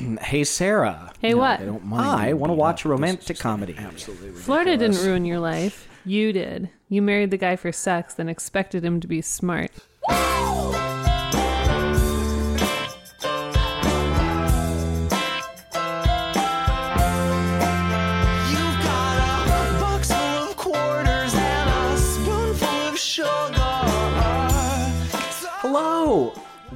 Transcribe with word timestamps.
Hey 0.20 0.44
Sarah. 0.44 1.12
Hey, 1.20 1.34
what? 1.34 1.60
they 1.60 1.66
don't 1.66 1.84
mind 1.84 2.06
ah, 2.06 2.18
I 2.18 2.32
want 2.32 2.50
to 2.50 2.54
watch 2.54 2.84
a 2.84 2.88
up. 2.88 3.00
This 3.00 3.10
is 3.10 3.10
romantic 3.10 3.38
comedy. 3.38 3.74
Absolutely. 3.78 4.40
Florida 4.40 4.76
didn't 4.76 5.04
ruin 5.04 5.24
your 5.24 5.40
life. 5.40 5.88
You 6.04 6.32
did. 6.32 6.70
You 6.88 7.02
married 7.02 7.30
the 7.30 7.36
guy 7.36 7.56
for 7.56 7.72
sex, 7.72 8.14
then 8.14 8.28
expected 8.28 8.84
him 8.84 9.00
to 9.00 9.06
be 9.06 9.20
smart. 9.20 9.70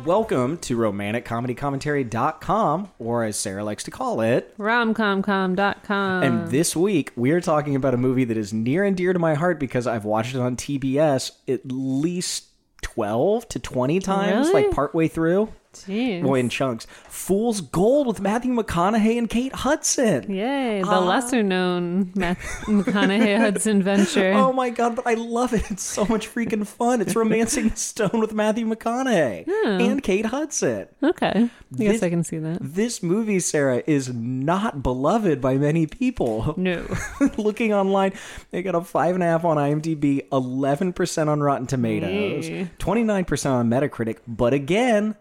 Welcome 0.04 0.58
to 0.58 0.76
romanticcomedicommentary.com, 0.76 2.90
or 2.98 3.24
as 3.24 3.38
Sarah 3.38 3.64
likes 3.64 3.84
to 3.84 3.90
call 3.90 4.20
it. 4.20 4.54
Romcomcom.com. 4.58 6.22
And 6.22 6.48
this 6.48 6.76
week, 6.76 7.10
we 7.16 7.30
are 7.30 7.40
talking 7.40 7.74
about 7.74 7.94
a 7.94 7.96
movie 7.96 8.24
that 8.24 8.36
is 8.36 8.52
near 8.52 8.84
and 8.84 8.94
dear 8.94 9.14
to 9.14 9.18
my 9.18 9.32
heart 9.32 9.58
because 9.58 9.86
I've 9.86 10.04
watched 10.04 10.34
it 10.34 10.40
on 10.40 10.56
TBS 10.56 11.30
at 11.48 11.60
least 11.64 12.48
12 12.82 13.48
to 13.48 13.58
20 13.58 13.98
times, 14.00 14.48
Really? 14.48 14.64
like 14.64 14.72
partway 14.74 15.08
through. 15.08 15.50
Jeez. 15.82 16.22
Well, 16.22 16.34
in 16.34 16.48
chunks. 16.48 16.86
Fool's 17.08 17.60
Gold 17.60 18.06
with 18.06 18.20
Matthew 18.20 18.52
McConaughey 18.52 19.18
and 19.18 19.28
Kate 19.28 19.52
Hudson. 19.54 20.30
Yay, 20.30 20.82
the 20.82 20.88
Ah. 20.88 20.98
lesser 21.00 21.42
known 21.42 22.12
Matt 22.14 22.38
McConaughey 22.66 23.38
Hudson 23.38 23.82
venture. 23.82 24.32
Oh 24.32 24.52
my 24.52 24.70
god, 24.70 24.96
but 24.96 25.06
I 25.06 25.14
love 25.14 25.52
it. 25.52 25.70
It's 25.70 25.82
so 25.82 26.04
much 26.06 26.32
freaking 26.32 26.66
fun. 26.66 27.00
It's 27.00 27.14
Romancing 27.16 27.68
the 27.70 27.76
Stone 27.76 28.20
with 28.20 28.32
Matthew 28.32 28.66
McConaughey 28.66 29.44
and 29.66 30.02
Kate 30.02 30.26
Hudson. 30.26 30.86
Okay. 31.02 31.26
I 31.26 31.76
guess 31.76 31.92
This- 31.94 32.02
I 32.02 32.10
can 32.10 32.24
see 32.24 32.38
that. 32.38 32.58
This 32.60 33.02
movie, 33.02 33.40
Sarah, 33.40 33.82
is 33.86 34.12
not 34.14 34.82
beloved 34.82 35.40
by 35.40 35.56
many 35.56 35.86
people. 35.86 36.54
No. 36.56 36.84
Looking 37.36 37.72
online, 37.72 38.12
they 38.50 38.62
got 38.62 38.74
a 38.74 38.80
five 38.80 39.14
and 39.14 39.22
a 39.22 39.26
half 39.26 39.44
on 39.44 39.56
IMDb, 39.56 40.26
eleven 40.32 40.92
percent 40.92 41.28
on 41.30 41.40
Rotten 41.40 41.66
Tomatoes, 41.66 42.46
Hey. 42.46 42.68
twenty 42.78 43.02
nine 43.02 43.24
percent 43.24 43.54
on 43.54 43.68
Metacritic. 43.68 44.18
But 44.26 44.52
again, 44.54 45.14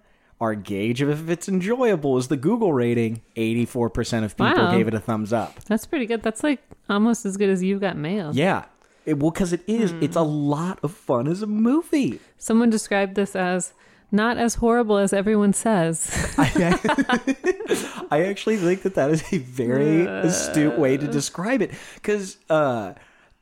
our 0.44 0.56
gauge 0.56 1.02
of 1.02 1.10
if 1.10 1.30
it's 1.30 1.48
enjoyable 1.48 2.18
is 2.18 2.28
the 2.28 2.36
Google 2.38 2.74
rating. 2.74 3.22
Eighty 3.38 3.66
four 3.66 3.90
percent 3.90 4.26
of 4.26 4.36
people 4.38 4.66
Wow. 4.66 4.72
gave 4.76 4.88
it 4.90 4.94
a 4.94 5.00
thumbs 5.00 5.32
up. 5.32 5.64
That's 5.66 5.86
pretty 5.86 6.06
good. 6.06 6.22
That's 6.22 6.44
like 6.44 6.60
almost 6.90 7.26
as 7.26 7.38
good 7.38 7.50
as 7.50 7.64
You've 7.64 7.80
Got 7.82 7.96
Mail. 7.98 8.32
Yeah, 8.34 8.66
it, 9.06 9.20
well, 9.20 9.32
because 9.32 9.54
it 9.54 9.62
is. 9.68 9.92
Hmm. 9.92 10.04
It's 10.04 10.18
a 10.18 10.22
lot 10.22 10.80
of 10.84 10.92
fun 10.94 11.28
as 11.28 11.42
a 11.42 11.48
movie. 11.48 12.20
Someone 12.38 12.70
described 12.70 13.16
this 13.16 13.36
as 13.36 13.74
not 14.12 14.38
as 14.38 14.56
horrible 14.56 14.98
as 14.98 15.14
everyone 15.14 15.54
says. 15.54 16.12
I 16.38 18.26
actually 18.30 18.58
think 18.58 18.84
that 18.84 18.96
that 18.96 19.10
is 19.10 19.24
a 19.34 19.38
very 19.40 20.06
astute 20.06 20.78
way 20.78 20.98
to 20.98 21.08
describe 21.08 21.62
it 21.62 21.72
because 21.96 22.38
uh, 22.50 22.94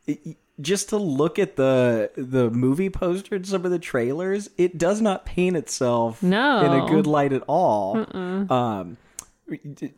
it- 0.06 0.38
just 0.62 0.90
to 0.90 0.98
look 0.98 1.40
at 1.40 1.56
the 1.56 2.12
the 2.16 2.50
movie 2.52 2.90
poster 2.90 3.36
and 3.36 3.46
some 3.48 3.66
of 3.66 3.72
the 3.72 3.80
trailers, 3.80 4.50
it 4.58 4.78
does 4.78 5.02
not 5.02 5.26
paint 5.26 5.58
itself 5.58 6.22
No. 6.24 6.62
in 6.66 6.72
a 6.84 6.88
good 6.90 7.08
light 7.08 7.34
at 7.34 7.44
all. 7.48 8.06
Um, 8.16 8.98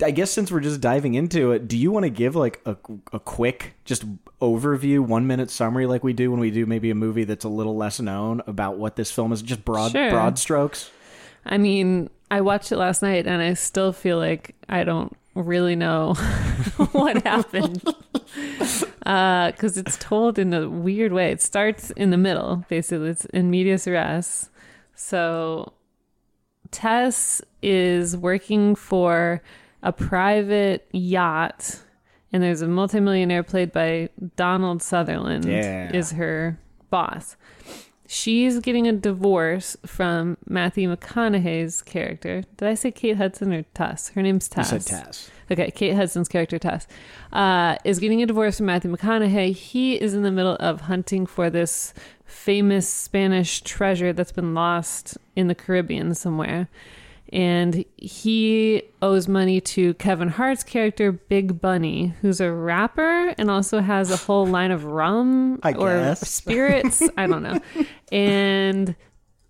I 0.02 0.09
guess 0.09 0.31
since 0.31 0.52
we're 0.52 0.61
just 0.61 0.81
diving 0.81 1.14
into 1.14 1.52
it, 1.52 1.67
do 1.67 1.78
you 1.78 1.91
want 1.91 2.06
to 2.06 2.09
give 2.09 2.36
like 2.36 2.59
a, 2.66 2.75
a 3.11 3.19
quick 3.19 3.75
just 3.86 4.03
overview, 4.41 5.00
one 5.00 5.28
minute 5.28 5.52
summary, 5.52 5.86
like 5.86 6.03
we 6.03 6.14
do 6.14 6.31
when 6.31 6.39
we 6.39 6.50
do 6.50 6.66
maybe 6.66 6.89
a 6.89 6.95
movie 6.95 7.23
that's 7.23 7.45
a 7.45 7.50
little 7.50 7.78
less 7.78 8.00
known 8.00 8.41
about 8.47 8.78
what 8.78 8.95
this 8.95 9.11
film 9.11 9.31
is, 9.31 9.44
just 9.44 9.64
broad 9.64 9.91
Sure. 9.91 10.09
broad 10.09 10.39
strokes? 10.39 10.89
I 11.45 11.59
mean, 11.59 12.09
I 12.31 12.41
watched 12.41 12.72
it 12.72 12.78
last 12.78 13.03
night 13.03 13.28
and 13.28 13.41
I 13.44 13.53
still 13.53 13.91
feel 13.94 14.17
like 14.17 14.56
I 14.69 14.84
don't 14.84 15.16
really 15.36 15.76
know 15.76 16.14
what 16.94 17.23
happened. 17.23 17.81
Uh, 19.06 19.52
because 19.52 19.78
it's 19.78 19.98
told 19.98 20.40
in 20.40 20.53
a 20.53 20.70
weird 20.70 21.12
way. 21.12 21.30
It 21.30 21.41
starts 21.41 21.91
in 21.91 22.09
the 22.09 22.18
middle, 22.18 22.63
basically. 22.69 23.09
It's 23.09 23.25
in 23.25 23.50
medias 23.50 23.85
res. 23.85 24.50
So 24.96 25.74
Tess 26.72 27.41
is 27.62 28.16
working 28.16 28.75
for 28.75 29.41
a 29.84 29.91
private 29.91 30.88
yacht, 30.94 31.81
and 32.31 32.41
there's 32.41 32.62
a 32.62 32.68
multimillionaire 32.68 33.44
played 33.44 33.74
by 33.74 34.07
Donald 34.38 34.81
Sutherland, 34.81 35.44
Yeah. 35.46 35.91
is 35.94 36.12
her 36.12 36.57
boss. 36.90 37.36
She's 38.13 38.59
getting 38.59 38.88
a 38.88 38.94
divorce 38.94 39.75
from 39.88 40.38
Matthew 40.47 40.96
McConaughey's 40.96 41.81
character. 41.81 42.44
Did 42.57 42.68
I 42.68 42.75
say 42.75 42.91
Kate 42.91 43.18
Hudson 43.18 43.51
or 43.51 43.63
Tess? 43.74 44.09
Her 44.09 44.22
name's 44.22 44.47
You 44.51 44.56
Tess. 44.56 44.69
said 44.69 44.85
Tess. 44.85 45.31
Okay, 45.50 45.72
Kate 45.72 45.96
Hudson's 45.96 46.28
character 46.28 46.59
Tess 46.59 46.85
uh, 47.31 47.78
is 47.84 47.97
getting 47.97 48.22
a 48.22 48.28
divorce 48.28 48.57
from 48.57 48.68
Matthew 48.68 48.96
McConaughey. 48.96 49.56
He 49.56 50.00
is 50.00 50.13
in 50.13 50.22
the 50.22 50.29
middle 50.29 50.57
of 50.59 50.81
hunting 50.81 51.25
for 51.25 51.50
this 51.50 51.96
famous 52.24 52.88
Spanish 52.88 53.62
treasure 53.62 54.13
that's 54.13 54.31
been 54.31 54.53
lost 54.53 55.18
in 55.35 55.47
the 55.47 55.56
Caribbean 55.56 56.13
somewhere. 56.13 56.68
And 57.33 57.83
he 57.97 58.83
owes 59.01 59.27
money 59.27 59.59
to 59.59 59.95
Kevin 59.95 60.29
Hart's 60.29 60.63
character, 60.63 61.11
Big 61.11 61.59
Bunny, 61.59 62.13
who's 62.21 62.39
a 62.39 62.51
rapper 62.51 63.33
and 63.38 63.49
also 63.49 63.81
has 63.81 64.11
a 64.11 64.17
whole 64.17 64.45
line 64.45 64.71
of 64.71 64.85
rum 64.85 65.59
I 65.63 65.73
or 65.73 65.89
guess. 65.89 66.29
spirits. 66.29 67.01
I 67.17 67.27
don't 67.27 67.44
know. 67.44 67.59
And, 68.11 68.95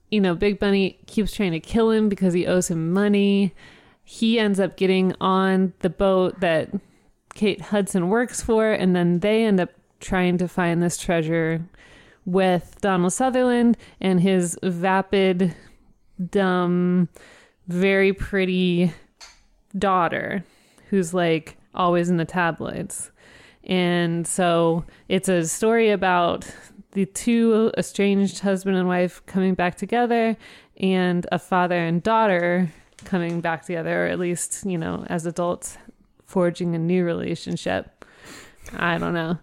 you 0.09 0.21
know, 0.21 0.33
Big 0.33 0.59
Bunny 0.59 0.97
keeps 1.07 1.33
trying 1.33 1.51
to 1.51 1.59
kill 1.59 1.91
him 1.91 2.09
because 2.09 2.33
he 2.33 2.47
owes 2.47 2.69
him 2.69 2.94
money 2.94 3.53
he 4.03 4.39
ends 4.39 4.59
up 4.59 4.77
getting 4.77 5.15
on 5.21 5.73
the 5.79 5.89
boat 5.89 6.39
that 6.41 6.69
Kate 7.33 7.61
Hudson 7.61 8.09
works 8.09 8.41
for, 8.41 8.71
and 8.71 8.95
then 8.95 9.19
they 9.19 9.45
end 9.45 9.59
up 9.59 9.71
trying 10.00 10.38
to 10.38 10.47
find 10.47 10.83
this 10.83 10.97
treasure 10.97 11.65
with 12.25 12.77
Donald 12.81 13.13
Sutherland 13.13 13.77
and 14.00 14.19
his 14.19 14.57
vapid, 14.61 15.55
dumb, 16.29 17.09
very 17.68 18.13
pretty 18.13 18.94
daughter 19.78 20.44
who's 20.90 21.13
like 21.13 21.57
always 21.74 22.09
in 22.09 22.18
the 22.18 22.25
tabloids. 22.25 23.12
And 23.63 24.28
so 24.28 24.85
it's 25.07 25.29
a 25.29 25.47
story 25.47 25.90
about 25.90 26.46
the 26.91 27.06
two 27.06 27.72
estranged 27.78 28.40
husband 28.40 28.78
and 28.78 28.88
wife 28.88 29.25
coming 29.25 29.56
back 29.56 29.75
together 29.75 30.38
and 30.78 31.25
a 31.31 31.40
father 31.40 31.78
and 31.78 32.03
daughter 32.03 32.72
coming 33.06 33.41
back 33.41 33.66
together, 33.66 34.06
or 34.06 34.07
at 34.07 34.19
least, 34.19 34.66
you 34.66 34.78
know, 34.78 35.06
as 35.09 35.25
adults 35.25 35.78
forging 36.25 36.75
a 36.75 36.80
new 36.80 37.03
relationship. 37.03 38.06
I 38.75 38.97
don't 38.97 39.13
know. 39.13 39.40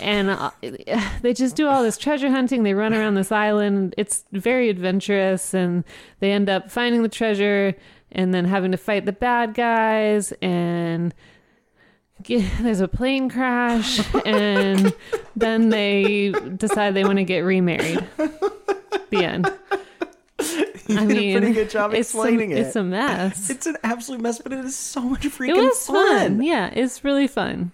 And 0.00 0.30
uh, 0.30 0.50
they 1.22 1.32
just 1.34 1.56
do 1.56 1.66
all 1.66 1.82
this 1.82 1.96
treasure 1.96 2.30
hunting. 2.30 2.62
They 2.62 2.74
run 2.74 2.94
around 2.94 3.14
this 3.14 3.32
island. 3.32 3.94
It's 3.96 4.24
very 4.32 4.68
adventurous, 4.68 5.54
and 5.54 5.84
they 6.20 6.32
end 6.32 6.48
up 6.48 6.70
finding 6.70 7.02
the 7.02 7.08
treasure 7.08 7.74
and 8.10 8.34
then 8.34 8.44
having 8.44 8.72
to 8.72 8.76
fight 8.76 9.06
the 9.06 9.12
bad 9.12 9.54
guys. 9.54 10.32
And 10.42 11.14
get, 12.22 12.44
there's 12.60 12.80
a 12.80 12.88
plane 12.88 13.28
crash, 13.28 14.00
and 14.26 14.92
then 15.36 15.70
they 15.70 16.32
decide 16.56 16.94
they 16.94 17.04
want 17.04 17.18
to 17.18 17.24
get 17.24 17.40
remarried. 17.40 18.06
The 19.10 19.24
end. 19.24 19.52
You 20.88 20.98
I 20.98 21.06
did 21.06 21.16
mean, 21.16 21.36
a 21.36 21.40
pretty 21.40 21.54
good 21.54 21.70
job 21.70 21.94
it's 21.94 22.08
explaining 22.08 22.52
a, 22.52 22.56
it. 22.56 22.66
It's 22.66 22.76
a 22.76 22.82
mess. 22.82 23.48
It's 23.48 23.66
an 23.66 23.76
absolute 23.84 24.20
mess, 24.20 24.40
but 24.40 24.52
it 24.52 24.64
is 24.64 24.76
so 24.76 25.00
much 25.00 25.22
freaking 25.22 25.50
it 25.50 25.56
was 25.56 25.86
fun. 25.86 26.18
fun. 26.18 26.42
Yeah, 26.42 26.70
it's 26.74 27.04
really 27.04 27.28
fun. 27.28 27.70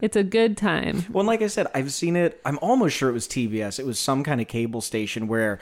It's 0.00 0.16
a 0.16 0.22
good 0.22 0.56
time. 0.56 1.04
Well, 1.10 1.24
like 1.24 1.42
I 1.42 1.48
said, 1.48 1.66
I've 1.74 1.92
seen 1.92 2.14
it. 2.16 2.40
I'm 2.44 2.58
almost 2.62 2.96
sure 2.96 3.08
it 3.08 3.12
was 3.12 3.26
TBS. 3.26 3.78
It 3.80 3.86
was 3.86 3.98
some 3.98 4.22
kind 4.22 4.40
of 4.40 4.46
cable 4.46 4.80
station 4.80 5.26
where, 5.26 5.58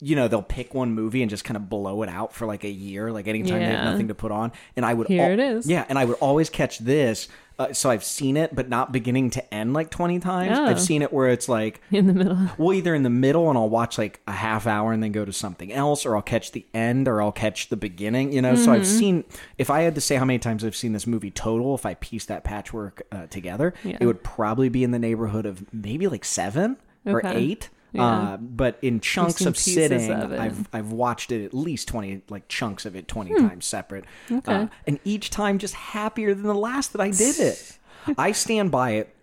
you 0.00 0.16
know, 0.16 0.26
they'll 0.26 0.42
pick 0.42 0.72
one 0.72 0.92
movie 0.92 1.20
and 1.22 1.28
just 1.28 1.44
kind 1.44 1.56
of 1.56 1.68
blow 1.68 2.02
it 2.02 2.08
out 2.08 2.32
for 2.32 2.46
like 2.46 2.64
a 2.64 2.70
year, 2.70 3.12
like 3.12 3.28
anytime 3.28 3.58
they 3.58 3.66
have 3.66 3.84
nothing 3.84 4.08
to 4.08 4.14
put 4.14 4.32
on. 4.32 4.52
And 4.76 4.86
I 4.86 4.94
would 4.94 5.08
Here 5.08 5.24
al- 5.24 5.32
it 5.32 5.38
is. 5.38 5.68
Yeah, 5.68 5.84
and 5.88 5.98
I 5.98 6.06
would 6.06 6.16
always 6.20 6.48
catch 6.48 6.78
this. 6.78 7.28
Uh, 7.56 7.72
so 7.72 7.88
I've 7.88 8.02
seen 8.02 8.36
it, 8.36 8.52
but 8.54 8.68
not 8.68 8.90
beginning 8.90 9.30
to 9.30 9.54
end 9.54 9.74
like 9.74 9.88
20 9.90 10.18
times. 10.18 10.58
Oh. 10.58 10.64
I've 10.66 10.80
seen 10.80 11.02
it 11.02 11.12
where 11.12 11.28
it's 11.28 11.48
like 11.48 11.80
In 11.92 12.08
the 12.08 12.12
middle. 12.12 12.36
well, 12.58 12.72
either 12.72 12.94
in 12.96 13.04
the 13.04 13.10
middle 13.10 13.48
and 13.48 13.56
I'll 13.56 13.68
watch 13.70 13.96
like 13.96 14.20
a 14.26 14.32
half 14.32 14.66
hour 14.66 14.92
and 14.92 15.00
then 15.00 15.12
go 15.12 15.24
to 15.24 15.32
something 15.32 15.72
else, 15.72 16.04
or 16.04 16.16
I'll 16.16 16.22
catch 16.22 16.50
the 16.50 16.66
end 16.74 17.06
or 17.06 17.22
I'll 17.22 17.30
catch 17.30 17.68
the 17.68 17.76
beginning, 17.76 18.32
you 18.32 18.42
know? 18.42 18.56
So 18.56 18.62
Mm-hmm. 18.62 18.70
I've 18.72 18.86
seen, 18.86 19.24
if 19.56 19.70
I 19.70 19.82
had 19.82 19.94
to 19.94 20.00
say 20.00 20.16
how 20.16 20.24
many 20.24 20.40
times 20.40 20.64
I've 20.64 20.74
seen 20.74 20.92
this 20.94 21.06
movie 21.06 21.30
total, 21.30 21.76
if 21.76 21.86
I 21.86 21.94
piece 21.94 22.24
that 22.26 22.42
patchwork 22.42 23.02
uh, 23.12 23.26
together, 23.28 23.72
Yeah. 23.84 23.98
it 24.00 24.06
would 24.06 24.24
probably 24.24 24.68
be 24.68 24.82
in 24.82 24.90
the 24.90 24.98
neighborhood 24.98 25.46
of 25.46 25.64
maybe 25.72 26.08
like 26.08 26.24
seven 26.24 26.76
or 27.06 27.20
eight. 27.24 27.68
Yeah. 27.94 28.04
Uh, 28.06 28.36
but 28.36 28.76
in 28.82 29.00
chunks 29.00 29.46
of 29.46 29.56
sitting, 29.56 30.10
of. 30.12 30.32
I've 30.32 30.68
I've 30.72 30.92
watched 30.92 31.32
it 31.32 31.44
at 31.44 31.54
least 31.54 31.88
twenty 31.88 32.22
like 32.28 32.48
chunks 32.48 32.84
of 32.84 32.94
it 32.96 33.08
twenty 33.08 33.34
times 33.34 33.64
separate, 33.64 34.04
Hmm. 34.28 34.38
Okay. 34.38 34.52
uh, 34.54 34.66
and 34.86 34.98
each 35.04 35.30
time 35.30 35.58
just 35.58 35.74
happier 35.74 36.34
than 36.34 36.42
the 36.44 36.54
last 36.54 36.92
that 36.92 37.00
I 37.00 37.10
did 37.10 37.38
it. 37.38 37.78
I 38.18 38.32
stand 38.32 38.70
by 38.70 38.90
it 38.90 39.14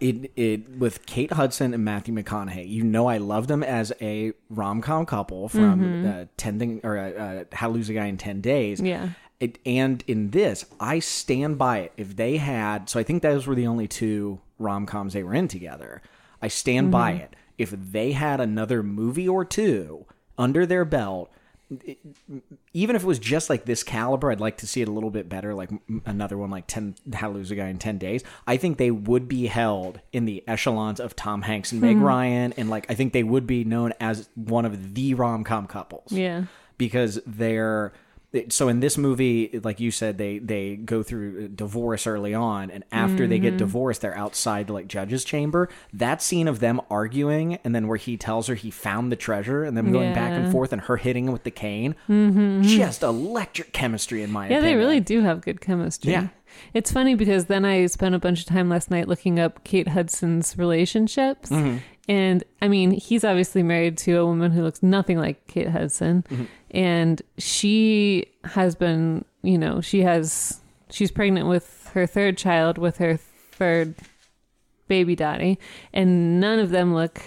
it 0.00 0.32
it 0.36 0.78
with 0.78 1.04
Kate 1.06 1.32
Hudson 1.32 1.74
and 1.74 1.84
Matthew 1.84 2.14
McConaughey. 2.14 2.68
You 2.68 2.82
know, 2.84 3.06
I 3.08 3.18
love 3.18 3.46
them 3.48 3.62
as 3.62 3.92
a 4.00 4.32
rom 4.50 4.80
com 4.82 5.04
couple 5.06 5.48
from 5.48 5.80
Mm-hmm. 5.80 6.08
uh, 6.08 6.24
ten 6.36 6.58
thing 6.58 6.80
or 6.84 6.96
uh, 6.98 7.10
uh, 7.10 7.44
How 7.52 7.66
to 7.68 7.72
Lose 7.74 7.88
a 7.88 7.94
Guy 7.94 8.06
in 8.06 8.16
Ten 8.16 8.40
Days. 8.40 8.80
Yeah. 8.80 9.10
it, 9.40 9.58
and 9.66 10.02
in 10.06 10.30
this, 10.30 10.64
I 10.80 10.98
stand 11.00 11.58
by 11.58 11.78
it. 11.80 11.92
If 11.96 12.16
they 12.16 12.36
had, 12.38 12.88
so 12.88 12.98
I 12.98 13.02
think 13.02 13.22
those 13.22 13.46
were 13.46 13.54
the 13.54 13.66
only 13.66 13.86
two 13.86 14.40
rom 14.58 14.86
coms 14.86 15.12
they 15.12 15.22
were 15.22 15.34
in 15.34 15.46
together. 15.48 16.02
I 16.42 16.48
stand 16.48 16.90
by 16.90 17.12
Mm-hmm. 17.12 17.22
it. 17.22 17.36
If 17.58 17.70
they 17.70 18.12
had 18.12 18.40
another 18.40 18.82
movie 18.82 19.28
or 19.28 19.44
two 19.44 20.06
under 20.38 20.66
their 20.66 20.84
belt, 20.84 21.30
it- 21.84 21.98
even 22.72 22.94
if 22.94 23.02
it 23.02 23.06
was 23.06 23.18
just 23.18 23.50
like 23.50 23.64
this 23.64 23.82
caliber, 23.82 24.30
I'd 24.30 24.40
like 24.40 24.58
to 24.58 24.66
see 24.66 24.82
it 24.82 24.88
a 24.88 24.92
little 24.92 25.10
bit 25.10 25.28
better, 25.28 25.54
like 25.54 25.70
another 26.04 26.38
one 26.38 26.50
like 26.50 26.66
10 26.66 26.94
How 27.14 27.28
to 27.28 27.34
Lose 27.34 27.50
a 27.50 27.56
Guy 27.56 27.68
in 27.68 27.78
10 27.78 27.98
Days. 27.98 28.22
I 28.46 28.56
think 28.56 28.78
they 28.78 28.90
would 28.90 29.26
be 29.26 29.46
held 29.46 30.00
in 30.12 30.26
the 30.26 30.44
echelons 30.46 31.00
of 31.00 31.16
Tom 31.16 31.42
Hanks 31.42 31.72
and. 31.72 31.80
Meg 31.80 31.96
hmm. 31.96 32.04
Ryan. 32.04 32.52
And 32.56 32.70
like, 32.70 32.90
I 32.90 32.94
think 32.94 33.12
they 33.12 33.24
would 33.24 33.46
be 33.46 33.64
known 33.64 33.92
as 34.00 34.28
one 34.34 34.64
of 34.64 34.94
the 34.94 35.14
rom 35.14 35.42
com 35.44 35.66
couples 35.66 36.12
Yeah. 36.12 36.44
because 36.78 37.20
they're 37.26 37.92
so 38.48 38.68
in 38.68 38.80
this 38.80 38.96
movie 38.98 39.60
like 39.62 39.80
you 39.80 39.90
said 39.90 40.18
they 40.18 40.38
they 40.38 40.76
go 40.76 41.02
through 41.02 41.48
divorce 41.48 42.06
early 42.06 42.34
on 42.34 42.70
and 42.70 42.84
after 42.92 43.26
they 43.26 43.36
Mm-hmm. 43.36 43.42
get 43.42 43.56
divorced 43.56 44.00
they're 44.02 44.16
outside 44.16 44.66
the 44.68 44.72
like 44.72 44.88
judge's 44.88 45.24
chamber 45.24 45.68
that 45.92 46.22
scene 46.22 46.48
of 46.48 46.60
them 46.60 46.80
arguing 46.90 47.58
and 47.64 47.74
then 47.74 47.86
where 47.88 47.96
he 47.98 48.16
tells 48.16 48.46
her 48.46 48.54
he 48.54 48.70
found 48.70 49.10
the 49.12 49.16
treasure 49.16 49.64
and 49.64 49.76
them 49.76 49.92
going 49.92 50.12
back 50.14 50.32
and 50.32 50.44
Mm-hmm. 50.44 50.52
forth 50.52 50.72
and 50.72 50.82
her 50.82 50.96
hitting 50.96 51.26
him 51.26 51.32
with 51.32 51.44
the 51.44 51.50
cane 51.50 51.94
just 52.62 53.02
electric 53.02 53.72
chemistry 53.72 54.22
in 54.22 54.30
my 54.32 54.48
Yeah, 54.48 54.58
opinion 54.58 54.64
they 54.64 54.76
really 54.84 55.00
do 55.00 55.20
have 55.22 55.40
good 55.40 55.60
chemistry. 55.60 56.12
Yeah. 56.12 56.28
It's 56.72 56.90
funny 56.90 57.14
because 57.14 57.46
then 57.46 57.64
I 57.66 57.84
spent 57.86 58.14
a 58.14 58.18
bunch 58.18 58.40
of 58.40 58.46
time 58.46 58.70
last 58.70 58.90
night 58.90 59.08
looking 59.08 59.38
up 59.38 59.62
Kate 59.64 59.88
Hudson's 59.88 60.56
relationships. 60.56 61.50
Mm-hmm. 61.50 61.78
And 62.08 62.44
I 62.62 62.68
mean, 62.68 62.92
he's 62.92 63.24
obviously 63.24 63.62
married 63.62 63.98
to 63.98 64.14
a 64.16 64.26
woman 64.26 64.52
who 64.52 64.62
looks 64.62 64.82
nothing 64.82 65.18
like 65.18 65.46
Kate 65.46 65.68
Hudson. 65.68 66.24
Mm-hmm. 66.30 66.44
And 66.70 67.22
she 67.38 68.26
has 68.44 68.74
been, 68.74 69.24
you 69.42 69.58
know, 69.58 69.80
she 69.80 70.02
has, 70.02 70.60
she's 70.90 71.10
pregnant 71.10 71.48
with 71.48 71.90
her 71.94 72.06
third 72.06 72.38
child 72.38 72.78
with 72.78 72.98
her 72.98 73.16
third 73.16 73.94
baby 74.88 75.16
daddy. 75.16 75.58
And 75.92 76.40
none 76.40 76.58
of 76.58 76.70
them 76.70 76.94
look 76.94 77.20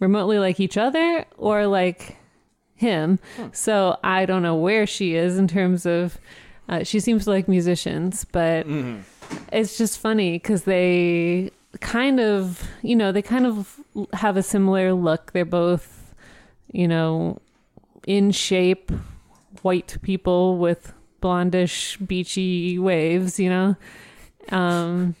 remotely 0.00 0.38
like 0.38 0.58
each 0.58 0.76
other 0.76 1.24
or 1.36 1.66
like 1.66 2.16
him. 2.74 3.20
So 3.52 3.98
I 4.02 4.26
don't 4.26 4.42
know 4.42 4.56
where 4.56 4.86
she 4.86 5.14
is 5.14 5.38
in 5.38 5.48
terms 5.48 5.86
of. 5.86 6.18
Uh, 6.66 6.82
she 6.82 6.98
seems 6.98 7.24
to 7.24 7.30
like 7.30 7.46
musicians, 7.46 8.24
but 8.24 8.66
it's 9.52 9.76
just 9.76 9.98
funny 9.98 10.32
because 10.32 10.64
they 10.64 11.50
kind 11.80 12.20
of, 12.20 12.62
you 12.82 12.96
know, 12.96 13.12
they 13.12 13.22
kind 13.22 13.46
of 13.46 13.80
have 14.12 14.36
a 14.36 14.42
similar 14.42 14.92
look. 14.92 15.32
They're 15.32 15.44
both, 15.44 16.14
you 16.72 16.88
know, 16.88 17.40
in 18.06 18.30
shape, 18.30 18.90
white 19.62 19.96
people 20.02 20.58
with 20.58 20.92
blondish, 21.22 22.04
beachy 22.06 22.78
waves, 22.78 23.40
you 23.40 23.48
know. 23.48 23.76
Um, 24.50 25.14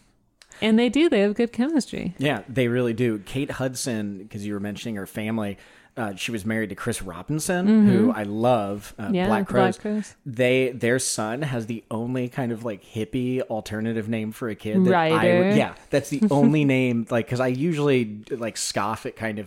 and 0.60 0.78
they 0.78 0.88
do. 0.88 1.08
They 1.08 1.20
have 1.20 1.34
good 1.34 1.52
chemistry. 1.52 2.14
Yeah, 2.18 2.42
they 2.48 2.68
really 2.68 2.92
do. 2.92 3.18
Kate 3.20 3.50
Hudson, 3.50 4.18
because 4.18 4.46
you 4.46 4.52
were 4.52 4.60
mentioning 4.60 4.96
her 4.96 5.06
family, 5.06 5.58
uh, 5.96 6.14
she 6.16 6.32
was 6.32 6.44
married 6.44 6.70
to 6.70 6.74
Chris 6.74 7.00
Robinson, 7.02 7.86
who 7.88 8.10
I 8.10 8.24
love. 8.24 8.94
Uh, 8.98 9.04
Mm-hmm. 9.04 9.14
Yeah, 9.14 9.26
Black 9.26 9.46
the 9.46 9.52
Black 9.54 9.64
Crowes. 9.76 9.78
Crowes. 9.78 10.14
They 10.26 10.70
their 10.70 10.98
son 10.98 11.42
has 11.42 11.66
the 11.66 11.84
only 11.90 12.28
kind 12.28 12.50
of 12.52 12.64
like 12.64 12.82
hippie 12.84 13.40
alternative 13.42 14.08
name 14.08 14.32
for 14.32 14.48
a 14.48 14.54
kid. 14.56 14.84
That 14.84 14.90
Ryder. 14.90 15.54
yeah, 15.56 15.74
that's 15.90 16.10
the 16.10 16.22
only 16.30 16.64
name. 16.78 17.06
Like, 17.10 17.26
because 17.26 17.38
I 17.40 17.46
usually 17.48 18.22
like 18.30 18.56
scoff 18.56 19.06
at 19.06 19.14
kind 19.16 19.38
of 19.38 19.46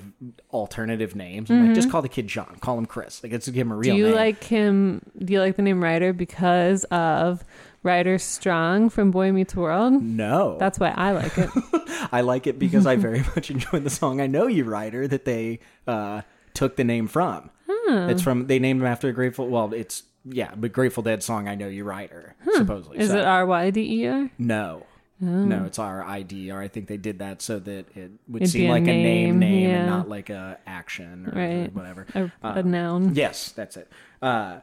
alternative 0.53 1.15
names. 1.15 1.49
I'm 1.49 1.67
like, 1.67 1.75
just 1.75 1.89
call 1.91 2.01
the 2.01 2.09
kid 2.09 2.27
John. 2.27 2.57
Call 2.61 2.77
him 2.77 2.85
Chris. 2.85 3.21
Like, 3.23 3.31
let's 3.31 3.47
give 3.47 3.55
him 3.67 3.71
a 3.71 3.75
real 3.75 3.87
Mm-hmm. 3.87 3.95
Do 3.95 3.99
you 3.99 4.05
name. 4.07 4.15
like 4.15 4.43
him? 4.43 5.01
Do 5.23 5.33
you 5.33 5.39
like 5.39 5.55
the 5.55 5.61
name 5.61 5.83
Ryder 5.83 6.13
because 6.13 6.83
of 6.85 7.43
Ryder 7.83 8.17
Strong 8.17 8.89
from 8.89 9.11
Boy 9.11 9.31
Meets 9.31 9.55
World? 9.55 10.01
no, 10.01 10.57
That's 10.59 10.79
why 10.79 10.93
I 10.95 11.11
like 11.11 11.37
it. 11.37 11.49
I 12.11 12.21
like 12.21 12.47
it 12.47 12.57
because 12.59 12.85
I 12.87 12.95
very 13.07 13.19
much 13.35 13.49
enjoy 13.51 13.79
the 13.79 13.89
song 13.89 14.21
"I 14.21 14.27
Know 14.27 14.47
You, 14.47 14.63
Rider" 14.65 15.07
that 15.07 15.25
they 15.25 15.59
uh, 15.87 16.21
took 16.57 16.75
the 16.75 16.83
name 16.83 17.07
from. 17.07 17.49
It's 17.89 18.21
from 18.21 18.47
they 18.47 18.59
named 18.59 18.81
him 18.81 18.87
after 18.87 19.07
a 19.07 19.13
Grateful. 19.13 19.47
Well, 19.47 19.73
it's 19.73 20.03
yeah, 20.25 20.51
but 20.57 20.73
Grateful 20.73 21.03
Dead 21.03 21.23
song 21.23 21.47
"I 21.47 21.55
Know 21.55 21.69
You, 21.69 21.85
Rider." 21.85 22.35
Supposedly, 22.53 22.97
Is 22.97 23.09
So- 23.11 23.19
it 23.19 23.25
R 23.25 23.45
Y 23.45 23.69
D 23.69 24.01
E 24.03 24.07
R? 24.07 24.29
No. 24.37 24.83
No, 25.19 25.63
it's 25.65 25.79
our 25.79 26.03
ID, 26.03 26.51
I 26.51 26.67
think 26.67 26.87
they 26.87 26.97
did 26.97 27.17
that 27.19 27.41
so 27.41 27.57
that 27.57 27.85
it 27.97 28.11
would 28.27 28.43
It'd 28.43 28.51
seem 28.51 28.69
like 28.69 28.83
a 28.83 28.85
name, 28.85 29.03
name, 29.03 29.39
name, 29.39 29.69
yeah. 29.71 29.75
and 29.77 29.87
not 29.87 30.07
like 30.09 30.29
a 30.29 30.59
action 30.67 31.27
or 31.27 31.31
Right. 31.39 31.73
whatever. 31.73 32.05
A, 32.13 32.25
Uh, 32.43 32.53
a 32.57 32.61
noun. 32.63 33.15
Yes, 33.15 33.51
that's 33.51 33.77
it. 33.77 33.89
Uh, 34.21 34.57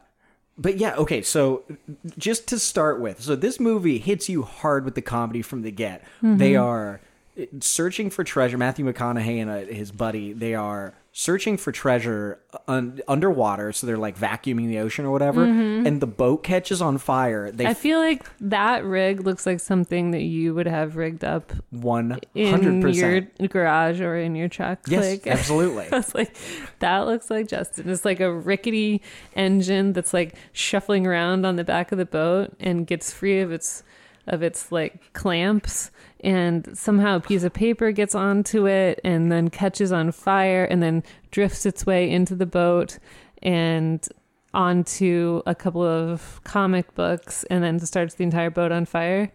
but 0.57 0.77
yeah, 0.77 0.95
okay. 0.95 1.21
So 1.23 1.63
just 2.17 2.47
to 2.49 2.59
start 2.59 3.01
with, 3.01 3.21
so 3.21 3.35
this 3.35 3.59
movie 3.59 3.97
hits 3.97 4.29
you 4.29 4.43
hard 4.43 4.85
with 4.85 4.95
the 4.95 5.01
comedy 5.01 5.41
from 5.41 5.61
the 5.63 5.71
get. 5.71 6.01
Mm-hmm. 6.23 6.37
They 6.37 6.55
are 6.55 7.01
searching 7.59 8.09
for 8.09 8.23
treasure. 8.23 8.57
Matthew 8.57 8.85
McConaughey 8.85 9.41
and 9.41 9.49
uh, 9.51 9.57
his 9.73 9.91
buddy, 9.91 10.31
they 10.31 10.55
are 10.55 10.93
searching 11.17 11.55
for 11.55 11.71
treasure 11.71 12.37
un- 12.67 12.99
underwater. 13.07 13.71
So 13.71 13.87
they're 13.87 13.97
like 13.97 14.19
vacuuming 14.19 14.67
the 14.67 14.79
ocean 14.79 15.05
or 15.05 15.11
whatever, 15.11 15.45
and 15.45 16.01
the 16.01 16.07
boat 16.07 16.43
catches 16.43 16.81
on 16.81 16.97
fire. 16.97 17.51
They 17.51 17.63
Mm-hmm. 17.63 17.71
I 17.71 17.73
feel 17.73 17.99
like 17.99 18.25
that 18.41 18.83
rig 18.83 19.21
looks 19.21 19.45
like 19.45 19.61
something 19.61 20.11
that 20.11 20.23
you 20.23 20.53
would 20.53 20.67
have 20.67 20.97
rigged 20.97 21.23
up 21.23 21.53
one 21.69 22.19
in 22.33 22.51
hundred 22.51 22.73
your 22.95 23.21
percent. 23.21 23.49
garage 23.49 24.01
or 24.01 24.17
in 24.17 24.35
your 24.35 24.49
truck. 24.49 24.79
Yes, 24.87 25.05
like, 25.05 25.27
absolutely. 25.39 25.87
I 25.89 25.95
was 25.97 26.13
like, 26.13 26.35
that 26.79 26.99
looks 27.07 27.29
like 27.29 27.47
Justin. 27.47 27.89
It's 27.89 28.03
like 28.03 28.19
a 28.19 28.31
rickety 28.33 29.01
engine 29.37 29.93
that's 29.93 30.13
like 30.13 30.35
shuffling 30.51 31.07
around 31.07 31.45
on 31.45 31.55
the 31.55 31.63
back 31.63 31.93
of 31.93 31.97
the 31.97 32.05
boat 32.05 32.53
and 32.59 32.85
gets 32.85 33.13
free 33.13 33.39
of 33.39 33.53
its 33.53 33.83
of 34.27 34.43
its 34.43 34.69
like 34.71 35.13
clamps 35.13 35.91
and 36.25 36.75
somehow 36.75 37.17
a 37.17 37.19
piece 37.19 37.43
of 37.43 37.53
paper 37.53 37.91
gets 37.91 38.15
onto 38.15 38.67
it 38.67 38.99
and 39.03 39.31
then 39.31 39.47
catches 39.49 39.91
on 39.91 40.11
fire 40.11 40.65
and 40.65 40.81
then 40.81 41.03
drifts 41.29 41.67
its 41.67 41.85
way 41.85 42.09
into 42.09 42.33
the 42.35 42.47
boat 42.47 42.97
and 43.43 44.09
onto 44.51 45.43
a 45.45 45.53
couple 45.53 45.83
of 45.83 46.41
comic 46.43 46.95
books 46.95 47.43
and 47.51 47.63
then 47.63 47.79
starts 47.79 48.15
the 48.15 48.23
entire 48.23 48.49
boat 48.49 48.71
on 48.71 48.85
fire 48.85 49.31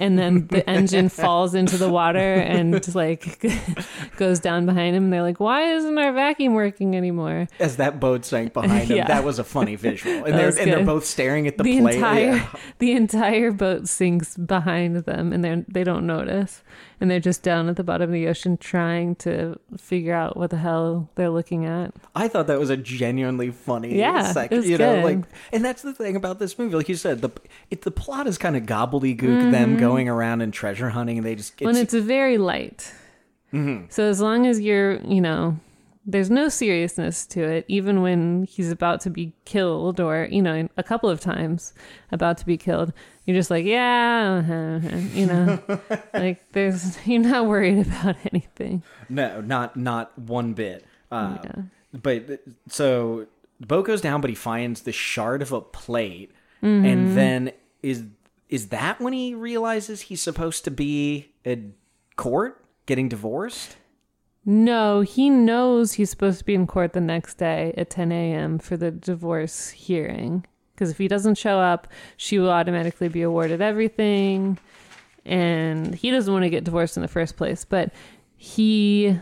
and 0.00 0.18
then 0.18 0.46
the 0.48 0.68
engine 0.78 1.08
falls 1.08 1.54
into 1.54 1.76
the 1.76 1.88
water 1.88 2.34
and 2.34 2.94
like 2.94 3.44
goes 4.16 4.40
down 4.40 4.66
behind 4.66 4.96
him 4.96 5.04
and 5.04 5.12
they're 5.12 5.22
like 5.22 5.38
why 5.38 5.72
isn't 5.74 5.96
our 5.98 6.12
vacuum 6.12 6.54
working 6.54 6.96
anymore 6.96 7.46
As 7.60 7.76
that 7.76 8.00
boat 8.00 8.24
sank 8.24 8.52
behind 8.52 8.88
him, 8.90 8.96
Yeah. 9.00 9.06
that 9.06 9.22
was 9.24 9.38
a 9.38 9.44
funny 9.44 9.76
visual, 9.76 10.24
and 10.24 10.34
they're 10.38 10.48
and 10.48 10.72
they're 10.72 10.84
both 10.84 11.04
staring 11.04 11.46
at 11.46 11.56
the, 11.58 11.62
the 11.64 11.80
plate. 11.80 11.94
entire 11.96 12.34
Yeah. 12.36 12.46
the 12.78 12.92
entire 12.92 13.52
boat 13.52 13.86
sinks 13.88 14.36
behind 14.36 14.96
them 14.96 15.32
and 15.32 15.44
they 15.44 15.64
they 15.68 15.84
don't 15.84 16.06
notice 16.06 16.62
and 17.00 17.10
they're 17.10 17.20
just 17.20 17.42
down 17.42 17.68
at 17.68 17.76
the 17.76 17.84
bottom 17.84 18.10
of 18.10 18.12
the 18.12 18.28
ocean 18.28 18.56
trying 18.56 19.14
to 19.16 19.58
figure 19.76 20.14
out 20.14 20.36
what 20.36 20.50
the 20.50 20.58
hell 20.58 21.08
they're 21.14 21.30
looking 21.30 21.64
at 21.64 21.94
I 22.14 22.28
thought 22.28 22.46
that 22.48 22.58
was 22.58 22.70
a 22.70 22.76
genuinely 22.76 23.50
funny 23.50 23.96
Yeah, 23.98 24.32
sec- 24.32 24.52
it 24.52 24.56
was 24.58 24.68
you 24.68 24.78
know, 24.78 24.96
good. 24.96 25.04
like 25.04 25.24
and 25.52 25.64
that's 25.64 25.82
the 25.82 25.92
thing 25.92 26.16
about 26.16 26.38
this 26.38 26.58
movie. 26.58 26.76
Like 26.76 26.88
you 26.88 26.96
said, 26.96 27.22
the 27.22 27.30
it, 27.70 27.82
the 27.82 27.90
plot 27.90 28.26
is 28.26 28.38
kind 28.38 28.56
of 28.56 28.64
gobbledygook, 28.64 29.20
mm-hmm. 29.20 29.50
them 29.50 29.76
going 29.76 30.08
around 30.08 30.40
and 30.42 30.52
treasure 30.52 30.90
hunting, 30.90 31.18
and 31.18 31.26
they 31.26 31.34
just 31.34 31.60
when 31.60 31.76
it's, 31.76 31.94
it's 31.94 32.04
very 32.04 32.38
light 32.38 32.92
mm-hmm. 33.52 33.86
so 33.88 34.04
as 34.04 34.20
long 34.20 34.46
as 34.46 34.60
you're 34.60 35.00
you 35.02 35.20
know 35.20 35.58
there's 36.06 36.30
no 36.30 36.48
seriousness 36.48 37.26
to 37.26 37.42
it 37.42 37.64
even 37.68 38.00
when 38.00 38.44
he's 38.44 38.70
about 38.70 39.00
to 39.02 39.10
be 39.10 39.32
killed 39.44 40.00
or 40.00 40.26
you 40.30 40.40
know 40.40 40.66
a 40.76 40.82
couple 40.82 41.10
of 41.10 41.20
times 41.20 41.74
about 42.10 42.38
to 42.38 42.46
be 42.46 42.56
killed 42.56 42.92
you're 43.26 43.36
just 43.36 43.50
like 43.50 43.64
yeah 43.66 44.40
uh-huh, 44.42 44.96
you 45.12 45.26
know 45.26 45.58
like 46.14 46.40
there's 46.52 46.96
you're 47.06 47.20
not 47.22 47.46
worried 47.46 47.86
about 47.86 48.16
anything 48.32 48.82
no, 49.08 49.40
not 49.40 49.76
not 49.76 50.16
one 50.18 50.52
bit. 50.54 50.84
Uh, 51.10 51.38
Yeah. 51.44 51.62
But 51.92 52.40
so 52.68 53.26
the 53.58 53.66
boat 53.66 53.84
goes 53.86 54.00
down, 54.00 54.20
but 54.20 54.30
he 54.30 54.36
finds 54.36 54.82
the 54.82 54.92
shard 54.92 55.42
of 55.42 55.50
a 55.52 55.60
plate, 55.60 56.30
Mm-hmm. 56.62 56.86
and 56.86 57.16
then 57.16 57.52
is 57.82 58.04
is 58.48 58.68
that 58.68 59.00
when 59.00 59.12
he 59.12 59.34
realizes 59.34 60.02
he's 60.02 60.22
supposed 60.22 60.62
to 60.64 60.70
be 60.70 61.32
in 61.44 61.74
court 62.16 62.64
getting 62.86 63.08
divorced? 63.08 63.76
No, 64.44 65.02
he 65.02 65.28
knows 65.28 65.92
he's 65.92 66.10
supposed 66.10 66.38
to 66.38 66.44
be 66.44 66.54
in 66.54 66.66
court 66.66 66.92
the 66.92 67.00
next 67.00 67.34
day 67.34 67.74
at 67.76 67.90
10 67.90 68.10
a.m. 68.10 68.58
for 68.58 68.76
the 68.76 68.90
divorce 68.90 69.70
hearing. 69.70 70.46
Because 70.74 70.90
if 70.90 70.98
he 70.98 71.08
doesn't 71.08 71.36
show 71.36 71.58
up, 71.58 71.88
she 72.16 72.38
will 72.38 72.50
automatically 72.50 73.08
be 73.08 73.20
awarded 73.22 73.60
everything. 73.60 74.58
And 75.26 75.94
he 75.94 76.10
doesn't 76.10 76.32
want 76.32 76.44
to 76.44 76.50
get 76.50 76.64
divorced 76.64 76.96
in 76.96 77.02
the 77.02 77.08
first 77.08 77.36
place. 77.36 77.66
But 77.66 77.92
he, 78.36 79.18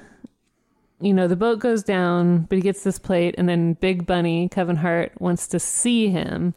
you 1.01 1.13
know, 1.13 1.27
the 1.27 1.35
boat 1.35 1.59
goes 1.59 1.83
down, 1.83 2.43
but 2.43 2.57
he 2.57 2.63
gets 2.63 2.85
this 2.85 3.01
plate. 3.01 3.35
And 3.37 3.49
then 3.49 3.73
Big 3.75 4.07
Bunny, 4.07 4.49
Kevin 4.49 4.77
Hart, 4.77 5.21
wants 5.21 5.49
to 5.49 5.59
see 5.59 6.11
him. 6.11 6.55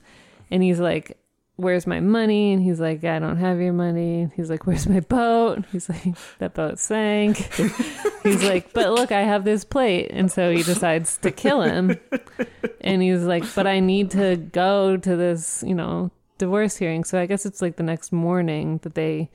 And 0.51 0.61
he's 0.61 0.79
like, 0.79 1.17
Where's 1.57 1.85
my 1.85 1.99
money? 1.99 2.53
And 2.53 2.63
he's 2.63 2.79
like, 2.79 3.03
I 3.03 3.19
don't 3.19 3.37
have 3.37 3.59
your 3.59 3.73
money. 3.73 4.29
He's 4.35 4.49
like, 4.49 4.65
Where's 4.65 4.87
my 4.87 4.99
boat? 5.01 5.63
He's 5.71 5.89
like, 5.89 6.15
That 6.39 6.53
boat 6.53 6.79
sank. 6.79 7.37
He's 8.23 8.43
like, 8.43 8.71
but 8.73 8.91
look, 8.91 9.11
I 9.11 9.21
have 9.21 9.43
this 9.43 9.63
plate. 9.63 10.09
And 10.11 10.31
so 10.31 10.51
he 10.51 10.63
decides 10.63 11.17
to 11.17 11.31
kill 11.31 11.61
him. 11.61 11.99
And 12.81 13.01
he's 13.01 13.23
like, 13.23 13.43
but 13.55 13.65
I 13.65 13.79
need 13.79 14.11
to 14.11 14.37
go 14.37 14.95
to 14.97 15.15
this, 15.15 15.63
you 15.65 15.73
know, 15.75 16.11
divorce 16.37 16.77
hearing. 16.77 17.03
So 17.03 17.19
I 17.19 17.25
guess 17.25 17.45
it's 17.47 17.61
like 17.61 17.77
the 17.77 17.83
next 17.83 18.11
morning 18.11 18.79
that 18.83 18.93
they 18.95 19.29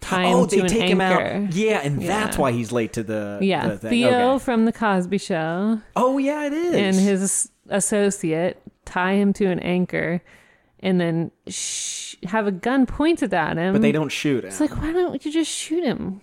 tie 0.00 0.26
oh, 0.26 0.28
him 0.28 0.36
oh, 0.36 0.46
to 0.46 0.56
they 0.56 0.62
an 0.62 0.68
take 0.68 0.80
anchor. 0.90 0.94
him 1.30 1.46
out. 1.46 1.54
Yeah, 1.54 1.80
and 1.82 2.00
that's 2.00 2.38
why 2.38 2.52
he's 2.52 2.72
late 2.72 2.92
to 2.94 3.02
the 3.02 3.38
Yeah, 3.42 3.68
the 3.68 3.78
thing. 3.78 3.90
Theo 3.90 4.30
Okay. 4.34 4.44
from 4.44 4.64
the 4.64 4.72
Cosby 4.72 5.18
Show 5.18 5.80
Oh 5.96 6.18
yeah, 6.18 6.46
it 6.46 6.52
is. 6.54 6.74
and 6.74 6.96
his 6.96 7.50
associate 7.68 8.60
tie 8.84 9.14
him 9.14 9.32
to 9.34 9.46
an 9.46 9.60
anchor, 9.60 10.22
and 10.80 11.00
then 11.00 11.30
sh- 11.46 12.16
have 12.24 12.46
a 12.46 12.52
gun 12.52 12.86
pointed 12.86 13.32
at 13.34 13.56
him. 13.56 13.72
but 13.72 13.82
they 13.82 13.92
don't 13.92 14.10
shoot 14.12 14.44
him. 14.44 14.48
It's 14.50 14.60
like, 14.60 14.76
why 14.80 14.92
don't 14.92 15.24
you 15.24 15.32
just 15.32 15.50
shoot 15.50 15.84
him? 15.84 16.20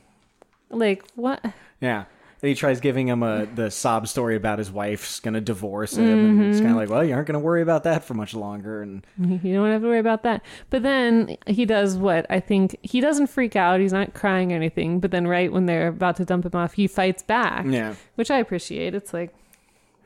Like 0.69 1.03
what? 1.15 1.43
yeah. 1.81 2.05
And 2.41 2.49
he 2.49 2.53
tries 2.55 2.79
giving 2.79 3.07
him 3.07 3.23
a 3.23 3.45
the 3.47 3.71
sob 3.71 4.07
story 4.07 4.35
about 4.35 4.59
his 4.59 4.69
wife's 4.69 5.19
gonna 5.19 5.41
divorce 5.41 5.97
him, 5.97 6.05
and 6.05 6.43
he's 6.43 6.57
Mm-hmm. 6.57 6.65
kind 6.65 6.71
of 6.71 6.77
like, 6.77 6.89
"Well, 6.89 7.03
you 7.03 7.13
aren't 7.15 7.25
gonna 7.27 7.39
worry 7.39 7.61
about 7.63 7.83
that 7.85 8.03
for 8.03 8.13
much 8.13 8.35
longer." 8.35 8.81
And 8.83 9.03
You 9.17 9.53
don't 9.53 9.71
have 9.71 9.81
to 9.81 9.87
worry 9.87 9.99
about 9.99 10.21
that. 10.23 10.43
But 10.69 10.83
then 10.83 11.37
he 11.47 11.65
does 11.65 11.97
what 11.97 12.25
I 12.29 12.39
think 12.41 12.77
he 12.83 12.99
doesn't 13.01 13.27
freak 13.27 13.55
out. 13.55 13.79
He's 13.79 13.93
not 13.93 14.13
crying 14.13 14.51
or 14.51 14.57
anything. 14.57 14.99
But 14.99 15.09
then, 15.11 15.25
right 15.27 15.51
when 15.51 15.65
they're 15.65 15.87
about 15.87 16.17
to 16.17 16.25
dump 16.25 16.45
him 16.45 16.51
off, 16.53 16.73
he 16.73 16.85
fights 16.87 17.23
back, 17.23 17.65
yeah, 17.67 17.95
which 18.15 18.29
I 18.29 18.37
appreciate. 18.37 18.93
It's 18.93 19.11
like 19.13 19.33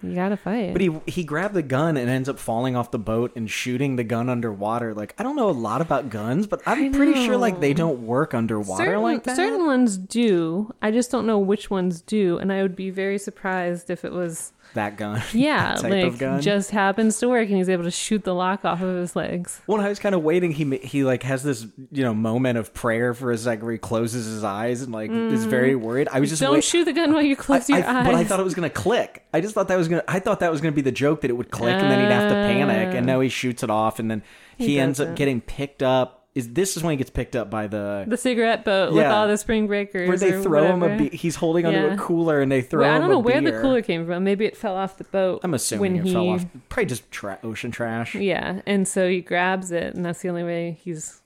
you 0.02 0.16
gotta 0.16 0.38
fight. 0.38 0.74
but 0.74 0.82
he 0.82 0.92
he 1.08 1.24
grabbed 1.24 1.54
the 1.54 1.62
gun 1.62 1.98
and 1.98 2.10
ends 2.10 2.30
up 2.30 2.40
falling 2.40 2.76
off 2.76 2.92
the 2.92 3.00
boat 3.00 3.32
and 3.36 3.50
shooting 3.50 3.96
the 3.96 4.04
gun 4.04 4.30
underwater. 4.30 4.94
Like 4.94 5.14
I 5.18 5.24
don't 5.24 5.36
know 5.36 5.50
a 5.50 5.52
lot 5.52 5.82
about 5.82 6.10
guns, 6.10 6.48
but 6.48 6.62
I'm 6.66 6.92
pretty 6.94 7.26
sure 7.26 7.38
like 7.38 7.60
they 7.60 7.74
don't 7.74 8.06
work 8.06 8.34
underwater 8.34 8.86
certain, 8.86 9.02
like 9.04 9.24
that. 9.24 9.36
certain 9.36 9.66
ones 9.66 9.98
do. 9.98 10.74
I 10.82 10.92
just 10.92 11.12
don't 11.12 11.26
know 11.28 11.40
which 11.40 11.70
ones 11.70 12.02
do, 12.02 12.38
and 12.38 12.52
I 12.54 12.62
would 12.62 12.76
be 12.76 12.90
very 12.90 13.18
surprised 13.18 13.90
if 13.90 14.06
it 14.06 14.12
was 14.12 14.54
that 14.76 14.98
gun. 14.98 15.20
yeah, 15.34 15.76
that 15.82 15.90
like 15.90 16.20
gun. 16.20 16.42
just 16.42 16.70
happens 16.70 17.18
to 17.20 17.28
work, 17.28 17.48
and 17.48 17.58
he's 17.58 17.70
able 17.70 17.84
to 17.86 17.92
shoot 17.92 18.24
the 18.24 18.36
lock 18.36 18.64
off 18.66 18.82
of 18.84 18.96
his 18.98 19.16
legs. 19.16 19.62
Well, 19.66 19.82
I 19.82 19.90
was 19.90 19.98
kind 20.00 20.14
of 20.14 20.22
waiting. 20.24 20.52
He 20.52 20.78
he 20.78 21.04
like 21.04 21.24
has 21.24 21.42
this 21.44 21.66
you 21.92 22.04
know 22.04 22.14
moment 22.14 22.58
of 22.60 22.72
prayer 22.74 23.14
for 23.16 23.32
a 23.32 23.38
second 23.38 23.64
where 23.66 23.74
he 23.74 23.80
closes 23.80 24.28
his 24.28 24.44
eyes 24.44 24.84
and 24.84 24.92
like 24.94 25.10
is 25.12 25.46
very 25.46 25.76
worried. 25.76 26.08
I 26.12 26.20
was 26.20 26.30
just 26.30 26.40
Mm. 26.42 26.46
Don't 26.46 26.54
wait- 26.54 26.64
shoot 26.64 26.86
the 26.86 26.94
gun 26.94 27.12
while 27.14 27.22
you 27.24 27.36
close 27.36 27.70
I- 27.70 27.78
your 27.80 27.86
I- 27.88 28.00
eyes. 28.02 28.06
But 28.06 28.16
I 28.16 28.24
thought 28.24 28.40
it 28.40 28.44
was 28.44 28.54
gonna 28.54 28.70
click. 28.70 29.26
I 29.34 29.42
just 29.42 29.56
thought 29.56 29.68
that 29.70 29.78
was 29.78 29.88
gonna. 29.90 30.04
I 30.08 30.20
thought 30.20 30.40
that 30.40 30.52
was 30.52 30.62
gonna 30.62 30.72
be 30.72 30.82
the 30.82 30.92
joke 30.92 31.22
that 31.22 31.30
it 31.30 31.36
would 31.36 31.52
click 31.52 31.74
and 31.74 31.92
then 31.92 32.00
he'd 32.00 32.12
have 32.14 32.30
to 32.30 32.36
panic. 32.36 32.96
And 32.96 33.06
no, 33.06 33.20
he 33.20 33.30
shoots 33.30 33.64
it 33.64 33.70
off, 33.70 34.00
and 34.00 34.10
then 34.10 34.24
he, 34.58 34.68
He 34.68 34.80
ends 34.80 35.00
up 35.00 35.06
doesn't. 35.08 35.16
getting 35.16 35.42
picked 35.42 35.84
up. 35.84 36.16
Is 36.36 36.54
this 36.54 36.78
is 36.78 36.84
when 36.84 36.92
he 36.92 36.98
gets 36.98 37.10
picked 37.10 37.36
up 37.36 37.50
by 37.50 37.66
the 37.68 38.06
the 38.08 38.16
cigarette 38.16 38.64
boat 38.64 38.94
with 38.94 39.02
Yeah. 39.02 39.16
all 39.16 39.28
the 39.28 39.36
spring 39.38 39.66
breakers. 39.68 40.08
where 40.08 40.18
they 40.18 40.32
or 40.32 40.42
throw 40.44 40.64
him 40.66 40.84
a 40.84 40.86
whatever. 40.86 41.10
be- 41.10 41.18
he's 41.18 41.36
holding 41.36 41.66
onto 41.66 41.88
a 41.88 41.98
cooler 41.98 42.40
and 42.40 42.52
they 42.52 42.62
throw 42.62 42.82
Well, 42.82 42.92
I 42.92 42.96
him 42.96 43.02
don't 43.02 43.10
know 43.10 43.16
a 43.16 43.20
where 43.20 43.42
the 43.42 43.50
beer. 43.50 43.62
cooler 43.62 43.82
came 43.82 44.06
from. 44.06 44.24
Maybe 44.24 44.46
it 44.46 44.56
fell 44.56 44.76
off 44.76 44.98
the 44.98 45.04
boat. 45.06 45.42
I'm 45.44 45.56
assuming 45.56 45.94
when 45.94 46.02
it 46.02 46.06
he, 46.08 46.14
fell 46.14 46.30
off. 46.30 46.46
Probably 46.70 46.86
just 46.86 47.10
tra- 47.12 47.40
ocean 47.44 47.72
trash. 47.72 48.14
Yeah, 48.16 48.62
and 48.68 48.88
so 48.88 49.10
he 49.10 49.22
grabs 49.22 49.72
it, 49.72 49.96
and 49.96 50.06
that's 50.06 50.22
the 50.22 50.30
only 50.30 50.44
way 50.44 50.78
he's 50.84 51.19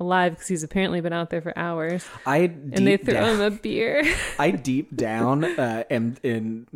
alive 0.00 0.32
because 0.32 0.48
he's 0.48 0.62
apparently 0.62 1.00
been 1.00 1.12
out 1.12 1.30
there 1.30 1.40
for 1.40 1.56
hours. 1.58 2.04
I 2.26 2.38
And 2.38 2.86
they 2.86 2.96
throw 2.96 3.14
down, 3.14 3.34
him 3.36 3.40
a 3.40 3.50
beer. 3.50 4.04
I 4.38 4.50
deep 4.50 4.94
down 4.96 5.44
uh, 5.44 5.84
am, 5.90 6.16
am 6.24 6.66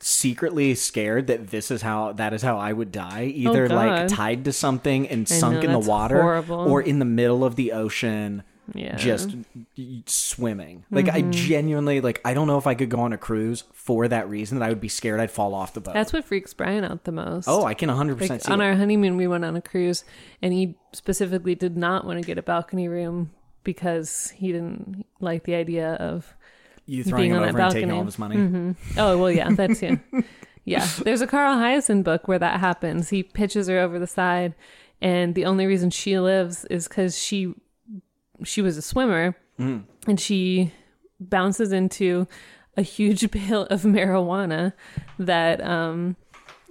secretly 0.00 0.74
scared 0.74 1.26
that 1.28 1.48
this 1.48 1.70
is 1.70 1.82
how 1.82 2.12
that 2.12 2.32
is 2.32 2.42
how 2.42 2.58
I 2.58 2.72
would 2.72 2.92
die. 2.92 3.24
Either 3.34 3.68
like 3.68 3.90
Oh, 3.92 3.96
God. 3.96 4.08
tied 4.08 4.44
to 4.46 4.52
something 4.52 5.08
and 5.08 5.26
I 5.30 5.34
sunk 5.34 5.56
know, 5.56 5.60
in 5.62 5.72
the 5.72 5.78
water, 5.78 6.20
horrible. 6.20 6.56
or 6.70 6.80
in 6.82 6.98
the 6.98 7.04
middle 7.04 7.44
of 7.44 7.56
the 7.56 7.72
ocean. 7.72 8.42
Yeah, 8.72 8.96
just 8.96 9.34
swimming. 10.06 10.84
Like 10.90 11.06
Mm-hmm. 11.06 11.16
I 11.16 11.30
genuinely 11.30 12.00
like 12.00 12.20
I 12.24 12.32
don't 12.34 12.46
know 12.46 12.56
if 12.58 12.66
I 12.66 12.74
could 12.74 12.88
go 12.88 13.00
on 13.00 13.12
a 13.12 13.18
cruise 13.18 13.64
for 13.72 14.08
that 14.08 14.28
reason 14.28 14.58
that 14.58 14.64
I 14.64 14.68
would 14.70 14.80
be 14.80 14.88
scared 14.88 15.20
I'd 15.20 15.30
fall 15.30 15.54
off 15.54 15.74
the 15.74 15.80
boat. 15.80 15.94
That's 15.94 16.12
what 16.12 16.24
freaks 16.24 16.54
Brian 16.54 16.84
out 16.84 17.04
the 17.04 17.12
most. 17.12 17.46
oh, 17.48 17.64
I 17.64 17.74
can 17.74 17.90
100% 17.90 18.28
Like 18.30 18.40
see 18.42 18.52
on 18.52 18.60
it. 18.60 18.64
our 18.64 18.74
honeymoon, 18.74 19.16
we 19.16 19.26
went 19.26 19.44
on 19.44 19.54
a 19.56 19.60
cruise, 19.62 20.04
and 20.40 20.52
he 20.54 20.76
specifically 20.92 21.54
did 21.54 21.76
not 21.76 22.06
want 22.06 22.20
to 22.20 22.26
get 22.26 22.38
a 22.38 22.42
balcony 22.42 22.88
room 22.88 23.32
because 23.64 24.30
he 24.30 24.52
didn't 24.52 25.04
like 25.20 25.44
the 25.44 25.54
idea 25.54 25.94
of. 25.94 26.34
you 26.86 27.04
throwing 27.04 27.22
being 27.22 27.30
him 27.32 27.42
on 27.42 27.48
over 27.50 27.58
that 27.58 27.64
and 27.64 27.72
taking 27.74 27.90
all. 27.90 27.96
Mm-hmm. 27.98 28.00
of 28.00 28.06
his 28.06 28.18
money. 28.18 28.74
Oh 28.96 29.18
well, 29.18 29.30
yeah, 29.30 29.50
that's 29.52 29.82
yeah, 29.82 29.96
yeah. 30.64 30.88
There's 31.02 31.20
a 31.20 31.26
Carl 31.26 31.56
Hiaasen 31.56 32.02
book 32.02 32.28
where 32.28 32.38
that 32.38 32.60
happens. 32.60 33.10
He 33.10 33.22
pitches 33.22 33.68
her 33.68 33.78
over 33.78 33.98
the 33.98 34.06
side, 34.06 34.54
and 35.02 35.34
the 35.34 35.44
only 35.44 35.66
reason 35.66 35.90
she 35.90 36.18
lives 36.18 36.64
is 36.66 36.88
because 36.88 37.18
she 37.18 37.54
she 38.42 38.60
was 38.62 38.76
a 38.76 38.82
swimmer, 38.82 39.36
Mm. 39.58 39.84
and 40.08 40.18
she 40.18 40.72
bounces 41.20 41.70
into 41.70 42.26
a 42.76 42.82
huge 42.82 43.30
bale 43.30 43.62
of 43.66 43.82
marijuana 43.82 44.72
that 45.18 45.64
um 45.64 46.16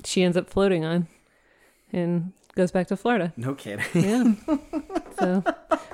she 0.03 0.21
ends 0.23 0.35
up 0.35 0.49
floating 0.49 0.83
on, 0.83 1.07
and 1.93 2.33
goes 2.55 2.71
back 2.71 2.87
to 2.87 2.97
Florida. 2.97 3.31
No 3.37 3.55
kidding. 3.55 3.85
Yeah. 3.93 4.33
so 5.17 5.43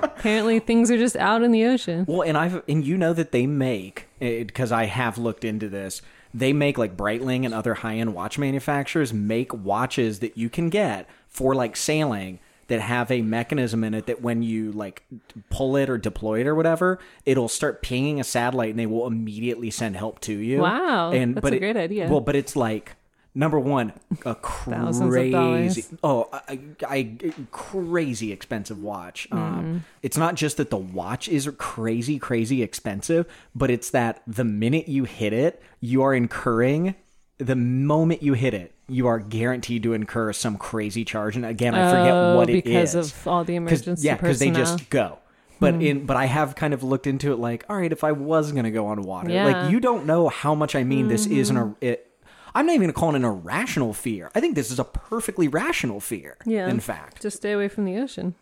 apparently 0.02 0.58
things 0.58 0.90
are 0.90 0.98
just 0.98 1.16
out 1.16 1.42
in 1.42 1.52
the 1.52 1.64
ocean. 1.64 2.04
Well, 2.08 2.22
and 2.22 2.36
I've 2.36 2.62
and 2.68 2.84
you 2.84 2.96
know 2.98 3.12
that 3.12 3.30
they 3.32 3.46
make 3.46 4.08
because 4.18 4.72
I 4.72 4.86
have 4.86 5.16
looked 5.16 5.44
into 5.44 5.68
this. 5.68 6.02
They 6.34 6.52
make 6.52 6.76
like 6.78 6.96
Breitling 6.96 7.44
and 7.44 7.52
other 7.54 7.74
high-end 7.74 8.14
watch 8.14 8.38
manufacturers 8.38 9.12
make 9.12 9.52
watches 9.54 10.18
that 10.20 10.36
you 10.36 10.48
can 10.50 10.70
get 10.70 11.08
for 11.28 11.54
like 11.54 11.76
sailing 11.76 12.38
that 12.70 12.80
have 12.80 13.10
a 13.10 13.20
mechanism 13.20 13.82
in 13.82 13.94
it 13.94 14.06
that 14.06 14.22
when 14.22 14.42
you 14.42 14.70
like 14.70 15.02
pull 15.50 15.76
it 15.76 15.90
or 15.90 15.98
deploy 15.98 16.40
it 16.40 16.46
or 16.46 16.54
whatever, 16.54 17.00
it'll 17.26 17.48
start 17.48 17.82
pinging 17.82 18.20
a 18.20 18.24
satellite 18.24 18.70
and 18.70 18.78
they 18.78 18.86
will 18.86 19.08
immediately 19.08 19.70
send 19.70 19.96
help 19.96 20.20
to 20.20 20.32
you. 20.32 20.60
Wow, 20.60 21.10
and 21.10 21.34
that's 21.34 21.42
but 21.42 21.52
a 21.52 21.56
it- 21.56 21.58
great 21.58 21.76
idea. 21.76 22.08
Well, 22.08 22.20
but 22.20 22.36
it's 22.36 22.54
like 22.54 22.94
number 23.34 23.58
one, 23.58 23.92
a 24.24 24.36
crazy 24.36 25.84
oh, 26.04 26.28
I, 26.32 26.60
I 26.88 27.16
crazy 27.50 28.30
expensive 28.30 28.80
watch. 28.80 29.28
Mm-hmm. 29.30 29.58
Um, 29.58 29.84
it's 30.02 30.16
not 30.16 30.36
just 30.36 30.56
that 30.58 30.70
the 30.70 30.76
watch 30.76 31.28
is 31.28 31.50
crazy, 31.58 32.20
crazy 32.20 32.62
expensive, 32.62 33.26
but 33.52 33.68
it's 33.68 33.90
that 33.90 34.22
the 34.28 34.44
minute 34.44 34.88
you 34.88 35.04
hit 35.04 35.32
it, 35.32 35.60
you 35.80 36.02
are 36.02 36.14
incurring. 36.14 36.94
The 37.38 37.56
moment 37.56 38.22
you 38.22 38.34
hit 38.34 38.54
it, 38.54 38.74
you 38.90 39.06
are 39.06 39.18
guaranteed 39.18 39.82
to 39.84 39.92
incur 39.92 40.32
some 40.32 40.56
crazy 40.58 41.04
charge. 41.04 41.36
And 41.36 41.46
again, 41.46 41.74
I 41.74 41.90
forget 41.90 42.12
Oh, 42.12 42.36
what 42.36 42.50
it 42.50 42.56
is 42.56 42.62
because 42.64 42.94
of 42.94 43.26
all 43.28 43.44
the 43.44 43.54
emergency 43.56 44.06
yeah, 44.06 44.16
because 44.16 44.38
they 44.38 44.50
just 44.50 44.90
go. 44.90 45.18
But 45.60 45.74
Hmm. 45.74 45.80
in 45.82 46.06
but 46.06 46.16
I 46.16 46.24
have 46.26 46.54
kind 46.56 46.72
of 46.74 46.82
looked 46.82 47.06
into 47.06 47.32
it 47.32 47.36
like, 47.38 47.64
all 47.68 47.76
right, 47.76 47.92
if 47.92 48.02
I 48.04 48.12
was 48.12 48.50
gonna 48.52 48.70
go 48.70 48.86
on 48.86 49.02
water, 49.02 49.30
Yeah. 49.30 49.46
Mm-hmm. 49.46 49.60
like 49.62 49.70
you 49.72 49.80
don't 49.80 50.06
know 50.06 50.28
how 50.28 50.54
much 50.54 50.74
I 50.74 50.84
mean 50.84 51.08
this 51.08 51.26
isn't 51.26 51.56
ir- 51.56 51.74
it, 51.80 52.06
I'm 52.54 52.66
not 52.66 52.74
even 52.74 52.86
gonna 52.88 52.92
call 52.94 53.10
it 53.10 53.16
an 53.16 53.24
irrational 53.24 53.92
fear. 53.92 54.30
I 54.34 54.40
think 54.40 54.54
this 54.54 54.70
is 54.70 54.78
a 54.78 54.84
perfectly 54.84 55.48
rational 55.48 56.00
fear. 56.00 56.36
Yeah. 56.46 56.68
In 56.68 56.80
fact. 56.80 57.22
Just 57.22 57.36
stay 57.36 57.52
away 57.52 57.68
from 57.68 57.84
the 57.84 57.96
ocean. 57.98 58.34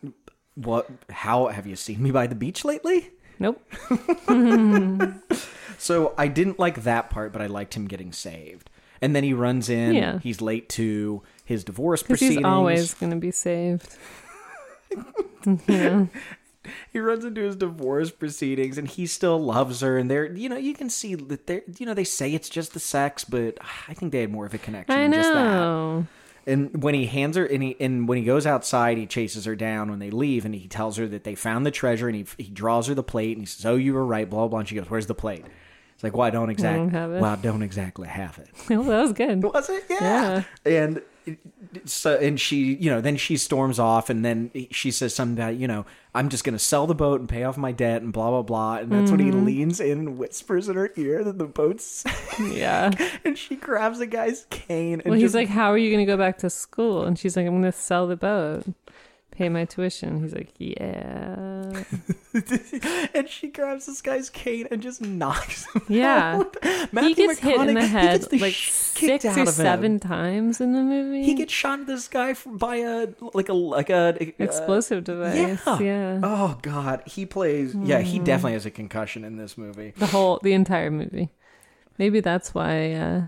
What 0.54 0.88
how 1.10 1.48
have 1.48 1.66
you 1.66 1.76
seen 1.76 2.02
me 2.02 2.10
by 2.10 2.26
the 2.26 2.34
beach 2.34 2.64
lately? 2.64 3.10
Nope. 3.38 3.60
So 5.80 6.12
I 6.18 6.26
didn't 6.26 6.58
like 6.58 6.82
that 6.82 7.08
part, 7.08 7.32
but 7.32 7.40
I 7.40 7.46
liked 7.46 7.74
him 7.76 7.86
getting 7.86 8.12
saved. 8.12 8.68
And 9.00 9.14
then 9.14 9.24
he 9.24 9.32
runs 9.32 9.68
in. 9.68 9.94
Yeah. 9.94 10.18
He's 10.18 10.40
late 10.40 10.68
to 10.70 11.22
his 11.44 11.64
divorce 11.64 12.02
proceedings. 12.02 12.38
he's 12.38 12.44
always 12.44 12.94
going 12.94 13.10
to 13.10 13.16
be 13.16 13.30
saved. 13.30 13.96
yeah. 15.68 16.06
he 16.92 16.98
runs 16.98 17.24
into 17.24 17.40
his 17.40 17.56
divorce 17.56 18.10
proceedings 18.10 18.78
and 18.78 18.88
he 18.88 19.06
still 19.06 19.38
loves 19.38 19.80
her 19.80 19.96
and 19.98 20.10
they're 20.10 20.32
you 20.32 20.48
know 20.48 20.56
you 20.56 20.74
can 20.74 20.90
see 20.90 21.14
that 21.14 21.46
they're 21.46 21.62
you 21.78 21.86
know 21.86 21.94
they 21.94 22.04
say 22.04 22.32
it's 22.34 22.48
just 22.48 22.74
the 22.74 22.80
sex 22.80 23.24
but 23.24 23.56
i 23.88 23.94
think 23.94 24.12
they 24.12 24.20
had 24.20 24.30
more 24.30 24.46
of 24.46 24.54
a 24.54 24.58
connection 24.58 24.94
I 24.94 25.02
than 25.02 25.12
just 25.12 25.32
that 25.32 25.44
know. 25.44 26.06
and 26.46 26.82
when 26.82 26.94
he 26.94 27.06
hands 27.06 27.36
her 27.36 27.46
and 27.46 27.62
he 27.62 27.76
and 27.80 28.08
when 28.08 28.18
he 28.18 28.24
goes 28.24 28.46
outside 28.46 28.98
he 28.98 29.06
chases 29.06 29.44
her 29.44 29.56
down 29.56 29.90
when 29.90 29.98
they 29.98 30.10
leave 30.10 30.44
and 30.44 30.54
he 30.54 30.68
tells 30.68 30.96
her 30.96 31.06
that 31.08 31.24
they 31.24 31.34
found 31.34 31.64
the 31.64 31.70
treasure 31.70 32.08
and 32.08 32.16
he, 32.16 32.26
he 32.36 32.50
draws 32.50 32.86
her 32.86 32.94
the 32.94 33.02
plate 33.02 33.36
and 33.36 33.42
he 33.42 33.46
says 33.46 33.64
oh 33.64 33.76
you 33.76 33.94
were 33.94 34.04
right 34.04 34.28
blah 34.28 34.40
blah 34.40 34.48
blah 34.48 34.58
and 34.60 34.68
she 34.68 34.74
goes 34.74 34.90
where's 34.90 35.06
the 35.06 35.14
plate 35.14 35.44
it's 35.98 36.04
like 36.04 36.16
well 36.16 36.26
i 36.26 36.30
don't 36.30 36.48
exactly 36.50 36.86
it. 36.86 37.10
well 37.20 37.24
i 37.24 37.36
don't 37.36 37.62
exactly 37.62 38.06
have 38.06 38.38
it 38.38 38.48
Well, 38.70 38.84
that 38.84 39.02
was 39.02 39.12
good. 39.12 39.42
was 39.42 39.68
it? 39.68 39.84
Yeah. 39.90 40.44
And 40.64 41.02
so, 41.84 42.16
and 42.16 42.40
she, 42.40 42.74
you 42.76 42.88
know, 42.88 43.02
then 43.02 43.18
she 43.18 43.36
storms 43.36 43.78
off, 43.78 44.08
and 44.08 44.24
then 44.24 44.50
she 44.70 44.90
says 44.90 45.14
something 45.14 45.36
about, 45.36 45.56
you 45.56 45.68
know, 45.68 45.84
I'm 46.14 46.30
just 46.30 46.42
gonna 46.42 46.58
sell 46.58 46.86
the 46.86 46.94
boat 46.94 47.20
and 47.20 47.28
pay 47.28 47.44
off 47.44 47.58
my 47.58 47.70
debt, 47.70 48.00
and 48.00 48.14
blah 48.14 48.30
blah 48.30 48.40
blah. 48.42 48.76
And 48.78 48.90
that's 48.90 49.10
when 49.10 49.20
he 49.20 49.26
Mm-hmm. 49.30 49.44
leans 49.44 49.78
in 49.80 49.98
and 49.98 50.18
whispers 50.18 50.70
in 50.70 50.76
her 50.76 50.90
ear 50.96 51.22
that 51.24 51.36
the 51.36 51.44
boat's, 51.46 52.04
Yeah. 52.40 52.90
and 53.26 53.36
she 53.36 53.56
grabs 53.56 53.98
the 53.98 54.06
guy's 54.06 54.46
cane. 54.48 55.02
And 55.04 55.10
Well, 55.10 55.18
he's 55.20 55.34
like, 55.34 55.48
How 55.48 55.70
are 55.70 55.76
you 55.76 55.90
going 55.94 56.06
to 56.06 56.10
go 56.10 56.16
back 56.16 56.38
to 56.38 56.48
school? 56.48 57.04
And 57.04 57.18
she's 57.18 57.36
like, 57.36 57.44
I'm 57.46 57.52
going 57.60 57.62
to 57.70 57.72
sell 57.72 58.06
the 58.06 58.16
boat, 58.16 58.64
pay 59.38 59.48
my 59.48 59.64
tuition. 59.64 60.20
He's 60.20 60.34
like, 60.34 60.52
Yeah. 60.58 61.84
and 63.14 63.28
she 63.28 63.48
grabs 63.48 63.86
this 63.86 64.02
guy's 64.02 64.28
cane 64.30 64.66
and 64.70 64.82
just 64.82 65.00
knocks 65.00 65.64
him 65.72 65.82
Yeah. 65.88 66.38
out. 66.40 66.56
he 67.04 67.14
gets 67.14 67.38
hit 67.38 67.60
in 67.60 67.74
the 67.74 67.86
head 67.86 68.22
the 68.22 68.38
like 68.40 68.54
six 68.54 69.24
or 69.24 69.46
seven 69.46 70.00
times 70.00 70.60
in 70.60 70.72
the 70.72 70.82
movie. 70.82 71.22
He 71.24 71.34
gets 71.34 71.52
shot 71.52 71.78
at 71.80 71.86
this 71.86 72.08
guy 72.08 72.34
by 72.46 72.76
a 72.76 73.08
like 73.32 73.48
a 73.48 73.52
like 73.54 73.90
a 73.90 73.96
uh, 74.18 74.26
explosive 74.40 75.04
device. 75.04 75.60
yeah. 75.66 75.78
Yeah. 75.80 76.20
Oh 76.22 76.58
God, 76.60 77.02
he 77.06 77.24
plays. 77.24 77.74
Yeah, 77.74 78.00
he 78.00 78.18
definitely 78.18 78.54
has 78.54 78.66
a 78.66 78.70
concussion 78.72 79.24
in 79.24 79.36
this 79.36 79.56
movie. 79.56 79.92
The 79.96 80.06
whole, 80.06 80.40
the 80.42 80.52
entire 80.52 80.90
movie. 80.90 81.30
Maybe 81.96 82.20
that's 82.20 82.54
why 82.54 82.92
uh, 82.92 83.22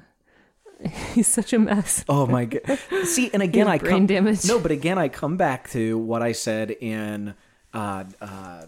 he's 1.14 1.28
such 1.28 1.52
a 1.52 1.58
mess. 1.58 2.04
Oh 2.08 2.26
my 2.26 2.44
God. 2.46 2.78
See, 3.04 3.30
and 3.32 3.42
again, 3.48 3.68
I 3.68 3.78
brain 3.78 3.92
come 3.92 4.06
damage. 4.06 4.44
no, 4.46 4.58
but 4.58 4.70
again, 4.70 4.98
I 4.98 5.08
come 5.08 5.36
back 5.36 5.68
to 5.70 5.98
what 5.98 6.22
I 6.22 6.32
said 6.32 6.70
in 6.70 7.34
uh, 7.74 8.04
uh, 8.20 8.64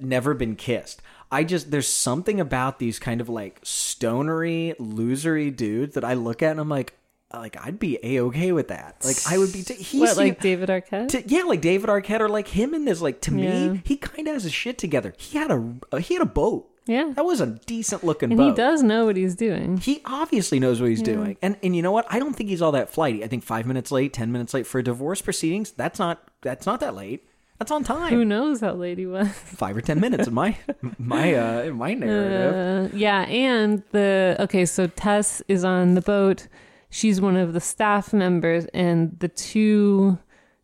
"Never 0.00 0.34
Been 0.34 0.56
Kissed." 0.56 1.02
I 1.30 1.44
just 1.44 1.70
there's 1.70 1.88
something 1.88 2.40
about 2.40 2.78
these 2.78 2.98
kind 2.98 3.20
of 3.20 3.28
like 3.28 3.60
stonery, 3.62 4.74
losery 4.78 5.54
dudes 5.54 5.94
that 5.94 6.04
I 6.04 6.14
look 6.14 6.42
at 6.42 6.52
and 6.52 6.60
I'm 6.60 6.68
like, 6.70 6.94
like 7.34 7.56
I'd 7.64 7.78
be 7.78 7.98
a 8.02 8.20
okay 8.22 8.52
with 8.52 8.68
that. 8.68 9.04
Like 9.04 9.16
I 9.28 9.36
would 9.36 9.52
be. 9.52 9.62
T- 9.62 9.74
he 9.74 10.00
What, 10.00 10.16
like 10.16 10.40
David 10.40 10.68
Arquette? 10.70 11.08
to, 11.08 11.28
yeah, 11.28 11.42
like 11.42 11.60
David 11.60 11.90
Arquette 11.90 12.20
or 12.20 12.28
like 12.28 12.48
him 12.48 12.72
in 12.74 12.84
this. 12.86 13.02
Like 13.02 13.20
to 13.22 13.30
Yeah. 13.38 13.68
me, 13.72 13.82
he 13.84 13.96
kind 13.96 14.26
of 14.28 14.34
has 14.34 14.44
his 14.44 14.52
shit 14.54 14.78
together. 14.78 15.12
He 15.18 15.36
had 15.36 15.50
a 15.50 15.74
uh, 15.92 15.96
he 15.98 16.14
had 16.14 16.22
a 16.22 16.26
boat. 16.26 16.70
Yeah. 16.88 17.12
That 17.14 17.24
was 17.24 17.40
a 17.40 17.46
decent 17.66 18.02
looking 18.02 18.30
And 18.32 18.38
boat. 18.38 18.48
he 18.50 18.54
does 18.56 18.82
know 18.82 19.04
what 19.06 19.16
he's 19.16 19.34
doing. 19.36 19.76
He 19.76 20.00
obviously 20.04 20.58
knows 20.58 20.80
what 20.80 20.90
he's 20.90 21.02
doing. 21.02 21.36
And 21.42 21.56
and 21.62 21.76
you 21.76 21.82
know 21.82 21.92
what? 21.92 22.06
I 22.08 22.18
don't 22.18 22.34
think 22.34 22.48
he's 22.50 22.62
all 22.62 22.72
that 22.72 22.90
flighty. 22.90 23.22
I 23.22 23.28
think 23.28 23.44
five 23.44 23.66
minutes 23.66 23.92
late, 23.92 24.12
ten 24.12 24.32
minutes 24.32 24.54
late 24.54 24.66
for 24.66 24.82
divorce 24.82 25.20
proceedings. 25.22 25.70
That's 25.72 25.98
not 25.98 26.26
that's 26.42 26.66
not 26.66 26.80
that 26.80 26.94
late. 26.96 27.24
That's 27.58 27.72
on 27.72 27.82
time. 27.82 28.12
Who 28.12 28.24
knows 28.24 28.60
how 28.60 28.74
late 28.74 28.98
he 28.98 29.06
was? 29.06 29.28
Five 29.32 29.76
or 29.76 29.80
ten 29.80 29.98
minutes 29.98 30.28
in 30.28 30.34
my 30.34 30.56
my 30.96 31.34
uh 31.34 31.62
in 31.62 31.74
my 31.74 31.92
narrative. 31.94 32.92
Uh, 32.92 32.96
yeah, 32.96 33.22
and 33.22 33.82
the 33.90 34.36
okay, 34.40 34.64
so 34.64 34.86
Tess 34.86 35.42
is 35.48 35.64
on 35.64 35.94
the 35.94 36.00
boat. 36.00 36.46
She's 36.88 37.20
one 37.20 37.36
of 37.36 37.52
the 37.54 37.60
staff 37.60 38.12
members, 38.12 38.66
and 38.66 39.18
the 39.18 39.26
two 39.28 40.18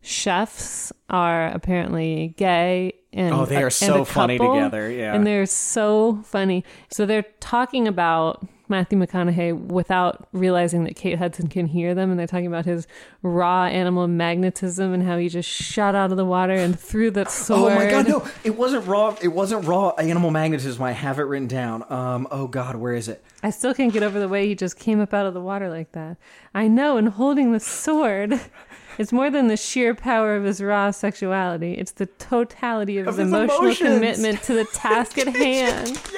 chefs 0.05 0.91
are 1.09 1.47
apparently 1.47 2.33
gay. 2.37 2.93
And 3.13 3.33
Oh, 3.33 3.45
they 3.45 3.63
are 3.63 3.69
so 3.69 4.01
a 4.01 4.05
funny 4.05 4.37
together, 4.37 4.91
yeah. 4.91 5.13
and 5.15 5.25
they're 5.25 5.45
so 5.45 6.19
funny. 6.25 6.65
So 6.91 7.05
they're 7.05 7.23
talking 7.39 7.87
about 7.87 8.45
Matthew 8.67 8.97
McConaughey 8.99 9.57
without 9.71 10.27
realizing 10.33 10.83
that 10.83 10.97
Kate 10.97 11.17
Hudson 11.17 11.47
can 11.47 11.67
hear 11.67 11.95
them, 11.95 12.09
and 12.11 12.19
they're 12.19 12.27
talking 12.27 12.47
about 12.47 12.65
his 12.65 12.87
raw 13.21 13.65
animal 13.65 14.07
magnetism 14.09 14.91
and 14.91 15.01
how 15.03 15.17
he 15.17 15.29
just 15.29 15.47
shot 15.47 15.95
out 15.95 16.11
of 16.11 16.17
the 16.17 16.25
water 16.25 16.53
and 16.55 16.77
threw 16.77 17.09
that 17.11 17.31
sword. 17.31 17.71
Oh 17.71 17.75
my 17.75 17.89
god, 17.89 18.07
no! 18.09 18.27
It 18.43 18.57
wasn't 18.57 18.85
raw. 18.85 19.15
It 19.21 19.29
wasn't 19.29 19.65
raw 19.65 19.89
animal 19.91 20.31
magnetism. 20.31 20.81
I 20.83 20.91
have 20.91 21.17
it 21.17 21.23
written 21.23 21.47
down. 21.47 21.89
Um. 21.89 22.27
Oh 22.31 22.47
god, 22.47 22.75
where 22.75 22.95
is 22.95 23.07
it? 23.07 23.23
I 23.43 23.49
still 23.51 23.73
can't 23.73 23.93
get 23.93 24.03
over 24.03 24.19
the 24.19 24.27
way 24.27 24.45
he 24.47 24.55
just 24.55 24.77
came 24.77 24.99
up 24.99 25.13
out 25.13 25.25
of 25.25 25.33
the 25.33 25.41
water 25.41 25.69
like 25.69 25.93
that. 25.93 26.17
I 26.53 26.67
know, 26.67 26.97
and 26.97 27.07
holding 27.07 27.53
the 27.53 27.61
sword. 27.61 28.41
It's 28.97 29.11
more 29.11 29.29
than 29.29 29.47
the 29.47 29.57
sheer 29.57 29.93
power 29.95 30.35
of 30.35 30.43
his 30.43 30.61
raw 30.61 30.91
sexuality. 30.91 31.73
It's 31.73 31.91
the 31.91 32.05
totality 32.05 32.97
of, 32.99 33.07
Of 33.07 33.17
his 33.17 33.25
his 33.25 33.33
emotional 33.33 33.61
emotions. 33.65 33.89
commitment 33.95 34.43
to 34.43 34.53
the 34.53 34.65
task 34.73 35.17
at 35.17 35.27
hand. 35.35 35.99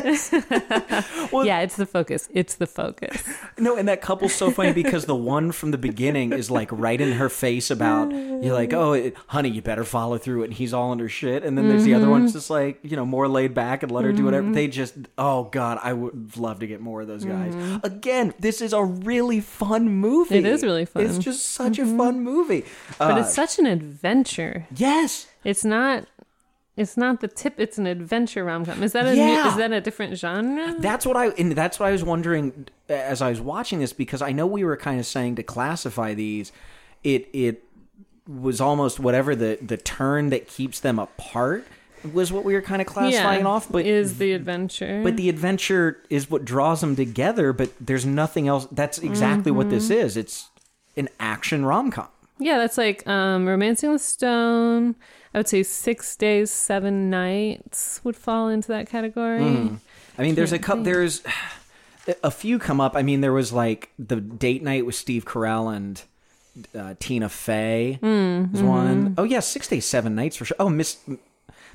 Well- 1.32 1.44
yeah, 1.46 1.60
it's 1.60 1.76
the 1.76 1.86
focus. 1.86 2.28
It's 2.32 2.54
the 2.56 2.66
focus. 2.66 3.22
No, 3.58 3.76
and 3.76 3.86
that 3.88 4.00
couple's 4.00 4.34
so 4.34 4.50
funny 4.50 4.72
because 4.72 5.04
the 5.04 5.14
one 5.14 5.52
from 5.52 5.70
the 5.70 5.78
beginning 5.78 6.32
is 6.32 6.50
like 6.50 6.68
right 6.72 7.00
in 7.00 7.12
her 7.12 7.28
face 7.28 7.70
about 7.70 8.10
you're 8.10 8.54
like, 8.54 8.72
oh, 8.72 8.94
it, 8.94 9.14
honey, 9.28 9.50
you 9.50 9.62
better 9.62 9.84
follow 9.84 10.18
through 10.18 10.42
it, 10.42 10.44
and 10.46 10.54
he's 10.54 10.72
all 10.72 10.92
in 10.92 10.98
her 10.98 11.08
shit, 11.08 11.44
and 11.44 11.56
then 11.56 11.68
there's 11.68 11.84
the 11.84 11.94
other 11.94 12.00
Mm-hmm. 12.04 12.10
one's 12.12 12.32
just 12.32 12.48
like 12.50 12.78
you 12.82 12.96
know 12.96 13.04
more 13.04 13.28
laid 13.28 13.52
back 13.54 13.82
and 13.82 13.92
let 13.92 14.04
her 14.04 14.12
do 14.12 14.24
whatever. 14.24 14.50
They 14.50 14.66
just, 14.68 14.94
oh 15.18 15.44
god, 15.44 15.78
I 15.82 15.92
would 15.92 16.36
love 16.36 16.60
to 16.60 16.66
get 16.66 16.80
more 16.80 17.02
of 17.02 17.06
those 17.08 17.24
guys. 17.24 17.54
Again, 17.84 18.32
this 18.38 18.60
is 18.62 18.72
a 18.72 18.82
really 18.82 19.40
fun 19.40 19.88
movie. 19.90 20.36
Mm-hmm. 20.36 20.46
It 20.46 20.52
is 20.52 20.62
really 20.62 20.84
fun. 20.86 21.02
Mm-hmm. 21.04 21.16
It's 21.16 21.24
just 21.24 21.46
such 21.50 21.78
a 21.78 21.84
fun 21.86 22.19
movie. 22.20 22.64
But 22.98 23.12
Uh, 23.16 23.20
it's 23.20 23.34
such 23.34 23.58
an 23.58 23.66
adventure. 23.66 24.66
yes. 24.74 25.26
It's 25.44 25.64
not 25.64 26.04
it's 26.76 26.96
not 26.96 27.20
the 27.20 27.28
tip, 27.28 27.54
it's 27.58 27.76
an 27.78 27.86
adventure 27.86 28.42
rom 28.44 28.64
com. 28.64 28.82
Is 28.82 28.92
that 28.92 29.04
a 29.06 29.14
Yeah. 29.14 29.42
new, 29.42 29.48
is 29.50 29.56
that 29.56 29.72
a 29.72 29.80
different 29.82 30.16
genre? 30.16 30.76
That's 30.78 31.04
what 31.04 31.16
I 31.16 31.26
and 31.30 31.52
that's 31.52 31.78
what 31.80 31.86
I 31.86 31.92
was 31.92 32.04
wondering 32.04 32.68
as 32.88 33.20
I 33.20 33.30
was 33.30 33.40
watching 33.40 33.80
this 33.80 33.92
because 33.92 34.22
I 34.22 34.32
know 34.32 34.46
we 34.46 34.64
were 34.64 34.76
kind 34.76 34.98
of 35.00 35.06
saying 35.06 35.36
to 35.36 35.42
classify 35.42 36.14
these, 36.14 36.52
it 37.04 37.28
it 37.32 37.64
was 38.28 38.60
almost 38.60 39.00
whatever 39.00 39.34
the 39.34 39.58
the 39.60 39.76
turn 39.76 40.30
that 40.30 40.46
keeps 40.46 40.80
them 40.80 40.98
apart 40.98 41.66
was 42.14 42.32
what 42.32 42.44
we 42.44 42.54
were 42.54 42.62
kind 42.62 42.80
of 42.80 42.86
classifying 42.86 43.44
off, 43.44 43.70
but 43.70 43.84
is 43.84 44.16
the 44.16 44.32
adventure. 44.32 45.02
but 45.04 45.16
the 45.18 45.28
adventure 45.28 45.98
is 46.08 46.30
what 46.30 46.46
draws 46.46 46.80
them 46.80 46.96
together. 46.96 47.52
But 47.52 47.72
there's 47.78 48.06
nothing 48.06 48.48
else. 48.48 48.66
That's 48.72 48.98
exactly 48.98 49.52
what 49.52 49.66
Mm-hmm. 49.66 49.74
this 49.76 49.90
is. 49.90 50.16
It's 50.16 50.48
an 50.96 51.08
action 51.18 51.64
rom 51.66 51.90
com. 51.90 52.08
Yeah, 52.40 52.58
that's 52.58 52.78
like 52.78 53.06
um, 53.06 53.46
Romancing 53.46 53.92
the 53.92 53.98
Stone. 53.98 54.96
I 55.34 55.38
would 55.38 55.48
say 55.48 55.62
Six 55.62 56.16
Days, 56.16 56.50
Seven 56.50 57.10
Nights 57.10 58.00
would 58.02 58.16
fall 58.16 58.48
into 58.48 58.68
that 58.68 58.88
category. 58.88 59.40
Mm. 59.40 59.78
I 60.18 60.22
mean, 60.22 60.34
there's 60.34 60.52
a 60.52 60.58
couple. 60.58 60.82
There's 60.82 61.22
a 62.24 62.30
few 62.30 62.58
come 62.58 62.80
up. 62.80 62.96
I 62.96 63.02
mean, 63.02 63.20
there 63.20 63.32
was 63.32 63.52
like 63.52 63.90
the 63.98 64.16
date 64.16 64.62
night 64.62 64.84
with 64.86 64.94
Steve 64.96 65.24
Carell 65.24 65.74
and 65.74 66.02
uh, 66.74 66.94
Tina 66.98 67.28
Fey 67.28 67.98
Mm, 68.02 68.54
is 68.54 68.62
one. 68.62 69.14
Oh 69.16 69.22
yeah, 69.24 69.40
Six 69.40 69.68
Days, 69.68 69.84
Seven 69.84 70.14
Nights 70.14 70.36
for 70.36 70.44
sure. 70.44 70.56
Oh, 70.58 70.68
Miss. 70.68 70.96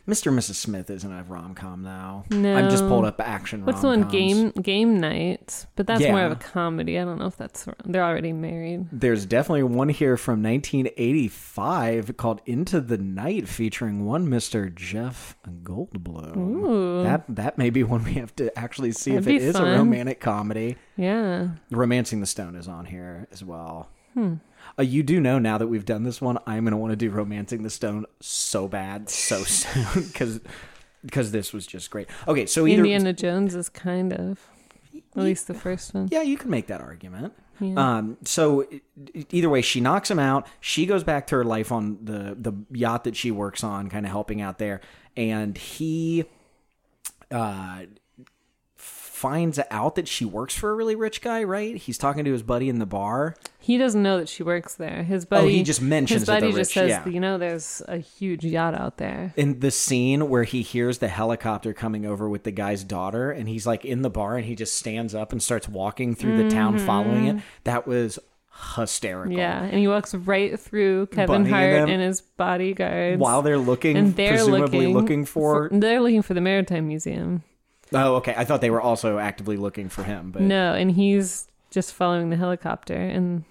Mr. 0.08 0.28
and 0.28 0.38
Mrs. 0.38 0.56
Smith 0.56 0.90
isn't 0.92 1.12
a 1.12 1.24
rom 1.24 1.56
com 1.56 1.82
now. 1.82 2.26
No, 2.30 2.56
I'm 2.56 2.70
just 2.70 2.88
pulled 2.88 3.06
up 3.06 3.20
action. 3.20 3.66
What's 3.66 3.82
the 3.82 3.88
one? 3.88 4.08
Game 4.08 4.52
Game 4.52 5.00
Night, 5.00 5.66
but 5.76 5.88
that's 5.88 6.02
more 6.02 6.24
of 6.24 6.32
a 6.32 6.36
comedy. 6.36 7.00
I 7.00 7.06
don't 7.06 7.18
know 7.18 7.26
if 7.26 7.38
that's 7.38 7.68
they're 7.86 8.04
already 8.04 8.32
married. 8.32 8.88
There's 8.92 9.26
definitely 9.26 9.64
one 9.64 9.90
here 9.90 10.16
from 10.16 10.44
1985 10.44 12.18
called 12.18 12.42
Into 12.46 12.82
the 12.82 13.00
Night 13.00 13.48
featuring 13.48 14.06
one 14.06 14.28
Mr. 14.28 14.74
Jeff 14.74 15.36
Goldblum. 15.64 16.38
Ooh. 16.38 17.04
That 17.04 17.24
that 17.30 17.58
may 17.58 17.72
be 17.72 17.84
one 17.84 18.04
we 18.04 18.14
have 18.14 18.36
to 18.36 18.58
actually 18.58 18.92
see 18.92 19.12
That'd 19.16 19.28
if 19.28 19.42
it 19.42 19.44
is 19.44 19.56
is 19.56 19.60
a 19.60 19.64
romantic 19.64 20.20
comedy. 20.20 20.78
Yeah. 20.98 21.50
Romancing 21.72 22.20
the 22.20 22.28
Stone 22.28 22.56
is 22.56 22.68
on 22.68 22.86
here 22.86 23.28
as 23.32 23.44
well. 23.44 23.90
Hmm. 24.14 24.36
Uh, 24.78 24.84
you 24.84 25.04
do 25.04 25.20
know 25.22 25.40
now 25.40 25.58
that 25.58 25.68
we've 25.68 25.86
done 25.86 26.04
this 26.04 26.22
one, 26.22 26.38
I'm 26.46 26.64
going 26.64 26.72
to 26.72 26.78
want 26.78 26.92
to 26.92 26.98
do 26.98 27.10
Romancing 27.10 27.64
the 27.64 27.70
Stone 27.70 28.06
so 28.20 28.68
bad, 28.68 29.10
so 29.10 29.44
soon, 29.44 30.04
because 30.04 30.42
because 31.04 31.32
this 31.32 31.54
was 31.54 31.68
just 31.68 31.92
great. 31.92 32.08
Okay, 32.28 32.46
so 32.46 32.66
either 32.66 32.80
Indiana 32.80 33.14
Jones 33.14 33.56
is 33.56 33.70
kind 33.70 34.12
of 34.12 34.40
at 35.16 35.24
least 35.24 35.48
the 35.48 35.54
first 35.54 35.94
one. 35.94 36.10
yeah, 36.12 36.22
you 36.22 36.38
can 36.38 36.50
make 36.50 36.68
that 36.68 36.82
argument. 36.82 37.34
Yeah. 37.60 37.98
Um, 37.98 38.18
so 38.26 38.68
either 39.30 39.50
way, 39.50 39.62
she 39.62 39.80
knocks 39.80 40.12
him 40.12 40.20
out. 40.20 40.46
She 40.60 40.86
goes 40.86 41.04
back 41.04 41.28
to 41.28 41.38
her 41.38 41.44
life 41.46 41.72
on 41.72 42.00
the 42.04 42.36
the 42.38 42.54
yacht 42.72 43.06
that 43.06 43.16
she 43.16 43.32
works 43.32 43.64
on, 43.64 43.90
kind 43.90 44.06
of 44.06 44.12
helping 44.12 44.42
out 44.42 44.58
there, 44.58 44.82
and 45.16 45.58
he 45.58 46.26
uh 47.32 47.84
finds 49.26 49.60
out 49.72 49.96
that 49.96 50.08
she 50.08 50.24
works 50.26 50.56
for 50.56 50.70
a 50.70 50.76
really 50.76 50.96
rich 50.96 51.22
guy. 51.22 51.44
Right? 51.44 51.76
He's 51.76 51.98
talking 51.98 52.24
to 52.26 52.32
his 52.32 52.44
buddy 52.44 52.70
in 52.70 52.80
the 52.80 52.86
bar. 52.86 53.36
He 53.60 53.80
doesn't 53.80 54.04
know 54.04 54.20
that 54.20 54.30
she 54.30 54.44
works 54.44 54.76
there. 54.76 55.02
His 55.02 55.26
buddy 55.26 55.46
Oh, 55.48 55.50
he 55.50 55.64
just 55.64 55.82
mentions 55.82 56.22
his 56.22 56.28
buddy 56.28 56.48
just 56.48 56.58
rich, 56.58 56.68
says, 56.74 56.90
yeah. 56.90 57.08
you 57.08 57.20
know, 57.20 57.40
there's 57.40 57.82
a 57.88 57.98
huge 57.98 58.44
yacht 58.46 58.76
out 58.76 58.98
there. 58.98 59.34
in 59.36 59.60
the 59.62 59.72
scene 59.72 60.30
where 60.30 60.44
he 60.44 60.62
hears 60.62 61.00
the 61.00 61.08
helicopter 61.08 61.74
coming 61.74 62.06
over 62.06 62.30
with 62.30 62.44
the 62.44 62.52
guy's 62.52 62.84
daughter 62.84 63.32
and 63.32 63.50
he's 63.50 63.66
like 63.66 63.84
in 63.84 64.04
the 64.04 64.10
bar 64.12 64.38
and 64.38 64.46
he 64.46 64.54
just 64.56 64.78
stands 64.78 65.16
up 65.16 65.32
and 65.32 65.42
starts 65.42 65.68
walking 65.68 66.14
through 66.14 66.38
the 66.44 66.48
town 66.50 66.78
following 66.78 67.26
it 67.26 67.38
that 67.64 67.88
was 67.88 68.20
hysterical 68.76 69.32
Mm-hmm. 69.32 69.40
Yeah, 69.40 69.64
and 69.64 69.80
he 69.80 69.88
walks 69.88 70.14
right 70.14 70.60
through 70.60 71.08
Kevin 71.08 71.44
Bunny 71.44 71.50
Hart 71.50 71.74
them. 71.74 71.90
and 71.90 72.02
his 72.04 72.22
bodyguards. 72.22 73.20
while 73.20 73.42
they're 73.42 73.58
looking 73.58 73.98
and 73.98 74.16
they're 74.16 74.30
presumably 74.30 74.88
looking, 74.88 74.94
looking, 74.94 75.26
for, 75.26 75.70
they're 75.72 76.00
looking 76.02 76.22
for 76.22 76.36
the 76.36 76.42
Maritime 76.42 76.88
Museum. 76.88 77.44
Oh 77.94 78.16
okay 78.16 78.34
i 78.38 78.44
thought 78.46 78.62
they 78.62 78.70
were 78.72 78.82
also 78.82 79.18
actively 79.20 79.58
looking 79.58 79.90
for 79.90 80.04
him 80.04 80.32
but 80.32 80.42
No, 80.42 80.74
and 80.74 80.92
he's 80.92 81.48
just 81.72 81.94
following 81.94 82.30
the 82.30 82.36
helicopter 82.38 82.96
and 82.96 83.44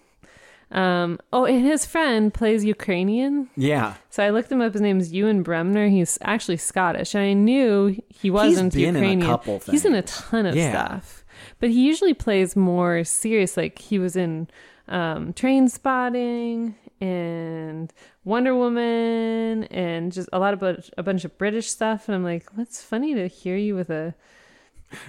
um 0.72 1.20
oh 1.32 1.44
and 1.44 1.64
his 1.64 1.86
friend 1.86 2.32
plays 2.34 2.64
Ukrainian. 2.64 3.48
yeah 3.56 3.94
So 4.10 4.24
I 4.24 4.30
looked 4.30 4.50
him 4.50 4.60
up. 4.60 4.72
His 4.72 4.80
name's 4.82 5.12
Ewan 5.12 5.42
Bremner. 5.42 5.86
He's 5.88 6.18
actually 6.22 6.56
Scottish. 6.56 7.14
And 7.14 7.22
I 7.22 7.32
knew 7.34 8.00
he 8.08 8.30
wasn't 8.30 8.72
been 8.72 8.82
in 8.88 8.96
a 8.96 8.98
Ukrainian. 8.98 9.28
couple 9.30 9.60
He's 9.70 9.84
in 9.84 9.94
a 9.94 10.02
ton 10.02 10.46
of 10.46 10.56
Yeah. 10.56 10.70
stuff. 10.72 11.24
But 11.60 11.68
he 11.70 11.86
usually 11.86 12.14
plays 12.14 12.56
more 12.56 13.04
serious. 13.04 13.56
Like 13.56 13.78
he 13.78 13.98
was 13.98 14.16
in 14.16 14.48
um, 14.88 15.32
Trainspotting 15.34 16.74
and 17.00 17.92
Wonder 18.24 18.54
Woman 18.54 19.64
and 19.64 20.12
just 20.12 20.28
a 20.32 20.38
lot 20.38 20.54
of 20.54 20.62
a 20.96 21.02
bunch 21.02 21.24
of 21.24 21.36
British 21.38 21.68
stuff. 21.68 22.08
And 22.08 22.14
I'm 22.14 22.24
like, 22.24 22.48
what's 22.54 22.82
funny 22.82 23.14
to 23.14 23.26
hear 23.28 23.56
you 23.56 23.74
with 23.74 23.90
a 23.90 24.14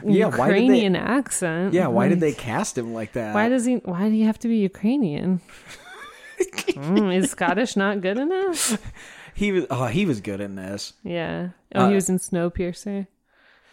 Yeah, 0.04 0.25
why 0.28 0.49
they- 0.49 0.60
Ukrainian 0.60 0.95
accent? 0.95 1.73
yeah 1.73 1.88
why 1.88 2.10
did 2.10 2.19
they 2.19 2.34
cast 2.34 2.78
him 2.78 2.93
like 2.93 3.13
that 3.13 3.34
Why 3.36 3.47
does 3.49 3.65
he? 3.65 3.75
Why 3.78 4.10
do 4.10 4.15
you 4.15 4.25
have 4.25 4.39
to 4.39 4.47
be 4.47 4.58
Ukrainian? 4.58 5.41
Mm, 6.75 7.15
is 7.15 7.32
Scottish 7.32 7.78
not 7.78 8.01
good 8.01 8.17
enough? 8.17 8.78
he 9.34 9.54
was 9.54 9.65
oh 9.69 9.86
he 9.86 10.06
was 10.06 10.19
good 10.19 10.41
in 10.41 10.56
this. 10.56 10.91
Yeah. 11.04 11.49
Oh, 11.73 11.86
Uh, 11.86 11.89
he 11.89 11.95
was 11.95 12.10
in 12.10 12.17
Snowpiercer. 12.17 13.08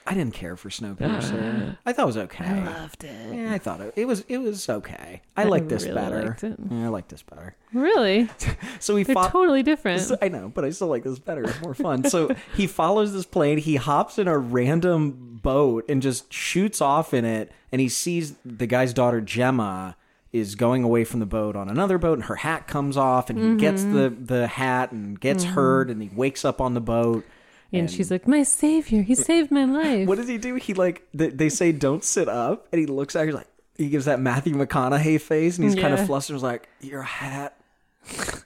I 0.06 0.14
didn't 0.14 0.34
care 0.34 0.56
for 0.56 0.68
Snowpiercer. 0.68 1.76
I 1.86 1.92
thought 1.92 2.02
it 2.02 2.06
was 2.06 2.16
okay. 2.16 2.44
I 2.44 2.64
Loved 2.64 3.04
it. 3.04 3.34
Yeah, 3.34 3.52
I 3.52 3.58
thought 3.58 3.80
it, 3.80 3.92
it 3.96 4.04
was 4.06 4.24
it 4.28 4.38
was 4.38 4.68
okay. 4.68 5.22
I, 5.36 5.44
like 5.44 5.68
this 5.68 5.84
really 5.84 5.94
better. 5.94 6.26
liked 6.26 6.44
it. 6.44 6.56
Yeah, 6.70 6.84
I 6.86 6.88
like 6.88 7.08
this 7.08 7.22
better. 7.22 7.56
Really? 7.72 8.28
So 8.80 8.94
They're 8.96 9.04
fought. 9.14 9.30
totally 9.30 9.62
different. 9.62 10.10
I 10.20 10.28
know, 10.28 10.48
but 10.52 10.64
I 10.64 10.70
still 10.70 10.88
like 10.88 11.04
this 11.04 11.18
better. 11.20 11.44
It's 11.44 11.60
more 11.62 11.74
fun. 11.74 12.02
so 12.04 12.34
he 12.56 12.66
follows 12.66 13.12
this 13.12 13.26
plane. 13.26 13.58
He 13.58 13.76
hops 13.76 14.18
in 14.18 14.26
a 14.26 14.36
random 14.36 15.38
boat 15.42 15.84
and 15.88 16.02
just 16.02 16.32
shoots 16.32 16.80
off 16.80 17.14
in 17.14 17.24
it. 17.24 17.52
And 17.70 17.80
he 17.80 17.88
sees 17.88 18.34
the 18.44 18.66
guy's 18.66 18.92
daughter 18.92 19.20
Gemma 19.20 19.96
is 20.32 20.54
going 20.56 20.82
away 20.82 21.04
from 21.04 21.20
the 21.20 21.26
boat 21.26 21.54
on 21.54 21.68
another 21.68 21.98
boat, 21.98 22.14
and 22.14 22.24
her 22.24 22.36
hat 22.36 22.66
comes 22.66 22.96
off, 22.96 23.28
and 23.30 23.38
he 23.38 23.54
gets 23.56 23.82
Mm-hmm. 23.82 24.24
the 24.26 24.34
the 24.40 24.46
hat 24.48 24.90
and 24.90 25.20
gets 25.20 25.44
hurt, 25.44 25.90
and 25.90 26.02
he 26.02 26.10
wakes 26.14 26.44
up 26.44 26.60
on 26.60 26.74
the 26.74 26.80
boat. 26.80 27.24
And 27.72 27.90
she's 27.90 28.10
like, 28.10 28.26
"My 28.28 28.42
savior, 28.42 29.02
he 29.02 29.14
saved 29.30 29.50
my 29.50 29.64
life." 29.64 30.06
What 30.08 30.18
does 30.18 30.28
he 30.28 30.38
do? 30.38 30.54
He 30.56 30.74
like 30.74 31.06
they, 31.14 31.28
they 31.28 31.48
say 31.48 31.72
don't 31.72 32.04
sit 32.04 32.28
up, 32.28 32.68
and 32.72 32.78
he 32.80 32.86
looks 32.86 33.16
at 33.16 33.26
her 33.26 33.32
like 33.32 33.46
he 33.76 33.88
gives 33.88 34.04
that 34.04 34.20
Matthew 34.20 34.54
McConaughey 34.54 35.20
face, 35.20 35.56
and 35.58 35.64
he's 35.64 35.74
kind 35.74 35.94
of 35.94 36.00
Yeah. 36.00 36.06
flustered, 36.06 36.40
like 36.42 36.68
your 36.80 37.02
hat, 37.02 37.56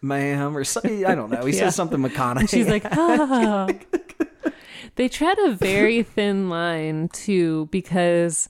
ma'am, 0.00 0.56
or 0.56 0.64
something. 0.64 1.04
I 1.04 1.14
don't 1.14 1.30
know. 1.30 1.44
He 1.44 1.52
Yeah. 1.54 1.64
says 1.64 1.74
something 1.74 1.98
McConaughey. 2.00 2.40
And 2.40 2.50
she's 2.50 2.68
like, 2.68 2.84
"Oh." 2.92 3.68
they 4.96 5.08
tread 5.08 5.38
a 5.40 5.52
very 5.52 6.02
thin 6.02 6.48
line 6.48 7.08
too, 7.08 7.68
because 7.70 8.48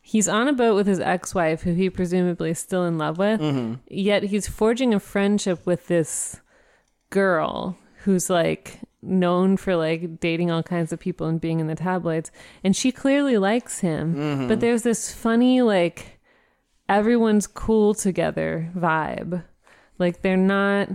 he's 0.00 0.28
on 0.28 0.46
a 0.48 0.52
boat 0.52 0.74
with 0.74 0.86
his 0.86 1.00
ex-wife, 1.00 1.62
who 1.62 1.72
he 1.72 1.88
presumably 1.88 2.50
is 2.50 2.58
still 2.58 2.84
in 2.84 2.98
love 2.98 3.16
with. 3.18 3.40
Mm-hmm. 3.40 3.74
Yet 3.88 4.24
he's 4.24 4.46
forging 4.48 4.92
a 4.92 5.00
friendship 5.00 5.64
with 5.66 5.86
this 5.88 6.40
girl 7.10 7.76
who's 8.04 8.28
like 8.30 8.78
known 9.02 9.56
for 9.56 9.76
like 9.76 10.20
dating 10.20 10.50
all 10.50 10.62
kinds 10.62 10.92
of 10.92 11.00
people 11.00 11.26
and 11.26 11.40
being 11.40 11.58
in 11.60 11.66
the 11.66 11.74
tabloids 11.74 12.30
and 12.62 12.76
she 12.76 12.92
clearly 12.92 13.38
likes 13.38 13.80
him 13.80 14.14
Mm-hmm. 14.14 14.48
but 14.48 14.60
there's 14.60 14.82
this 14.82 15.12
funny 15.12 15.62
like 15.62 16.18
everyone's 16.88 17.46
cool 17.46 17.94
together 17.94 18.70
vibe 18.76 19.42
like 19.98 20.22
they're 20.22 20.36
not 20.36 20.88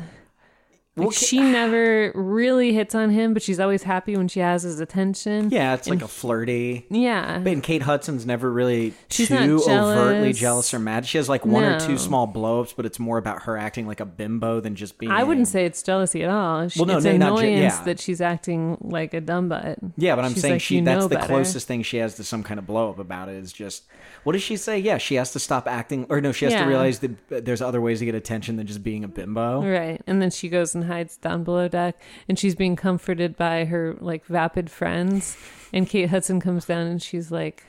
like 0.98 1.04
Well, 1.08 1.12
she 1.12 1.40
never 1.40 2.12
really 2.16 2.74
hits 2.74 2.96
on 2.96 3.10
him 3.10 3.34
but 3.34 3.42
she's 3.44 3.60
always 3.60 3.84
happy 3.84 4.16
when 4.16 4.28
she 4.28 4.40
has 4.40 4.64
his 4.64 4.80
attention 4.80 5.50
yeah, 5.50 5.74
it's 5.74 5.88
like 5.90 6.02
a 6.02 6.08
flirty. 6.08 6.86
yeah 6.90 7.42
And 7.46 7.62
Kate 7.62 7.82
Hudson's 7.82 8.26
never 8.26 8.52
really 8.52 8.94
She's 9.10 9.28
too 9.28 9.34
not 9.36 9.44
overtly 9.50 10.34
jealous. 10.34 10.40
jealous 10.40 10.74
or 10.74 10.80
mad. 10.80 11.06
She 11.06 11.18
has 11.18 11.28
like 11.30 11.46
one 11.46 11.64
or 11.64 11.80
two 11.80 11.90
No. 11.94 11.98
small 11.98 12.28
blowups, 12.28 12.74
but 12.76 12.86
it's 12.86 13.00
more 13.00 13.18
about 13.18 13.44
her 13.44 13.58
acting 13.58 13.88
like 13.88 14.00
a 14.00 14.06
bimbo 14.06 14.60
than 14.62 14.76
just 14.76 14.98
being. 14.98 15.12
I 15.12 15.24
wouldn't 15.24 15.48
say 15.48 15.66
it's 15.66 15.82
jealousy 15.84 16.24
at 16.24 16.30
all. 16.30 16.68
She, 16.70 16.80
Well, 16.80 16.88
no, 16.88 16.98
it's 16.98 17.06
no, 17.06 17.18
not 17.18 17.40
je- 17.40 17.48
annoyance 17.56 17.76
yeah. 17.78 17.84
that 17.84 18.00
she's 18.00 18.22
acting 18.22 18.78
like 18.82 19.14
a 19.14 19.22
dumb 19.22 19.50
butt. 19.50 19.78
Yeah, 19.98 20.16
but 20.16 20.26
I'm 20.26 20.34
She's 20.34 20.42
saying 20.42 20.54
like, 20.56 20.62
she 20.62 20.80
that's 20.82 21.04
the 21.08 21.16
better." 21.16 21.28
closest 21.28 21.68
thing 21.68 21.84
she 21.84 21.98
has 21.98 22.16
to 22.16 22.24
some 22.24 22.44
kind 22.44 22.60
of 22.60 22.66
blow 22.66 22.90
up 22.90 23.00
about 23.00 23.30
it 23.30 23.36
is 23.36 23.52
just 23.52 23.84
what 24.26 24.34
does 24.34 24.42
she 24.42 24.58
say? 24.58 24.80
Yeah, 24.80 24.98
she 24.98 25.16
has 25.16 25.32
to 25.34 25.40
stop 25.40 25.68
acting 25.68 26.08
or 26.10 26.20
no, 26.20 26.32
she 26.32 26.46
has 26.46 26.56
to 26.56 26.64
realize 26.64 26.98
that 27.00 27.46
there's 27.46 27.62
other 27.62 27.80
ways 27.80 28.00
to 28.00 28.06
get 28.06 28.16
attention 28.16 28.56
than 28.56 28.66
just 28.66 28.82
being 28.82 29.04
a 29.04 29.08
bimbo. 29.08 29.62
Right. 29.62 30.02
And 30.08 30.20
then 30.20 30.32
she 30.32 30.50
goes 30.50 30.74
and 30.74 30.86
hides 30.86 31.16
down 31.16 31.44
below 31.44 31.68
deck 31.68 32.02
and 32.28 32.40
she's 32.40 32.56
being 32.56 32.76
comforted 32.76 33.38
by 33.38 33.66
her 33.66 33.96
like 34.00 34.26
vapid 34.26 34.72
friends. 34.72 35.38
And 35.72 35.88
Kate 35.88 36.10
Hudson 36.10 36.40
comes 36.40 36.66
down 36.66 36.88
and 36.88 37.00
she's 37.00 37.32
like, 37.32 37.64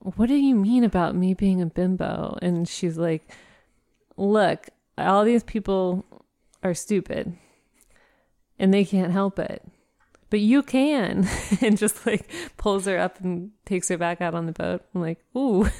What 0.00 0.26
do 0.26 0.34
you 0.34 0.56
mean 0.56 0.82
about 0.82 1.14
me 1.14 1.32
being 1.32 1.62
a 1.62 1.66
bimbo? 1.66 2.36
And 2.42 2.68
she's 2.68 2.98
like, 2.98 3.30
Look, 4.16 4.68
all 4.98 5.24
these 5.24 5.44
people 5.44 6.04
are 6.64 6.74
stupid 6.74 7.38
and 8.58 8.74
they 8.74 8.84
can't 8.84 9.12
help 9.12 9.38
it. 9.38 9.62
But 10.32 10.40
you 10.40 10.62
can. 10.62 11.28
and 11.60 11.76
just 11.76 12.06
like 12.06 12.26
pulls 12.56 12.86
her 12.86 12.96
up 12.96 13.20
and 13.20 13.50
takes 13.66 13.90
her 13.90 13.98
back 13.98 14.22
out 14.22 14.34
on 14.34 14.46
the 14.46 14.52
boat. 14.52 14.82
I'm 14.94 15.02
like, 15.02 15.18
Ooh. 15.36 15.64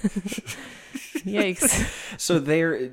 Yikes. 1.25 1.99
So 2.19 2.39
there 2.39 2.91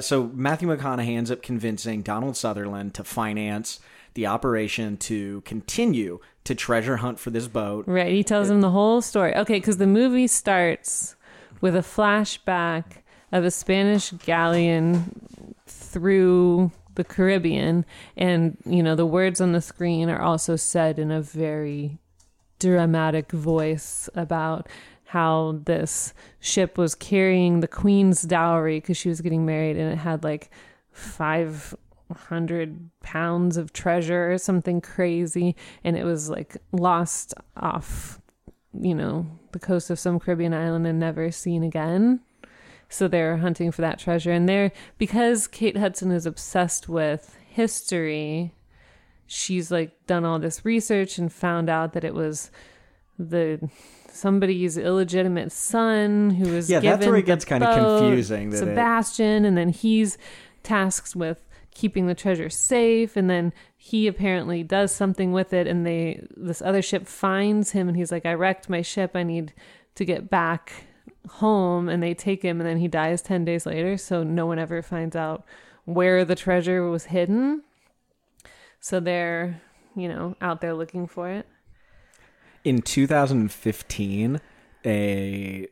so 0.00 0.30
Matthew 0.34 0.68
McConaughey 0.68 1.16
ends 1.16 1.30
up 1.30 1.40
convincing 1.40 2.02
Donald 2.02 2.36
Sutherland 2.36 2.92
to 2.94 3.04
finance 3.04 3.80
the 4.12 4.26
operation 4.26 4.98
to 4.98 5.40
continue 5.40 6.20
to 6.44 6.54
treasure 6.54 6.98
hunt 6.98 7.18
for 7.18 7.30
this 7.30 7.48
boat. 7.48 7.86
Right. 7.88 8.12
He 8.12 8.22
tells 8.22 8.50
him 8.50 8.60
the 8.60 8.70
whole 8.70 9.00
story. 9.00 9.34
Okay, 9.34 9.54
because 9.54 9.78
the 9.78 9.86
movie 9.86 10.26
starts 10.26 11.16
with 11.62 11.74
a 11.74 11.80
flashback 11.80 12.84
of 13.32 13.46
a 13.46 13.50
Spanish 13.50 14.10
galleon 14.10 15.54
through 15.66 16.70
the 16.98 17.04
Caribbean. 17.04 17.86
And, 18.16 18.58
you 18.66 18.82
know, 18.82 18.94
the 18.94 19.06
words 19.06 19.40
on 19.40 19.52
the 19.52 19.62
screen 19.62 20.10
are 20.10 20.20
also 20.20 20.56
said 20.56 20.98
in 20.98 21.10
a 21.10 21.22
very 21.22 21.96
dramatic 22.58 23.32
voice 23.32 24.10
about 24.14 24.68
how 25.04 25.60
this 25.64 26.12
ship 26.40 26.76
was 26.76 26.94
carrying 26.94 27.60
the 27.60 27.68
queen's 27.68 28.20
dowry 28.22 28.80
because 28.80 28.98
she 28.98 29.08
was 29.08 29.22
getting 29.22 29.46
married 29.46 29.78
and 29.78 29.90
it 29.90 29.96
had 29.96 30.22
like 30.22 30.50
500 30.90 32.90
pounds 33.00 33.56
of 33.56 33.72
treasure 33.72 34.30
or 34.30 34.36
something 34.36 34.82
crazy 34.82 35.56
and 35.82 35.96
it 35.96 36.04
was 36.04 36.28
like 36.28 36.58
lost 36.72 37.32
off 37.56 38.20
you 38.78 38.94
know 38.94 39.26
the 39.52 39.58
coast 39.58 39.88
of 39.88 39.98
some 39.98 40.18
caribbean 40.18 40.52
island 40.52 40.86
and 40.86 40.98
never 40.98 41.30
seen 41.30 41.62
again 41.62 42.20
so 42.88 43.06
they're 43.08 43.36
hunting 43.38 43.70
for 43.70 43.82
that 43.82 43.98
treasure 43.98 44.32
and 44.32 44.48
they're 44.48 44.72
because 44.98 45.46
kate 45.46 45.76
hudson 45.76 46.10
is 46.10 46.24
obsessed 46.26 46.88
with 46.88 47.36
history 47.48 48.52
she's 49.26 49.70
like 49.70 49.90
done 50.06 50.24
all 50.24 50.38
this 50.38 50.64
research 50.64 51.18
and 51.18 51.32
found 51.32 51.68
out 51.68 51.92
that 51.92 52.04
it 52.04 52.14
was 52.14 52.50
the 53.18 53.68
somebody's 54.10 54.78
illegitimate 54.78 55.52
son 55.52 56.30
who 56.30 56.52
was 56.54 56.70
Yeah, 56.70 56.80
that's 56.80 57.06
where 57.06 57.16
it 57.16 57.26
gets 57.26 57.44
kinda 57.44 57.66
confusing 58.00 58.50
that 58.50 58.56
it- 58.56 58.60
Sebastian, 58.60 59.44
and 59.44 59.56
then 59.56 59.68
he's 59.68 60.16
tasked 60.62 61.14
with 61.14 61.44
keeping 61.72 62.06
the 62.06 62.14
treasure 62.14 62.48
safe, 62.50 63.16
and 63.16 63.28
then 63.30 63.52
he 63.76 64.06
apparently 64.08 64.62
does 64.64 64.90
something 64.92 65.32
with 65.32 65.52
it, 65.52 65.66
and 65.66 65.86
they 65.86 66.26
this 66.36 66.62
other 66.62 66.82
ship 66.82 67.06
finds 67.06 67.72
him, 67.72 67.86
and 67.86 67.96
he's 67.96 68.10
like, 68.10 68.24
"I 68.26 68.34
wrecked 68.34 68.68
my 68.68 68.82
ship. 68.82 69.12
I 69.14 69.22
need 69.24 69.52
to 69.94 70.04
get 70.04 70.30
back 70.30 70.86
home," 71.28 71.88
and 71.88 72.02
they 72.02 72.14
take 72.14 72.42
him, 72.42 72.60
and 72.60 72.68
then 72.68 72.78
he 72.78 72.88
dies 72.88 73.22
ten 73.22 73.44
days 73.44 73.66
later, 73.66 73.96
so 73.96 74.22
no 74.22 74.46
one 74.46 74.58
ever 74.58 74.82
finds 74.82 75.16
out 75.16 75.44
where 75.84 76.24
the 76.24 76.34
treasure 76.34 76.88
was 76.88 77.06
hidden. 77.06 77.62
So 78.80 79.00
they're, 79.00 79.60
you 79.96 80.08
know, 80.08 80.36
out 80.40 80.60
there 80.60 80.74
looking 80.74 81.06
for 81.06 81.28
it. 81.28 81.46
In 82.64 82.82
2015, 82.82 84.40
a 84.84 85.66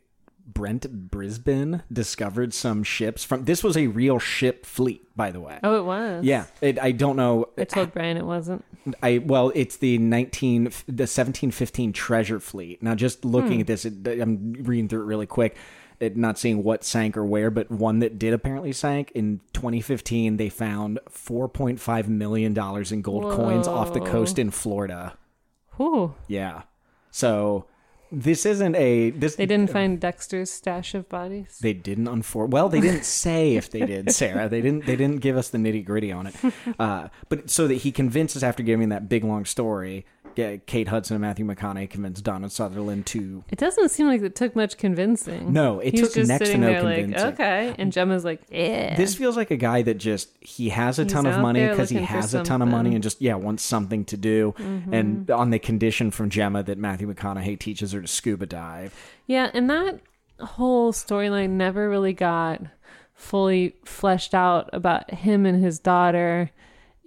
Brent 0.47 1.11
Brisben 1.11 1.83
discovered 1.93 2.55
some 2.55 2.85
ships 2.85 3.25
from 3.25 3.45
this 3.45 3.65
was 3.65 3.77
a 3.77 3.89
real 3.89 4.19
ship 4.19 4.65
fleet, 4.65 5.05
by 5.17 5.31
the 5.33 5.41
way. 5.41 5.59
Oh, 5.63 5.77
it 5.77 5.85
was. 5.85 6.25
Yeah, 6.25 6.47
it, 6.61 6.79
I 6.79 6.93
don't 6.93 7.17
know. 7.17 7.49
I 7.59 7.65
told 7.65 7.93
Brian 7.93 8.17
it 8.17 8.25
wasn't. 8.25 8.65
I 9.03 9.19
well, 9.19 9.51
it's 9.55 9.77
the 9.77 9.99
nineteen 9.99 10.71
the 10.87 11.07
seventeen 11.07 11.51
fifteen 11.51 11.93
treasure 11.93 12.39
fleet. 12.39 12.83
Now, 12.83 12.95
just 12.95 13.25
looking 13.25 13.55
hmm. 13.55 13.61
at 13.63 13.67
this, 13.67 13.85
it, 13.85 14.07
I'm 14.07 14.53
reading 14.53 14.89
through 14.89 15.03
it 15.03 15.07
really 15.07 15.27
quick. 15.27 15.57
It, 15.99 16.17
not 16.17 16.39
seeing 16.39 16.63
what 16.63 16.85
sank 16.85 17.17
or 17.17 17.25
where, 17.25 17.51
but 17.51 17.71
one 17.71 18.01
that 18.01 18.19
did 18.19 18.35
apparently 18.35 18.73
sank 18.73 19.11
in 19.13 19.41
2015. 19.55 20.37
They 20.37 20.51
found 20.51 21.01
4.5 21.11 22.09
million 22.09 22.55
dollars 22.55 22.93
in 22.93 23.03
gold 23.03 23.33
coins 23.33 23.67
off 23.67 23.93
the 23.95 24.01
coast 24.01 24.39
in 24.39 24.51
Florida. 24.51 25.17
Whew. 25.77 26.15
Yeah, 26.29 26.63
so 27.11 27.67
this 28.13 28.47
isn't 28.47 28.75
a 28.77 29.11
this. 29.11 29.37
They 29.37 29.47
didn't 29.47 29.71
find 29.71 30.01
Dexter's 30.01 30.51
stash 30.51 30.95
of 30.95 31.09
bodies. 31.09 31.59
They 31.61 31.73
didn't 31.73 32.07
unfor 32.07 32.49
well. 32.49 32.69
They 32.69 32.81
didn't 32.81 33.05
say 33.05 33.57
if 33.57 33.71
they 33.71 33.85
did, 33.87 34.13
Sarah. 34.13 34.49
They 34.49 34.61
didn't. 34.61 34.87
They 34.87 34.97
didn't 34.97 35.21
give 35.21 35.37
us 35.37 35.49
the 35.51 35.59
nitty 35.59 35.85
gritty 35.85 36.13
on 36.13 36.27
it. 36.29 36.35
Uh, 36.79 37.09
but 37.29 37.49
so 37.49 37.67
that 37.69 37.75
he 37.77 37.93
convinces 37.93 38.43
after 38.43 38.63
giving 38.63 38.91
that 38.91 39.09
big 39.09 39.25
long 39.25 39.45
story, 39.45 40.05
Kate 40.37 40.89
Hudson 40.89 41.15
and 41.15 41.23
Matthew 41.23 41.47
McConaughey 41.47 41.89
convinced 41.89 42.23
Donald 42.23 42.53
Sutherland 42.53 43.07
to. 43.07 43.45
It 43.49 43.59
doesn't 43.59 43.91
seem 43.91 44.07
like 44.07 44.21
it 44.21 44.35
took 44.35 44.55
much 44.55 44.77
convincing. 44.77 45.53
No, 45.53 45.81
it 45.81 45.93
He's 45.93 46.03
took 46.03 46.15
just 46.15 46.29
next 46.29 46.51
to 46.51 46.59
no 46.59 46.67
there 46.67 46.81
convincing. 46.83 47.13
like, 47.13 47.35
okay. 47.35 47.75
And 47.79 47.93
Gemma's 47.93 48.25
like, 48.25 48.43
yeah. 48.51 48.95
This 48.97 49.15
feels 49.15 49.37
like 49.37 49.51
a 49.51 49.57
guy 49.57 49.83
that 49.83 49.95
just 49.95 50.29
he 50.41 50.69
has 50.69 50.99
a 50.99 51.05
He's 51.05 51.13
ton 51.13 51.25
of 51.27 51.41
money 51.41 51.67
because 51.67 51.89
he 51.89 51.99
has 51.99 52.35
a 52.35 52.43
ton 52.43 52.61
of 52.61 52.69
money. 52.69 52.91
Mm-hmm. 52.91 52.97
and 52.97 53.03
just 53.03 53.23
yeah 53.23 53.35
wants 53.37 53.63
something 53.63 54.05
to 54.07 54.17
do, 54.17 54.55
and 54.59 55.31
on 55.31 55.51
the 55.51 55.59
condition 55.59 56.11
from 56.11 56.29
Gemma 56.29 56.63
that 56.65 56.77
Matthew 56.79 57.13
McConaughey 57.13 57.59
teaches 57.59 57.95
her 57.97 58.03
to 58.03 58.09
scuba 58.09 58.47
dive. 58.47 58.95
Yeah, 59.27 59.51
and 59.53 59.69
that 59.71 60.01
whole 60.41 60.93
storyline 60.93 61.51
never 61.51 61.89
really 61.89 62.13
got 62.13 62.63
fully 63.15 63.75
fleshed 63.85 64.35
out 64.35 64.69
about 64.73 65.11
him 65.11 65.47
and 65.47 65.63
his 65.63 65.79
daughter 65.79 66.51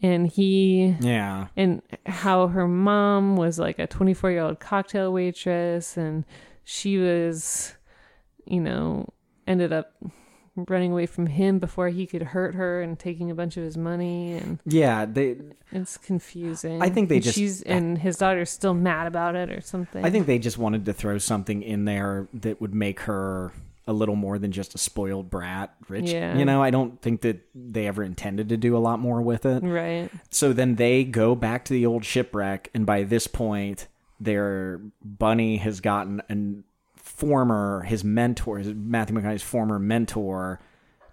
and 0.01 0.27
he 0.27 0.95
Yeah, 0.99 1.47
and 1.55 1.81
how 2.05 2.47
her 2.47 2.67
mom 2.67 3.35
was 3.35 3.59
like 3.59 3.79
a 3.79 3.87
24 3.87 4.31
year 4.31 4.41
old 4.41 4.59
cocktail 4.59 5.13
waitress 5.13 5.97
and 5.97 6.25
she 6.63 6.97
was 6.97 7.75
you 8.45 8.61
know 8.61 9.07
ended 9.45 9.71
up 9.71 9.93
running 10.67 10.91
away 10.91 11.05
from 11.05 11.27
him 11.27 11.59
before 11.59 11.89
he 11.89 12.05
could 12.05 12.21
hurt 12.23 12.55
her 12.55 12.81
and 12.81 12.97
taking 12.99 13.29
a 13.31 13.35
bunch 13.35 13.55
of 13.57 13.63
his 13.63 13.77
money 13.77 14.33
and 14.33 14.59
Yeah, 14.65 15.05
they. 15.05 15.37
it's 15.71 15.97
confusing. 15.97 16.81
I 16.81 16.89
think 16.89 17.09
they 17.09 17.15
And 17.15 17.23
just- 17.23 17.37
she's 17.37 17.61
and 17.63 17.97
his 17.97 18.17
daughter's 18.17 18.49
still 18.49 18.73
mad 18.73 19.07
about 19.07 19.35
it 19.35 19.49
or 19.49 19.61
something. 19.61 20.03
I 20.03 20.09
think 20.09 20.25
they 20.27 20.39
just 20.39 20.57
wanted 20.57 20.85
to 20.85 20.93
throw 20.93 21.17
something 21.17 21.61
in 21.63 21.85
there 21.85 22.27
that 22.33 22.59
would 22.61 22.73
make 22.73 23.01
her 23.01 23.51
a 23.87 23.93
little 23.93 24.15
more 24.15 24.37
than 24.37 24.51
just 24.51 24.75
a 24.75 24.77
spoiled 24.77 25.31
brat, 25.31 25.73
rich. 25.87 26.11
Yeah. 26.11 26.37
You 26.37 26.45
know, 26.45 26.61
I 26.61 26.69
don't 26.69 27.01
think 27.01 27.21
that 27.21 27.39
they 27.55 27.87
ever 27.87 28.03
intended 28.03 28.49
to 28.49 28.57
do 28.57 28.77
a 28.77 28.79
lot 28.79 28.99
more 28.99 29.19
with 29.21 29.45
it. 29.47 29.63
right. 29.63 30.09
So 30.29 30.53
then 30.53 30.75
they 30.75 31.03
go 31.03 31.33
back 31.33 31.65
to 31.65 31.73
the 31.73 31.87
old 31.87 32.05
shipwreck, 32.05 32.69
and 32.75 32.85
by 32.85 33.01
this 33.03 33.25
point, 33.25 33.87
their 34.19 34.79
bunny 35.03 35.57
has 35.57 35.79
gotten 35.81 36.21
a 36.29 36.35
former 37.19 37.81
his 37.87 38.03
mentor, 38.03 38.57
his 38.59 38.73
Matthew 38.73 39.15
McConaughey's 39.15 39.43
former 39.43 39.77
mentor, 39.79 40.59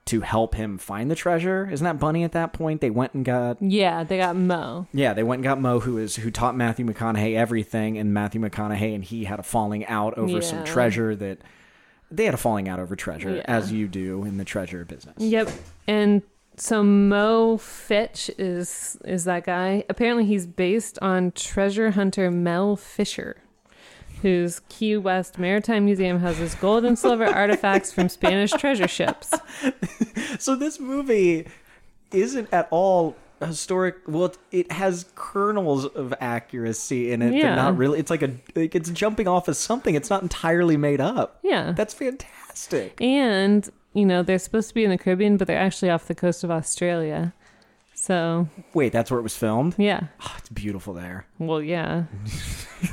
to 0.07 0.21
help 0.21 0.55
him 0.55 0.79
find 0.79 1.11
the 1.11 1.17
treasure. 1.17 1.69
Isn't 1.71 1.85
that 1.85 1.99
Bunny 1.99 2.23
at 2.23 2.31
that 2.33 2.53
point? 2.53 2.81
They 2.81 2.91
went 2.91 3.13
and 3.15 3.25
got 3.25 3.61
Yeah, 3.61 4.05
they 4.05 4.19
got 4.19 4.37
Mo. 4.37 4.87
yeah, 4.93 5.13
they 5.15 5.25
went 5.25 5.39
and 5.41 5.45
got 5.45 5.61
Mo, 5.61 5.81
who 5.81 5.99
is 5.99 6.15
who 6.17 6.31
taught 6.31 6.57
Matthew 6.57 6.87
McConaughey 6.87 7.35
everything, 7.37 7.99
and 7.99 8.15
Matthew 8.15 8.41
McConaughey 8.41 8.95
and 8.95 9.03
he 9.03 9.25
had 9.25 9.41
a 9.41 9.43
falling 9.43 9.85
out 9.87 10.17
over 10.17 10.41
some 10.41 10.63
treasure 10.65 11.17
that 11.17 11.39
they 12.09 12.25
had 12.25 12.35
a 12.35 12.39
falling 12.39 12.69
out 12.69 12.79
over 12.79 12.95
treasure, 12.95 13.35
Yeah. 13.37 13.43
as 13.47 13.73
you 13.73 13.89
do 13.89 14.23
in 14.23 14.39
the 14.39 14.45
treasure 14.45 14.85
business. 14.85 15.17
Yep. 15.19 15.49
And 15.89 16.23
so 16.57 16.85
Mo 16.85 17.57
Fitch 17.57 18.31
is 18.39 18.97
is 19.05 19.25
that 19.25 19.45
guy. 19.45 19.83
Apparently 19.91 20.25
he's 20.25 20.47
based 20.47 21.01
on 21.03 21.33
treasure 21.33 21.91
hunter 21.91 22.31
Mel 22.31 22.77
Fisher, 22.77 23.39
whose 24.23 24.61
Key 24.69 24.97
West 24.97 25.39
Maritime 25.39 25.85
Museum 25.85 26.19
houses 26.21 26.55
gold 26.57 26.85
and 26.85 26.99
silver 26.99 27.27
artifacts 27.27 27.93
from 27.93 28.09
Spanish 28.09 28.51
treasure 28.53 28.89
ships. 28.89 29.33
So 30.39 30.55
this 30.55 30.79
movie 30.79 31.47
isn't 32.13 32.53
at 32.53 32.69
all 32.71 33.17
historic. 33.43 33.97
Well, 34.07 34.27
it- 34.27 34.39
it 34.53 34.73
has 34.73 35.07
kernels 35.15 35.87
of 35.87 36.13
accuracy 36.21 37.11
in 37.11 37.23
it, 37.23 37.33
but 37.43 37.55
not 37.57 37.77
really. 37.79 37.99
It's 37.99 38.11
like 38.11 38.23
a 38.23 38.33
like 38.55 38.75
it's 38.75 38.91
jumping 38.91 39.29
off 39.29 39.49
of 39.49 39.57
something. 39.57 39.95
It's 39.95 40.11
not 40.11 40.23
entirely 40.23 40.77
made 40.77 41.01
up. 41.01 41.39
Yeah. 41.43 41.73
That's 41.73 41.95
fantastic. 41.95 43.01
and, 43.01 43.69
you 43.95 44.05
know, 44.05 44.23
they're 44.23 44.39
supposed 44.39 44.69
to 44.69 44.75
be 44.75 44.85
in 44.85 44.91
the 44.91 44.99
Caribbean, 44.99 45.37
but 45.39 45.47
they're 45.47 45.59
actually 45.59 45.91
off 45.91 46.07
the 46.07 46.15
coast 46.15 46.45
of 46.45 46.51
Australia. 46.51 47.33
So, 47.99 48.47
Wait, 48.75 48.93
that's 48.93 49.11
where 49.11 49.19
it 49.19 49.23
was 49.23 49.37
filmed. 49.37 49.75
yeah. 49.79 50.09
Oh, 50.21 50.35
it's 50.39 50.51
beautiful 50.51 50.93
there. 50.93 51.27
Well, 51.39 51.63
yeah. 51.63 52.05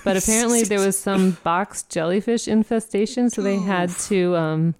But 0.05 0.15
apparently 0.15 0.63
there 0.63 0.79
was 0.79 0.97
some 1.09 1.37
box 1.43 1.83
jellyfish 1.83 2.47
infestation, 2.47 3.29
so 3.29 3.41
they 3.41 3.57
had 3.57 3.89
to 4.07 4.33
um, 4.37 4.75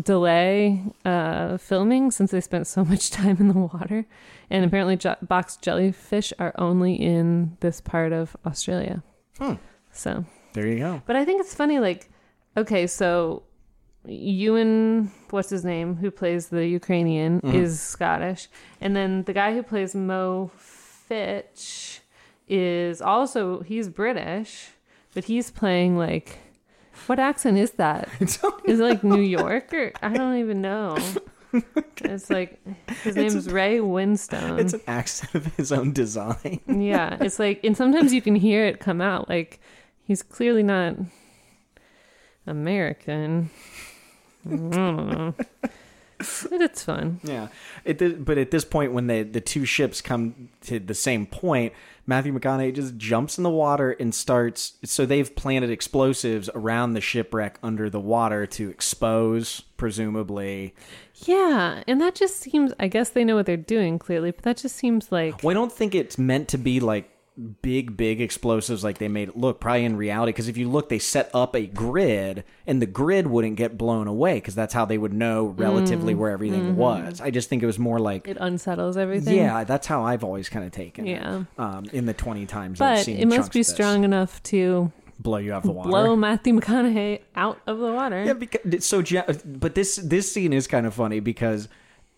delay 0.00 0.82
uh, 1.06 1.56
filming 1.56 2.10
since 2.10 2.30
they 2.30 2.40
spent 2.42 2.66
so 2.66 2.84
much 2.84 3.10
time 3.18 3.38
in 3.40 3.48
the 3.48 3.54
water. 3.58 4.04
And 4.50 4.64
apparently 4.66 4.98
box 5.22 5.56
jellyfish 5.56 6.32
are 6.38 6.52
only 6.58 6.94
in 6.94 7.56
this 7.60 7.80
part 7.80 8.12
of 8.12 8.36
Australia. 8.44 9.02
Hmm. 9.38 9.54
So, 9.92 10.24
There 10.52 10.66
you 10.66 10.78
go. 10.78 11.02
but 11.06 11.16
I 11.16 11.24
think 11.24 11.40
it's 11.40 11.54
funny 11.54 11.78
like 11.78 12.10
okay, 12.56 12.86
so 12.86 13.44
Ewan 14.06 15.12
what's 15.30 15.50
his 15.50 15.64
name 15.64 15.96
who 15.96 16.10
plays 16.10 16.48
the 16.48 16.66
Ukrainian 16.66 17.40
mm-hmm. 17.40 17.56
is 17.56 17.80
Scottish 17.80 18.48
and 18.80 18.96
then 18.96 19.22
the 19.24 19.32
guy 19.32 19.54
who 19.54 19.62
plays 19.62 19.94
Mo 19.94 20.50
Fitch 20.56 22.00
is 22.48 23.00
also 23.00 23.60
he's 23.60 23.88
British, 23.88 24.70
but 25.14 25.24
he's 25.24 25.50
playing 25.50 25.96
like 25.96 26.38
what 27.06 27.18
accent 27.18 27.58
is 27.58 27.72
that? 27.72 28.08
Is 28.20 28.38
it 28.78 28.82
like 28.82 29.02
New 29.02 29.20
York 29.20 29.72
or 29.72 29.92
I 30.02 30.12
don't 30.12 30.36
even 30.36 30.60
know. 30.60 30.96
It's 32.04 32.30
like 32.30 32.58
his 33.02 33.14
It's 33.14 33.34
name's 33.34 33.48
Ray 33.50 33.78
Winstone. 33.78 34.58
It's 34.58 34.72
an 34.72 34.80
accent 34.86 35.34
of 35.34 35.54
his 35.56 35.70
own 35.70 35.92
design. 35.92 36.60
Yeah, 36.66 37.18
it's 37.20 37.38
like, 37.38 37.60
and 37.62 37.76
sometimes 37.76 38.12
you 38.12 38.22
can 38.22 38.34
hear 38.34 38.64
it 38.64 38.80
come 38.80 39.00
out. 39.00 39.28
Like, 39.28 39.60
he's 40.02 40.22
clearly 40.22 40.62
not 40.62 40.96
American. 42.46 43.50
I 44.46 44.50
don't 44.56 45.10
know. 45.10 45.34
But 46.18 46.60
it's 46.62 46.84
fun. 46.84 47.18
Yeah, 47.24 47.48
it, 47.84 47.98
did- 47.98 48.24
but 48.24 48.38
at 48.38 48.52
this 48.52 48.64
point, 48.64 48.92
when 48.92 49.08
the 49.08 49.22
the 49.24 49.40
two 49.40 49.64
ships 49.64 50.00
come 50.00 50.50
to 50.62 50.78
the 50.78 50.94
same 50.94 51.26
point, 51.26 51.72
Matthew 52.06 52.32
McConaughey 52.32 52.72
just 52.74 52.96
jumps 52.96 53.38
in 53.38 53.42
the 53.44 53.50
water 53.50 53.90
and 53.98 54.14
starts. 54.14 54.74
So 54.84 55.04
they've 55.04 55.34
planted 55.34 55.70
explosives 55.70 56.48
around 56.54 56.92
the 56.92 57.00
shipwreck 57.00 57.58
under 57.60 57.90
the 57.90 57.98
water 57.98 58.46
to 58.46 58.70
expose, 58.70 59.62
presumably. 59.76 60.76
Yeah, 61.24 61.82
and 61.88 62.00
that 62.00 62.14
just 62.14 62.36
seems, 62.38 62.72
I 62.78 62.86
guess 62.86 63.10
they 63.10 63.24
know 63.24 63.34
what 63.34 63.46
they're 63.46 63.56
doing 63.56 63.98
clearly, 63.98 64.30
but 64.30 64.44
that 64.44 64.56
just 64.58 64.76
seems 64.76 65.10
like, 65.10 65.42
Well, 65.42 65.50
I 65.50 65.54
don't 65.54 65.72
think 65.72 65.92
it's 65.94 66.18
meant 66.18 66.46
to 66.48 66.58
be 66.58 66.78
like 66.78 67.10
big, 67.62 67.96
big 67.96 68.20
explosives 68.20 68.84
like 68.84 68.98
they 68.98 69.08
made 69.08 69.30
it 69.30 69.36
look. 69.36 69.60
Probably 69.60 69.84
in 69.84 69.96
reality, 69.96 70.30
because 70.32 70.48
if 70.48 70.56
you 70.56 70.68
look, 70.68 70.88
they 70.88 70.98
set 70.98 71.30
up 71.34 71.54
a 71.56 71.66
grid, 71.66 72.44
and 72.66 72.80
the 72.82 72.86
grid 72.86 73.26
wouldn't 73.26 73.56
get 73.56 73.78
blown 73.78 74.06
away 74.06 74.34
because 74.34 74.54
that's 74.54 74.74
how 74.74 74.84
they 74.84 74.98
would 74.98 75.12
know 75.12 75.46
relatively 75.46 76.14
where 76.14 76.30
everything 76.30 76.76
was. 76.76 77.20
I 77.20 77.30
just 77.30 77.48
think 77.48 77.62
it 77.62 77.66
was 77.66 77.78
more 77.78 77.98
like. 77.98 78.28
it 78.28 78.36
unsettles 78.40 78.96
everything. 78.96 79.36
Yeah, 79.36 79.64
that's 79.64 79.86
how 79.86 80.04
I've 80.04 80.24
always 80.24 80.48
kind 80.48 80.64
of 80.64 80.72
taken 80.72 81.06
it. 81.06 81.12
Yeah. 81.12 81.44
Um, 81.58 81.84
in 81.92 82.06
the 82.06 82.14
20 82.14 82.46
times 82.46 82.80
I've 82.80 82.98
But 82.98 83.04
seen 83.04 83.18
it 83.18 83.26
must 83.26 83.52
be 83.52 83.62
strong 83.62 84.04
enough 84.04 84.42
to 84.44 84.92
blow 85.18 85.38
you 85.38 85.52
off 85.52 85.62
the 85.62 85.70
water. 85.72 85.88
blow 85.88 86.16
Matthew 86.16 86.58
McConaughey 86.58 87.20
out 87.36 87.60
of 87.66 87.78
the 87.78 87.92
water. 87.92 88.24
Yeah, 88.24 88.32
because 88.34 88.84
so 88.84 89.02
but 89.44 89.74
this 89.74 89.96
this 89.96 90.32
scene 90.32 90.52
is 90.52 90.66
kind 90.66 90.86
of 90.86 90.94
funny 90.94 91.20
because 91.20 91.68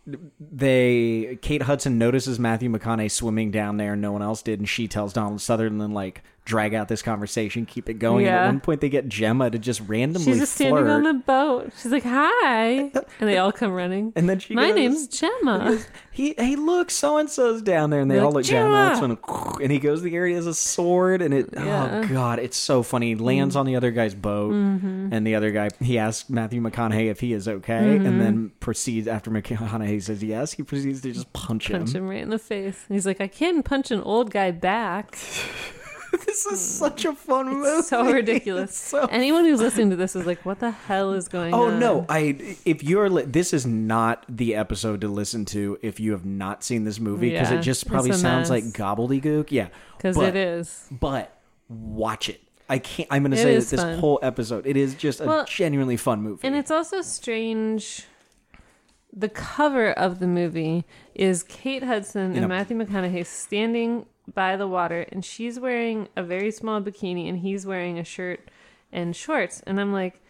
they 0.06 1.38
Kate 1.40 1.62
Hudson 1.62 1.98
notices 1.98 2.38
Matthew 2.38 2.70
McConaughey 2.70 3.10
swimming 3.10 3.50
down 3.50 3.78
there 3.78 3.94
and 3.94 4.02
no 4.02 4.12
one 4.12 4.22
else 4.22 4.42
did 4.42 4.58
and 4.58 4.68
she 4.68 4.86
tells 4.86 5.12
Donald 5.12 5.40
Sutherland 5.40 5.94
like 5.94 6.22
drag 6.44 6.74
out 6.74 6.88
this 6.88 7.00
conversation, 7.00 7.64
keep 7.64 7.88
it 7.88 7.94
going. 7.94 8.26
And 8.26 8.34
at 8.36 8.46
one 8.46 8.60
point 8.60 8.80
they 8.82 8.88
get 8.90 9.08
Gemma 9.08 9.50
to 9.50 9.58
just 9.58 9.80
randomly 9.80 10.32
She's 10.32 10.40
just 10.40 10.54
standing 10.54 10.88
on 10.88 11.02
the 11.04 11.14
boat. 11.14 11.72
She's 11.80 11.90
like, 11.90 12.02
"Hi," 12.04 12.64
and 12.92 12.92
they 13.20 13.38
all 13.38 13.50
come 13.52 13.72
running. 13.72 14.12
and 14.14 14.28
then 14.28 14.38
she 14.38 14.54
My 14.54 14.66
goes, 14.68 14.74
name's 14.76 15.08
Gemma. 15.08 15.78
he 16.10 16.34
hey 16.36 16.54
look 16.56 16.90
so 16.90 17.16
and 17.18 17.30
so's 17.30 17.62
down 17.62 17.90
there 17.90 18.00
and 18.00 18.10
they 18.10 18.16
They're 18.16 18.24
all 18.24 18.30
like, 18.32 18.44
look 18.44 18.50
down 18.52 18.66
and 18.66 18.74
that's 18.74 19.00
"Gemma!" 19.00 19.18
when 19.52 19.62
and 19.62 19.72
he 19.72 19.78
goes 19.78 20.00
to 20.00 20.04
the 20.04 20.14
area 20.14 20.36
as 20.36 20.46
a 20.46 20.54
sword 20.54 21.22
and 21.22 21.32
it 21.32 21.48
Yeah. 21.52 22.02
oh 22.04 22.08
god 22.08 22.38
it's 22.38 22.56
so 22.56 22.82
funny 22.82 23.08
he 23.08 23.14
lands 23.14 23.56
on 23.56 23.64
the 23.66 23.76
other 23.76 23.90
guy's 23.90 24.14
boat 24.14 24.52
Mm-hmm. 24.52 25.08
and 25.12 25.26
the 25.26 25.34
other 25.34 25.50
guy 25.50 25.70
he 25.80 25.98
asks 25.98 26.28
Matthew 26.28 26.60
McConaughey 26.60 27.10
if 27.10 27.20
he 27.20 27.32
is 27.32 27.48
okay 27.48 27.72
Mm-hmm. 27.96 28.06
and 28.06 28.20
then 28.20 28.52
proceeds 28.60 29.08
after 29.08 29.30
McConaughey 29.30 30.02
says 30.02 30.22
yes 30.22 30.52
he 30.52 30.62
proceeds 30.62 31.00
to 31.02 31.12
just 31.12 31.32
punch, 31.32 31.70
punch 31.70 31.90
him. 31.94 32.04
him 32.04 32.08
right 32.08 32.22
in 32.22 32.28
the 32.30 32.38
face. 32.38 32.84
And 32.88 32.94
He's 32.96 33.06
like, 33.06 33.20
I 33.20 33.26
can't 33.28 33.64
punch 33.64 33.90
an 33.90 34.00
old 34.02 34.30
guy 34.30 34.50
back. 34.50 35.16
this 36.26 36.46
is 36.46 36.50
hmm. 36.60 36.84
such 36.84 37.04
a 37.04 37.14
fun 37.14 37.48
movie 37.48 37.82
so 37.82 38.10
ridiculous. 38.10 38.70
It's 38.70 38.78
so 38.78 39.06
Anyone 39.10 39.44
who's 39.44 39.60
listening 39.60 39.90
to 39.90 39.96
this 39.96 40.14
is 40.16 40.26
like, 40.26 40.44
what 40.44 40.60
the 40.60 40.70
hell 40.70 41.12
is 41.12 41.28
going 41.28 41.52
Oh 41.54 41.64
on? 41.66 41.74
Oh 41.74 41.78
no! 41.78 42.06
I 42.08 42.56
if 42.64 42.82
you're 42.82 43.10
li- 43.10 43.24
this 43.24 43.52
is 43.52 43.66
not 43.66 44.24
the 44.28 44.54
episode 44.54 45.00
to 45.02 45.08
listen 45.08 45.44
to 45.46 45.78
if 45.82 46.00
you 46.00 46.12
have 46.12 46.24
not 46.24 46.62
seen 46.64 46.84
this 46.84 47.00
movie 47.00 47.30
because 47.30 47.50
Yeah, 47.50 47.58
it 47.58 47.62
just 47.62 47.86
probably 47.86 48.10
a 48.10 48.14
sounds 48.14 48.50
like 48.50 48.64
gobbledygook. 48.64 49.50
Yeah, 49.50 49.68
Because 49.96 50.16
it 50.16 50.36
is. 50.36 50.86
but 50.90 51.36
watch 51.68 52.28
it. 52.28 52.40
I 52.68 52.78
can't. 52.78 53.08
I'm 53.10 53.22
going 53.22 53.32
to 53.32 53.36
say 53.36 53.54
that 53.54 53.66
this 53.66 53.80
fun. 53.80 53.98
whole 53.98 54.18
episode. 54.22 54.66
It 54.66 54.76
is 54.76 54.94
just 54.94 55.20
a 55.20 55.26
Well, 55.26 55.44
genuinely 55.44 55.96
fun 55.96 56.22
movie. 56.22 56.46
And 56.46 56.56
it's 56.56 56.70
also 56.70 57.02
strange. 57.02 58.04
The 59.12 59.28
cover 59.28 59.90
of 59.92 60.18
the 60.18 60.26
movie 60.26 60.84
is 61.14 61.42
Kate 61.44 61.84
Hudson 61.84 62.34
and 62.34 62.48
Matthew 62.48 62.76
McConaughey 62.76 63.24
standing 63.26 64.06
by 64.32 64.56
the 64.56 64.66
water, 64.68 65.06
and 65.12 65.24
she's 65.24 65.58
wearing 65.60 66.08
a 66.16 66.22
very 66.22 66.50
small 66.50 66.80
bikini, 66.80 67.28
and 67.28 67.38
he's 67.38 67.66
wearing 67.66 67.98
a 67.98 68.04
shirt 68.04 68.40
and 68.92 69.14
shorts. 69.14 69.62
And 69.66 69.80
I'm 69.80 69.92
like, 69.92 70.20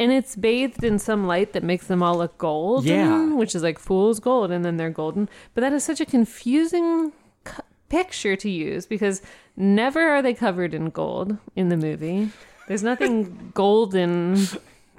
and 0.00 0.12
it's 0.12 0.34
bathed 0.36 0.82
in 0.84 0.98
some 0.98 1.26
light 1.26 1.52
that 1.52 1.62
makes 1.62 1.86
them 1.86 2.02
all 2.02 2.18
look 2.18 2.36
golden, 2.38 2.88
Yeah. 2.88 3.34
which 3.34 3.54
is 3.54 3.62
like 3.62 3.78
fool's 3.78 4.18
gold, 4.20 4.50
and 4.50 4.64
then 4.64 4.76
they're 4.76 4.90
golden. 4.90 5.28
But 5.54 5.60
that 5.62 5.72
is 5.72 5.84
such 5.84 6.00
a 6.00 6.06
confusing 6.06 7.12
co- 7.44 7.62
picture 7.88 8.34
to 8.36 8.50
use 8.50 8.86
because 8.86 9.22
never 9.56 10.08
are 10.08 10.20
they 10.22 10.34
covered 10.34 10.74
in 10.74 10.90
gold 10.90 11.36
in 11.54 11.68
the 11.68 11.76
movie. 11.76 12.30
There's 12.66 12.82
nothing 12.82 13.50
golden, 13.54 14.38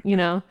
you 0.04 0.16
know. 0.16 0.42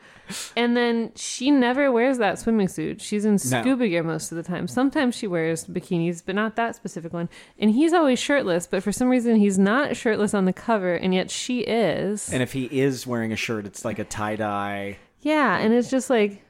And 0.55 0.75
then 0.75 1.11
she 1.15 1.51
never 1.51 1.91
wears 1.91 2.17
that 2.17 2.39
swimming 2.39 2.67
suit. 2.67 3.01
She's 3.01 3.25
in 3.25 3.37
scuba 3.37 3.87
gear 3.87 4.03
most 4.03 4.31
of 4.31 4.37
the 4.37 4.43
time. 4.43 4.67
Sometimes 4.67 5.15
she 5.15 5.27
wears 5.27 5.65
bikinis, 5.65 6.23
but 6.25 6.35
not 6.35 6.55
that 6.55 6.75
specific 6.75 7.13
one. 7.13 7.29
And 7.59 7.71
he's 7.71 7.93
always 7.93 8.19
shirtless, 8.19 8.67
but 8.67 8.81
for 8.83 8.91
some 8.91 9.09
reason 9.09 9.35
he's 9.35 9.59
not 9.59 9.95
shirtless 9.95 10.33
on 10.33 10.45
the 10.45 10.53
cover, 10.53 10.95
and 10.95 11.13
yet 11.13 11.29
she 11.29 11.59
is. 11.61 12.31
and 12.31 12.41
if 12.41 12.53
he 12.53 12.65
is 12.65 13.05
wearing 13.05 13.31
a 13.31 13.35
shirt, 13.35 13.65
it's 13.65 13.85
like 13.85 13.99
a 13.99 14.03
tie 14.03 14.35
dye. 14.35 14.97
yeah, 15.21 15.57
and 15.57 15.73
it's 15.73 15.89
just 15.89 16.09
like 16.09 16.41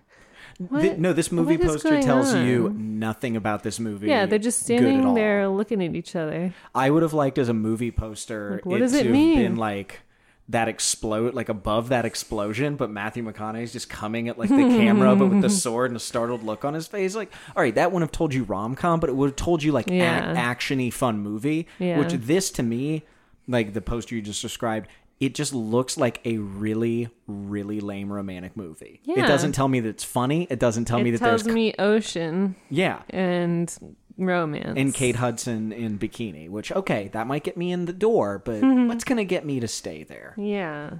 no, 0.59 1.11
this 1.13 1.31
movie 1.31 1.57
poster 1.57 2.01
tells 2.01 2.33
you 2.33 2.69
nothing 2.77 3.35
about 3.35 3.63
this 3.63 3.79
movie. 3.79 4.07
Yeah, 4.07 4.25
they're 4.25 4.39
just 4.39 4.61
standing 4.61 5.13
there 5.13 5.49
looking 5.49 5.83
at 5.83 5.95
each 5.95 6.15
other. 6.15 6.53
I 6.73 6.89
would 6.89 7.03
have 7.03 7.13
liked 7.13 7.37
as 7.37 7.49
a 7.49 7.53
movie 7.53 7.91
poster. 7.91 8.53
Like, 8.55 8.65
what 8.65 8.77
it 8.77 8.79
does 8.79 8.93
it 8.93 8.99
to 8.99 9.03
have 9.05 9.11
mean? 9.11 9.37
Been 9.37 9.55
like 9.57 10.01
that 10.49 10.67
explode 10.67 11.33
like 11.33 11.49
above 11.49 11.89
that 11.89 12.05
explosion, 12.05 12.75
but 12.75 12.91
Matthew 12.91 13.23
McConaughey's 13.23 13.73
just 13.73 13.89
coming 13.89 14.29
at 14.29 14.37
like 14.37 14.49
the 14.49 14.55
camera, 14.55 15.15
but 15.15 15.27
with 15.27 15.41
the 15.41 15.49
sword 15.65 15.89
and 15.89 15.97
a 15.97 15.99
startled 15.99 16.43
look 16.43 16.63
on 16.63 16.73
his 16.75 16.85
face. 16.85 17.15
Like, 17.15 17.31
all 17.55 17.63
right, 17.63 17.73
that 17.73 17.91
wouldn't 17.91 18.09
have 18.09 18.15
told 18.15 18.33
you 18.33 18.43
rom 18.43 18.75
com, 18.75 18.99
but 18.99 19.09
it 19.09 19.15
would 19.15 19.27
have 19.29 19.35
told 19.35 19.63
you 19.63 19.71
like 19.71 19.89
Yeah. 19.89 20.31
ac- 20.33 20.39
actiony 20.39 20.93
fun 20.93 21.19
movie. 21.19 21.67
Yeah. 21.79 21.97
Which 21.97 22.13
this 22.13 22.51
to 22.51 22.63
me, 22.63 23.03
like 23.47 23.73
the 23.73 23.81
poster 23.81 24.13
you 24.15 24.21
just 24.21 24.41
described. 24.41 24.87
It 25.19 25.33
just 25.33 25.53
looks 25.53 25.97
like 25.97 26.19
a 26.25 26.37
really, 26.39 27.07
really 27.25 27.79
lame 27.79 28.11
romantic 28.11 28.57
movie. 28.57 28.99
It 29.07 29.25
doesn't 29.25 29.53
tell 29.53 29.69
me 29.69 29.79
that 29.79 29.87
it's 29.89 30.03
funny. 30.03 30.45
It 30.49 30.59
doesn't 30.59 30.85
tell 30.85 30.99
me 30.99 31.09
that 31.11 31.19
tells 31.19 31.43
there's 31.43 31.55
me 31.55 31.73
ocean 31.79 32.55
yeah, 32.69 33.01
and 33.11 33.73
romance. 34.17 34.73
and 34.77 34.93
Kate 34.93 35.15
Hudson 35.17 35.71
in 35.71 35.97
bikini, 35.99 36.49
which 36.49 36.71
okay, 36.71 37.09
that 37.13 37.27
might 37.27 37.43
get 37.43 37.57
me 37.57 37.71
in 37.71 37.85
the 37.85 37.93
door, 37.93 38.41
but 38.43 38.61
what's 38.61 39.03
gonna 39.03 39.25
get 39.25 39.45
me 39.45 39.59
to 39.59 39.67
stay 39.67 40.03
there? 40.03 40.33
Yeah. 40.37 40.91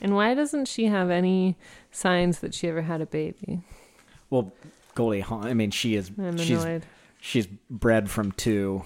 And 0.00 0.14
why 0.14 0.34
doesn't 0.34 0.66
she 0.66 0.86
have 0.86 1.10
any 1.10 1.56
signs 1.90 2.40
that 2.40 2.54
she 2.54 2.68
ever 2.68 2.82
had 2.82 3.00
a 3.00 3.06
baby? 3.06 3.60
Well, 4.30 4.52
Goldie 4.94 5.20
Hawn. 5.20 5.46
I 5.46 5.54
mean, 5.54 5.70
she 5.70 5.94
is 5.96 6.10
I'm 6.18 6.38
she's 6.38 6.62
annoyed. 6.62 6.86
she's 7.20 7.46
bred 7.68 8.10
from 8.10 8.32
two 8.32 8.84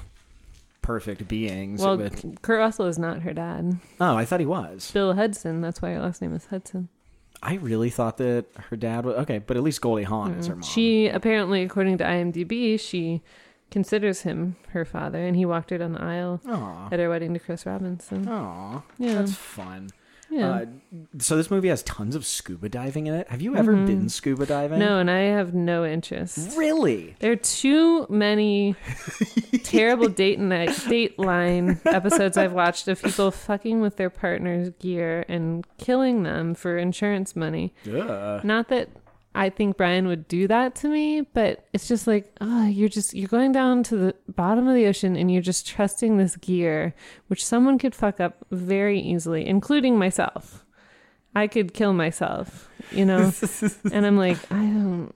perfect 0.83 1.27
beings. 1.29 1.81
well, 1.81 1.97
with- 1.97 2.43
Kurt 2.43 2.59
Russell 2.59 2.87
is 2.87 2.99
not 2.99 3.23
her 3.23 3.33
dad. 3.33 3.79
oh, 4.01 4.17
I 4.17 4.25
thought 4.25 4.41
he 4.41 4.47
was. 4.47 4.91
Bill 4.93 5.15
Hudson. 5.15 5.61
That's 5.61 5.81
why 5.83 5.93
her 5.93 6.01
last 6.01 6.21
name 6.23 6.35
is 6.35 6.47
Hudson. 6.47 6.89
I 7.43 7.55
really 7.55 7.91
thought 7.91 8.17
that 8.17 8.47
her 8.71 8.77
dad 8.77 9.05
was 9.05 9.17
okay, 9.19 9.39
but 9.39 9.57
at 9.57 9.63
least 9.63 9.81
Goldie 9.81 10.05
Hawn 10.05 10.33
is 10.35 10.47
her 10.47 10.55
mom. 10.55 10.63
Mm-hmm. 10.63 10.73
She 10.73 11.09
apparently, 11.09 11.63
according 11.63 11.99
to 11.99 12.05
IMDb, 12.05 12.81
she 12.81 13.23
considers 13.71 14.23
him 14.23 14.57
her 14.71 14.85
father, 14.85 15.25
and 15.27 15.37
he 15.37 15.45
walked 15.45 15.71
her 15.71 15.79
down 15.79 15.93
the 15.93 16.03
aisle 16.03 16.41
Aw, 16.49 16.89
at 16.93 16.99
her 16.99 17.09
wedding 17.09 17.35
to 17.35 17.41
Chris 17.41 17.67
Robinson. 17.67 18.29
aw, 18.29 18.83
Yeah. 18.99 19.15
that's 19.15 19.35
fun. 19.35 19.91
Yeah. 20.29 20.49
Uh, 20.51 20.65
so 21.21 21.37
this 21.37 21.53
movie 21.53 21.69
has 21.69 21.85
tons 21.85 22.17
of 22.17 22.27
scuba 22.27 22.69
diving 22.69 23.07
in 23.07 23.15
it. 23.15 23.29
Have 23.29 23.41
you 23.41 23.55
ever 23.55 23.75
Mm-hmm. 23.75 23.87
been 23.87 24.09
scuba 24.09 24.45
diving? 24.45 24.81
no, 24.81 24.99
and 24.99 25.09
I 25.09 25.19
have 25.21 25.55
no 25.55 25.85
interest. 25.87 26.57
Really? 26.59 27.15
There 27.21 27.31
are 27.31 27.37
too 27.37 28.07
many 28.11 28.75
terrible 29.63 30.09
date 30.09 30.41
night 30.41 30.71
Dateline 30.71 31.79
episodes 31.87 32.37
I've 32.37 32.53
watched 32.53 32.89
of 32.89 33.01
people 33.03 33.31
fucking 33.31 33.81
with 33.81 33.97
their 33.99 34.11
partner's 34.11 34.71
gear 34.81 35.25
and 35.29 35.65
killing 35.79 36.25
them 36.25 36.55
for 36.55 36.77
insurance 36.77 37.37
money. 37.37 37.73
Yeah. 37.85 38.41
Not 38.43 38.67
that 38.69 38.89
I 39.37 39.51
think 39.51 39.77
Brian 39.77 40.07
would 40.07 40.27
do 40.29 40.49
that 40.49 40.75
to 40.77 40.89
me, 40.89 41.21
but 41.21 41.67
it's 41.75 41.87
just 41.87 42.07
like, 42.07 42.35
oh, 42.41 42.67
you're 42.67 42.89
just 42.89 43.13
you're 43.13 43.29
going 43.29 43.53
down 43.53 43.83
to 43.85 43.97
the 43.97 44.15
bottom 44.35 44.67
of 44.67 44.75
the 44.75 44.87
ocean 44.87 45.15
and 45.15 45.31
you're 45.31 45.43
just 45.43 45.67
trusting 45.67 46.17
this 46.17 46.37
gear, 46.37 46.95
which 47.29 47.45
someone 47.45 47.79
could 47.79 47.95
fuck 47.95 48.19
up 48.19 48.47
very 48.51 48.99
easily, 48.99 49.47
including 49.47 49.99
myself. 49.99 50.65
I 51.35 51.49
could 51.49 51.75
kill 51.75 51.93
myself, 51.93 52.71
you 52.91 53.05
know. 53.05 53.31
and 53.93 54.07
I'm 54.07 54.17
like, 54.17 54.39
I 54.51 54.57
don't. 54.57 55.13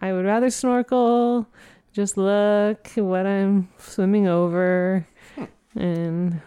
I 0.00 0.12
would 0.12 0.24
rather 0.24 0.50
snorkel, 0.50 1.48
just 1.92 2.16
look 2.16 2.86
what 2.94 3.26
I'm 3.26 3.68
swimming 3.78 4.28
over, 4.28 5.04
and. 5.76 6.40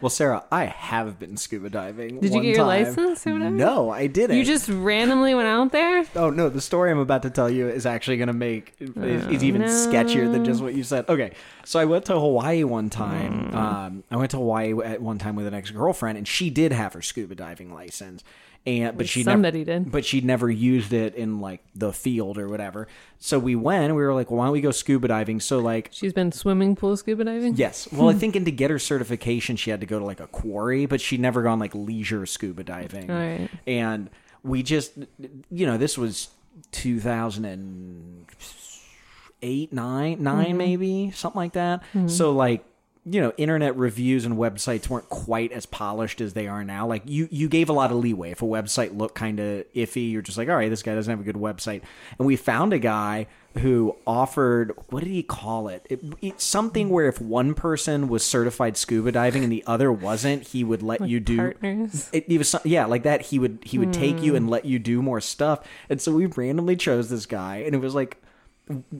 Well, 0.00 0.10
Sarah, 0.10 0.44
I 0.50 0.64
have 0.66 1.18
been 1.18 1.36
scuba 1.36 1.70
diving. 1.70 2.20
Did 2.20 2.32
you 2.34 2.40
get 2.42 2.56
your 2.56 2.66
time. 2.66 2.84
license? 2.84 3.26
No, 3.26 3.90
I 3.90 4.06
didn't. 4.06 4.36
you 4.36 4.44
just 4.44 4.68
randomly 4.68 5.34
went 5.34 5.48
out 5.48 5.72
there. 5.72 6.04
Oh 6.16 6.30
no, 6.30 6.48
the 6.48 6.60
story 6.60 6.90
I'm 6.90 6.98
about 6.98 7.22
to 7.22 7.30
tell 7.30 7.50
you 7.50 7.68
is 7.68 7.86
actually 7.86 8.16
going 8.16 8.28
to 8.28 8.32
make 8.32 8.74
is, 8.78 8.90
is 9.26 9.44
even 9.44 9.62
Oh, 9.62 9.66
no. 9.66 9.70
sketchier 9.72 10.30
than 10.30 10.44
just 10.44 10.62
what 10.62 10.74
you 10.74 10.82
said. 10.84 11.08
Okay, 11.08 11.32
so 11.64 11.78
I 11.78 11.84
went 11.84 12.04
to 12.06 12.18
Hawaii 12.18 12.64
one 12.64 12.90
time. 12.90 13.54
Um, 13.54 14.04
I 14.10 14.16
went 14.16 14.30
to 14.32 14.36
Hawaii 14.38 14.74
at 14.84 15.02
one 15.02 15.18
time 15.18 15.36
with 15.36 15.46
an 15.46 15.54
ex 15.54 15.70
girlfriend, 15.70 16.18
and 16.18 16.26
she 16.26 16.50
did 16.50 16.72
have 16.72 16.92
her 16.94 17.02
scuba 17.02 17.34
diving 17.34 17.72
license, 17.74 18.22
and 18.66 18.98
but 18.98 19.08
she 19.08 19.22
Somebody 19.22 19.64
never, 19.64 19.84
did. 19.84 19.92
but 19.92 20.04
she'd 20.04 20.24
never 20.24 20.50
used 20.50 20.92
it 20.92 21.14
in 21.14 21.40
like 21.40 21.62
the 21.74 21.92
field 21.92 22.36
or 22.36 22.48
whatever. 22.48 22.88
So 23.18 23.38
we 23.38 23.56
went. 23.56 23.86
and 23.86 23.96
We 23.96 24.02
were 24.02 24.12
like, 24.12 24.30
well, 24.30 24.38
why 24.38 24.46
don't 24.46 24.52
we 24.52 24.60
go 24.60 24.70
scuba 24.70 25.08
diving? 25.08 25.40
So 25.40 25.60
like. 25.60 25.88
She's 25.92 26.12
been 26.12 26.30
swimming 26.30 26.76
pool 26.76 26.96
scuba 26.96 27.24
diving. 27.24 27.56
Yes. 27.56 27.88
Well, 27.90 28.10
I 28.10 28.12
think 28.14 28.36
and 28.36 28.44
to 28.44 28.52
get 28.52 28.70
her 28.70 28.78
certification, 28.78 29.56
she 29.56 29.70
had 29.70 29.80
to 29.80 29.86
go 29.86 29.98
to 29.98 30.04
like 30.04 30.20
a 30.20 30.26
quarry, 30.26 30.86
but 30.86 31.00
she'd 31.00 31.20
never 31.20 31.42
gone 31.42 31.58
like 31.58 31.74
leisure 31.74 32.26
scuba 32.26 32.62
diving. 32.62 33.08
Right. 33.08 33.48
And 33.66 34.10
we 34.42 34.62
just, 34.62 34.92
you 35.50 35.66
know, 35.66 35.78
this 35.78 35.96
was 35.96 36.28
2008, 36.72 39.72
9, 39.72 40.22
9 40.22 40.46
mm-hmm. 40.46 40.56
maybe, 40.56 41.10
something 41.12 41.38
like 41.38 41.52
that. 41.52 41.82
Mm-hmm. 41.94 42.08
So, 42.08 42.32
like, 42.32 42.64
you 43.06 43.20
know, 43.20 43.32
internet 43.38 43.76
reviews 43.76 44.24
and 44.24 44.36
websites 44.36 44.88
weren't 44.88 45.08
quite 45.08 45.52
as 45.52 45.64
polished 45.64 46.20
as 46.20 46.34
they 46.34 46.46
are 46.46 46.62
now. 46.64 46.86
Like, 46.86 47.02
you, 47.06 47.28
you 47.30 47.48
gave 47.48 47.70
a 47.70 47.72
lot 47.72 47.90
of 47.90 47.96
leeway. 47.96 48.30
If 48.30 48.42
a 48.42 48.46
website 48.46 48.96
looked 48.96 49.14
kind 49.14 49.40
of 49.40 49.64
iffy, 49.74 50.12
you're 50.12 50.22
just 50.22 50.36
like, 50.36 50.48
all 50.48 50.56
right, 50.56 50.68
this 50.68 50.82
guy 50.82 50.94
doesn't 50.94 51.10
have 51.10 51.20
a 51.20 51.24
good 51.24 51.40
website. 51.40 51.82
And 52.18 52.26
we 52.26 52.36
found 52.36 52.72
a 52.72 52.78
guy 52.78 53.26
who 53.58 53.96
offered, 54.06 54.72
what 54.90 55.02
did 55.02 55.10
he 55.10 55.22
call 55.22 55.68
it? 55.68 55.86
it 55.88 56.00
it's 56.20 56.44
something 56.44 56.90
where 56.90 57.08
if 57.08 57.20
one 57.20 57.54
person 57.54 58.08
was 58.08 58.24
certified 58.24 58.76
scuba 58.76 59.12
diving 59.12 59.42
and 59.42 59.52
the 59.52 59.64
other 59.66 59.90
wasn't, 59.90 60.48
he 60.48 60.62
would 60.62 60.82
let 60.82 61.06
you 61.06 61.20
do 61.20 61.36
partners. 61.36 62.08
it, 62.12 62.26
it 62.28 62.38
was 62.38 62.54
yeah 62.64 62.84
like 62.84 63.02
that 63.02 63.22
he 63.22 63.38
would 63.38 63.58
he 63.64 63.78
would 63.78 63.92
take 63.92 64.22
you 64.22 64.36
and 64.36 64.46
hmm. 64.46 64.52
let 64.52 64.64
you 64.64 64.78
do 64.78 65.02
more 65.02 65.20
stuff 65.20 65.66
and 65.88 66.00
so 66.00 66.12
we 66.12 66.26
randomly 66.26 66.76
chose 66.76 67.10
this 67.10 67.26
guy 67.26 67.56
and 67.56 67.74
it 67.74 67.78
was 67.78 67.94
like 67.94 68.22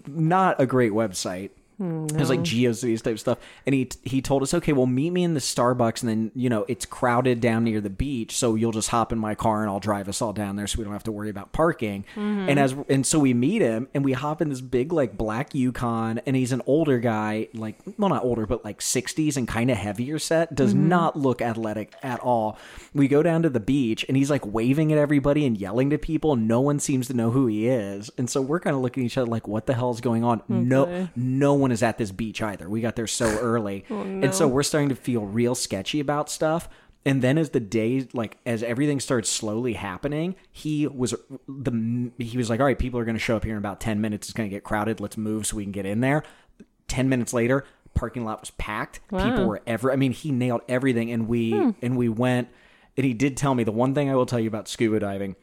not 0.07 0.61
a 0.61 0.67
great 0.67 0.93
website 0.93 1.51
Hmm, 1.81 2.05
it 2.05 2.17
was 2.17 2.29
like 2.29 2.41
GeoCities 2.41 3.01
type 3.01 3.19
stuff, 3.19 3.39
and 3.65 3.75
he 3.75 3.89
he 4.03 4.21
told 4.21 4.43
us, 4.43 4.53
okay, 4.53 4.75
well, 4.75 4.85
meet 4.85 5.09
me 5.11 5.25
in 5.25 5.33
the 5.33 5.41
Starbucks, 5.41 6.03
and 6.03 6.11
then 6.11 6.31
you 6.35 6.51
know 6.51 6.67
it's 6.69 6.85
crowded 6.85 7.41
down 7.41 7.65
near 7.65 7.81
the 7.81 7.89
beach, 7.89 8.37
so 8.37 8.55
you'll 8.55 8.71
just 8.71 8.91
hop 8.91 9.13
in 9.13 9.19
my 9.19 9.35
car 9.35 9.63
and 9.63 9.71
I'll 9.71 9.81
drive 9.81 10.07
us 10.07 10.21
all 10.21 10.35
down 10.35 10.57
there, 10.57 10.67
so 10.67 10.77
we 10.77 10.85
don't 10.85 10.93
have 10.93 11.05
to 11.05 11.13
worry 11.13 11.31
about 11.31 11.53
parking. 11.53 12.05
Mm-hmm. 12.15 12.51
And 12.51 12.59
as 12.59 12.77
and 12.91 13.07
so 13.07 13.19
we 13.19 13.33
meet 13.33 13.63
him, 13.63 13.89
and 13.95 14.05
we 14.05 14.13
hop 14.13 14.43
in 14.43 14.51
this 14.51 14.61
big 14.61 14.93
like 14.93 15.17
black 15.17 15.55
Yukon, 15.55 16.19
and 16.27 16.37
he's 16.37 16.53
an 16.53 16.61
older 16.67 16.99
guy, 16.99 17.49
like 17.55 17.79
well 17.97 18.11
not 18.11 18.25
older, 18.25 18.45
but 18.45 18.63
like 18.63 18.83
sixties 18.83 19.39
and 19.39 19.49
kind 19.49 19.71
of 19.71 19.79
heavier 19.79 20.19
set, 20.19 20.55
does 20.55 20.75
mm-hmm. 20.75 20.91
not 20.91 21.17
look 21.17 21.41
athletic 21.41 21.95
at 22.03 22.21
all. 22.21 22.59
We 22.93 23.09
go 23.09 23.23
down 23.23 23.41
to 23.45 23.49
the 23.49 23.59
beach, 23.59 24.05
and 24.07 24.19
he's 24.19 24.29
like 24.29 24.45
waving 24.45 24.93
at 24.93 24.99
everybody 24.99 25.47
and 25.47 25.57
yelling 25.57 25.89
to 25.89 25.99
people, 25.99 26.37
no 26.37 26.61
one 26.61 26.79
seems 26.79 27.07
to 27.07 27.15
know 27.15 27.31
who 27.31 27.47
he 27.47 27.69
is, 27.69 28.11
and 28.19 28.29
so 28.29 28.43
we're 28.43 28.61
kind 28.61 28.77
of 28.77 28.83
looking 28.83 29.03
at 29.05 29.07
each 29.07 29.17
other 29.17 29.31
like, 29.31 29.49
what 29.49 29.65
the 29.65 29.73
hell 29.73 29.93
is 29.93 30.03
going 30.03 30.25
on? 30.25 30.43
No, 30.47 31.09
no 31.17 31.55
one 31.55 31.70
is 31.73 31.83
at 31.83 31.99
this 31.99 32.13
beach 32.13 32.43
either. 32.43 32.69
We 32.69 32.81
got 32.81 32.97
there 32.97 33.07
so 33.07 33.27
early. 33.41 33.85
Oh, 33.91 34.01
and 34.01 34.35
so 34.35 34.49
we're 34.49 34.63
starting 34.63 34.89
to 34.91 34.95
feel 34.95 35.25
real 35.25 35.55
sketchy 35.55 36.01
about 36.01 36.31
stuff. 36.31 36.69
And 37.07 37.23
then 37.23 37.39
as 37.39 37.51
the 37.51 37.61
day 37.61 38.07
like 38.13 38.37
as 38.45 38.63
everything 38.63 39.01
started 39.01 39.27
slowly 39.27 39.73
happening, 39.73 40.37
he 40.53 40.87
was 40.87 41.15
the 41.49 42.11
he 42.19 42.37
was 42.37 42.51
like, 42.51 42.61
"All 42.61 42.67
right, 42.67 42.79
people 42.79 43.01
are 43.01 43.05
going 43.05 43.17
to 43.17 43.21
show 43.21 43.37
up 43.37 43.45
here 43.45 43.55
in 43.55 43.59
about 43.59 43.81
10 43.81 44.01
minutes. 44.01 44.29
It's 44.29 44.35
going 44.35 44.49
to 44.49 44.55
get 44.55 44.65
crowded. 44.65 45.01
Let's 45.01 45.17
move 45.17 45.47
so 45.47 45.57
we 45.57 45.65
can 45.65 45.73
get 45.73 45.87
in 45.87 46.01
there." 46.01 46.23
10 46.89 47.09
minutes 47.09 47.33
later, 47.33 47.65
parking 47.95 48.25
lot 48.25 48.41
was 48.41 48.51
packed. 48.51 49.01
People 49.09 49.47
were 49.47 49.63
ever 49.67 49.93
I 49.93 49.97
mean, 49.97 50.13
he 50.13 50.31
nailed 50.31 50.61
everything 50.69 51.11
and 51.11 51.27
we 51.27 51.53
hmm. 51.53 51.71
and 51.81 51.97
we 51.97 52.09
went 52.09 52.49
and 52.97 53.07
he 53.07 53.15
did 53.15 53.37
tell 53.37 53.55
me 53.55 53.65
the 53.65 53.73
one 53.73 53.95
thing 53.95 54.11
I 54.11 54.15
will 54.15 54.27
tell 54.27 54.41
you 54.41 54.49
about 54.49 54.69
scuba 54.69 55.01
diving 55.01 55.37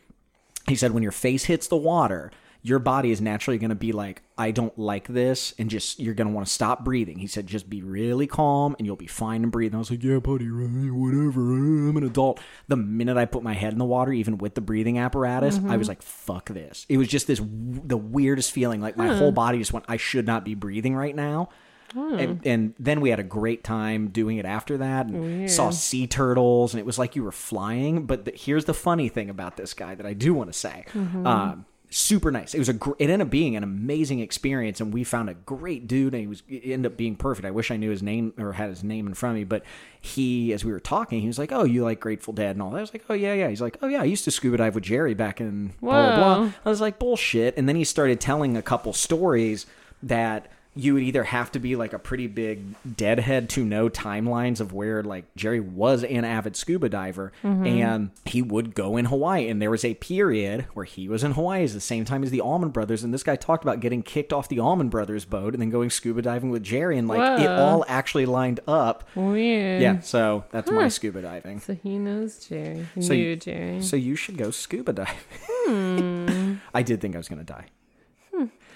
he 0.67 0.75
said 0.75 0.91
when 0.91 1.03
your 1.03 1.11
face 1.11 1.45
hits 1.45 1.67
the 1.67 1.77
water 1.77 2.31
your 2.67 2.79
body 2.79 3.11
is 3.11 3.21
naturally 3.21 3.57
going 3.57 3.69
to 3.69 3.75
be 3.75 3.93
like 3.93 4.21
i 4.37 4.51
don't 4.51 4.77
like 4.77 5.07
this 5.07 5.53
and 5.57 5.69
just 5.69 5.99
you're 5.99 6.13
going 6.13 6.27
to 6.27 6.33
want 6.33 6.45
to 6.45 6.51
stop 6.51 6.83
breathing. 6.83 7.17
He 7.17 7.27
said 7.27 7.47
just 7.47 7.69
be 7.69 7.81
really 7.81 8.27
calm 8.27 8.75
and 8.77 8.85
you'll 8.85 8.97
be 8.97 9.07
fine 9.07 9.43
and 9.43 9.51
breathe. 9.51 9.71
And 9.71 9.75
i 9.75 9.79
was 9.79 9.89
like 9.89 10.03
yeah 10.03 10.19
buddy 10.19 10.49
right 10.49 10.91
whatever 10.91 11.41
i'm 11.41 11.95
an 11.95 12.03
adult. 12.03 12.39
The 12.67 12.75
minute 12.75 13.15
i 13.17 13.25
put 13.25 13.41
my 13.41 13.53
head 13.53 13.71
in 13.71 13.79
the 13.79 13.85
water 13.85 14.11
even 14.11 14.37
with 14.37 14.55
the 14.55 14.61
breathing 14.61 14.99
apparatus 14.99 15.55
i 15.55 15.77
was 15.77 15.87
mm-hmm. 15.87 15.89
like 15.89 16.01
fuck 16.01 16.49
this. 16.49 16.85
It 16.89 16.97
was 16.97 17.07
just 17.07 17.27
this 17.27 17.39
the 17.39 17.97
weirdest 17.97 18.51
feeling. 18.51 18.81
Like 18.81 18.97
my 18.97 19.15
whole 19.15 19.29
hmm. 19.29 19.35
body 19.35 19.59
just 19.59 19.73
went 19.73 19.85
i 19.87 19.97
should 19.97 20.25
not 20.25 20.43
be 20.43 20.55
breathing 20.55 20.95
right 20.95 21.15
now. 21.15 21.49
Hmm. 21.93 22.19
And, 22.19 22.45
and 22.45 22.73
then 22.77 22.99
we 22.99 23.09
had 23.11 23.19
a 23.19 23.23
great 23.23 23.63
time 23.63 24.09
doing 24.09 24.37
it 24.37 24.45
after 24.45 24.79
that 24.79 25.05
and 25.05 25.49
saw 25.49 25.69
sea 25.69 26.05
turtles 26.05 26.73
and 26.73 26.81
it 26.81 26.85
was 26.85 26.99
like 26.99 27.15
you 27.15 27.23
were 27.23 27.31
flying. 27.31 28.05
But 28.05 28.25
the, 28.25 28.31
here's 28.35 28.65
the 28.65 28.73
funny 28.73 29.07
thing 29.07 29.29
about 29.29 29.55
this 29.55 29.73
guy 29.73 29.95
that 29.95 30.05
i 30.05 30.13
do 30.13 30.33
want 30.33 30.51
to 30.51 30.57
say 30.57 30.83
mm-hmm. 30.91 31.25
um, 31.25 31.65
super 31.89 32.31
nice. 32.31 32.53
It 32.53 32.59
was 32.59 32.69
a 32.69 32.73
gr- 32.73 32.91
it 32.99 33.09
ended 33.09 33.27
up 33.27 33.29
being 33.29 33.55
an 33.55 33.63
amazing 33.63 34.19
experience 34.19 34.81
and 34.81 34.93
we 34.93 35.03
found 35.03 35.29
a 35.29 35.33
great 35.33 35.87
dude 35.87 36.13
and 36.13 36.21
he 36.21 36.27
was 36.27 36.43
it 36.49 36.71
ended 36.71 36.91
up 36.91 36.97
being 36.97 37.15
perfect. 37.15 37.45
I 37.45 37.51
wish 37.51 37.71
i 37.71 37.77
knew 37.77 37.89
his 37.89 38.03
name 38.03 38.33
or 38.37 38.53
had 38.53 38.69
his 38.69 38.83
name 38.83 39.07
in 39.07 39.13
front 39.13 39.35
of 39.35 39.37
me 39.37 39.43
but 39.45 39.63
he 40.01 40.51
as 40.53 40.65
we 40.65 40.71
were 40.71 40.79
talking 40.79 41.21
he 41.21 41.27
was 41.27 41.39
like 41.39 41.51
oh 41.51 41.63
you 41.63 41.83
like 41.83 41.99
grateful 41.99 42.33
dead 42.33 42.55
and 42.55 42.61
all 42.61 42.71
that? 42.71 42.77
I 42.77 42.81
was 42.81 42.93
like 42.93 43.05
oh 43.09 43.13
yeah 43.13 43.33
yeah. 43.33 43.49
He's 43.49 43.61
like 43.61 43.77
oh 43.81 43.87
yeah 43.87 44.01
i 44.01 44.05
used 44.05 44.25
to 44.25 44.31
scuba 44.31 44.57
dive 44.57 44.75
with 44.75 44.83
jerry 44.83 45.13
back 45.13 45.39
in 45.39 45.73
blah 45.81 46.07
blah 46.07 46.15
blah. 46.15 46.45
Whoa. 46.45 46.53
I 46.65 46.69
was 46.69 46.81
like, 46.81 46.99
bullshit. 46.99 47.55
And 47.57 47.67
then 47.69 47.75
he 47.75 47.83
started 47.83 48.19
telling 48.19 48.57
a 48.57 48.61
couple 48.61 48.91
stories 48.93 49.65
that 50.03 50.51
you 50.77 50.93
would 50.93 51.03
either 51.03 51.23
have 51.23 51.51
to 51.53 51.59
be 51.59 51.75
like 51.75 51.91
a 51.93 51.99
pretty 51.99 52.27
big 52.27 52.59
deadhead 52.95 53.49
to 53.49 53.65
know 53.65 53.89
timelines 53.89 54.59
of 54.61 54.71
where 54.73 55.03
like 55.03 55.25
Jerry 55.35 55.59
was 55.59 56.03
an 56.03 56.23
avid 56.23 56.55
scuba 56.55 56.87
diver 56.89 57.31
Mm-hmm. 57.43 57.65
and 57.65 58.11
he 58.25 58.41
would 58.41 58.75
go 58.75 58.95
in 58.97 59.05
Hawaii 59.05 59.47
and 59.49 59.61
there 59.61 59.71
was 59.71 59.83
a 59.83 59.93
period 59.95 60.65
where 60.73 60.85
he 60.85 61.07
was 61.09 61.23
in 61.23 61.31
Hawaii 61.33 61.63
at 61.63 61.71
the 61.71 61.79
same 61.79 62.05
time 62.05 62.23
as 62.23 62.31
the 62.31 62.41
Allman 62.41 62.69
Brothers 62.69 63.03
and 63.03 63.13
this 63.13 63.23
guy 63.23 63.35
talked 63.35 63.63
about 63.63 63.79
getting 63.79 64.03
kicked 64.03 64.31
off 64.31 64.47
the 64.47 64.59
Allman 64.59 64.89
Brothers 64.89 65.25
boat 65.25 65.53
and 65.53 65.61
then 65.61 65.69
going 65.69 65.89
scuba 65.89 66.21
diving 66.21 66.49
with 66.49 66.63
Jerry 66.63 66.97
and 66.97 67.07
like 67.07 67.41
it 67.41 67.49
all 67.49 67.83
actually 67.87 68.25
lined 68.25 68.59
up. 68.67 69.07
Weird. 69.15 69.81
Yeah, 69.81 69.99
so 70.01 70.45
that's 70.51 70.69
my 70.71 70.87
scuba 70.89 71.21
diving. 71.21 71.59
So 71.59 71.75
he 71.75 71.97
knows 71.97 72.45
Jerry. 72.47 72.85
He 72.95 73.01
So 73.01 73.13
knew 73.13 73.19
you- 73.19 73.35
Jerry. 73.35 73.81
So 73.81 73.95
you 73.95 74.15
should 74.15 74.37
go 74.37 74.51
scuba 74.51 74.93
diving. 74.93 75.15
Hmm. 75.47 76.53
I 76.73 76.83
did 76.83 77.01
think 77.01 77.15
I 77.15 77.17
was 77.17 77.27
going 77.29 77.39
to 77.39 77.45
die. 77.45 77.65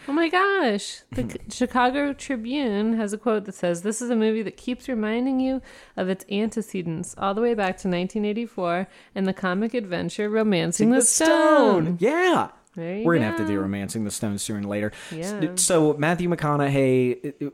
Oh 0.07 0.13
my 0.13 0.29
gosh. 0.29 1.01
The 1.11 1.23
hmm. 1.23 1.49
Chicago 1.49 2.13
Tribune 2.13 2.93
has 2.93 3.13
a 3.13 3.17
quote 3.17 3.45
that 3.45 3.55
says, 3.55 3.81
This 3.81 4.01
is 4.01 4.09
a 4.09 4.15
movie 4.15 4.41
that 4.43 4.57
keeps 4.57 4.89
reminding 4.89 5.39
you 5.39 5.61
of 5.95 6.09
its 6.09 6.25
antecedents 6.31 7.15
all 7.17 7.33
the 7.33 7.41
way 7.41 7.53
back 7.53 7.77
to 7.77 7.87
1984 7.87 8.87
and 9.15 9.27
the 9.27 9.33
comic 9.33 9.73
adventure 9.73 10.29
Romancing 10.29 10.89
the, 10.89 11.01
Stone. 11.01 11.97
Yeah. 11.99 12.49
There 12.75 12.97
you 12.97 13.05
We're 13.05 13.15
gonna 13.15 13.25
have 13.25 13.37
to 13.37 13.45
do 13.45 13.59
romancing 13.59 14.05
the 14.05 14.11
stone 14.11 14.37
sooner 14.37 14.65
or 14.65 14.69
later. 14.69 14.93
Yeah. 15.11 15.55
So 15.55 15.93
Matthew 15.97 16.29
McConaughey, 16.29 17.51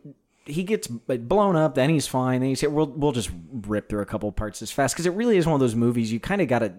he 0.49 0.63
gets 0.63 0.87
blown 0.87 1.55
up. 1.55 1.75
Then 1.75 1.89
he's 1.89 2.07
fine. 2.07 2.41
Then 2.41 2.49
he's 2.49 2.63
we'll 2.63 2.87
we'll 2.87 3.11
just 3.11 3.29
rip 3.51 3.89
through 3.89 4.01
a 4.01 4.05
couple 4.05 4.31
parts 4.31 4.61
as 4.61 4.71
fast 4.71 4.95
because 4.95 5.05
it 5.05 5.13
really 5.13 5.37
is 5.37 5.45
one 5.45 5.53
of 5.55 5.59
those 5.59 5.75
movies 5.75 6.11
you 6.11 6.19
kind 6.19 6.41
of 6.41 6.47
got 6.47 6.59
to. 6.59 6.73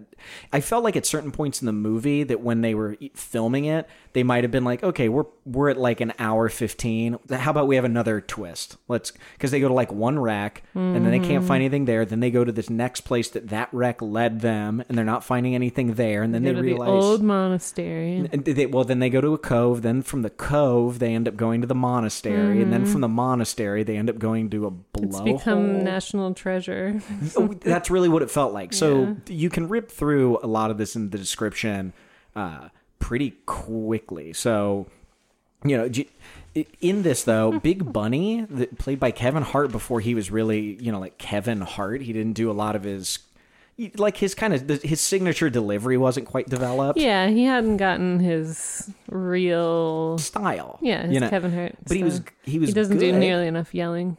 I 0.51 0.61
felt 0.61 0.83
like 0.83 0.95
at 0.95 1.05
certain 1.05 1.31
points 1.31 1.61
in 1.61 1.65
the 1.65 1.71
movie 1.73 2.23
that 2.23 2.41
when 2.41 2.61
they 2.61 2.73
were 2.75 2.97
filming 3.13 3.65
it, 3.65 3.87
they 4.13 4.23
might 4.23 4.43
have 4.43 4.51
been 4.51 4.63
like, 4.65 4.83
okay, 4.83 5.09
we're 5.09 5.25
we're 5.45 5.69
at 5.69 5.77
like 5.77 6.01
an 6.01 6.13
hour 6.19 6.49
fifteen. 6.49 7.17
How 7.29 7.51
about 7.51 7.67
we 7.67 7.75
have 7.75 7.85
another 7.85 8.21
twist? 8.21 8.77
Let's 8.87 9.13
because 9.33 9.51
they 9.51 9.59
go 9.59 9.67
to 9.67 9.73
like 9.73 9.91
one 9.91 10.19
wreck 10.19 10.63
and 10.73 10.95
then 10.95 11.11
they 11.11 11.19
can't 11.19 11.29
Mm-hmm. 11.39 11.47
find 11.47 11.61
anything 11.63 11.85
there. 11.85 12.05
Then 12.05 12.19
they 12.19 12.31
go 12.31 12.43
to 12.43 12.51
this 12.51 12.69
next 12.69 13.01
place 13.01 13.29
that 13.29 13.49
that 13.49 13.69
wreck 13.71 14.01
led 14.01 14.41
them, 14.41 14.83
and 14.89 14.97
they're 14.97 15.05
not 15.05 15.23
finding 15.23 15.55
anything 15.55 15.93
there. 15.93 16.21
And 16.23 16.33
then 16.33 16.43
they 16.43 16.53
realize 16.53 16.87
the 16.87 16.91
old 16.91 17.23
monastery. 17.23 18.27
they, 18.33 18.65
well, 18.65 18.83
then 18.83 18.99
they 18.99 19.09
go 19.09 19.21
to 19.21 19.33
a 19.33 19.37
cove. 19.37 19.81
Then 19.81 20.01
from 20.01 20.21
the 20.23 20.29
cove, 20.29 20.99
they 20.99 21.13
end 21.13 21.27
up 21.27 21.35
going 21.37 21.61
to 21.61 21.67
the 21.67 21.75
monastery, 21.75 22.61
and 22.61 22.73
then 22.73 22.85
from 22.85 23.01
the 23.01 23.07
monastery, 23.07 23.49
they 23.83 23.97
end 23.97 24.09
up 24.09 24.17
going 24.19 24.49
to 24.51 24.65
a 24.67 24.71
Mm-hmm. 24.71 25.03
It's 25.05 25.17
blowhole. 25.19 25.37
become 25.37 25.83
national 25.83 26.33
treasure. 26.33 27.01
Oh, 27.37 27.47
That's 27.47 27.89
really 27.91 28.09
what 28.09 28.21
it 28.21 28.29
felt 28.31 28.53
like. 28.53 28.73
So 28.73 29.01
Yeah. 29.01 29.13
you 29.27 29.49
can 29.49 29.67
rip 29.69 29.91
through 29.91 30.39
a 30.43 30.47
lot 30.47 30.71
of 30.71 30.77
this 30.77 30.95
in 30.95 31.09
the 31.09 31.17
description 31.17 31.93
uh, 32.35 32.69
pretty 32.99 33.31
quickly. 33.45 34.33
So 34.33 34.87
you 35.63 35.77
know. 35.77 35.89
In 36.81 37.03
this 37.03 37.23
though, 37.23 37.59
Big 37.63 37.93
Bunny, 37.93 38.45
played 38.79 38.99
by 38.99 39.11
Kevin 39.11 39.43
Hart, 39.43 39.71
before 39.71 39.99
he 39.99 40.15
was 40.15 40.31
really, 40.31 40.81
you 40.81 40.91
know, 40.91 40.99
like 40.99 41.17
Kevin 41.19 41.61
Hart, 41.61 42.01
he 42.01 42.11
didn't 42.11 42.33
do 42.33 42.49
a 42.49 42.53
lot 42.53 42.75
of 42.75 42.83
his, 42.83 43.19
like 43.97 44.17
his 44.17 44.35
kind 44.35 44.53
of 44.53 44.81
his 44.81 44.99
signature 45.01 45.49
delivery 45.49 45.97
wasn't 45.97 46.27
quite 46.27 46.47
developed. 46.49 46.99
yeah, 46.99 47.27
he 47.27 47.45
hadn't 47.45 47.77
gotten 47.77 48.19
his 48.19 48.91
real. 49.09 50.17
Style, 50.17 50.79
Yeah, 50.81 51.03
his 51.03 51.13
you 51.13 51.19
know. 51.19 51.29
Kevin 51.29 51.53
Hart. 51.53 51.75
But 51.87 51.97
he 51.97 52.03
was 52.03 52.21
he 52.43 52.59
was 52.59 52.69
He 52.69 52.73
doesn't 52.73 52.97
do 52.97 53.11
nearly 53.11 53.47
enough 53.47 53.73
yelling, 53.73 54.17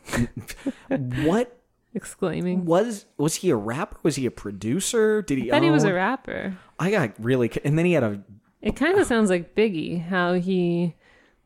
what 1.25 1.59
exclaiming. 1.95 2.65
was 2.65 3.07
was 3.19 3.37
he 3.37 3.51
a 3.51 3.57
rapper? 3.57 3.99
Was 4.03 4.17
he 4.17 4.27
a 4.27 4.31
producer? 4.31 5.23
Did 5.23 5.39
he? 5.39 5.51
I 5.51 5.57
bet 5.57 5.63
he 5.63 5.71
was 5.71 5.85
a 5.85 5.93
rapper. 5.93 6.57
I 6.79 6.91
got 6.91 7.13
really, 7.19 7.51
and 7.65 7.79
then 7.79 7.85
he 7.87 7.93
had 7.93 8.03
a 8.05 8.23
It 8.63 8.77
kind 8.77 8.99
of 8.99 9.07
sounds 9.07 9.29
like 9.31 9.55
Biggie, 9.55 10.03
how 10.07 10.35
he 10.35 10.95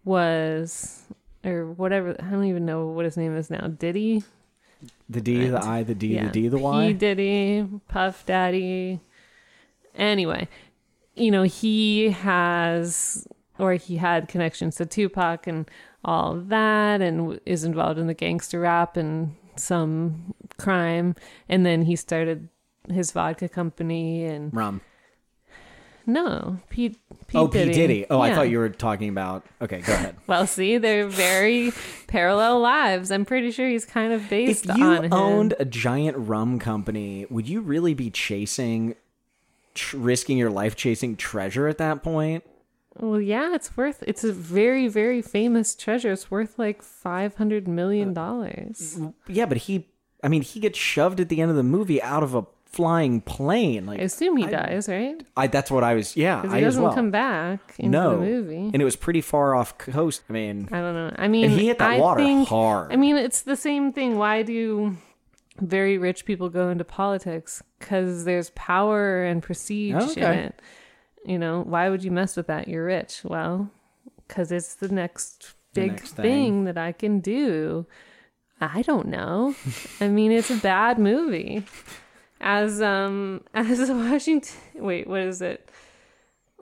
was, 0.04 1.02
or 1.44 1.72
whatever. 1.72 2.14
I 2.20 2.30
don't 2.30 2.44
even 2.44 2.64
know 2.66 2.86
what 2.86 3.04
his 3.04 3.16
name 3.16 3.36
is 3.36 3.50
now. 3.50 3.66
Diddy? 3.68 4.22
The 5.08 5.20
D, 5.20 5.48
the 5.48 5.62
I, 5.62 5.82
the 5.82 5.94
D, 5.94 6.18
the 6.18 6.28
D, 6.28 6.48
the 6.48 6.56
P. 6.56 6.62
Y. 6.62 6.92
Diddy, 6.92 7.68
Puff 7.88 8.24
Daddy. 8.26 9.00
Anyway, 9.94 10.48
you 11.14 11.30
know, 11.30 11.42
he 11.42 12.10
has, 12.10 13.26
or 13.58 13.74
he 13.74 13.96
had 13.96 14.28
connections 14.28 14.76
to 14.76 14.86
Tupac 14.86 15.46
and 15.46 15.70
all 16.04 16.34
that, 16.34 17.00
and 17.00 17.40
is 17.46 17.64
involved 17.64 17.98
in 17.98 18.06
the 18.06 18.14
gangster 18.14 18.60
rap 18.60 18.96
and 18.96 19.34
some 19.56 20.34
crime. 20.58 21.14
And 21.48 21.64
then 21.64 21.82
he 21.82 21.96
started 21.96 22.48
his 22.90 23.12
vodka 23.12 23.48
company 23.48 24.24
and 24.24 24.54
Rum. 24.54 24.80
No, 26.06 26.58
Pete. 26.68 26.98
Pete 27.26 27.40
Oh, 27.40 27.48
P 27.48 27.64
Diddy. 27.72 28.06
Oh, 28.10 28.20
I 28.20 28.34
thought 28.34 28.50
you 28.50 28.58
were 28.58 28.68
talking 28.68 29.08
about. 29.08 29.44
Okay, 29.62 29.80
go 29.80 29.92
ahead. 29.92 30.16
Well, 30.26 30.46
see, 30.46 30.78
they're 30.78 31.06
very 31.06 31.72
parallel 32.06 32.60
lives. 32.60 33.10
I'm 33.10 33.24
pretty 33.24 33.50
sure 33.50 33.68
he's 33.68 33.84
kind 33.84 34.12
of 34.12 34.28
based 34.28 34.66
if 34.68 34.76
you 34.76 34.84
on 34.84 35.04
him. 35.04 35.12
owned 35.12 35.54
a 35.58 35.64
giant 35.64 36.16
rum 36.16 36.58
company, 36.58 37.26
would 37.30 37.48
you 37.48 37.60
really 37.60 37.94
be 37.94 38.10
chasing, 38.10 38.94
tr- 39.74 39.96
risking 39.98 40.38
your 40.38 40.50
life 40.50 40.76
chasing 40.76 41.16
treasure 41.16 41.66
at 41.68 41.78
that 41.78 42.02
point? 42.02 42.44
Well, 42.96 43.20
yeah, 43.20 43.54
it's 43.54 43.76
worth. 43.76 44.04
It's 44.06 44.22
a 44.22 44.32
very, 44.32 44.86
very 44.88 45.20
famous 45.20 45.74
treasure. 45.74 46.12
It's 46.12 46.30
worth 46.30 46.58
like 46.58 46.80
five 46.82 47.34
hundred 47.34 47.66
million 47.66 48.14
dollars. 48.14 48.96
Mm, 48.98 49.14
yeah, 49.28 49.46
but 49.46 49.58
he. 49.58 49.88
I 50.22 50.28
mean, 50.28 50.42
he 50.42 50.60
gets 50.60 50.78
shoved 50.78 51.20
at 51.20 51.28
the 51.28 51.40
end 51.42 51.50
of 51.50 51.56
the 51.56 51.62
movie 51.64 52.00
out 52.00 52.22
of 52.22 52.34
a 52.34 52.46
flying 52.74 53.20
plane. 53.20 53.86
Like 53.86 54.00
I 54.00 54.04
assume 54.04 54.36
he 54.36 54.46
dies, 54.46 54.88
right? 54.88 55.22
I, 55.36 55.46
that's 55.46 55.70
what 55.70 55.84
I 55.84 55.94
was. 55.94 56.16
Yeah, 56.16 56.40
I 56.44 56.58
he 56.58 56.64
as 56.64 56.74
doesn't 56.74 56.82
well. 56.82 56.94
come 56.94 57.10
back 57.10 57.60
into 57.78 57.90
no 57.90 58.10
the 58.20 58.26
movie. 58.26 58.70
and 58.72 58.76
it 58.80 58.84
was 58.84 58.96
pretty 58.96 59.20
far 59.20 59.54
off 59.54 59.78
coast. 59.78 60.22
I 60.28 60.32
mean, 60.32 60.68
I 60.72 60.80
don't 60.80 60.94
know. 60.94 61.12
I 61.16 61.28
mean, 61.28 61.44
and 61.46 61.52
he 61.60 61.66
hit 61.68 61.78
that 61.78 61.90
I 61.92 61.98
water 61.98 62.20
think, 62.20 62.48
hard. 62.48 62.92
I 62.92 62.96
mean, 62.96 63.16
it's 63.16 63.42
the 63.42 63.56
same 63.56 63.92
thing. 63.92 64.18
Why 64.18 64.42
do 64.42 64.96
very 65.60 65.98
rich 65.98 66.24
people 66.24 66.48
go 66.48 66.68
into 66.68 66.84
politics? 66.84 67.62
Because 67.78 68.24
there's 68.24 68.50
power 68.50 69.22
and 69.24 69.42
prestige 69.42 70.16
in 70.16 70.22
it. 70.24 70.62
You 71.24 71.38
know, 71.38 71.62
why 71.62 71.88
would 71.88 72.02
you 72.04 72.10
mess 72.10 72.36
with 72.36 72.48
that? 72.48 72.68
You're 72.68 72.84
rich. 72.84 73.20
Well, 73.24 73.70
because 74.26 74.50
it's 74.52 74.74
the 74.74 74.88
next 74.88 75.54
The 75.74 75.80
big 75.82 75.90
next 75.92 76.12
thing. 76.16 76.22
thing. 76.24 76.64
that 76.64 76.76
I 76.78 76.92
can 76.92 77.20
do. 77.20 77.86
I 78.60 78.82
don't 78.82 79.08
know. 79.08 79.54
I 80.00 80.08
mean, 80.08 80.32
it's 80.32 80.50
a 80.50 80.56
bad 80.56 80.98
movie. 80.98 81.64
As 82.40 82.82
um 82.82 83.42
as 83.54 83.90
Washington 83.90 84.56
wait, 84.74 85.06
what 85.06 85.20
is 85.20 85.42
it? 85.42 85.70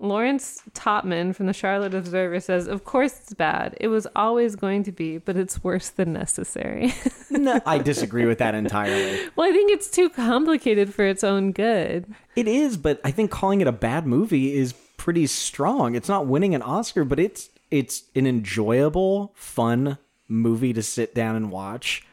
Lawrence 0.01 0.63
Toppman 0.73 1.33
from 1.35 1.47
the 1.47 1.53
Charlotte 1.53 1.95
Observer 1.95 2.41
says, 2.41 2.67
"Of 2.67 2.85
course 2.85 3.21
it's 3.21 3.35
bad. 3.35 3.77
It 3.81 3.87
was 3.87 4.09
always 4.17 4.57
going 4.57 4.83
to 4.85 4.93
be, 4.93 5.19
but 5.19 5.37
it's 5.37 5.63
worse 5.63 5.91
than 5.91 6.13
necessary." 6.13 6.93
no, 7.31 7.61
I 7.65 7.79
disagree 7.79 8.27
with 8.27 8.39
that 8.39 8.55
entirely. 8.55 9.29
well, 9.37 9.49
I 9.49 9.53
think 9.53 9.71
it's 9.71 9.89
too 9.89 10.09
complicated 10.09 10.93
for 10.93 11.05
its 11.05 11.23
own 11.23 11.53
good. 11.53 12.13
It 12.35 12.49
is, 12.49 12.77
but 12.77 13.01
I 13.05 13.13
think 13.13 13.31
calling 13.31 13.61
it 13.61 13.69
a 13.69 13.73
bad 13.73 14.07
movie 14.07 14.55
is 14.57 14.73
pretty 14.97 15.27
strong. 15.27 15.95
It's 15.95 16.09
not 16.09 16.27
winning 16.27 16.55
an 16.55 16.63
Oscar, 16.63 17.05
but 17.05 17.21
it's 17.21 17.51
it's 17.71 18.05
an 18.15 18.27
enjoyable, 18.27 19.33
fun 19.35 19.99
movie 20.29 20.73
to 20.73 20.83
sit 20.83 21.15
down 21.15 21.37
and 21.37 21.51
watch. 21.51 22.05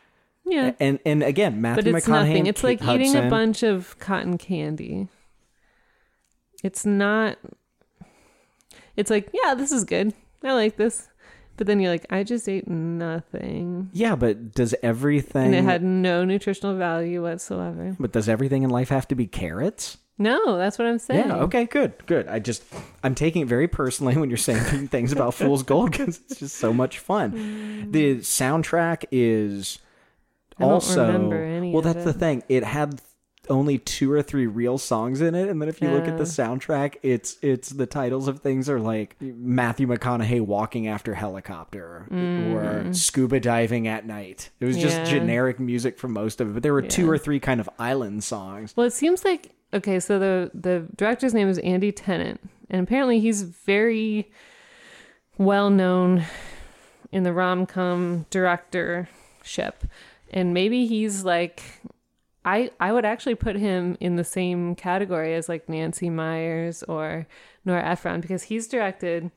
Yeah. 0.50 0.72
And 0.80 1.00
and 1.06 1.24
again, 1.24 1.62
but 1.62 1.86
it's 1.86 2.06
McConaughey, 2.08 2.10
nothing. 2.10 2.46
It's 2.48 2.62
Kate 2.62 2.82
like 2.82 2.96
eating 2.96 3.16
a 3.16 3.30
bunch 3.30 3.64
of 3.64 3.98
cotton 4.00 4.38
candy. 4.38 5.08
It's 6.64 6.86
not 6.86 7.38
It's 8.96 9.10
like, 9.10 9.30
yeah, 9.34 9.54
this 9.56 9.72
is 9.72 9.84
good. 9.86 10.14
I 10.44 10.54
like 10.54 10.76
this. 10.76 11.08
But 11.58 11.68
then 11.68 11.82
you're 11.82 11.92
like, 11.92 12.06
I 12.10 12.24
just 12.24 12.48
ate 12.48 12.70
nothing. 12.70 13.90
Yeah, 13.92 14.16
but 14.16 14.54
does 14.54 14.74
everything? 14.82 15.48
And 15.48 15.56
it 15.56 15.64
had 15.66 15.84
no 15.84 16.24
nutritional 16.24 16.78
value 16.78 17.22
whatsoever. 17.22 17.98
But 18.00 18.14
does 18.14 18.30
everything 18.30 18.64
in 18.64 18.70
life 18.70 18.88
have 18.90 19.10
to 19.10 19.16
be 19.16 19.28
carrots? 19.28 19.98
No, 20.18 20.58
that's 20.58 20.78
what 20.78 20.88
I'm 20.88 21.00
saying. 21.00 21.28
Yeah. 21.28 21.36
Okay. 21.38 21.66
Good. 21.66 21.94
Good. 22.06 22.28
I 22.28 22.40
just 22.40 22.64
I'm 23.04 23.16
taking 23.16 23.42
it 23.42 23.48
very 23.48 23.68
personally 23.68 24.18
when 24.18 24.30
you're 24.30 24.38
saying 24.38 24.88
things 24.88 25.12
about 25.12 25.34
Fool's 25.34 25.64
Gold 25.64 25.92
because 25.92 26.20
it's 26.30 26.40
just 26.40 26.58
so 26.58 26.74
much 26.74 27.00
fun. 27.00 27.32
Mm. 27.32 27.92
The 27.92 28.16
soundtrack 28.18 29.06
is 29.12 29.80
I 30.60 30.64
also 30.66 31.06
remember 31.06 31.44
any 31.44 31.72
well. 31.72 31.82
That's 31.82 32.04
the 32.04 32.14
thing. 32.14 32.44
It 32.50 32.64
had 32.64 33.02
only 33.50 33.80
two 33.80 34.12
or 34.12 34.22
three 34.22 34.46
real 34.46 34.78
songs 34.78 35.22
in 35.22 35.34
it, 35.34 35.50
and 35.50 35.60
then 35.60 35.70
if 35.70 35.82
you 35.82 35.90
look 35.90 36.08
at 36.08 36.18
the 36.20 36.24
soundtrack, 36.24 36.98
it's 37.02 37.38
it's 37.42 37.70
the 37.70 37.88
titles 37.88 38.28
of 38.28 38.42
things 38.42 38.70
are 38.70 38.80
like 38.80 39.16
Matthew 39.20 39.88
McConaughey 39.88 40.42
walking 40.42 40.88
after 40.88 41.16
helicopter 41.16 42.06
or 42.12 42.94
scuba 42.94 43.40
diving 43.40 43.88
at 43.88 44.06
night. 44.06 44.50
It 44.60 44.66
was 44.66 44.78
just 44.78 44.98
Mm. 44.98 45.06
Yeah. 45.06 45.12
generic 45.12 45.60
music 45.60 45.98
for 45.98 46.08
most 46.08 46.42
of 46.42 46.50
it, 46.50 46.54
but 46.54 46.62
there 46.64 46.74
were 46.74 46.84
two 46.84 47.10
or 47.10 47.18
three 47.18 47.40
kind 47.40 47.60
of 47.60 47.68
island 47.80 48.24
songs. 48.24 48.74
Well, 48.76 48.86
it 48.86 48.94
seems 48.94 49.26
like 49.26 49.50
okay. 49.74 50.00
So 50.00 50.20
the 50.20 50.52
the 50.54 50.86
director's 50.96 51.34
name 51.34 51.48
is 51.50 51.58
Andy 51.60 51.92
Tennant, 51.92 52.40
and 52.70 52.82
apparently 52.84 53.20
he's 53.20 53.42
very 53.42 54.30
well 55.40 55.72
known 55.72 56.24
in 57.12 57.24
the 57.24 57.34
rom 57.34 57.66
com 57.66 58.28
directorship, 58.30 59.86
and 60.32 60.54
maybe 60.54 60.86
he's 60.86 61.24
like. 61.24 61.62
I, 62.46 62.72
I 62.80 62.94
would 62.94 63.04
actually 63.04 63.36
put 63.36 63.58
him 63.58 63.98
in 64.00 64.16
the 64.16 64.24
same 64.24 64.74
category 64.74 65.36
as 65.36 65.50
like 65.50 65.68
Nancy 65.68 66.10
Meyers 66.10 66.84
or 66.84 67.28
Nora 67.66 67.86
Ephron 67.86 68.22
because 68.22 68.44
he's 68.44 68.70
directed 68.70 69.30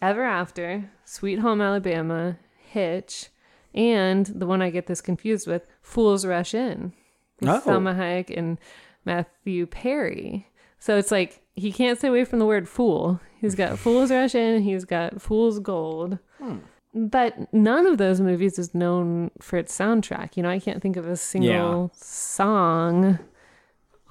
Ever 0.00 0.22
After, 0.24 0.90
Sweet 1.04 1.40
Home 1.40 1.60
Alabama, 1.60 2.38
Hitch, 2.58 3.28
and 3.74 4.24
the 4.26 4.46
one 4.46 4.62
I 4.62 4.70
get 4.70 4.86
this 4.86 5.02
confused 5.02 5.46
with, 5.46 5.66
Fools 5.82 6.24
Rush 6.24 6.54
In, 6.54 6.94
with 7.38 7.50
Oh. 7.50 7.60
Salma 7.60 7.94
Hayek 7.94 8.34
and 8.36 8.56
Matthew 9.04 9.66
Perry. 9.66 10.48
So 10.78 10.96
it's 10.96 11.10
like 11.10 11.42
he 11.54 11.70
can't 11.70 11.98
stay 11.98 12.08
away 12.08 12.24
from 12.24 12.38
the 12.38 12.46
word 12.46 12.66
fool. 12.66 13.20
He's 13.42 13.54
got 13.54 13.78
Fools 13.78 14.10
Rush 14.10 14.34
In, 14.34 14.62
he's 14.62 14.86
got 14.86 15.20
Fool's 15.20 15.58
Gold. 15.58 16.18
Hmm. 16.38 16.56
But 16.92 17.52
none 17.52 17.86
of 17.86 17.98
those 17.98 18.20
movies 18.20 18.58
is 18.58 18.74
known 18.74 19.30
for 19.40 19.58
its 19.58 19.76
soundtrack. 19.76 20.36
You 20.36 20.42
know, 20.42 20.50
I 20.50 20.58
can't 20.58 20.82
think 20.82 20.96
of 20.96 21.06
a 21.06 21.16
single 21.16 21.92
song 21.94 23.18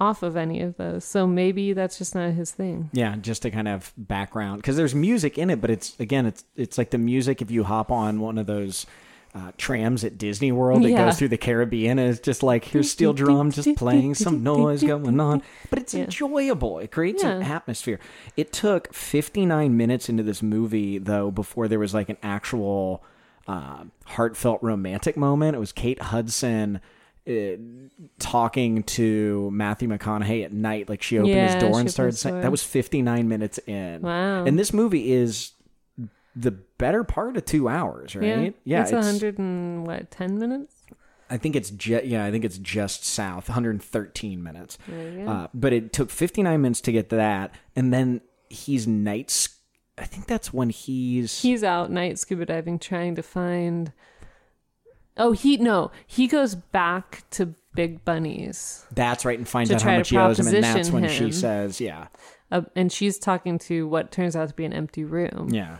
off 0.00 0.22
of 0.22 0.36
any 0.36 0.62
of 0.62 0.76
those. 0.78 1.04
So 1.04 1.26
maybe 1.26 1.74
that's 1.74 1.98
just 1.98 2.14
not 2.14 2.32
his 2.32 2.52
thing. 2.52 2.88
Yeah, 2.92 3.16
just 3.16 3.42
to 3.42 3.50
kind 3.50 3.68
of 3.68 3.92
background 3.96 4.62
because 4.62 4.76
there's 4.76 4.94
music 4.94 5.36
in 5.36 5.50
it, 5.50 5.60
but 5.60 5.70
it's 5.70 5.98
again, 6.00 6.24
it's 6.26 6.44
it's 6.56 6.78
like 6.78 6.90
the 6.90 6.98
music 6.98 7.42
if 7.42 7.50
you 7.50 7.64
hop 7.64 7.90
on 7.90 8.20
one 8.20 8.38
of 8.38 8.46
those 8.46 8.86
uh, 9.34 9.52
trams 9.56 10.02
at 10.04 10.18
Disney 10.18 10.50
World 10.50 10.82
that 10.82 10.90
Yeah. 10.90 11.04
goes 11.06 11.18
through 11.18 11.28
the 11.28 11.36
Caribbean, 11.38 11.98
and 11.98 12.10
it's 12.10 12.18
just 12.20 12.42
like 12.42 12.64
here's 12.64 12.90
steel 12.90 13.12
drum 13.12 13.50
just 13.52 13.76
playing 13.76 14.14
some 14.16 14.42
noise 14.42 14.82
going 14.82 15.20
on, 15.20 15.42
but 15.70 15.78
it's 15.78 15.94
Yeah. 15.94 16.04
enjoyable. 16.04 16.78
It 16.80 16.90
creates 16.90 17.22
an 17.22 17.42
atmosphere. 17.42 18.00
It 18.36 18.52
took 18.52 18.92
59 18.92 19.76
minutes 19.76 20.08
into 20.08 20.22
this 20.24 20.42
movie 20.42 20.98
though 20.98 21.30
before 21.30 21.68
there 21.68 21.78
was 21.78 21.94
like 21.94 22.08
an 22.08 22.16
actual 22.22 23.04
uh, 23.48 23.84
heartfelt 24.04 24.62
romantic 24.62 25.16
moment. 25.16 25.56
It 25.56 25.60
was 25.60 25.72
Kate 25.72 26.00
Hudson. 26.02 26.80
Uh, 27.28 27.56
talking 28.18 28.82
to 28.82 29.50
Matthew 29.52 29.88
McConaughey 29.88 30.44
at 30.44 30.52
night, 30.52 30.88
like 30.88 31.02
she 31.02 31.18
opened 31.18 31.34
his 31.34 31.54
door 31.56 31.78
and 31.78 31.90
started 31.90 32.16
saying 32.16 32.40
that 32.40 32.50
was 32.50 32.62
59 32.62 33.28
minutes 33.28 33.58
in. 33.66 34.02
Wow. 34.02 34.44
And 34.44 34.58
this 34.58 34.72
movie 34.72 35.12
is 35.12 35.52
the 36.36 36.50
better 36.50 37.04
part 37.04 37.36
of 37.36 37.44
two 37.44 37.68
hours, 37.68 38.14
right? 38.14 38.54
Yeah. 38.64 38.82
it's 38.82 38.92
a 38.92 39.02
hundred 39.02 39.38
and 39.38 39.86
what, 39.86 40.10
ten 40.10 40.38
minutes? 40.38 40.74
I 41.28 41.36
think 41.36 41.54
it's 41.54 41.70
ju- 41.70 42.00
yeah, 42.04 42.24
I 42.24 42.30
think 42.32 42.44
it's 42.44 42.58
just 42.58 43.04
south, 43.04 43.48
113 43.48 44.42
minutes. 44.42 44.78
There 44.88 45.10
you 45.12 45.24
go. 45.24 45.30
Uh, 45.30 45.46
but 45.54 45.72
it 45.72 45.92
took 45.92 46.10
59 46.10 46.60
minutes 46.60 46.80
to 46.80 46.92
get 46.92 47.08
to 47.10 47.16
that, 47.16 47.54
and 47.76 47.92
then 47.92 48.20
he's 48.48 48.86
nights. 48.88 49.48
I 49.96 50.04
think 50.06 50.26
that's 50.26 50.52
when 50.52 50.70
he's. 50.70 51.42
He's 51.42 51.62
out 51.62 51.90
night 51.90 52.18
scuba 52.18 52.46
diving 52.46 52.78
trying 52.80 53.14
to 53.14 53.22
find 53.22 53.92
Oh, 55.16 55.32
he 55.32 55.56
no, 55.58 55.90
he 56.06 56.26
goes 56.26 56.54
back 56.54 57.24
to 57.30 57.54
Big 57.74 58.04
Bunny's. 58.04 58.86
that's 58.92 59.24
right, 59.24 59.38
and 59.38 59.46
finds 59.46 59.70
to 59.70 59.76
out 59.76 59.82
how 59.82 59.96
much 59.98 60.08
he 60.08 60.16
owes 60.16 60.38
him, 60.38 60.46
and 60.48 60.64
that's 60.64 60.90
when 60.90 61.08
she 61.08 61.30
says, 61.30 61.80
"Yeah, 61.80 62.06
Uh, 62.50 62.62
and 62.74 62.90
she's 62.90 63.18
talking 63.18 63.58
to 63.60 63.86
what 63.86 64.10
turns 64.10 64.34
out 64.34 64.48
to 64.48 64.54
be 64.54 64.64
an 64.64 64.72
empty 64.72 65.04
room. 65.04 65.48
yeah." 65.52 65.76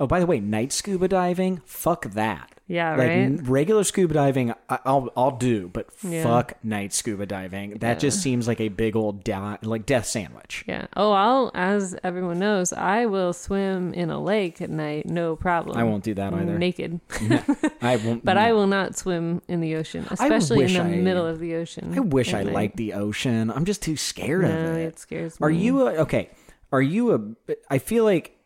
Oh, 0.00 0.06
by 0.06 0.18
the 0.18 0.24
way, 0.26 0.40
night 0.40 0.72
scuba 0.72 1.06
diving, 1.08 1.60
fuck 1.66 2.06
that. 2.12 2.50
Yeah, 2.66 2.90
like 2.94 3.08
right? 3.08 3.38
regular 3.48 3.82
scuba 3.82 4.14
diving, 4.14 4.54
I- 4.68 4.78
I'll 4.84 5.10
I'll 5.16 5.32
do, 5.36 5.68
but 5.72 5.88
Yeah. 6.02 6.22
fuck 6.22 6.54
night 6.64 6.92
scuba 6.92 7.26
diving. 7.26 7.78
That 7.80 7.98
just 7.98 8.22
seems 8.22 8.46
like 8.48 8.60
a 8.60 8.68
big 8.68 8.94
old 8.94 9.24
di- 9.24 9.58
like 9.62 9.84
death 9.86 10.06
sandwich. 10.06 10.64
Yeah. 10.68 10.86
Oh, 10.96 11.10
I'll 11.10 11.50
as 11.52 11.96
everyone 12.04 12.38
knows, 12.38 12.72
I 12.72 13.06
will 13.06 13.32
swim 13.32 13.92
in 13.92 14.08
a 14.10 14.22
lake 14.22 14.62
at 14.62 14.70
night, 14.70 15.06
no 15.06 15.34
problem. 15.34 15.76
I 15.76 15.82
won't 15.82 16.04
do 16.04 16.14
that 16.14 16.32
either. 16.32 16.56
Naked. 16.58 17.00
I 17.82 17.96
won't. 17.96 18.24
But 18.24 18.36
I 18.38 18.52
will 18.52 18.68
not 18.68 18.96
swim 18.96 19.42
in 19.48 19.60
the 19.60 19.74
ocean, 19.74 20.06
especially 20.10 20.64
in 20.64 20.72
the 20.74 20.80
I- 20.80 20.96
middle 21.02 21.26
of 21.26 21.40
the 21.40 21.56
ocean. 21.56 21.92
I 21.94 22.00
wish 22.00 22.32
I 22.32 22.44
night. 22.44 22.52
liked 22.54 22.76
the 22.76 22.92
ocean. 22.94 23.50
I'm 23.50 23.64
just 23.64 23.82
too 23.82 23.96
scared 23.96 24.44
of 24.44 24.50
it. 24.50 24.78
it 24.86 24.98
scares 25.00 25.40
me. 25.40 25.44
Are 25.46 25.50
you 25.50 25.88
a, 25.88 25.92
okay? 26.02 26.30
Are 26.72 26.80
you 26.82 27.14
a? 27.48 27.54
I 27.68 27.78
feel 27.78 28.04
like 28.04 28.36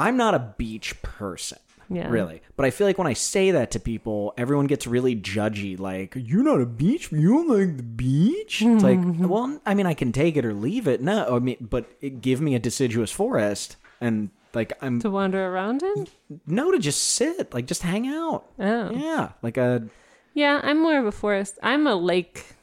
I'm 0.00 0.16
not 0.16 0.34
a 0.34 0.54
beach 0.56 1.00
person. 1.02 1.58
Yeah. 1.92 2.08
Really. 2.08 2.40
But 2.56 2.66
I 2.66 2.70
feel 2.70 2.86
like 2.86 2.98
when 2.98 3.08
I 3.08 3.14
say 3.14 3.50
that 3.50 3.72
to 3.72 3.80
people, 3.80 4.32
everyone 4.38 4.68
gets 4.68 4.86
really 4.86 5.16
judgy. 5.16 5.78
Like, 5.78 6.14
you're 6.16 6.44
not 6.44 6.60
a 6.60 6.66
beach. 6.66 7.10
You 7.10 7.30
don't 7.30 7.48
like 7.48 7.76
the 7.76 7.82
beach. 7.82 8.62
It's 8.62 8.84
like, 8.84 8.98
mhm. 9.00 9.26
well, 9.26 9.60
I 9.66 9.74
mean, 9.74 9.86
I 9.86 9.94
can 9.94 10.12
take 10.12 10.36
it 10.36 10.44
or 10.44 10.54
leave 10.54 10.86
it. 10.86 11.00
No, 11.00 11.34
I 11.34 11.40
mean, 11.40 11.56
but 11.60 11.90
it, 12.00 12.20
give 12.20 12.40
me 12.40 12.54
a 12.54 12.60
deciduous 12.60 13.10
forest 13.10 13.76
and 14.00 14.30
like 14.54 14.72
I'm 14.80 15.00
to 15.00 15.10
wander 15.10 15.46
around 15.46 15.82
in? 15.82 16.08
no 16.46 16.70
to 16.70 16.78
just 16.78 17.02
sit, 17.02 17.52
like 17.52 17.66
just 17.66 17.82
hang 17.82 18.08
out. 18.08 18.44
Oh. 18.58 18.90
Yeah, 18.90 19.32
like 19.42 19.56
a. 19.56 19.86
Yeah, 20.32 20.60
I'm 20.62 20.80
more 20.80 20.98
of 20.98 21.06
a 21.06 21.12
forest. 21.12 21.58
I'm 21.62 21.86
a 21.86 21.94
lake 21.94 22.54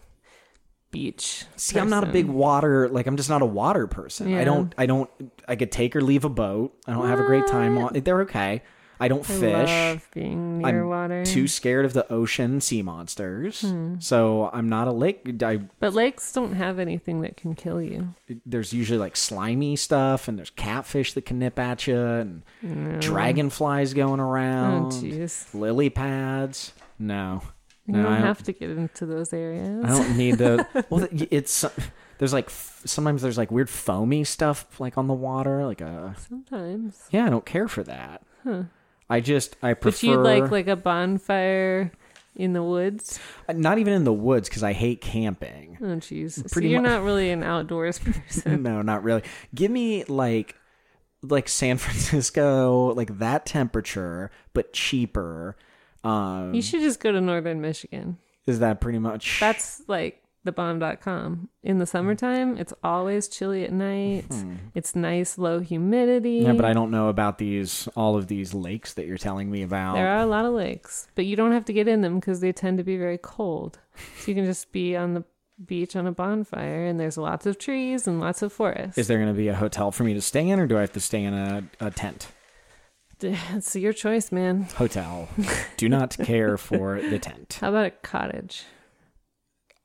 beach. 0.92 1.46
See, 1.56 1.80
I'm 1.80 1.90
not 1.90 2.04
a 2.04 2.08
big 2.12 2.26
water. 2.28 2.88
Like, 2.90 3.08
I'm 3.08 3.18
just 3.18 3.30
not 3.30 3.42
a 3.42 3.46
water 3.46 3.88
person. 3.88 4.34
I 4.36 4.44
don't. 4.44 4.74
I 4.78 4.86
don't. 4.86 5.10
I 5.48 5.56
could 5.56 5.72
take 5.72 5.96
or 5.96 6.02
leave 6.02 6.26
a 6.26 6.30
boat. 6.30 6.76
I 6.88 6.94
don't 6.94 7.08
have 7.08 7.20
a 7.20 7.26
great 7.26 7.48
time 7.48 7.78
on. 7.78 7.94
They're 7.94 8.22
okay. 8.22 8.62
I 9.00 9.10
don't 9.10 9.30
I 9.30 9.34
fish. 9.40 9.70
love 9.70 10.08
being 10.12 10.58
near 10.58 10.82
I'm 10.82 10.90
water. 10.90 11.24
too 11.24 11.48
scared 11.48 11.86
of 11.86 11.94
the 11.94 12.12
ocean 12.12 12.60
sea 12.62 12.82
monsters. 12.82 13.62
Hmm. 13.62 13.98
So 14.00 14.50
I'm 14.52 14.70
not 14.70 14.88
a 14.88 14.92
lake. 14.92 15.44
I, 15.44 15.58
But 15.80 15.94
lakes 15.94 16.32
don't 16.32 16.54
have 16.54 16.80
anything 16.80 17.22
that 17.22 17.38
can 17.38 17.54
kill 17.54 17.80
you. 17.80 18.16
there's 18.44 18.74
usually 18.74 18.98
like 18.98 19.16
slimy 19.16 19.76
stuff, 19.76 20.28
and 20.28 20.36
there's 20.36 20.50
catfish 20.50 21.14
that 21.14 21.26
can 21.28 21.38
nip 21.38 21.60
at 21.60 21.86
you, 21.86 21.96
and 21.96 22.42
dragonflies 23.00 23.94
going 23.94 24.20
Oh, 24.20 24.24
around, 24.24 24.92
jeez. 24.94 25.54
lily 25.54 25.92
pads. 25.92 26.74
No, 26.98 27.44
You 27.88 27.94
no, 27.94 28.04
don't 28.04 28.12
I 28.12 28.18
don't, 28.18 28.28
have 28.28 28.44
to 28.44 28.52
get 28.52 28.70
into 28.70 29.06
those 29.06 29.34
areas. 29.34 29.86
I 29.86 29.88
don't 29.88 30.18
need 30.18 30.38
the. 30.38 30.86
well, 30.90 31.08
it's 31.12 31.64
there's 32.18 32.34
like 32.34 32.50
sometimes 32.50 33.22
there's 33.22 33.38
like 33.38 33.50
weird 33.50 33.70
foamy 33.70 34.24
stuff 34.26 34.80
like 34.80 34.98
on 34.98 35.08
the 35.08 35.14
water, 35.14 35.66
like 35.66 35.82
a. 35.82 36.16
Sometimes. 36.28 37.08
Yeah, 37.12 37.26
I 37.26 37.30
don't 37.30 37.46
care 37.46 37.68
for 37.68 37.84
that. 37.84 38.24
I 39.10 39.20
just 39.20 39.56
I 39.64 39.74
prefer 39.74 39.98
But 39.98 40.04
you'd 40.04 40.20
like 40.20 40.52
like 40.52 40.68
a 40.68 40.76
bonfire 40.76 41.92
in 42.38 42.54
the 42.54 42.64
woods? 42.64 43.20
Uh, 43.50 43.54
not 43.54 43.80
even 43.80 43.94
in 43.94 44.04
the 44.04 44.14
woods 44.14 44.48
because 44.48 44.64
I 44.64 44.74
hate 44.74 45.02
camping. 45.02 45.78
Oh, 45.82 45.86
jeez. 45.98 46.50
So 46.50 46.60
you're 46.60 46.82
mu- 46.82 46.88
not 46.88 47.04
really 47.04 47.32
an 47.32 47.44
outdoors 47.44 48.00
person. 48.00 48.64
no, 48.64 48.82
not 48.82 49.04
really. 49.04 49.24
Give 49.54 49.72
me 49.72 50.06
like 50.06 50.56
like 51.24 51.50
San 51.50 51.78
Francisco, 51.78 52.94
like 52.94 53.18
that 53.20 53.46
temperature, 53.46 54.32
but 54.54 54.72
cheaper. 54.72 55.58
Um, 56.04 56.54
you 56.54 56.62
should 56.62 56.82
just 56.82 57.00
go 57.00 57.12
to 57.12 57.22
northern 57.22 57.62
Michigan. 57.62 58.18
is 58.46 58.60
that 58.60 58.80
pretty 58.82 59.00
much? 59.00 59.40
That's 59.40 59.82
like 59.88 60.24
thebomb.com. 60.46 61.50
In 61.64 61.78
the 61.80 61.86
summertime, 61.86 62.58
it's 62.58 62.74
always 62.84 63.28
chilly 63.28 63.64
at 63.66 63.74
night. 63.74 64.26
It's 64.74 64.96
nice 64.96 65.38
low 65.38 65.60
humidity. 65.60 66.42
Hmm. 66.42 66.46
yeah, 66.48 66.54
but 66.54 66.66
I 66.66 66.74
don't 66.74 66.92
know 66.92 67.10
about 67.10 67.38
these 67.38 67.88
all 67.96 68.16
of 68.16 68.28
these 68.28 68.54
lakes 68.54 68.94
that 68.94 69.06
you're 69.06 69.18
telling 69.18 69.52
me 69.52 69.64
about. 69.64 69.96
There 69.96 70.08
are 70.08 70.22
a 70.22 70.26
lot 70.26 70.46
of 70.46 70.54
lakes, 70.54 71.08
but 71.16 71.26
you 71.26 71.36
don't 71.36 71.52
have 71.52 71.66
to 71.66 71.74
get 71.74 71.88
in 71.88 72.02
them 72.02 72.20
because 72.20 72.40
they 72.40 72.52
tend 72.54 72.78
to 72.78 72.84
be 72.84 72.98
very 72.98 73.18
cold. 73.18 73.80
So 74.20 74.32
you 74.32 74.36
can 74.36 74.46
just 74.46 74.72
be 74.72 74.96
on 74.96 75.14
the 75.16 75.24
beach 75.66 75.96
on 75.96 76.06
a 76.06 76.12
bonfire, 76.12 76.86
and 76.86 77.00
there's 77.00 77.18
lots 77.18 77.46
of 77.48 77.58
trees 77.58 78.08
and 78.08 78.20
lots 78.20 78.42
of 78.44 78.54
forest. 78.54 78.98
Is 78.98 79.08
there 79.08 79.18
going 79.18 79.34
to 79.34 79.38
be 79.38 79.48
a 79.48 79.56
hotel 79.56 79.92
for 79.92 80.04
me 80.04 80.14
to 80.14 80.22
stay 80.22 80.48
in, 80.48 80.60
or 80.60 80.68
do 80.68 80.78
I 80.78 80.82
have 80.82 80.94
to 80.94 81.00
stay 81.00 81.24
in 81.24 81.34
a, 81.34 81.64
a 81.80 81.90
tent? 81.92 82.28
It's 83.54 83.76
your 83.76 83.94
choice, 83.94 84.32
man. 84.32 84.64
Hotel. 84.76 85.28
do 85.78 85.90
not 85.90 86.16
care 86.24 86.58
for 86.58 87.02
the 87.02 87.20
tent. 87.20 87.58
How 87.62 87.70
about 87.70 87.86
a 87.86 87.92
cottage? 87.92 88.64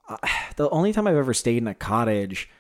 Uh, 0.09 0.17
the 0.57 0.69
only 0.71 0.93
time 0.93 1.07
I've 1.07 1.17
ever 1.17 1.33
stayed 1.35 1.59
in 1.59 1.67
a 1.67 1.75
cottage, 1.75 2.51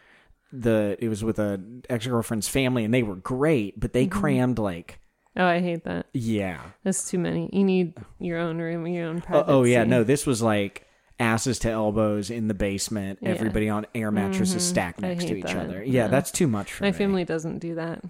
the 0.52 0.96
it 1.00 1.08
was 1.08 1.22
with 1.24 1.38
a 1.38 1.62
ex 1.90 2.06
girlfriend's 2.06 2.48
family, 2.48 2.84
and 2.84 2.94
they 2.94 3.02
were 3.02 3.16
great, 3.16 3.78
but 3.78 3.92
they 3.92 4.06
mm-hmm. 4.06 4.18
crammed 4.18 4.58
like 4.58 4.98
Oh, 5.36 5.46
I 5.46 5.60
hate 5.60 5.84
that. 5.84 6.06
yeah. 6.12 6.60
That's 6.84 7.08
too 7.08 7.18
many. 7.18 7.48
You 7.52 7.64
need 7.64 7.94
your 8.18 8.38
own 8.38 8.58
room, 8.58 8.86
your 8.86 9.06
own 9.06 9.18
Oh, 9.18 9.20
private. 9.20 9.50
oh 9.50 9.64
yeah, 9.64 9.84
no, 9.84 10.04
this 10.04 10.26
was 10.26 10.42
like 10.42 10.86
asses 11.18 11.58
to 11.60 11.70
elbows 11.70 12.30
in 12.30 12.48
the 12.48 12.54
basement, 12.54 13.18
Yeah. 13.22 13.30
everybody 13.30 13.68
on 13.68 13.86
air 13.94 14.10
mattresses 14.10 14.62
mm-hmm. 14.62 14.70
stacked 14.70 15.00
next 15.00 15.26
to 15.26 15.36
each 15.38 15.44
that. 15.44 15.56
other. 15.56 15.82
Yeah, 15.82 16.04
Yeah. 16.04 16.08
that's 16.08 16.30
too 16.30 16.46
much 16.46 16.72
for 16.72 16.84
me. 16.84 16.88
My 16.88 16.92
me. 16.92 16.98
family 16.98 17.24
doesn't 17.24 17.58
do 17.58 17.74
that. 17.76 18.02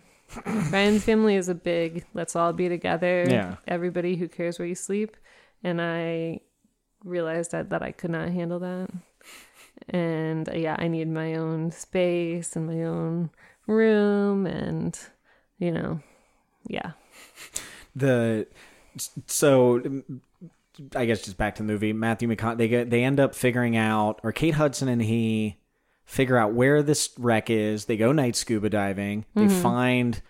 Ryan's 0.71 1.05
family 1.05 1.37
is 1.37 1.49
a 1.49 1.55
big 1.55 2.05
let's 2.15 2.37
all 2.37 2.53
be 2.53 2.69
together. 2.69 3.27
Yeah. 3.29 3.57
Everybody 3.67 4.17
who 4.17 4.29
cares 4.29 4.59
where 4.59 4.69
you 4.69 4.75
sleep. 4.75 5.17
And 5.65 5.81
I 5.81 6.41
realized 7.05 7.53
that, 7.53 7.71
that 7.71 7.83
I 7.83 7.93
could 7.93 8.11
not 8.11 8.29
handle 8.31 8.59
that. 8.61 8.91
And 9.89 10.49
uh, 10.49 10.53
yeah, 10.53 10.77
I 10.79 10.89
need 10.89 11.09
my 11.09 11.35
own 11.35 11.71
space 11.71 12.57
and 12.57 12.67
my 12.67 12.85
own 12.85 13.31
room 13.67 14.47
and 14.47 14.99
you 15.59 15.71
know, 15.71 16.01
yeah. 16.67 16.93
the 17.95 18.47
so 19.27 20.03
I 20.97 21.05
guess 21.05 21.23
just 21.23 21.37
back 21.37 21.55
to 21.57 21.63
the 21.63 21.67
movie. 21.67 21.93
Matthew 21.93 22.29
McConaughey 22.29 22.57
they 22.57 22.69
get 22.69 22.91
they 22.91 23.05
end 23.05 23.21
up 23.21 23.35
figuring 23.35 23.77
out, 23.77 24.21
or 24.23 24.33
Kate 24.33 24.55
Hudson 24.55 24.89
and 24.89 25.03
he 25.03 25.57
figure 26.05 26.37
out 26.37 26.53
where 26.53 26.83
this 26.83 27.11
wreck 27.19 27.49
is. 27.51 27.87
They 27.87 27.97
go 27.97 28.13
night 28.13 28.37
scuba 28.37 28.69
diving. 28.71 29.25
They 29.35 29.43
Mm-hmm. 29.43 29.63
find 29.63 30.23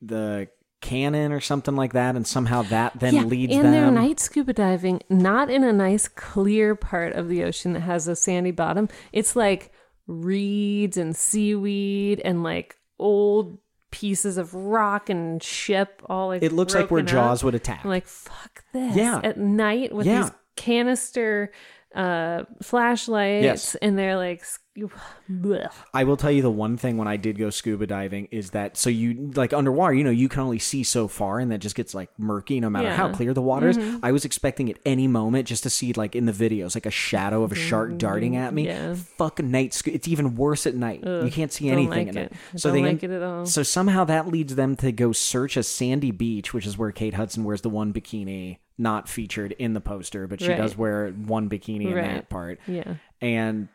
the 0.00 0.48
cannon 0.80 1.30
or 1.32 1.38
something 1.40 1.76
like 1.76 1.92
that, 1.92 2.16
and 2.16 2.26
somehow 2.26 2.62
that 2.62 2.98
then 2.98 3.14
yeah, 3.14 3.22
leads 3.22 3.54
and 3.54 3.72
they're 3.72 3.84
them. 3.86 3.94
night 3.94 4.18
scuba 4.18 4.52
diving, 4.52 5.00
not 5.08 5.48
in 5.48 5.62
a 5.62 5.72
nice 5.72 6.08
clear 6.08 6.74
part 6.74 7.12
of 7.12 7.28
the 7.28 7.44
ocean 7.44 7.72
that 7.74 7.80
has 7.80 8.08
a 8.08 8.16
sandy 8.16 8.50
bottom. 8.50 8.88
It's 9.12 9.36
like 9.36 9.70
reeds 10.08 10.96
and 10.96 11.14
seaweed 11.16 12.20
and 12.24 12.42
like 12.42 12.76
old 12.98 13.58
pieces 13.92 14.38
of 14.38 14.54
rock 14.54 15.08
and 15.08 15.40
ship 15.42 16.02
all 16.08 16.28
like 16.28 16.42
It 16.42 16.50
looks 16.52 16.74
like 16.74 16.90
where 16.90 17.02
up. 17.02 17.06
Jaws 17.06 17.44
would 17.44 17.54
attack. 17.54 17.82
I'm 17.84 17.90
like, 17.90 18.06
fuck 18.06 18.64
this. 18.72 18.96
Yeah. 18.96 19.20
At 19.22 19.38
night 19.38 19.94
with 19.94 20.06
Yeah. 20.06 20.22
these 20.22 20.30
canister 20.56 21.52
uh 21.94 22.44
flashlights 22.62 23.44
Yes. 23.44 23.74
and 23.76 23.98
they're 23.98 24.16
like 24.16 24.42
blech. 25.30 25.70
I 25.92 26.04
will 26.04 26.16
tell 26.16 26.30
you 26.30 26.40
the 26.40 26.50
one 26.50 26.76
thing 26.78 26.96
when 26.96 27.06
I 27.06 27.18
did 27.18 27.36
go 27.38 27.50
scuba 27.50 27.86
diving 27.86 28.28
is 28.30 28.50
that 28.52 28.76
so 28.78 28.88
you 28.88 29.30
like 29.34 29.52
underwater, 29.52 29.92
you 29.92 30.02
know, 30.02 30.10
you 30.10 30.30
can 30.30 30.40
only 30.40 30.58
see 30.58 30.82
so 30.82 31.08
far 31.08 31.40
and 31.40 31.50
that 31.52 31.58
just 31.58 31.74
gets 31.74 31.94
like 31.94 32.08
murky 32.18 32.58
no 32.60 32.70
matter 32.70 32.90
how 32.90 33.12
clear 33.12 33.34
the 33.34 33.42
water 33.42 33.68
is. 33.68 33.78
I 34.02 34.12
was 34.12 34.24
expecting 34.24 34.70
at 34.70 34.78
any 34.86 35.06
moment 35.08 35.46
just 35.46 35.62
to 35.64 35.70
see 35.70 35.92
like 35.92 36.16
in 36.16 36.24
the 36.24 36.32
videos 36.32 36.74
like 36.74 36.86
a 36.86 36.90
shadow 36.90 37.42
of 37.42 37.52
a 37.52 37.54
shark 37.54 37.98
darting 37.98 38.36
at 38.36 38.54
me. 38.54 38.66
Yeah. 38.66 38.94
Fucking 38.94 39.50
night 39.50 39.72
scu- 39.72 39.94
it's 39.94 40.08
even 40.08 40.36
worse 40.36 40.66
at 40.66 40.74
night. 40.74 41.02
you 41.04 41.30
can't 41.30 41.52
see 41.52 41.68
anything 41.68 42.06
like 42.06 42.08
in 42.08 42.16
it. 42.16 42.32
it. 42.54 42.60
So 42.60 42.70
don't 42.72 42.82
they 42.82 42.88
like 42.92 43.02
it 43.02 43.10
at 43.10 43.22
all. 43.22 43.44
So 43.46 43.62
somehow 43.62 44.04
that 44.04 44.28
leads 44.28 44.54
them 44.54 44.76
to 44.76 44.90
go 44.90 45.12
search 45.12 45.56
a 45.58 45.62
sandy 45.62 46.12
beach, 46.12 46.54
which 46.54 46.66
is 46.66 46.78
where 46.78 46.92
Kate 46.92 47.14
Hudson 47.14 47.44
wears 47.44 47.60
the 47.60 47.68
one 47.70 47.92
bikini 47.92 48.58
not 48.78 49.08
featured 49.08 49.52
in 49.58 49.74
the 49.74 49.80
poster, 49.80 50.26
but 50.26 50.40
she 50.40 50.48
Right. 50.48 50.56
does 50.58 50.76
wear 50.76 51.10
one 51.10 51.48
bikini 51.48 51.86
in 51.88 51.94
that 51.94 52.28
part. 52.28 52.58
yeah 52.66 52.94
And 53.20 53.68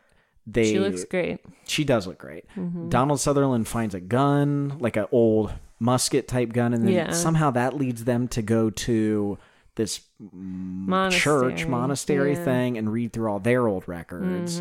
they 0.46 0.64
she 0.72 0.78
looks 0.78 1.04
great 1.04 1.40
she 1.66 1.84
does 1.84 2.06
look 2.06 2.18
great. 2.18 2.44
Mm-hmm. 2.56 2.88
Donald 2.88 3.20
Sutherland 3.20 3.68
finds 3.68 3.94
a 3.94 4.00
gun, 4.00 4.78
like 4.80 4.96
an 4.96 5.06
old 5.12 5.52
musket 5.78 6.26
type 6.26 6.52
gun, 6.52 6.72
and 6.74 6.84
then 6.86 6.94
Yeah. 6.94 7.10
somehow 7.10 7.50
that 7.52 7.76
leads 7.76 8.04
them 8.04 8.26
to 8.28 8.42
go 8.42 8.70
to 8.70 9.38
this 9.76 10.00
monastery 10.18 11.52
church 11.52 11.66
monastery 11.66 12.30
Yeah. 12.30 12.36
Mm-hmm. 12.36 12.44
thing 12.44 12.78
and 12.78 12.92
read 12.92 13.12
through 13.12 13.30
all 13.30 13.38
their 13.38 13.68
old 13.68 13.86
records. 13.86 14.60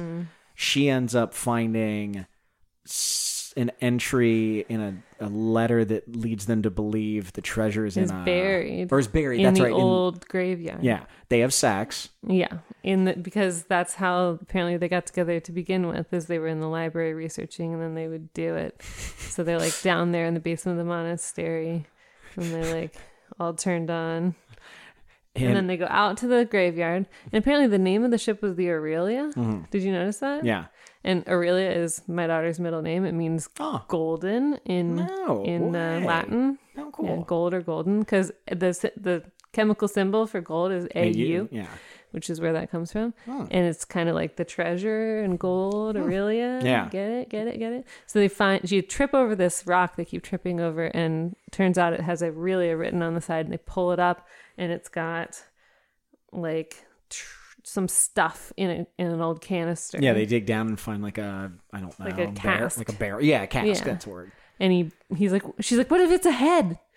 She 0.53 0.89
ends 0.89 1.15
up 1.15 1.33
finding 1.33 2.25
an 3.57 3.71
entry 3.81 4.65
in 4.69 4.79
a, 5.19 5.25
a 5.25 5.27
letter 5.29 5.83
that 5.83 6.15
leads 6.15 6.45
them 6.45 6.61
to 6.61 6.69
believe 6.69 7.33
the 7.33 7.41
treasure 7.41 7.85
is 7.85 7.97
Is 7.97 8.11
in 8.11 8.17
a 8.17 8.23
buried 8.23 8.93
or 8.93 8.99
is 8.99 9.07
buried. 9.07 9.39
in 9.39 9.45
That's 9.45 9.57
the 9.57 9.65
right. 9.65 9.73
in- 9.73 9.81
old 9.81 10.27
graveyard 10.27 10.83
yeah, 10.83 11.05
they 11.29 11.39
have 11.39 11.53
sex. 11.53 12.09
Yeah, 12.25 12.59
in 12.83 13.05
the 13.05 13.13
because 13.13 13.63
that's 13.63 13.95
how 13.95 14.37
apparently 14.41 14.77
they 14.77 14.87
got 14.87 15.07
together 15.07 15.39
to 15.39 15.51
begin 15.51 15.87
with, 15.87 16.13
is 16.13 16.27
they 16.27 16.39
were 16.39 16.47
in 16.47 16.59
the 16.59 16.67
library 16.69 17.13
researching, 17.13 17.73
and 17.73 17.81
then 17.81 17.95
they 17.95 18.07
would 18.07 18.31
do 18.33 18.55
it. 18.55 18.81
so 18.83 19.43
they're 19.43 19.59
like 19.59 19.81
down 19.81 20.11
there 20.11 20.25
in 20.25 20.35
the 20.35 20.39
basement 20.39 20.79
of 20.79 20.85
the 20.85 20.89
monastery, 20.89 21.85
and 22.35 22.45
they're 22.53 22.73
like 22.81 22.95
all 23.39 23.53
turned 23.53 23.89
on, 23.89 24.35
and, 25.35 25.55
then 25.55 25.67
they 25.67 25.77
go 25.77 25.87
out 25.89 26.17
to 26.17 26.27
the 26.27 26.45
graveyard. 26.45 27.07
And 27.31 27.39
apparently, 27.39 27.67
the 27.67 27.77
name 27.77 28.03
of 28.03 28.11
the 28.11 28.17
ship 28.17 28.41
was 28.41 28.55
the 28.55 28.69
Aurelia. 28.69 29.31
Did 29.71 29.83
you 29.83 29.91
notice 29.91 30.19
that? 30.19 30.39
Mm-hmm. 30.39 30.47
yeah. 30.47 30.65
And 31.03 31.27
Aurelia 31.27 31.71
is 31.71 32.01
my 32.07 32.27
daughter's 32.27 32.59
middle 32.59 32.81
name. 32.81 33.05
It 33.05 33.13
means 33.13 33.49
Oh, 33.59 33.83
golden 33.87 34.59
in 34.65 34.95
No 34.95 35.43
in 35.45 35.75
uh. 35.75 36.01
Latin. 36.03 36.57
oh, 36.77 36.91
Yeah, 37.01 37.23
gold 37.25 37.53
or 37.53 37.61
golden, 37.61 37.99
because 37.99 38.31
the 38.47 38.91
the 38.97 39.23
chemical 39.53 39.87
symbol 39.87 40.27
for 40.27 40.41
gold 40.41 40.71
is 40.71 40.85
AU 40.95 41.47
Yeah. 41.51 41.67
which 42.11 42.29
is 42.29 42.39
where 42.41 42.53
that 42.53 42.69
comes 42.69 42.91
from. 42.91 43.13
Oh. 43.27 43.47
And 43.49 43.65
it's 43.65 43.85
kind 43.85 44.07
of 44.09 44.13
like 44.15 44.35
the 44.35 44.45
treasure 44.45 45.21
and 45.23 45.39
gold, 45.39 45.95
Aurelia. 45.97 46.59
Yeah. 46.63 46.89
Get 46.89 47.09
it, 47.09 47.29
get 47.29 47.47
it, 47.47 47.57
get 47.57 47.73
it. 47.73 47.85
So 48.05 48.19
they 48.19 48.27
find, 48.27 48.69
you 48.69 48.81
trip 48.81 49.13
over 49.15 49.35
this 49.35 49.65
rock 49.65 49.95
they 49.95 50.05
keep 50.05 50.23
tripping 50.23 50.59
over, 50.59 50.85
and 50.85 51.35
turns 51.51 51.77
out 51.77 51.93
it 51.93 52.01
has 52.01 52.21
Aurelia 52.21 52.75
written 52.77 53.01
on 53.01 53.13
the 53.15 53.21
side, 53.21 53.45
and 53.45 53.53
they 53.53 53.57
pull 53.65 53.91
it 53.91 53.99
up, 53.99 54.27
and 54.57 54.71
it's 54.71 54.89
got 54.89 55.41
like 56.31 56.85
tr- 57.09 57.46
some 57.67 57.87
stuff 57.87 58.53
in 58.55 58.69
it 58.69 58.89
in 58.97 59.07
an 59.07 59.21
old 59.21 59.41
canister. 59.41 59.99
Yeah, 60.01 60.13
they 60.13 60.25
dig 60.25 60.45
down 60.45 60.67
and 60.67 60.79
find 60.79 61.03
like 61.03 61.17
a 61.17 61.51
I 61.73 61.79
don't 61.81 61.97
know, 61.99 62.05
Like 62.05 62.17
a 62.17 62.25
bar- 62.27 62.33
cask. 62.33 62.77
like 62.77 62.89
a 62.89 62.93
barrel. 62.93 63.21
Yeah, 63.21 63.43
a 63.43 63.47
cask. 63.47 63.65
Yeah. 63.67 63.83
That's 63.83 64.05
the 64.05 64.11
word. 64.11 64.31
And 64.59 64.71
he 64.71 64.91
he's 65.15 65.31
like, 65.31 65.43
she's 65.59 65.77
like, 65.77 65.91
what 65.91 66.01
if 66.01 66.09
it's 66.11 66.25
a 66.25 66.31
head? 66.31 66.79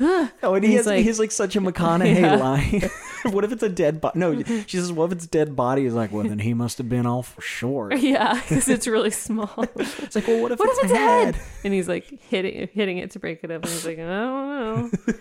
Oh, 0.00 0.54
and 0.54 0.62
he 0.64 0.70
He's 0.70 0.78
has 0.80 0.86
like- 0.86 1.04
he's 1.04 1.18
like 1.18 1.32
such 1.32 1.56
a 1.56 1.60
McConaughey 1.60 2.14
Yeah. 2.20 2.36
line. 2.36 2.88
what 3.34 3.42
if 3.44 3.50
it's 3.50 3.64
a 3.64 3.68
dead 3.68 4.00
body? 4.00 4.16
No, 4.20 4.42
she 4.44 4.76
says, 4.76 4.92
"What 4.92 5.06
if 5.06 5.12
it's 5.18 5.26
dead 5.26 5.56
body?" 5.56 5.82
He's 5.82 5.92
like, 5.92 6.12
"Well, 6.12 6.22
then 6.22 6.38
he 6.38 6.54
must 6.54 6.78
have 6.78 6.88
been 6.88 7.04
all 7.04 7.24
for 7.24 7.40
sure." 7.40 7.92
yeah, 7.92 8.34
because 8.34 8.68
it's 8.68 8.86
really 8.86 9.10
small. 9.10 9.50
It's 9.74 10.14
like, 10.14 10.28
"Well, 10.28 10.40
what 10.40 10.52
if 10.52 10.60
what 10.60 10.68
it's, 10.68 10.78
if 10.78 10.84
it's 10.84 10.92
a 10.92 10.96
head?" 10.96 11.36
And 11.64 11.74
he's 11.74 11.88
like 11.88 12.04
hitting 12.22 12.68
hitting 12.72 12.98
it 12.98 13.10
to 13.12 13.18
break 13.18 13.42
it 13.42 13.50
up, 13.50 13.62
and 13.64 13.72
he's 13.72 13.84
like, 13.84 13.98
I 13.98 14.02
don't 14.02 14.92
know. 15.08 15.14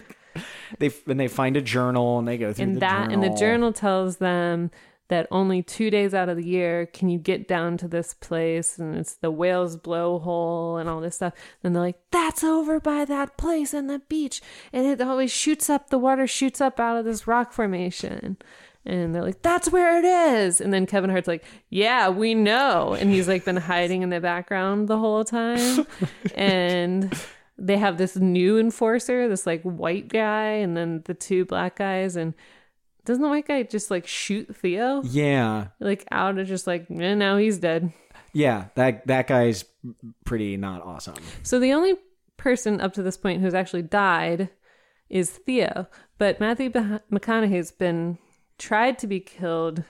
They 0.78 0.92
and 1.08 1.20
they 1.20 1.28
find 1.28 1.58
a 1.58 1.62
journal 1.62 2.20
and 2.20 2.28
they 2.28 2.38
go 2.38 2.54
through 2.54 2.64
and 2.66 2.76
the 2.76 2.80
that 2.82 3.10
journal. 3.10 3.14
and 3.14 3.34
the 3.34 3.40
journal 3.40 3.74
tells 3.74 4.18
them 4.18 4.70
that 5.10 5.28
only 5.32 5.64
two 5.64 5.90
days 5.90 6.14
out 6.14 6.30
of 6.30 6.38
the 6.38 6.46
year 6.46 6.86
can 6.86 7.10
you 7.10 7.18
get 7.18 7.48
down 7.48 7.78
to 7.78 7.88
this 7.88 8.14
place 8.14 8.78
and 8.78 8.96
it's 8.96 9.16
the 9.16 9.32
whale's 9.32 9.78
blowhole 9.78 10.80
and 10.80 10.90
all 10.90 11.00
this 11.00 11.16
stuff. 11.16 11.34
Then 11.62 11.74
they're 11.74 11.82
like 11.82 12.00
that's 12.12 12.44
over 12.44 12.80
by 12.80 13.06
that 13.06 13.38
place 13.38 13.74
and 13.74 13.90
the 13.90 14.00
beach. 14.10 14.42
And 14.74 14.86
it 14.86 15.02
always 15.02 15.32
shoots 15.32 15.70
up 15.70 15.90
the 15.90 15.98
water 15.98 16.28
shoots 16.28 16.60
up 16.60 16.80
out 16.80 16.98
of 16.98 17.06
this 17.06 17.28
rock 17.28 17.54
formation. 17.54 18.38
And 18.86 19.14
they're 19.14 19.24
like 19.24 19.42
that's 19.42 19.72
where 19.72 19.98
it 19.98 20.06
is. 20.06 20.60
And 20.60 20.74
then 20.74 20.86
kevin 20.86 21.10
hart's 21.10 21.28
like 21.28 21.46
yeah 21.70 22.10
we 22.10 22.34
know. 22.36 22.94
And 22.94 23.10
he's 23.10 23.28
like 23.30 23.46
been 23.46 23.58
hiding 23.58 24.02
in 24.02 24.10
the 24.10 24.20
background 24.20 24.88
the 24.88 24.98
whole 24.98 25.24
time. 25.24 25.88
And 26.36 27.18
they 27.58 27.78
have 27.78 27.98
this 27.98 28.16
new 28.16 28.60
enforcer 28.60 29.28
this 29.28 29.48
like 29.48 29.64
white 29.64 30.10
guy 30.10 30.50
and 30.50 30.78
then 30.78 31.02
the 31.06 31.14
two 31.14 31.46
black 31.46 31.78
guys. 31.78 32.16
And 32.18 32.34
doesn't 33.08 33.22
the 33.24 33.28
white 33.30 33.48
guy 33.48 33.64
just 33.64 33.90
like 33.90 34.06
shoot 34.06 34.56
Theo? 34.56 35.02
Yeah, 35.04 35.68
Like 35.80 36.06
out 36.12 36.38
of 36.38 36.48
just 36.48 36.68
like, 36.68 36.86
eh, 36.92 37.16
now 37.16 37.38
he's 37.38 37.58
dead. 37.58 37.92
yeah. 38.34 38.66
That 38.76 39.08
that 39.08 39.26
guy's 39.28 39.66
pretty 40.26 40.58
not 40.58 40.84
awesome. 40.84 41.16
So 41.44 41.60
the 41.60 41.74
only 41.74 41.96
person 42.38 42.80
up 42.82 42.94
to 42.94 43.02
this 43.04 43.18
point 43.18 43.42
who's 43.42 43.54
actually 43.56 43.82
died 43.82 44.50
is 45.10 45.32
Theo. 45.32 45.88
But 46.20 46.40
Matthew 46.40 46.70
McConaughey's 46.70 47.72
been 47.72 48.18
tried 48.60 49.00
to 49.00 49.08
be 49.08 49.20
killed 49.20 49.84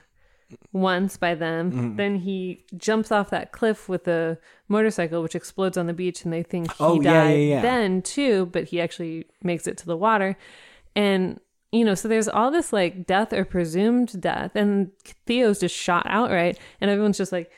once 0.72 1.18
by 1.18 1.36
them. 1.36 1.72
Mm-hmm. 1.72 1.96
Then 1.98 2.16
he 2.18 2.66
jumps 2.78 3.12
off 3.12 3.30
that 3.32 3.52
cliff 3.52 3.90
with 3.90 4.08
a 4.08 4.38
motorcycle, 4.70 5.22
which 5.22 5.36
explodes 5.36 5.78
on 5.78 5.88
the 5.88 5.94
beach, 5.94 6.24
and 6.24 6.32
they 6.32 6.44
think 6.44 6.72
he 6.72 6.78
Oh, 6.84 7.02
yeah, 7.02 7.14
died 7.24 7.32
yeah, 7.32 7.56
yeah. 7.56 7.62
then 7.62 8.02
too. 8.02 8.46
But 8.48 8.66
he 8.66 8.80
actually 8.80 9.26
makes 9.44 9.68
it 9.68 9.78
to 9.80 9.86
the 9.86 9.98
water, 9.98 10.38
and 10.96 11.40
you 11.78 11.86
know, 11.86 11.96
so 11.96 12.08
there's 12.08 12.28
all 12.28 12.52
this 12.52 12.74
like 12.74 13.06
death 13.06 13.34
or 13.34 13.46
presumed 13.46 14.20
death, 14.22 14.56
and 14.56 14.92
Theo's 15.26 15.60
just 15.60 15.76
shot 15.76 16.06
outright, 16.08 16.60
and 16.82 16.90
everyone's 16.90 17.18
just 17.18 17.32
like. 17.32 17.52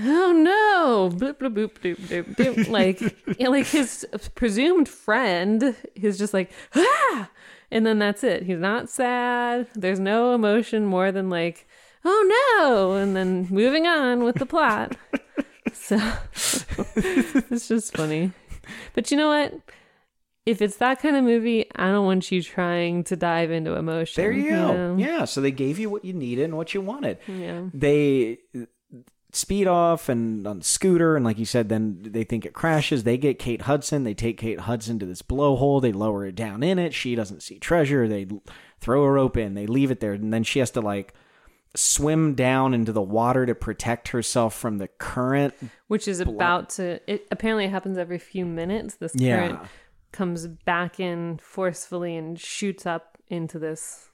Oh 0.00 0.30
no! 0.30 1.10
Bloop, 1.12 1.38
bloop, 1.38 1.54
bloop, 1.54 1.80
bloop, 1.80 1.96
bloop, 1.96 2.36
bloop. 2.36 2.68
like, 2.70 3.00
and, 3.40 3.48
like 3.48 3.66
his 3.66 4.06
presumed 4.36 4.88
friend 4.88 5.74
is 5.96 6.18
just 6.18 6.32
like 6.32 6.52
ah, 6.76 7.28
and 7.70 7.84
then 7.84 7.98
that's 7.98 8.22
it. 8.22 8.44
He's 8.44 8.60
not 8.60 8.88
sad. 8.88 9.66
There's 9.74 9.98
no 9.98 10.34
emotion 10.34 10.86
more 10.86 11.10
than 11.10 11.28
like, 11.28 11.66
oh 12.04 12.56
no, 12.60 12.92
and 12.94 13.16
then 13.16 13.48
moving 13.50 13.86
on 13.86 14.22
with 14.22 14.36
the 14.36 14.46
plot. 14.46 14.96
so 15.72 15.96
it's 16.96 17.68
just 17.68 17.96
funny. 17.96 18.32
But 18.94 19.10
you 19.10 19.16
know 19.16 19.28
what? 19.28 19.54
If 20.48 20.62
it's 20.62 20.76
that 20.76 21.00
kind 21.00 21.14
of 21.16 21.24
movie, 21.24 21.66
I 21.76 21.88
don't 21.88 22.06
want 22.06 22.32
you 22.32 22.42
trying 22.42 23.04
to 23.04 23.16
dive 23.16 23.50
into 23.50 23.74
emotion. 23.74 24.22
There 24.22 24.32
you 24.32 24.50
go. 24.50 24.72
know? 24.72 24.96
Yeah, 24.96 25.24
so 25.26 25.40
they 25.40 25.50
gave 25.50 25.78
you 25.78 25.90
what 25.90 26.04
you 26.04 26.12
needed 26.14 26.44
and 26.44 26.56
what 26.56 26.72
you 26.72 26.80
wanted. 26.80 27.18
Yeah. 27.26 27.64
They 27.74 28.38
speed 29.32 29.66
off 29.66 30.08
and 30.08 30.46
on 30.46 30.62
scooter 30.62 31.14
and 31.14 31.22
like 31.22 31.38
you 31.38 31.44
said 31.44 31.68
then 31.68 31.98
they 32.00 32.24
think 32.24 32.46
it 32.46 32.54
crashes 32.54 33.04
they 33.04 33.18
get 33.18 33.38
kate 33.38 33.60
hudson 33.60 34.02
they 34.02 34.14
take 34.14 34.38
kate 34.38 34.60
hudson 34.60 34.98
to 34.98 35.04
this 35.04 35.20
blowhole 35.20 35.82
they 35.82 35.92
lower 35.92 36.24
it 36.24 36.34
down 36.34 36.62
in 36.62 36.78
it 36.78 36.94
she 36.94 37.14
doesn't 37.14 37.42
see 37.42 37.58
treasure 37.58 38.08
they 38.08 38.26
throw 38.80 39.02
a 39.04 39.10
rope 39.10 39.36
in 39.36 39.52
they 39.52 39.66
leave 39.66 39.90
it 39.90 40.00
there 40.00 40.14
and 40.14 40.32
then 40.32 40.42
she 40.42 40.58
has 40.60 40.70
to 40.70 40.80
like 40.80 41.12
swim 41.76 42.34
down 42.34 42.72
into 42.72 42.90
the 42.90 43.02
water 43.02 43.44
to 43.44 43.54
protect 43.54 44.08
herself 44.08 44.54
from 44.54 44.78
the 44.78 44.88
current 44.88 45.52
Which 45.88 46.08
is 46.08 46.20
about 46.20 46.70
to. 46.70 46.98
It 47.06 47.26
apparently 47.30 47.66
it 47.66 47.70
happens 47.70 47.98
every 47.98 48.18
few 48.18 48.46
minutes. 48.46 48.94
This 48.96 49.12
Yeah. 49.14 49.48
current 49.48 49.60
comes 50.12 50.46
back 50.46 50.98
in 51.00 51.38
forcefully 51.38 52.16
and 52.16 52.38
shoots 52.40 52.86
up 52.86 53.18
into 53.28 53.58
this 53.58 54.04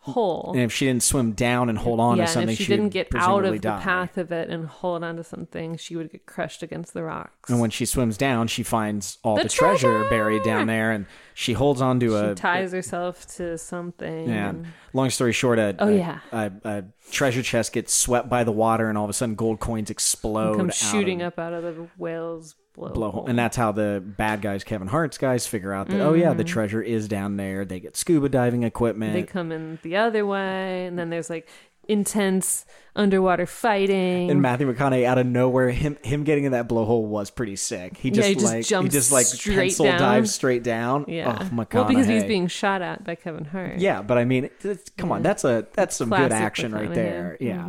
hole. 0.00 0.52
and 0.54 0.62
if 0.62 0.72
she 0.72 0.86
didn't 0.86 1.02
swim 1.02 1.32
down 1.32 1.68
and 1.68 1.76
hold 1.76 2.00
on 2.00 2.16
yeah, 2.16 2.24
to 2.24 2.32
something 2.32 2.56
she, 2.56 2.64
she'd 2.64 2.68
didn't 2.76 2.88
get 2.90 3.08
out 3.14 3.44
of 3.44 3.52
the 3.60 3.68
path 3.72 4.16
of 4.16 4.32
it 4.32 4.48
and 4.48 4.66
hold 4.66 5.04
on 5.04 5.16
to 5.16 5.24
something, 5.24 5.76
she 5.76 5.96
would 5.96 6.10
get 6.10 6.24
crushed 6.24 6.62
against 6.62 6.94
the 6.94 7.02
rocks. 7.02 7.50
and 7.50 7.60
when 7.60 7.68
she 7.68 7.84
swims 7.84 8.16
down 8.16 8.46
she 8.46 8.62
finds 8.62 9.18
all 9.22 9.36
the, 9.36 9.42
The 9.42 9.48
treasure, 9.50 9.90
treasure! 9.98 10.08
buried 10.08 10.44
down 10.44 10.66
there 10.66 10.92
and 10.92 11.04
she 11.34 11.52
holds 11.52 11.82
on 11.82 12.00
to 12.00 12.08
she 12.08 12.14
a 12.14 12.34
ties 12.34 12.72
herself 12.72 13.26
to 13.36 13.58
something. 13.58 14.28
Yeah. 14.30 14.50
and- 14.50 14.66
Long 14.94 15.10
story 15.10 15.32
short, 15.32 15.58
a, 15.58 15.76
Oh, 15.78 15.88
a- 15.88 15.96
yeah. 15.96 16.20
a, 16.32 16.52
a 16.64 16.84
treasure 17.10 17.42
chest 17.42 17.74
gets 17.74 17.92
swept 17.92 18.30
by 18.30 18.42
the 18.44 18.52
water, 18.52 18.88
and 18.88 18.96
all 18.96 19.04
of 19.04 19.10
a 19.10 19.12
sudden, 19.12 19.34
gold 19.34 19.60
coins 19.60 19.90
explode, 19.90 20.56
come 20.56 20.70
shooting 20.70 21.20
of 21.20 21.34
up 21.34 21.38
out 21.38 21.52
of 21.52 21.62
the 21.64 21.86
whale's 21.98 22.54
blowhole. 22.78 22.94
blowhole, 22.94 23.28
and 23.28 23.38
that's 23.38 23.56
how 23.56 23.72
the 23.72 24.02
bad 24.04 24.40
guys, 24.42 24.64
Kevin 24.64 24.88
Hart's 24.88 25.18
guys, 25.18 25.46
figure 25.46 25.72
out 25.72 25.88
that 25.88 26.00
oh 26.00 26.14
yeah, 26.14 26.32
the 26.34 26.44
treasure 26.44 26.82
is 26.82 27.08
down 27.08 27.36
there. 27.36 27.64
They 27.64 27.80
get 27.80 27.96
scuba 27.96 28.28
diving 28.28 28.62
equipment. 28.62 29.12
Mm-hmm. 29.12 29.20
they 29.20 29.26
come 29.26 29.52
in 29.52 29.78
the 29.82 29.96
other 29.96 30.24
way, 30.26 30.86
and 30.86 30.98
then 30.98 31.10
there's 31.10 31.28
like 31.30 31.48
intense 31.86 32.66
underwater 32.94 33.46
fighting. 33.46 34.30
And 34.30 34.42
Matthew 34.42 34.70
McConaughey 34.72 35.04
out 35.04 35.16
of 35.18 35.26
nowhere, 35.26 35.70
him 35.70 35.96
him 36.02 36.22
getting 36.24 36.44
in 36.44 36.52
that 36.52 36.68
blowhole 36.68 37.04
was 37.04 37.30
pretty 37.30 37.56
sick. 37.56 37.96
He 37.96 38.08
Yeah, 38.10 38.14
just, 38.14 38.28
he 38.28 38.34
just 38.34 38.44
like 38.72 38.82
he 38.82 38.88
just 38.90 39.12
like 39.12 39.26
pencil 39.56 39.86
down. 39.86 39.98
dives 39.98 40.34
straight 40.34 40.62
down. 40.62 41.06
yeah. 41.08 41.38
oh, 41.40 41.44
McConaughey. 41.46 41.74
well, 41.74 41.84
because 41.86 42.06
he's 42.06 42.24
being 42.24 42.46
shot 42.46 42.82
at 42.82 43.04
by 43.04 43.14
Kevin 43.14 43.46
Hart. 43.46 43.78
Yeah, 43.78 44.02
but 44.02 44.18
I 44.18 44.24
mean, 44.26 44.44
it's- 44.44 44.90
come 44.98 45.10
on, 45.12 45.22
that's 45.22 45.44
a 45.44 45.66
that's 45.74 45.96
some 45.96 46.10
good 46.10 46.32
action 46.32 46.72
right 46.72 46.92
there. 46.92 47.36
Yeah, 47.40 47.68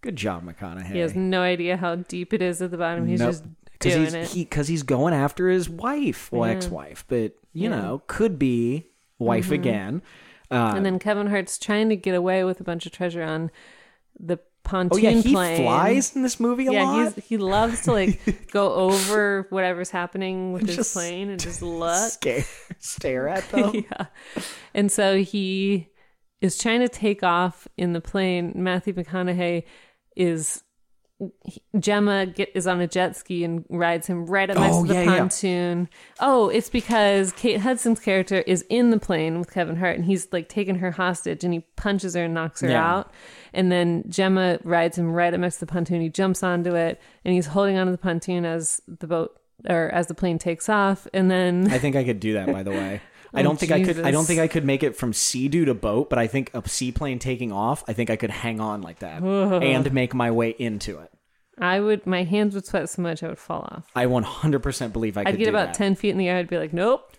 good 0.00 0.16
job, 0.16 0.44
McConaughey. 0.44 0.92
He 0.92 0.98
has 0.98 1.14
no 1.14 1.42
idea 1.42 1.76
how 1.76 1.94
deep 1.94 2.32
it 2.32 2.42
is 2.42 2.60
at 2.60 2.72
the 2.72 2.78
bottom. 2.78 3.06
He's 3.06 3.20
Nope. 3.20 3.30
just 3.30 3.44
'Cause 3.80 3.94
he's, 3.94 4.14
it. 4.14 4.28
He 4.28 4.44
because 4.44 4.68
he's 4.68 4.82
going 4.82 5.14
after 5.14 5.48
his 5.48 5.68
wife, 5.68 6.30
well, 6.30 6.48
Yeah. 6.48 6.56
ex-wife, 6.56 7.04
but 7.08 7.32
you 7.52 7.68
Yeah. 7.70 7.70
know, 7.70 8.02
could 8.06 8.38
be 8.38 8.86
wife 9.18 9.50
again. 9.50 10.02
Uh, 10.50 10.72
and 10.76 10.84
then 10.84 10.98
Kevin 10.98 11.28
Hart's 11.28 11.58
trying 11.58 11.88
to 11.90 11.96
get 11.96 12.14
away 12.14 12.44
with 12.44 12.60
a 12.60 12.64
bunch 12.64 12.84
of 12.86 12.92
treasure 12.92 13.22
on 13.22 13.50
the 14.18 14.38
pontoon 14.64 14.90
oh 14.92 14.98
yeah, 14.98 15.10
he 15.10 15.32
plane. 15.32 15.62
flies 15.62 16.14
in 16.14 16.22
this 16.22 16.38
movie 16.38 16.66
a 16.66 16.72
yeah, 16.72 16.82
lot. 16.84 17.14
he's 17.14 17.24
he 17.24 17.36
loves 17.38 17.82
to 17.82 17.92
like 17.92 18.20
go 18.52 18.72
over 18.74 19.46
whatever's 19.50 19.90
happening 19.90 20.52
with 20.52 20.66
his 20.68 20.92
plane 20.92 21.30
and 21.30 21.40
just 21.40 21.62
look. 21.62 22.10
Scare, 22.12 22.44
stare 22.78 23.28
at 23.28 23.48
them. 23.50 23.74
yeah. 23.90 24.06
And 24.74 24.90
so 24.92 25.22
he 25.22 25.88
is 26.40 26.58
trying 26.58 26.80
to 26.80 26.88
take 26.88 27.22
off 27.22 27.66
in 27.76 27.92
the 27.94 28.00
plane. 28.00 28.52
Matthew 28.56 28.92
McConaughey 28.92 29.64
is 30.16 30.62
Gemma 31.78 32.26
get 32.26 32.50
is 32.54 32.66
on 32.66 32.80
a 32.80 32.86
jet 32.86 33.16
ski 33.16 33.44
and 33.44 33.64
rides 33.68 34.06
him 34.06 34.26
right 34.26 34.48
up 34.50 34.56
next 34.56 34.76
Oh, 34.76 34.82
to 34.82 34.88
the 34.88 34.94
yeah, 34.94 35.02
yeah. 35.02 35.18
pontoon. 35.18 35.88
Oh, 36.18 36.48
it's 36.48 36.70
because 36.70 37.32
Kate 37.32 37.60
Hudson's 37.60 38.00
character 38.00 38.36
is 38.46 38.64
in 38.68 38.90
the 38.90 38.98
plane 38.98 39.38
with 39.38 39.52
Kevin 39.52 39.76
Hart 39.76 39.96
and 39.96 40.04
he's 40.04 40.28
like 40.32 40.48
taking 40.48 40.76
her 40.76 40.90
hostage 40.90 41.44
and 41.44 41.52
he 41.52 41.60
punches 41.76 42.14
her 42.14 42.24
and 42.24 42.34
knocks 42.34 42.60
her 42.62 42.70
Yeah. 42.70 42.90
out. 42.96 43.12
And 43.52 43.70
then 43.70 44.04
Gemma 44.08 44.58
rides 44.64 44.96
him 44.98 45.12
right 45.12 45.32
up 45.32 45.40
next 45.40 45.56
to 45.56 45.66
the 45.66 45.72
pontoon. 45.72 46.00
He 46.00 46.08
jumps 46.08 46.42
onto 46.42 46.74
it 46.74 47.00
and 47.24 47.34
he's 47.34 47.46
holding 47.46 47.76
onto 47.76 47.92
the 47.92 47.98
pontoon 47.98 48.44
as 48.44 48.80
the 48.88 49.06
boat 49.06 49.36
or 49.68 49.90
as 49.90 50.06
the 50.06 50.14
plane 50.14 50.38
takes 50.38 50.68
off. 50.68 51.06
And 51.12 51.30
then 51.30 51.70
I 51.70 51.78
think 51.78 51.94
I 51.96 52.04
could 52.04 52.18
do 52.20 52.32
that. 52.34 52.50
By 52.50 52.62
the 52.62 52.70
way, 52.70 53.00
I 53.32 53.40
Oh, 53.40 53.42
don't 53.44 53.58
think 53.58 53.72
I 53.72 53.82
could. 53.84 54.00
I 54.00 54.10
don't 54.10 54.24
think 54.24 54.40
I 54.40 54.48
could 54.48 54.64
make 54.64 54.82
it 54.82 54.96
from 54.96 55.12
sea-doo 55.12 55.64
to 55.66 55.74
boat, 55.74 56.10
but 56.10 56.18
I 56.18 56.26
think 56.26 56.50
a 56.54 56.68
seaplane 56.68 57.18
taking 57.18 57.52
off. 57.52 57.84
I 57.86 57.92
think 57.92 58.10
I 58.10 58.16
could 58.16 58.30
hang 58.30 58.60
on 58.60 58.82
like 58.82 58.98
that 59.00 59.22
and 59.22 59.92
make 59.92 60.14
my 60.14 60.30
way 60.30 60.50
into 60.58 60.98
it. 60.98 61.10
I 61.58 61.78
would, 61.78 62.06
my 62.06 62.22
hands 62.24 62.54
would 62.54 62.64
sweat 62.66 62.88
so 62.88 63.02
much 63.02 63.22
I 63.22 63.28
would 63.28 63.38
fall 63.38 63.68
off. 63.70 63.86
I 63.94 64.06
100% 64.06 64.92
believe 64.94 65.18
I 65.18 65.24
could 65.24 65.34
I'd 65.34 65.38
get 65.38 65.44
do 65.44 65.50
about 65.50 65.66
that. 65.68 65.74
10 65.74 65.94
feet 65.94 66.08
in 66.10 66.16
the 66.18 66.26
air. 66.28 66.38
I'd 66.38 66.48
be 66.48 66.56
like, 66.56 66.72
nope. 66.72 67.12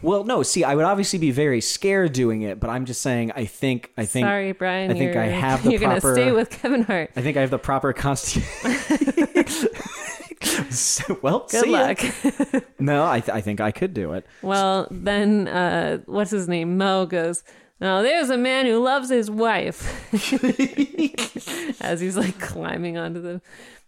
Well, 0.00 0.22
no, 0.22 0.44
see, 0.44 0.62
I 0.62 0.76
would 0.76 0.84
obviously 0.84 1.18
be 1.18 1.32
very 1.32 1.60
scared 1.60 2.12
doing 2.12 2.42
it, 2.42 2.60
but 2.60 2.70
I'm 2.70 2.84
just 2.84 3.02
saying. 3.02 3.32
I 3.34 3.46
think. 3.46 3.90
I 3.96 4.04
think. 4.06 4.24
Sorry, 4.24 4.52
Brian. 4.52 4.92
I 4.92 4.94
think 4.94 5.16
I 5.16 5.26
have 5.26 5.64
the 5.64 5.70
You're 5.72 5.80
proper- 5.80 6.00
going 6.00 6.14
to 6.14 6.22
stay 6.22 6.30
with 6.32 6.50
Kevin 6.50 6.82
Hart. 6.82 7.10
I 7.16 7.20
think 7.22 7.36
I 7.36 7.40
have 7.40 7.50
the 7.50 7.58
proper 7.58 7.92
constitution. 7.92 9.68
well, 11.22 11.46
Good 11.50 11.64
see 11.64 11.70
ya. 11.72 11.78
luck. 11.80 12.64
No, 12.78 13.06
I, 13.06 13.20
th- 13.20 13.34
I 13.34 13.40
think 13.40 13.60
I 13.60 13.70
could 13.72 13.92
do 13.94 14.12
it. 14.12 14.24
well, 14.42 14.86
then, 14.90 15.48
uh, 15.48 15.98
what's 16.06 16.30
his 16.30 16.48
name? 16.48 16.76
Mo 16.78 17.06
goes, 17.06 17.42
now 17.80 18.02
there's 18.02 18.30
a 18.30 18.36
man 18.36 18.66
who 18.66 18.78
loves 18.82 19.08
his 19.08 19.30
wife. 19.30 19.82
As 21.80 22.00
he's 22.00 22.16
like 22.16 22.38
climbing 22.40 22.96
onto 22.98 23.20
the 23.20 23.40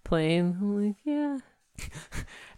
plane. 0.04 0.56
I'm 0.60 0.86
like, 0.86 0.96
yeah. 1.04 1.38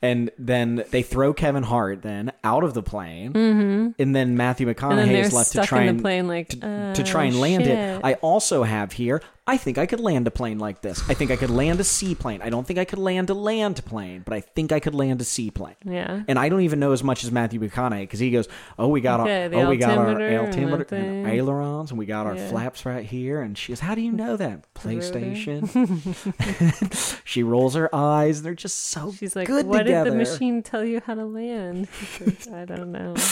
And 0.02 0.30
then 0.36 0.84
they 0.90 1.02
throw 1.02 1.32
Kevin 1.32 1.62
Hart 1.62 2.02
then 2.02 2.32
out 2.42 2.64
of 2.64 2.74
the 2.74 2.82
plane, 2.82 3.32
mm-hmm. 3.32 4.02
and 4.02 4.16
then 4.16 4.36
Matthew 4.36 4.66
then 4.66 4.74
McConaughey 4.74 5.06
they're 5.06 5.24
is 5.24 5.32
left 5.32 5.52
to 5.52 5.62
try 5.64 5.82
and 5.82 6.00
plane 6.00 6.26
like, 6.26 6.48
to, 6.48 6.92
to 6.96 7.02
try 7.04 7.24
and 7.24 7.40
land 7.40 7.68
it. 7.68 8.00
I 8.02 8.14
also 8.14 8.64
have 8.64 8.92
here. 8.92 9.22
I 9.44 9.56
think 9.56 9.76
I 9.76 9.86
could 9.86 9.98
land 9.98 10.28
a 10.28 10.30
plane 10.30 10.60
like 10.60 10.82
this. 10.82 11.02
I 11.10 11.14
think 11.14 11.32
I 11.32 11.36
could 11.36 11.50
land 11.50 11.80
a 11.80 11.84
seaplane. 11.84 12.42
I 12.42 12.48
don't 12.50 12.64
think 12.64 12.78
I 12.78 12.84
could 12.84 13.00
land 13.00 13.28
a 13.28 13.34
land 13.34 13.84
plane, 13.84 14.22
but 14.24 14.34
I 14.34 14.40
think 14.40 14.70
I 14.70 14.78
could 14.78 14.94
land 14.94 15.20
a 15.20 15.24
seaplane. 15.24 15.74
yeah. 15.84 16.22
And 16.28 16.38
I 16.38 16.48
don't 16.48 16.60
even 16.60 16.78
know 16.78 16.92
as 16.92 17.02
much 17.02 17.24
as 17.24 17.32
Matthew 17.32 17.58
McConaughey 17.58 18.02
because 18.02 18.20
he 18.20 18.30
goes, 18.30 18.46
"Oh, 18.78 18.86
we 18.86 19.00
got 19.00 19.20
Okay, 19.20 19.46
our 19.56 19.66
oh, 19.66 19.68
we 19.70 19.78
got 19.78 19.98
our 19.98 20.10
altimeter 20.10 20.94
and 20.94 21.04
and 21.04 21.26
ailerons, 21.26 21.90
and 21.90 21.98
we 21.98 22.06
got 22.06 22.26
our 22.26 22.36
Yeah. 22.36 22.48
flaps 22.50 22.86
right 22.86 23.04
here." 23.04 23.40
And 23.40 23.58
she 23.58 23.72
goes, 23.72 23.80
"How 23.80 23.96
do 23.96 24.00
you 24.00 24.12
know 24.12 24.36
that?" 24.36 24.72
PlayStation. 24.74 25.62
She 27.24 27.42
rolls 27.42 27.74
her 27.74 27.92
eyes. 27.94 28.42
They're 28.42 28.54
just 28.54 28.78
so 28.88 29.12
She's 29.12 29.34
like, 29.34 29.46
good 29.46 29.66
what 29.66 29.86
together. 29.92 30.10
did 30.10 30.12
the 30.12 30.30
machine 30.32 30.62
tell 30.62 30.84
you 30.84 31.00
how 31.04 31.14
to 31.14 31.24
land? 31.24 31.88
Like, 32.20 32.48
I 32.52 32.64
don't 32.64 32.92
know. 32.92 33.14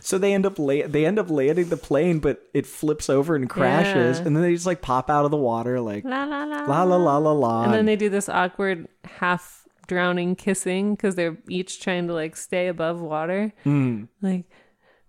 So 0.00 0.16
they 0.16 0.32
end 0.32 0.46
up 0.46 0.58
la- 0.60 0.86
they 0.86 1.04
end 1.06 1.18
up 1.18 1.28
landing 1.28 1.70
the 1.70 1.76
plane, 1.76 2.20
but 2.20 2.42
it 2.54 2.66
flips 2.66 3.10
over 3.10 3.34
and 3.34 3.48
crashes, 3.50 4.18
Yeah. 4.20 4.26
and 4.26 4.36
then 4.36 4.42
they 4.44 4.52
just 4.54 4.66
like 4.66 4.80
pop 4.80 5.10
out 5.10 5.24
of 5.24 5.32
the 5.32 5.36
water, 5.36 5.80
like 5.80 6.04
La 6.04 6.24
la 6.24 6.44
la. 6.44 6.60
la 6.66 6.82
la 6.84 6.96
la 6.96 7.16
la 7.18 7.32
la. 7.32 7.64
And 7.64 7.72
then 7.74 7.86
they 7.86 7.96
do 7.96 8.08
this 8.08 8.28
awkward 8.28 8.86
half 9.04 9.66
drowning 9.88 10.36
kissing 10.36 10.94
because 10.94 11.16
they're 11.16 11.36
each 11.48 11.80
trying 11.80 12.06
to 12.06 12.12
like 12.14 12.36
stay 12.36 12.68
above 12.68 13.00
water. 13.00 13.52
Hmm. 13.64 14.04
Like, 14.22 14.44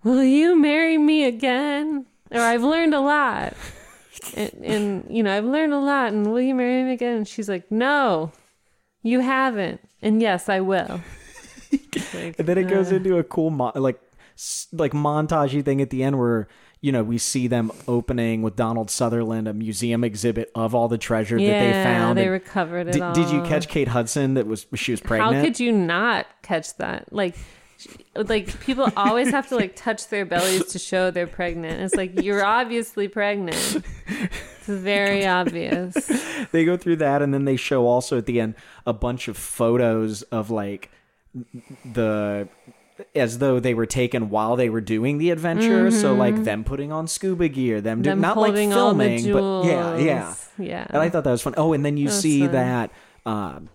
will 0.03 0.23
you 0.23 0.57
marry 0.59 0.97
me 0.97 1.25
again? 1.25 2.05
Or 2.31 2.39
I've 2.39 2.63
learned 2.63 2.95
a 2.95 3.01
lot. 3.01 3.53
and, 4.35 4.53
and, 4.63 5.15
you 5.15 5.21
know, 5.21 5.37
I've 5.37 5.45
learned 5.45 5.73
a 5.73 5.79
lot. 5.79 6.13
And 6.13 6.31
will 6.31 6.41
you 6.41 6.55
marry 6.55 6.83
me 6.83 6.93
again? 6.93 7.17
And 7.17 7.27
she's 7.27 7.49
like, 7.49 7.69
no, 7.71 8.31
you 9.01 9.19
haven't. 9.21 9.81
And 10.01 10.21
yes, 10.21 10.49
I 10.49 10.59
will. 10.61 11.01
Like, 12.13 12.35
And 12.39 12.47
then 12.47 12.57
it 12.57 12.67
goes 12.67 12.91
uh, 12.91 12.95
into 12.95 13.17
a 13.17 13.23
cool 13.23 13.49
mo- 13.49 13.71
like 13.75 13.99
like 14.71 14.93
montagey 14.93 15.63
thing 15.63 15.81
at 15.81 15.89
the 15.89 16.01
end 16.03 16.17
where 16.17 16.47
you 16.81 16.91
know 16.93 17.03
we 17.03 17.17
see 17.17 17.47
them 17.47 17.71
opening 17.87 18.41
with 18.41 18.55
Donald 18.55 18.89
Sutherland 18.89 19.47
a 19.47 19.53
museum 19.53 20.03
exhibit 20.03 20.49
of 20.55 20.73
all 20.73 20.87
the 20.87 20.97
treasure 20.97 21.37
yeah, 21.37 21.51
that 21.51 21.65
they 21.65 21.83
found. 21.83 22.17
Yeah, 22.17 22.23
they 22.23 22.27
And 22.27 22.31
recovered 22.31 22.87
it 22.87 22.93
did, 22.93 23.01
all. 23.01 23.13
did 23.13 23.29
you 23.29 23.41
catch 23.43 23.67
Kate 23.67 23.89
Hudson 23.89 24.35
that 24.35 24.47
was 24.47 24.65
she 24.75 24.91
was 24.91 25.01
pregnant? 25.01 25.35
How 25.35 25.41
could 25.43 25.59
you 25.59 25.71
not 25.73 26.25
catch 26.41 26.75
that? 26.77 27.11
Like, 27.11 27.35
like 28.15 28.59
people 28.61 28.89
always 28.97 29.29
have 29.29 29.47
to 29.49 29.55
like 29.55 29.75
touch 29.75 30.07
their 30.09 30.25
bellies 30.25 30.65
to 30.67 30.79
show 30.79 31.11
they're 31.11 31.27
pregnant. 31.27 31.81
It's 31.81 31.95
like 31.95 32.21
you're 32.21 32.43
obviously 32.45 33.07
pregnant. 33.07 33.83
It's 34.07 34.67
very 34.67 35.25
obvious. 35.25 35.93
they 36.51 36.65
go 36.65 36.77
through 36.77 36.97
that 36.97 37.21
and 37.21 37.33
then 37.33 37.45
they 37.45 37.55
show 37.55 37.87
also 37.87 38.17
at 38.17 38.25
the 38.25 38.39
end 38.41 38.55
a 38.85 38.93
bunch 38.93 39.27
of 39.27 39.37
photos 39.37 40.21
of 40.23 40.49
like 40.51 40.91
the 41.93 42.47
as 43.15 43.37
though 43.37 43.59
they 43.59 43.73
were 43.73 43.85
taken 43.85 44.29
while 44.29 44.55
they 44.55 44.69
were 44.69 44.81
doing 44.81 45.17
the 45.19 45.29
adventure 45.29 45.89
so 45.89 46.13
like 46.13 46.43
them 46.43 46.63
putting 46.65 46.91
on 46.91 47.07
scuba 47.07 47.47
gear 47.47 47.79
them, 47.79 48.03
Mm-hmm. 48.03 48.19
Not 48.19 48.35
like 48.37 48.47
holding 48.49 48.73
all 48.73 48.93
the 48.93 49.05
filming 49.19 49.31
but 49.33 49.65
yeah 49.65 49.97
yeah 49.97 50.33
yeah. 50.57 50.87
and 50.89 50.97
i 51.01 51.07
thought 51.09 51.23
that 51.23 51.31
was 51.31 51.41
fun 51.41 51.53
oh 51.55 51.71
and 51.73 51.85
then 51.85 51.95
you 51.97 52.07
That 52.07 52.11
was 52.13 52.21
see 52.21 52.39
fun. 52.41 52.51
that 52.51 52.91
um 53.25 53.69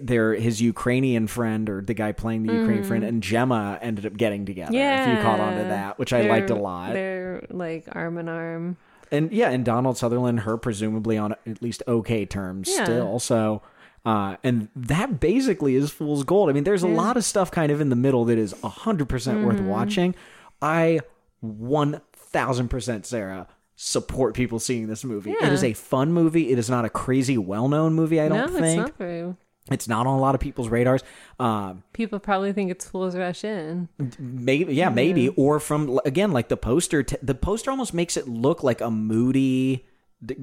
their 0.00 0.34
his 0.34 0.60
Ukrainian 0.60 1.26
friend 1.26 1.68
or 1.70 1.80
the 1.82 1.94
guy 1.94 2.12
playing 2.12 2.44
the 2.46 2.52
Ukrainian 2.52 2.84
friend 2.84 3.04
and 3.04 3.22
Gemma 3.22 3.78
ended 3.82 4.06
up 4.06 4.16
getting 4.16 4.44
together. 4.46 4.72
yeah. 4.72 5.10
If 5.12 5.16
you 5.18 5.22
caught 5.22 5.40
on 5.40 5.54
to 5.56 5.64
that, 5.64 5.98
which 5.98 6.12
I 6.12 6.22
They're- 6.22 6.30
liked 6.30 6.50
a 6.50 6.54
lot. 6.54 6.92
They're 6.92 7.44
like 7.50 7.84
arm 7.92 8.18
in 8.18 8.28
arm. 8.28 8.76
and 9.12 9.30
yeah, 9.32 9.50
and 9.50 9.64
Donald 9.64 9.96
Sutherland, 9.98 10.40
her 10.40 10.56
presumably 10.56 11.16
on 11.18 11.32
at 11.46 11.62
least 11.62 11.82
okay 11.86 12.24
terms 12.26 12.68
Yeah. 12.70 12.84
still. 12.84 13.18
So, 13.20 13.62
uh, 14.04 14.36
and 14.42 14.68
that 14.76 15.20
basically 15.20 15.74
is 15.76 15.90
fool's 15.90 16.24
gold. 16.24 16.50
I 16.50 16.52
mean, 16.52 16.64
there's 16.64 16.82
a 16.82 16.88
lot 16.88 17.16
of 17.16 17.24
stuff 17.24 17.50
kind 17.50 17.70
of 17.72 17.80
in 17.80 17.88
the 17.90 17.96
middle 17.96 18.24
that 18.26 18.38
is 18.38 18.52
hundred 18.62 19.08
percent 19.08 19.44
worth 19.44 19.56
Mm-hmm. 19.56 19.68
watching. 19.68 20.14
I 20.60 21.00
one 21.40 22.00
thousand 22.12 22.68
percent, 22.68 23.06
Sarah, 23.06 23.46
support 23.76 24.34
people 24.34 24.58
seeing 24.58 24.86
this 24.88 25.04
movie. 25.04 25.30
It 25.32 25.38
Yeah. 25.42 25.50
is 25.52 25.62
a 25.64 25.72
fun 25.72 26.12
movie. 26.12 26.50
It 26.50 26.58
is 26.58 26.70
not 26.70 26.84
a 26.84 26.88
crazy 26.90 27.36
well 27.38 27.68
known 27.68 27.92
movie. 27.94 28.20
I 28.20 28.28
don't 28.28 28.38
no, 28.38 28.46
think 28.48 28.64
it's 28.66 28.76
not 28.76 28.96
very. 28.98 29.34
It's 29.70 29.88
not 29.88 30.06
on 30.06 30.18
a 30.18 30.20
lot 30.20 30.34
of 30.34 30.40
people's 30.40 30.68
radars. 30.68 31.02
Um, 31.40 31.82
People 31.92 32.18
probably 32.18 32.52
think 32.52 32.70
it's 32.70 32.86
Fools 32.88 33.16
Rush 33.16 33.44
In. 33.44 33.88
maybe 34.18 34.74
yeah 34.74 34.88
maybe 34.90 35.28
or 35.30 35.58
from 35.60 35.98
again 36.04 36.32
like 36.32 36.48
the 36.48 36.56
poster 36.56 37.02
t- 37.02 37.16
the 37.22 37.34
poster 37.34 37.70
almost 37.70 37.94
makes 37.94 38.16
it 38.16 38.28
look 38.28 38.62
like 38.62 38.80
a 38.80 38.90
moody 38.90 39.86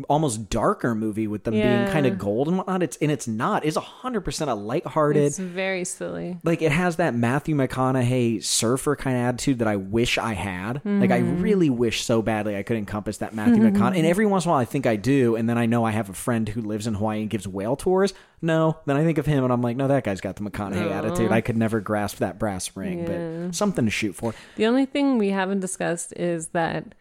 almost 0.10 0.50
darker 0.50 0.94
movie 0.96 1.28
with 1.28 1.44
them 1.44 1.54
being 1.54 1.88
kind 1.88 2.06
of 2.06 2.18
gold 2.18 2.48
and 2.48 2.58
whatnot 2.58 2.84
it's 2.84 2.98
and 2.98 3.12
it's 3.12 3.28
not 3.28 3.66
it's 3.66 3.78
100% 3.78 4.48
a 4.48 4.54
lighthearted 4.54 5.24
It's 5.24 5.38
very 5.40 5.84
silly. 5.86 6.38
like 6.44 6.62
it 6.62 6.72
has 6.72 6.98
that 6.98 7.16
Matthew 7.16 7.56
McConaughey 7.56 8.44
surfer 8.44 8.96
kind 8.96 9.18
of 9.18 9.24
attitude 9.24 9.60
that 9.60 9.68
I 9.68 9.76
wish 9.78 10.18
I 10.18 10.34
had. 10.34 10.82
Like 10.86 11.12
I 11.12 11.22
Mm-hmm. 11.22 11.42
really 11.42 11.70
wish 11.70 12.04
so 12.04 12.22
badly 12.22 12.56
I 12.58 12.64
could 12.64 12.78
encompass 12.78 13.18
that 13.18 13.34
Matthew 13.34 13.62
McConaughey. 13.62 13.98
And 13.98 14.06
every 14.06 14.26
once 14.26 14.46
in 14.46 14.50
a 14.50 14.54
while 14.54 14.62
I 14.62 14.66
think 14.66 14.86
I 14.86 14.96
do, 14.96 15.36
and 15.36 15.48
then 15.50 15.58
I 15.58 15.66
know 15.66 15.84
I 15.86 15.92
have 15.92 16.10
a 16.10 16.14
friend 16.14 16.48
who 16.50 16.62
lives 16.62 16.88
in 16.88 16.96
Hawaii 16.96 17.22
and 17.22 17.30
gives 17.30 17.48
whale 17.48 17.76
tours. 17.76 18.14
No, 18.42 18.80
then 18.86 18.98
I 18.98 19.04
think 19.04 19.18
of 19.18 19.26
him 19.26 19.44
and 19.44 19.54
I'm 19.54 19.62
like, 19.62 19.78
no, 19.78 19.88
that 19.88 20.04
guy's 20.04 20.20
got 20.22 20.36
the 20.36 20.44
McConaughey 20.44 20.90
attitude. 20.92 21.32
I 21.32 21.42
could 21.42 21.58
never 21.58 21.80
grasp 21.80 22.18
that 22.18 22.40
brass 22.40 22.76
ring, 22.76 23.00
Yeah. 23.08 23.46
but 23.46 23.56
something 23.56 23.86
to 23.86 23.92
shoot 23.92 24.14
for. 24.16 24.34
The 24.56 24.66
only 24.66 24.86
thing 24.86 25.18
we 25.18 25.30
haven't 25.30 25.60
discussed 25.60 26.14
is 26.18 26.48
that 26.50 26.96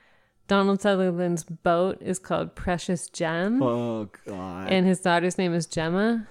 Donald 0.51 0.83
Sutherland's 0.83 1.45
boat 1.45 1.99
is 2.01 2.19
called 2.19 2.57
Precious 2.57 3.09
Gem. 3.09 3.63
Oh 3.63 4.09
god. 4.27 4.69
and 4.69 4.85
his 4.85 4.99
daughter's 4.99 5.39
name 5.39 5.55
is 5.55 5.65
Gemma. 5.65 6.27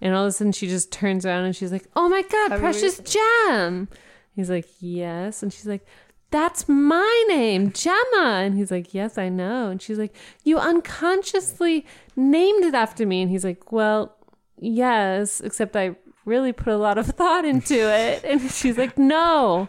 And 0.00 0.12
all 0.12 0.24
of 0.24 0.30
a 0.30 0.32
sudden, 0.32 0.50
she 0.50 0.66
just 0.66 0.90
turns 0.90 1.24
around 1.24 1.44
and 1.44 1.54
she's 1.54 1.70
like, 1.70 1.86
"Oh 1.94 2.08
my 2.08 2.22
god, 2.22 2.58
precious 2.58 2.98
gem!" 2.98 3.88
He's 4.34 4.50
like, 4.50 4.66
"Yes," 4.80 5.44
and 5.44 5.52
she's 5.52 5.68
like, 5.68 5.86
that's 6.32 6.68
my 6.68 7.24
name, 7.28 7.72
Gemma. 7.72 8.40
And 8.42 8.56
he's 8.56 8.72
like, 8.72 8.92
Yes, 8.92 9.18
I 9.18 9.28
know. 9.28 9.68
And 9.68 9.80
she's 9.80 9.98
like, 9.98 10.14
You 10.44 10.58
unconsciously 10.58 11.86
named 12.16 12.64
it 12.64 12.74
after 12.74 13.04
me. 13.06 13.22
And 13.22 13.30
he's 13.30 13.44
like, 13.44 13.72
Well, 13.72 14.16
yes, 14.58 15.40
except 15.40 15.76
I 15.76 15.96
really 16.24 16.52
put 16.52 16.72
a 16.72 16.76
lot 16.76 16.98
of 16.98 17.06
thought 17.06 17.44
into 17.44 17.74
it. 17.74 18.24
And 18.24 18.50
she's 18.50 18.78
like, 18.78 18.96
No, 18.96 19.68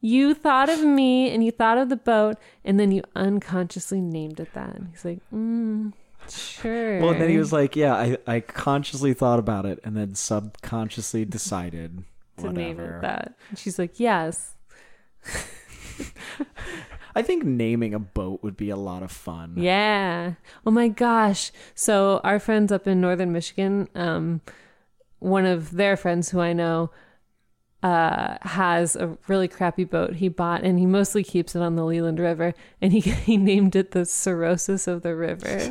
you 0.00 0.34
thought 0.34 0.68
of 0.68 0.84
me 0.84 1.30
and 1.32 1.44
you 1.44 1.50
thought 1.50 1.78
of 1.78 1.88
the 1.88 1.96
boat, 1.96 2.36
and 2.64 2.78
then 2.78 2.92
you 2.92 3.02
unconsciously 3.16 4.00
named 4.00 4.40
it 4.40 4.52
that. 4.54 4.74
And 4.74 4.88
he's 4.88 5.04
like, 5.04 5.20
mm, 5.32 5.92
Sure. 6.30 7.00
Well, 7.00 7.10
and 7.10 7.20
then 7.20 7.30
he 7.30 7.38
was 7.38 7.52
like, 7.52 7.74
"Yeah, 7.76 7.94
I, 7.94 8.18
I 8.26 8.40
consciously 8.40 9.14
thought 9.14 9.38
about 9.38 9.64
it 9.64 9.78
and 9.82 9.96
then 9.96 10.14
subconsciously 10.14 11.24
decided 11.24 12.04
to 12.38 12.52
name 12.52 12.76
whatever." 12.76 12.98
it 12.98 13.02
that. 13.02 13.34
And 13.48 13.58
she's 13.58 13.78
like, 13.78 13.98
Yes. 13.98 14.54
I 17.14 17.22
think 17.22 17.44
naming 17.44 17.94
a 17.94 17.98
boat 17.98 18.42
would 18.42 18.56
be 18.56 18.70
a 18.70 18.76
lot 18.76 19.02
of 19.02 19.10
fun. 19.10 19.54
Yeah. 19.56 20.34
Oh 20.64 20.70
my 20.70 20.88
gosh. 20.88 21.50
So 21.74 22.20
our 22.22 22.38
friends 22.38 22.70
up 22.70 22.86
in 22.86 23.00
northern 23.00 23.32
Michigan, 23.32 23.88
um, 23.94 24.40
one 25.18 25.44
of 25.44 25.72
their 25.72 25.96
friends 25.96 26.30
who 26.30 26.40
I 26.40 26.52
know 26.52 26.90
uh 27.82 28.36
has 28.42 28.96
a 28.96 29.16
really 29.28 29.46
crappy 29.46 29.84
boat 29.84 30.16
he 30.16 30.28
bought 30.28 30.64
and 30.64 30.80
he 30.80 30.86
mostly 30.86 31.22
keeps 31.22 31.54
it 31.54 31.62
on 31.62 31.76
the 31.76 31.84
Leland 31.84 32.18
River 32.18 32.52
and 32.80 32.92
he 32.92 33.00
he 33.00 33.36
named 33.36 33.76
it 33.76 33.92
the 33.92 34.04
cirrhosis 34.04 34.86
of 34.88 35.02
the 35.02 35.14
river. 35.14 35.60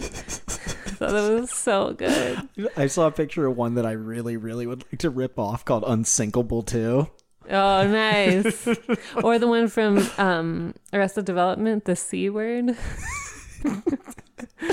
so 0.98 1.12
that 1.12 1.40
was 1.42 1.52
so 1.52 1.94
good. 1.94 2.48
I 2.78 2.88
saw 2.88 3.08
a 3.08 3.12
picture 3.12 3.46
of 3.46 3.58
one 3.58 3.76
that 3.76 3.86
I 3.86 3.92
really, 3.92 4.38
really 4.38 4.66
would 4.66 4.86
like 4.92 5.00
to 5.00 5.10
rip 5.10 5.38
off 5.38 5.66
called 5.66 5.84
Unsinkable 5.86 6.64
too. 6.64 7.10
Oh 7.50 7.88
nice. 7.88 8.68
or 9.24 9.40
the 9.40 9.48
one 9.48 9.68
from 9.68 10.08
um 10.18 10.74
Arrested 10.94 11.26
Development, 11.26 11.84
the 11.86 11.96
C 11.96 12.30
word. 12.30 12.78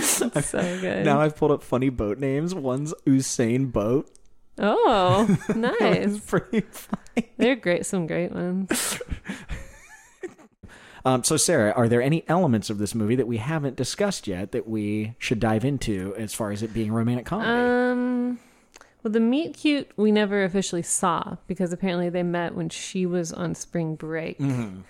so 0.01 0.31
good. 0.31 1.05
Now 1.05 1.21
I've 1.21 1.37
pulled 1.37 1.51
up 1.51 1.63
funny 1.63 1.89
boat 1.89 2.19
names. 2.19 2.55
One's 2.55 2.95
Usain 3.07 3.73
Boat. 3.73 4.09
Oh, 4.59 5.37
nice. 5.57 6.19
pretty 6.21 6.61
funny. 6.63 7.33
They're 7.37 7.57
great, 7.57 7.87
some 7.87 8.07
great 8.07 8.33
ones. 8.33 9.01
Um, 11.07 11.23
so, 11.23 11.37
Sarah, 11.37 11.73
are 11.73 11.87
there 11.87 12.01
any 12.01 12.25
elements 12.29 12.71
of 12.71 12.79
this 12.79 12.95
movie 12.95 13.15
that 13.17 13.27
we 13.27 13.37
haven't 13.37 13.77
discussed 13.77 14.27
yet 14.27 14.53
that 14.53 14.67
we 14.67 15.15
should 15.19 15.39
dive 15.39 15.63
into 15.65 16.15
as 16.17 16.33
far 16.33 16.51
as 16.51 16.63
it 16.63 16.73
being 16.73 16.93
romantic 16.93 17.27
comedy? 17.27 17.51
Um, 17.51 18.39
well, 19.03 19.13
the 19.13 19.21
meet 19.21 19.55
cute 19.55 19.91
we 19.99 20.11
never 20.11 20.45
officially 20.45 20.81
saw 20.81 21.37
because 21.47 21.75
apparently 21.75 22.09
they 22.09 22.23
met 22.23 22.55
when 22.55 22.71
she 22.71 23.05
was 23.05 23.35
on 23.35 23.55
spring 23.55 23.97
break. 23.97 24.39
Mm-hmm. 24.39 24.81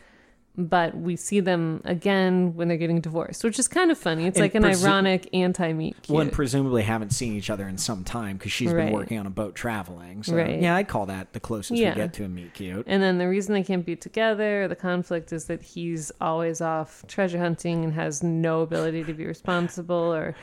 But 0.57 0.97
we 0.97 1.17
see 1.17 1.41
them 1.41 1.81
again 1.85 2.55
when 2.55 2.69
they're 2.69 2.77
getting 2.77 3.01
divorced, 3.01 3.43
which 3.43 3.59
is 3.59 3.67
kind 3.67 3.91
of 3.91 3.99
funny. 3.99 4.27
It's 4.27 4.39
And 4.39 4.45
like 4.45 4.55
an 4.55 4.63
presu- 4.63 4.85
ironic 4.85 5.29
anti-meet 5.33 6.03
cute. 6.03 6.17
Well, 6.17 6.29
presumably 6.29 6.83
haven't 6.85 7.11
seen 7.13 7.33
each 7.35 7.51
other 7.51 7.67
in 7.67 7.77
some 7.77 8.05
time 8.05 8.37
because 8.37 8.53
she's 8.53 8.73
Right. 8.73 8.85
been 8.85 8.95
working 8.95 9.19
on 9.19 9.27
a 9.27 9.31
boat 9.31 9.57
traveling. 9.57 10.23
So, 10.23 10.37
Right. 10.37 10.63
yeah, 10.63 10.77
I'd 10.77 10.87
call 10.87 11.07
that 11.07 11.33
the 11.33 11.41
closest 11.41 11.81
Yeah. 11.81 11.91
we 11.91 11.97
get 11.97 12.13
to 12.15 12.25
a 12.25 12.29
meet 12.29 12.55
cute. 12.55 12.85
and 12.89 13.03
then 13.03 13.19
the 13.19 13.29
reason 13.29 13.53
they 13.53 13.65
can't 13.65 13.85
be 13.85 13.97
together, 13.97 14.69
the 14.69 14.77
conflict 14.77 15.33
is 15.33 15.47
that 15.47 15.61
he's 15.61 16.13
always 16.21 16.61
off 16.61 17.05
treasure 17.09 17.39
hunting 17.41 17.83
and 17.83 17.95
has 17.95 18.23
no 18.23 18.61
ability 18.63 19.03
to 19.05 19.13
be 19.13 19.27
responsible 19.27 20.15
or 20.15 20.37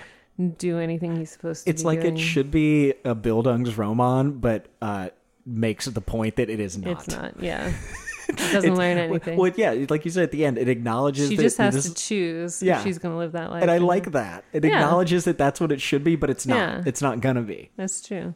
do 0.57 0.77
anything 0.77 1.15
he's 1.15 1.31
supposed 1.31 1.63
to 1.65 1.71
do. 1.71 1.73
It's 1.73 1.85
like 1.85 2.01
doing. 2.01 2.17
it 2.17 2.19
should 2.19 2.51
be 2.51 2.89
a 3.05 3.15
Bildungsroman, 3.15 4.41
but 4.41 4.65
uh, 4.81 5.07
makes 5.45 5.85
the 5.85 6.01
point 6.01 6.35
that 6.35 6.49
it 6.49 6.59
is 6.59 6.77
not. 6.77 6.91
It's 6.91 7.07
not, 7.15 7.41
yeah. 7.41 7.71
Doesn't 8.37 8.75
learn 8.75 8.97
anything. 8.97 9.37
Well, 9.37 9.51
yeah, 9.55 9.73
like 9.89 10.05
you 10.05 10.11
said 10.11 10.23
at 10.23 10.31
the 10.31 10.45
end, 10.45 10.57
it 10.57 10.67
acknowledges 10.69 11.29
she 11.29 11.37
just 11.37 11.57
has 11.57 11.73
this- 11.75 11.85
to 11.85 11.93
choose 11.93 12.61
Yeah. 12.63 12.77
if 12.77 12.83
she's 12.83 12.97
going 12.97 13.13
to 13.13 13.17
live 13.19 13.31
that 13.33 13.49
life. 13.51 13.61
and 13.61 13.71
I 13.71 13.77
like 13.79 14.11
that. 14.11 14.43
It 14.53 14.63
Yeah. 14.63 14.73
acknowledges 14.75 15.25
that 15.25 15.37
that's 15.37 15.59
what 15.61 15.71
it 15.71 15.81
should 15.81 16.03
be, 16.03 16.15
but 16.15 16.29
it's 16.29 16.45
not. 16.47 16.55
Yeah. 16.57 16.83
It's 16.85 17.01
not 17.01 17.21
gonna 17.21 17.41
be. 17.41 17.69
That's 17.77 18.01
true. 18.01 18.33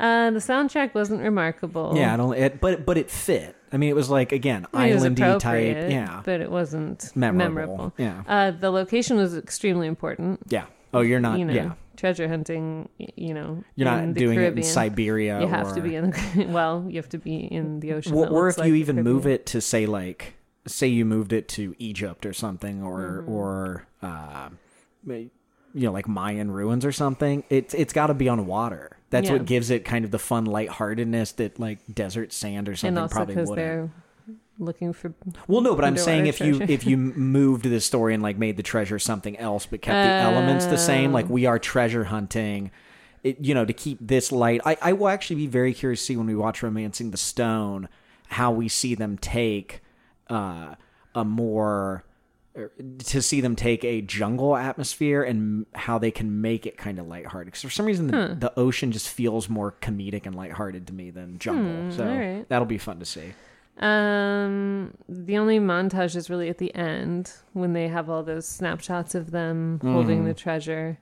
Uh, 0.00 0.30
the 0.32 0.40
soundtrack 0.40 0.92
wasn't 0.94 1.22
remarkable. 1.22 1.92
Yeah, 1.96 2.14
I 2.14 2.16
don't. 2.16 2.36
It, 2.36 2.60
but 2.60 2.84
but 2.84 2.98
it 2.98 3.10
fit. 3.10 3.54
I 3.72 3.76
mean, 3.76 3.90
it 3.90 3.94
was 3.96 4.10
like 4.10 4.32
again, 4.32 4.66
I 4.74 4.90
mean, 4.90 4.98
islandy 4.98 5.38
type. 5.38 5.90
Yeah, 5.90 6.20
but 6.24 6.40
it 6.40 6.50
wasn't 6.50 7.10
memorable. 7.14 7.54
memorable. 7.54 7.92
Yeah, 7.96 8.22
Uh, 8.26 8.50
the 8.50 8.70
location 8.70 9.16
was 9.16 9.36
extremely 9.36 9.86
important. 9.86 10.40
yeah. 10.48 10.64
Oh, 10.92 11.00
you're 11.00 11.20
not. 11.20 11.38
you 11.38 11.44
know, 11.44 11.52
yeah, 11.52 11.72
treasure 12.04 12.28
hunting. 12.28 12.88
You 12.98 13.32
know, 13.34 13.64
you're 13.76 13.84
not 13.90 14.14
the 14.14 14.20
doing 14.20 14.38
it 14.40 14.56
in 14.56 14.62
Siberia. 14.62 15.40
You 15.40 15.46
have 15.48 15.68
or, 15.68 15.74
to 15.74 15.80
be 15.80 15.94
in 15.96 16.10
the 16.10 16.46
well. 16.48 16.84
You 16.88 16.96
have 16.96 17.08
to 17.10 17.18
be 17.18 17.36
in 17.36 17.80
the 17.80 17.92
ocean. 17.94 18.12
Or, 18.14 18.26
that 18.26 18.32
or 18.32 18.48
if 18.48 18.58
like 18.58 18.66
you 18.66 18.74
the 18.74 18.78
even 18.80 19.02
move 19.02 19.26
it 19.26 19.46
to 19.46 19.60
say 19.60 19.86
like, 19.86 20.34
say 20.66 20.86
you 20.88 21.04
moved 21.04 21.32
it 21.32 21.48
to 21.48 21.74
Egypt 21.78 22.26
or 22.26 22.32
something, 22.32 22.82
or 22.82 23.22
Mm-hmm. 23.24 23.32
or 23.32 23.86
uh, 24.02 24.48
you 25.06 25.30
know, 25.74 25.92
like 25.92 26.06
Mayan 26.06 26.50
ruins 26.50 26.84
or 26.84 26.92
something. 26.92 27.42
It's 27.50 27.74
it's 27.74 27.92
got 27.92 28.08
to 28.08 28.14
be 28.14 28.28
on 28.28 28.46
water. 28.46 28.96
That's 29.10 29.28
Yeah. 29.28 29.34
what 29.34 29.46
gives 29.46 29.70
it 29.70 29.84
kind 29.84 30.04
of 30.04 30.10
the 30.10 30.18
fun 30.18 30.44
lightheartedness 30.44 31.32
that 31.32 31.58
like 31.58 31.78
desert 31.92 32.32
sand 32.32 32.68
or 32.68 32.72
and 32.72 32.78
something 32.78 32.98
also 32.98 33.14
probably 33.14 33.34
because 33.34 33.48
wouldn't. 33.50 33.66
they're 33.66 33.90
looking 34.58 34.92
for. 34.92 35.14
Well, 35.46 35.60
no, 35.60 35.74
but 35.74 35.84
I'm 35.84 35.96
saying 35.96 36.26
if 36.26 36.40
you 36.40 36.60
if 36.62 36.86
you 36.86 36.96
moved 36.96 37.64
the 37.64 37.80
story 37.80 38.14
and 38.14 38.22
like 38.22 38.38
made 38.38 38.56
the 38.56 38.62
treasure 38.62 38.98
something 38.98 39.36
else, 39.38 39.66
but 39.66 39.82
kept 39.82 39.94
the 39.94 40.12
elements 40.12 40.66
the 40.66 40.78
same, 40.78 41.12
like 41.12 41.28
we 41.28 41.46
are 41.46 41.58
treasure 41.58 42.04
hunting. 42.04 42.70
It, 43.22 43.40
you 43.40 43.54
know, 43.54 43.64
to 43.64 43.72
keep 43.72 43.98
this 44.02 44.30
light. 44.30 44.60
I, 44.66 44.76
I 44.82 44.92
will 44.92 45.08
actually 45.08 45.36
be 45.36 45.46
very 45.46 45.72
curious 45.72 46.00
to 46.00 46.04
see 46.04 46.16
when 46.16 46.26
we 46.26 46.34
watch 46.34 46.62
*Romancing 46.62 47.10
the 47.10 47.16
Stone* 47.16 47.88
how 48.28 48.52
we 48.52 48.68
see 48.68 48.94
them 48.94 49.16
take 49.16 49.82
uh, 50.28 50.74
a 51.14 51.24
more 51.24 52.04
er, 52.54 52.70
to 52.98 53.22
see 53.22 53.40
them 53.40 53.56
take 53.56 53.82
a 53.82 54.02
jungle 54.02 54.54
atmosphere 54.54 55.22
and 55.22 55.64
how 55.74 55.96
they 55.96 56.10
can 56.10 56.42
make 56.42 56.66
it 56.66 56.76
kind 56.76 56.98
of 56.98 57.06
lighthearted. 57.06 57.46
Because 57.46 57.62
for 57.62 57.70
some 57.70 57.86
reason, 57.86 58.08
the, 58.08 58.36
the 58.38 58.52
ocean 58.58 58.92
just 58.92 59.08
feels 59.08 59.48
more 59.48 59.74
comedic 59.80 60.26
and 60.26 60.34
lighthearted 60.34 60.86
to 60.88 60.92
me 60.92 61.10
than 61.10 61.38
jungle. 61.38 61.96
so 61.96 62.06
alright. 62.06 62.46
that'll 62.50 62.66
be 62.66 62.76
fun 62.76 62.98
to 62.98 63.06
see. 63.06 63.32
Um, 63.78 64.94
the 65.08 65.36
only 65.38 65.58
montage 65.58 66.14
is 66.16 66.30
really 66.30 66.48
at 66.48 66.58
the 66.58 66.74
end 66.74 67.32
when 67.52 67.72
they 67.72 67.88
have 67.88 68.08
all 68.08 68.22
those 68.22 68.46
snapshots 68.46 69.14
of 69.14 69.30
them 69.32 69.80
holding 69.82 70.18
Mm-hmm. 70.18 70.28
the 70.28 70.34
treasure. 70.34 70.98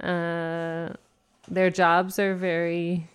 Uh, 0.00 0.92
their 1.48 1.70
jobs 1.70 2.18
are 2.18 2.34
very 2.34 3.08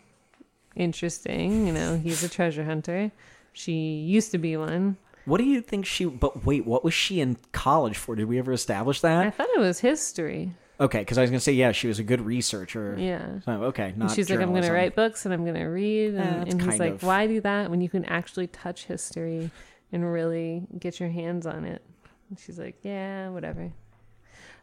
interesting. 0.75 1.67
You 1.67 1.73
know, 1.73 1.97
he's 1.97 2.23
a 2.23 2.29
treasure 2.29 2.63
hunter. 2.63 3.11
She 3.51 3.73
used 3.73 4.31
to 4.31 4.37
be 4.37 4.55
one. 4.55 4.97
What 5.25 5.39
do 5.39 5.43
you 5.43 5.61
think 5.61 5.85
she? 5.85 6.05
But 6.05 6.45
wait, 6.45 6.65
what 6.65 6.83
was 6.83 6.93
she 6.93 7.19
in 7.19 7.37
college 7.51 7.97
for? 7.97 8.15
Did 8.15 8.25
we 8.29 8.39
ever 8.39 8.53
establish 8.53 9.01
that? 9.01 9.25
I 9.25 9.29
thought 9.29 9.49
it 9.55 9.59
was 9.59 9.79
history. 9.79 10.53
Okay, 10.81 10.99
because 10.99 11.17
I 11.17 11.21
was 11.21 11.29
gonna 11.29 11.39
say 11.41 11.51
yeah, 11.53 11.71
she 11.73 11.87
was 11.87 11.99
a 11.99 12.03
good 12.03 12.21
researcher. 12.21 12.95
Yeah. 12.97 13.39
So, 13.45 13.51
okay, 13.65 13.89
And 13.89 13.97
not. 13.97 14.11
she's 14.11 14.29
like, 14.29 14.39
I'm 14.39 14.51
going 14.51 14.63
to 14.63 14.71
write 14.71 14.95
books 14.95 15.25
and 15.25 15.33
I'm 15.33 15.43
going 15.43 15.55
to 15.55 15.65
read. 15.65 16.13
And, 16.15 16.17
that's 16.17 16.53
and 16.53 16.61
he's 16.61 16.79
like, 16.79 16.93
of- 16.93 17.03
why 17.03 17.27
do 17.27 17.41
that 17.41 17.69
when 17.69 17.81
you 17.81 17.89
can 17.89 18.05
actually 18.05 18.47
touch 18.47 18.85
history 18.85 19.51
and 19.91 20.09
really 20.09 20.67
get 20.79 20.99
your 20.99 21.09
hands 21.09 21.45
on 21.45 21.65
it? 21.65 21.81
And 22.29 22.39
she's 22.39 22.57
like, 22.57 22.77
yeah, 22.83 23.29
whatever. 23.29 23.73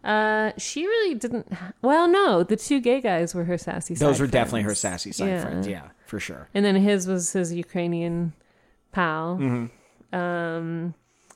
Uh, 0.04 0.52
she 0.56 0.86
really 0.86 1.14
didn't. 1.16 1.52
Well, 1.82 2.06
no, 2.08 2.42
the 2.44 2.56
two 2.56 2.80
gay 2.80 3.00
guys 3.00 3.34
were 3.34 3.44
her 3.44 3.58
sassy. 3.58 3.94
Side. 3.94 4.06
Those 4.08 4.20
were 4.20 4.26
definitely 4.28 4.62
her 4.62 4.74
sassy 4.74 5.12
side 5.12 5.26
Yeah. 5.28 5.42
friends. 5.42 5.66
Yeah, 5.66 5.88
for 6.06 6.20
sure. 6.20 6.48
And 6.54 6.64
then 6.64 6.76
his 6.76 7.06
was 7.06 7.32
his 7.32 7.52
Ukrainian 7.52 8.32
pal. 8.92 9.36
Mm-hmm. 9.40 10.16
Um, 10.18 10.94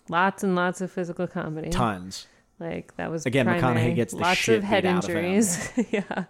lots 0.08 0.42
and 0.44 0.54
lots 0.54 0.80
of 0.80 0.90
physical 0.92 1.26
comedy. 1.26 1.70
Tons. 1.70 2.26
Like 2.60 2.94
that 2.98 3.10
was 3.10 3.24
Again, 3.26 3.46
primary. 3.46 3.90
McConaughey 3.92 3.94
gets 3.96 4.12
the 4.12 4.20
lots 4.20 4.38
shit 4.38 4.58
of 4.58 4.64
head 4.64 4.82
beat 4.84 4.90
out 4.90 5.04
of 5.04 5.10
him. 5.10 5.16
injuries. 5.24 5.72
yeah. 5.90 6.24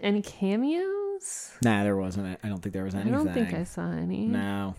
Any 0.00 0.22
cameos? 0.22 1.52
Nah, 1.62 1.84
there 1.84 1.96
wasn't. 1.96 2.38
I 2.42 2.48
don't 2.48 2.60
think 2.60 2.72
there 2.72 2.84
was 2.84 2.94
anything. 2.94 3.14
I 3.14 3.16
don't 3.16 3.32
think 3.32 3.54
I 3.54 3.64
saw 3.64 3.90
any. 3.92 4.26
No. 4.26 4.74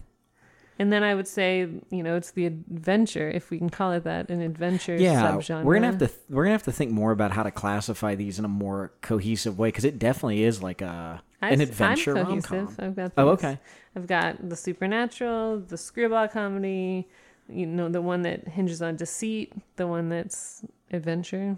And 0.79 0.91
then 0.91 1.03
I 1.03 1.13
would 1.13 1.27
say, 1.27 1.67
you 1.91 2.01
know, 2.03 2.15
it's 2.15 2.31
the 2.31 2.47
adventure, 2.47 3.29
if 3.29 3.51
we 3.51 3.59
can 3.59 3.69
call 3.69 3.91
it 3.91 4.03
that, 4.05 4.29
an 4.31 4.41
adventure 4.41 4.95
Yeah, 4.95 5.31
subgenre. 5.33 5.63
we're 5.63 5.75
gonna 5.75 5.85
have 5.85 5.99
to 5.99 6.09
we're 6.29 6.43
gonna 6.45 6.53
have 6.53 6.63
to 6.63 6.71
think 6.71 6.91
more 6.91 7.11
about 7.11 7.31
how 7.31 7.43
to 7.43 7.51
classify 7.51 8.15
these 8.15 8.39
in 8.39 8.43
a 8.45 8.49
more 8.49 8.91
cohesive 9.01 9.59
way 9.59 9.67
because 9.67 9.85
it 9.85 9.99
definitely 9.99 10.43
is 10.43 10.63
like 10.63 10.81
a 10.81 11.21
I- 11.43 11.51
an 11.51 11.61
adventure 11.61 12.17
I'm 12.17 12.25
Rom-com. 12.25 12.75
I've 12.79 12.95
got. 12.95 13.11
Oh, 13.17 13.29
okay. 13.29 13.59
I've 13.95 14.07
got 14.07 14.49
the 14.49 14.55
supernatural, 14.55 15.59
the 15.59 15.77
screwball 15.77 16.27
comedy. 16.27 17.07
You 17.49 17.65
know, 17.65 17.89
the 17.89 18.01
one 18.01 18.21
that 18.23 18.47
hinges 18.47 18.81
on 18.81 18.95
deceit, 18.95 19.53
the 19.75 19.85
one 19.87 20.09
that's 20.09 20.63
adventure. 20.91 21.57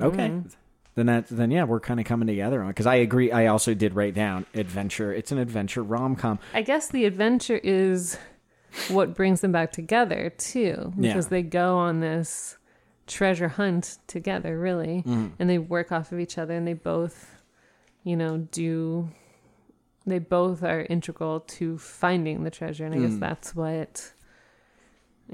Okay. 0.00 0.28
Mm-hmm. 0.28 0.48
Then 0.94 1.06
that 1.06 1.26
then 1.28 1.50
yeah, 1.50 1.64
we're 1.64 1.80
kind 1.80 1.98
of 2.00 2.04
coming 2.06 2.26
together 2.28 2.60
on 2.62 2.68
because 2.68 2.86
I 2.86 2.96
agree. 2.96 3.32
I 3.32 3.46
also 3.46 3.72
did 3.72 3.94
write 3.94 4.14
down 4.14 4.44
adventure. 4.54 5.12
It's 5.12 5.32
an 5.32 5.38
adventure 5.38 5.82
rom 5.82 6.16
com. 6.16 6.38
I 6.52 6.60
guess 6.62 6.88
the 6.88 7.06
adventure 7.06 7.58
is 7.62 8.18
what 8.88 9.14
brings 9.14 9.40
them 9.40 9.52
back 9.52 9.72
together 9.72 10.30
too, 10.36 10.92
because 10.98 11.24
Yeah. 11.26 11.30
they 11.30 11.42
go 11.42 11.78
on 11.78 12.00
this 12.00 12.58
treasure 13.06 13.48
hunt 13.48 13.98
together, 14.06 14.58
really, 14.58 15.02
Mm-hmm. 15.06 15.28
and 15.38 15.48
they 15.48 15.58
work 15.58 15.92
off 15.92 16.12
of 16.12 16.20
each 16.20 16.36
other, 16.38 16.54
and 16.54 16.66
they 16.66 16.74
both, 16.74 17.36
you 18.04 18.16
know, 18.16 18.46
do. 18.52 19.08
They 20.06 20.18
both 20.18 20.62
are 20.62 20.82
integral 20.90 21.40
to 21.40 21.78
finding 21.78 22.44
the 22.44 22.50
treasure, 22.50 22.84
and 22.84 22.94
I 22.94 22.98
Mm. 22.98 23.08
guess 23.08 23.18
that's 23.18 23.54
what 23.54 24.12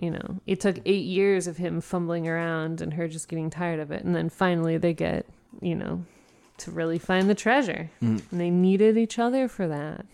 you 0.00 0.10
know, 0.10 0.40
it 0.46 0.60
took 0.60 0.78
eight 0.86 1.04
years 1.04 1.46
of 1.46 1.56
him 1.56 1.80
fumbling 1.80 2.28
around 2.28 2.80
and 2.80 2.94
her 2.94 3.08
just 3.08 3.28
getting 3.28 3.50
tired 3.50 3.80
of 3.80 3.90
it. 3.90 4.04
And 4.04 4.14
then 4.14 4.28
finally 4.28 4.76
they 4.76 4.94
get, 4.94 5.26
you 5.60 5.74
know, 5.74 6.04
to 6.58 6.70
really 6.70 6.98
find 6.98 7.28
the 7.28 7.34
treasure. 7.34 7.90
And 8.00 8.22
they 8.32 8.50
needed 8.50 8.96
each 8.96 9.18
other 9.18 9.48
for 9.48 9.68
that. 9.68 10.06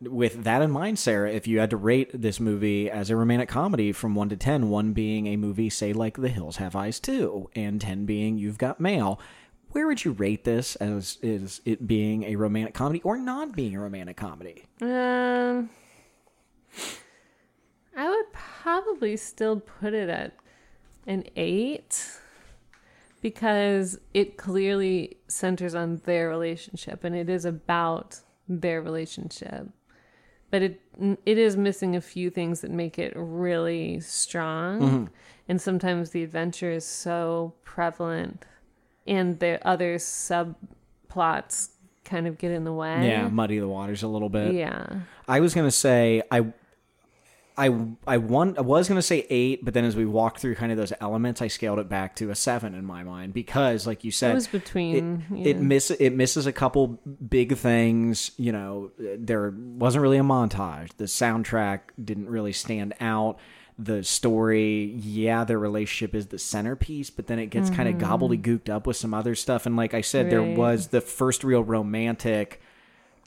with 0.00 0.44
that 0.44 0.62
in 0.62 0.70
mind, 0.70 0.98
Sarah, 0.98 1.30
if 1.30 1.46
you 1.46 1.58
had 1.58 1.70
to 1.70 1.76
rate 1.76 2.10
this 2.12 2.40
movie 2.40 2.90
as 2.90 3.10
a 3.10 3.16
romantic 3.16 3.48
comedy 3.48 3.92
from 3.92 4.14
one 4.14 4.28
to 4.28 4.36
ten, 4.36 4.68
one 4.68 4.92
being 4.92 5.26
a 5.26 5.36
movie, 5.36 5.70
say 5.70 5.92
like 5.92 6.16
The 6.16 6.28
Hills 6.28 6.56
Have 6.56 6.76
Eyes 6.76 7.00
Too, 7.00 7.48
and 7.54 7.80
ten 7.80 8.04
being 8.04 8.38
You've 8.38 8.58
Got 8.58 8.80
Mail, 8.80 9.20
where 9.70 9.86
would 9.86 10.04
you 10.04 10.12
rate 10.12 10.44
this 10.44 10.76
as 10.76 11.18
is 11.22 11.60
it 11.64 11.86
being 11.86 12.24
a 12.24 12.36
romantic 12.36 12.74
comedy 12.74 13.02
or 13.02 13.16
not 13.18 13.54
being 13.54 13.76
a 13.76 13.80
romantic 13.80 14.16
comedy? 14.16 14.64
Um, 14.80 15.70
I 17.96 18.08
would 18.08 18.32
probably 18.32 19.16
still 19.16 19.58
put 19.58 19.94
it 19.94 20.10
at 20.10 20.34
an 21.06 21.24
eight 21.34 22.20
because 23.22 23.98
it 24.12 24.36
clearly 24.36 25.16
centers 25.28 25.74
on 25.74 26.02
their 26.04 26.28
relationship 26.28 27.04
and 27.04 27.16
it 27.16 27.30
is 27.30 27.44
about 27.44 28.20
their 28.48 28.82
relationship. 28.82 29.68
But 30.50 30.62
it 30.62 30.80
it 31.24 31.38
is 31.38 31.56
missing 31.56 31.96
a 31.96 32.00
few 32.00 32.30
things 32.30 32.60
that 32.60 32.70
make 32.70 32.98
it 32.98 33.12
really 33.16 33.98
strong, 33.98 34.80
mm-hmm. 34.80 35.04
and 35.48 35.60
sometimes 35.60 36.10
the 36.10 36.22
adventure 36.22 36.70
is 36.70 36.84
so 36.84 37.54
prevalent, 37.64 38.44
and 39.08 39.40
the 39.40 39.58
other 39.66 39.96
subplots 39.96 41.70
kind 42.04 42.28
of 42.28 42.38
get 42.38 42.52
in 42.52 42.62
the 42.62 42.72
way. 42.72 43.08
Yeah, 43.08 43.28
muddy 43.28 43.58
the 43.58 43.66
waters 43.66 44.04
a 44.04 44.08
little 44.08 44.28
bit. 44.28 44.54
yeah. 44.54 44.86
I 45.26 45.40
was 45.40 45.52
gonna 45.52 45.72
say 45.72 46.22
I, 46.30 46.46
I, 47.58 47.70
I 48.06 48.18
want 48.18 48.58
I 48.58 48.60
was 48.60 48.86
gonna 48.88 49.00
say 49.00 49.26
eight, 49.30 49.64
but 49.64 49.72
then 49.72 49.84
as 49.84 49.96
we 49.96 50.04
walked 50.04 50.40
through 50.40 50.56
kind 50.56 50.70
of 50.70 50.76
those 50.78 50.92
elements, 51.00 51.40
I 51.40 51.48
scaled 51.48 51.78
it 51.78 51.88
back 51.88 52.14
to 52.16 52.30
a 52.30 52.34
seven 52.34 52.74
in 52.74 52.84
my 52.84 53.02
mind 53.02 53.32
because, 53.32 53.86
like 53.86 54.04
you 54.04 54.10
said, 54.10 54.32
It 54.32 54.34
was 54.34 54.46
between. 54.46 55.24
it, 55.34 55.46
it 55.48 55.56
miss 55.60 55.90
it 55.90 56.10
misses 56.10 56.46
a 56.46 56.52
couple 56.52 57.00
big 57.28 57.56
things. 57.56 58.30
You 58.36 58.52
know, 58.52 58.90
there 58.98 59.54
wasn't 59.56 60.02
really 60.02 60.18
a 60.18 60.22
montage. 60.22 60.90
The 60.98 61.04
soundtrack 61.04 61.80
didn't 62.02 62.28
really 62.28 62.52
stand 62.52 62.94
out. 63.00 63.38
The 63.78 64.02
story, 64.04 64.94
yeah, 65.02 65.44
their 65.44 65.58
relationship 65.58 66.14
is 66.14 66.28
the 66.28 66.38
centerpiece, 66.38 67.10
but 67.10 67.26
then 67.26 67.38
it 67.38 67.46
gets 67.48 67.68
kind 67.68 67.88
of 67.90 67.96
gobbledygooked 67.96 68.70
up 68.70 68.86
with 68.86 68.96
some 68.96 69.12
other 69.12 69.34
stuff. 69.34 69.66
And 69.66 69.76
like 69.76 69.92
I 69.92 70.00
said, 70.00 70.30
there 70.30 70.40
Mm-hmm. 70.40 70.56
Was 70.56 70.88
the 70.88 71.02
first 71.02 71.44
real 71.44 71.62
romantic 71.62 72.60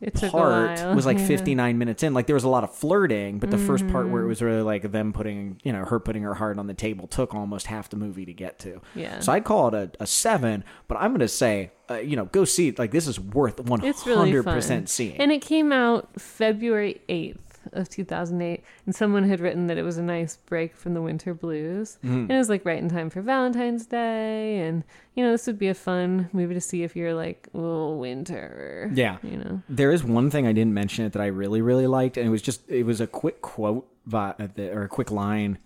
it 0.01 0.21
a 0.23 0.29
part 0.29 0.95
was 0.95 1.05
like 1.05 1.17
yeah. 1.17 1.23
Mm-hmm. 1.23 1.27
59 1.27 1.77
minutes 1.77 2.03
in. 2.03 2.13
Like 2.13 2.27
there 2.27 2.35
was 2.35 2.43
a 2.43 2.49
lot 2.49 2.63
of 2.63 2.73
flirting 2.73 3.39
but 3.39 3.51
the 3.51 3.57
first 3.57 3.87
part 3.87 4.09
where 4.09 4.23
it 4.23 4.27
was 4.27 4.41
really 4.41 4.61
like 4.61 4.91
them 4.91 5.13
putting 5.13 5.59
you 5.63 5.73
know 5.73 5.85
her 5.85 5.99
putting 5.99 6.23
her 6.23 6.33
heart 6.35 6.57
on 6.57 6.67
the 6.67 6.73
table 6.73 7.07
took 7.07 7.33
almost 7.33 7.67
half 7.67 7.89
the 7.89 7.97
movie 7.97 8.25
to 8.25 8.33
get 8.33 8.59
to. 8.59 8.81
Yeah. 8.95 9.19
so 9.19 9.31
i'd 9.33 9.43
call 9.43 9.67
it 9.69 9.73
a, 9.73 10.03
a 10.03 10.07
seven 10.07 10.63
but 10.87 10.97
i'm 10.99 11.11
gonna 11.11 11.27
say 11.27 11.71
uh, 11.89 11.95
you 11.95 12.15
know 12.15 12.25
go 12.25 12.45
see 12.45 12.69
it. 12.69 12.79
Like 12.79 12.91
this 12.91 13.07
is 13.07 13.19
worth 13.19 13.57
100% 13.57 13.83
It's 13.83 14.05
really 14.05 14.85
seeing. 14.85 15.17
And 15.17 15.31
it 15.31 15.41
came 15.41 15.71
out 15.71 16.09
February 16.19 17.01
8th 17.09 17.37
of 17.74 17.89
2008. 17.89 18.63
And 18.86 18.95
someone 18.95 19.24
had 19.24 19.39
written 19.39 19.67
that 19.67 19.78
it 19.78 19.84
was 19.84 19.97
a 19.97 20.03
nice 20.03 20.38
break 20.38 20.76
from 20.76 20.93
the 20.93 21.01
winter 21.01 21.34
blues. 21.34 21.97
Mm-hmm. 22.03 22.13
And 22.13 22.32
it 22.32 22.38
was 22.38 22.49
like 22.49 22.65
right 22.65 22.80
in 22.80 22.89
time 22.89 23.09
for 23.09 23.22
Valentine's 23.22 23.86
Day. 23.86 24.59
And, 24.59 24.84
you 25.15 25.24
know, 25.24 25.32
this 25.32 25.47
would 25.47 25.59
be 25.59 25.67
a 25.67 25.74
fun 25.74 26.30
movie 26.34 26.53
to 26.53 26.61
see 26.61 26.84
if 26.84 26.95
you're 26.95 27.13
like, 27.13 27.47
oh, 27.53 27.95
winter. 27.95 28.91
Yeah. 28.93 29.17
You 29.24 29.38
know? 29.38 29.61
There 29.70 29.91
is 29.91 30.03
one 30.03 30.30
thing 30.30 30.47
I 30.47 30.53
didn't 30.53 30.74
mention 30.74 31.05
it 31.05 31.13
that 31.13 31.22
I 31.22 31.28
really 31.28 31.61
really 31.61 31.88
liked, 31.88 32.17
and 32.17 32.28
it 32.28 32.30
was 32.30 32.41
just 32.41 32.70
it 32.70 32.84
was 32.84 33.01
a 33.01 33.07
quick 33.07 33.41
quote 33.41 33.88
by 34.05 34.34
the, 34.55 34.72
or 34.72 34.84
a 34.84 34.88
quick 34.88 35.11
line 35.11 35.57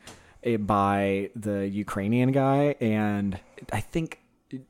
eh, 0.43 0.57
by 0.57 1.29
the 1.35 1.67
Ukrainian 1.67 2.31
guy, 2.31 2.75
and 2.79 3.39
I 3.71 3.79
think 3.79 4.19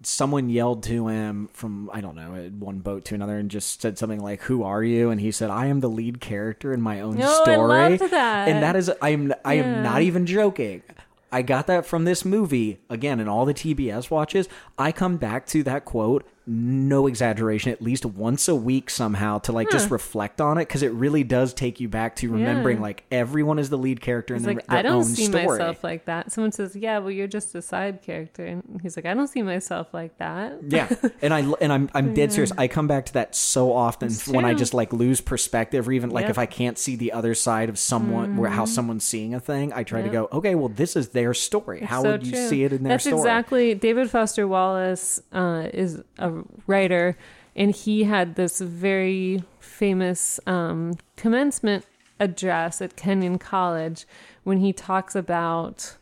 someone 0.04 0.50
yelled 0.50 0.84
to 0.84 1.08
him 1.08 1.50
from 1.54 1.90
I 1.94 2.02
don't 2.02 2.16
know 2.16 2.50
one 2.60 2.80
boat 2.80 3.06
to 3.06 3.16
another 3.16 3.38
and 3.38 3.50
just 3.52 3.82
said 3.82 3.98
something 3.98 4.20
like 4.20 4.42
"Who 4.44 4.64
are 4.64 4.84
you?" 4.84 5.10
and 5.10 5.20
he 5.20 5.32
said, 5.32 5.50
"I 5.50 5.68
am 5.68 5.80
the 5.80 5.90
lead 5.90 6.20
character 6.22 6.74
in 6.74 6.82
my 6.82 7.02
own 7.02 7.22
I 7.22 7.26
story." 7.44 7.58
loved 7.98 8.12
that. 8.12 8.48
And 8.48 8.64
that 8.64 8.76
is 8.76 8.92
I 9.02 9.10
am 9.10 9.34
I 9.44 9.56
am 9.56 9.66
Yeah. 9.76 9.82
not 9.84 10.02
even 10.02 10.26
joking. 10.26 10.84
I 11.32 11.42
got 11.42 11.66
that 11.68 11.86
from 11.86 12.06
this 12.06 12.24
movie 12.24 12.80
again 12.90 13.20
in 13.20 13.28
all 13.28 13.46
the 13.46 13.54
TBS 13.56 14.12
watches. 14.12 14.48
I 14.78 14.92
come 14.92 15.18
back 15.18 15.48
to 15.48 15.64
that 15.64 15.84
quote, 15.84 16.26
no 16.46 17.08
exaggeration, 17.08 17.72
at 17.72 17.82
least 17.82 18.06
once 18.06 18.48
a 18.48 18.56
week 18.56 18.90
somehow 18.90 19.40
to 19.40 19.52
like 19.52 19.70
just 19.70 19.90
reflect 19.90 20.42
on 20.42 20.58
it 20.58 20.68
because 20.68 20.84
it 20.84 20.92
really 20.92 21.24
does 21.24 21.54
take 21.54 21.80
you 21.80 21.88
back 21.88 22.16
to 22.18 22.30
remembering 22.30 22.78
Yeah. 22.78 22.84
like 22.84 23.04
everyone 23.12 23.60
is 23.60 23.70
the 23.70 23.78
lead 23.78 24.02
character 24.02 24.34
in 24.36 24.40
He's 24.42 24.46
their, 24.46 24.56
like, 24.56 24.68
their 24.68 24.80
I 24.80 24.82
don't 24.82 24.94
own 24.96 25.04
see 25.06 25.26
story. 25.26 25.46
myself 25.48 25.84
like 25.84 26.06
that. 26.06 26.32
Someone 26.32 26.52
says, 26.52 26.76
yeah, 26.76 27.00
well, 27.00 27.12
you're 27.12 27.28
just 27.28 27.56
a 27.56 27.62
side 27.62 28.02
character. 28.02 28.46
And 28.46 28.80
he's 28.82 28.96
like, 28.96 29.06
I 29.06 29.14
don't 29.14 29.28
see 29.28 29.42
myself 29.42 29.94
like 29.94 30.18
that. 30.18 30.60
yeah, 30.68 30.90
and 31.22 31.34
I 31.34 31.40
and 31.62 31.72
I'm 31.72 31.90
I'm 31.94 32.14
dead 32.14 32.32
serious. 32.32 32.52
I 32.58 32.68
come 32.68 32.88
back 32.88 33.06
to 33.08 33.14
that 33.14 33.36
so 33.36 33.74
often 33.74 34.12
when 34.28 34.46
I 34.46 34.54
just 34.54 34.74
like 34.74 34.94
lose 34.94 35.22
perspective, 35.22 35.88
or 35.88 35.92
even 35.94 36.10
like 36.10 36.24
Yep. 36.24 36.30
if 36.32 36.38
I 36.38 36.46
can't 36.46 36.78
see 36.78 36.96
the 36.96 37.12
other 37.14 37.34
side 37.36 37.70
of 37.70 37.78
someone, 37.80 38.38
where 38.38 38.50
how 38.50 38.66
someone's 38.66 39.04
seeing 39.04 39.34
a 39.34 39.40
thing. 39.40 39.74
I 39.74 39.84
try 39.84 40.02
to 40.02 40.04
Mm-hmm. 40.10 40.14
Go, 40.14 40.30
okay, 40.34 40.56
well, 40.56 40.70
this 40.70 40.96
is 40.96 41.10
their 41.10 41.34
story. 41.34 41.80
It's 41.80 41.90
how 41.90 42.04
so 42.04 42.12
would 42.12 42.26
you 42.28 42.34
true. 42.34 42.48
see 42.50 42.64
it 42.66 42.74
in 42.74 42.84
their 42.84 42.94
That's 42.94 43.06
story? 43.06 43.20
exactly 43.22 43.74
David 43.76 44.10
Foster 44.10 44.48
Wallace 44.48 45.22
uh, 45.32 45.68
is 45.74 46.02
a 46.20 46.33
writer, 46.68 47.18
and 47.56 47.76
he 47.76 48.04
had 48.06 48.36
this 48.36 48.60
very 48.60 49.44
famous 49.60 50.40
um, 50.48 50.94
commencement 51.16 51.86
address 52.20 52.82
at 52.82 52.96
Kenyon 52.96 53.38
College 53.38 54.06
when 54.44 54.58
he 54.60 54.74
talks 54.74 55.16
about 55.16 55.98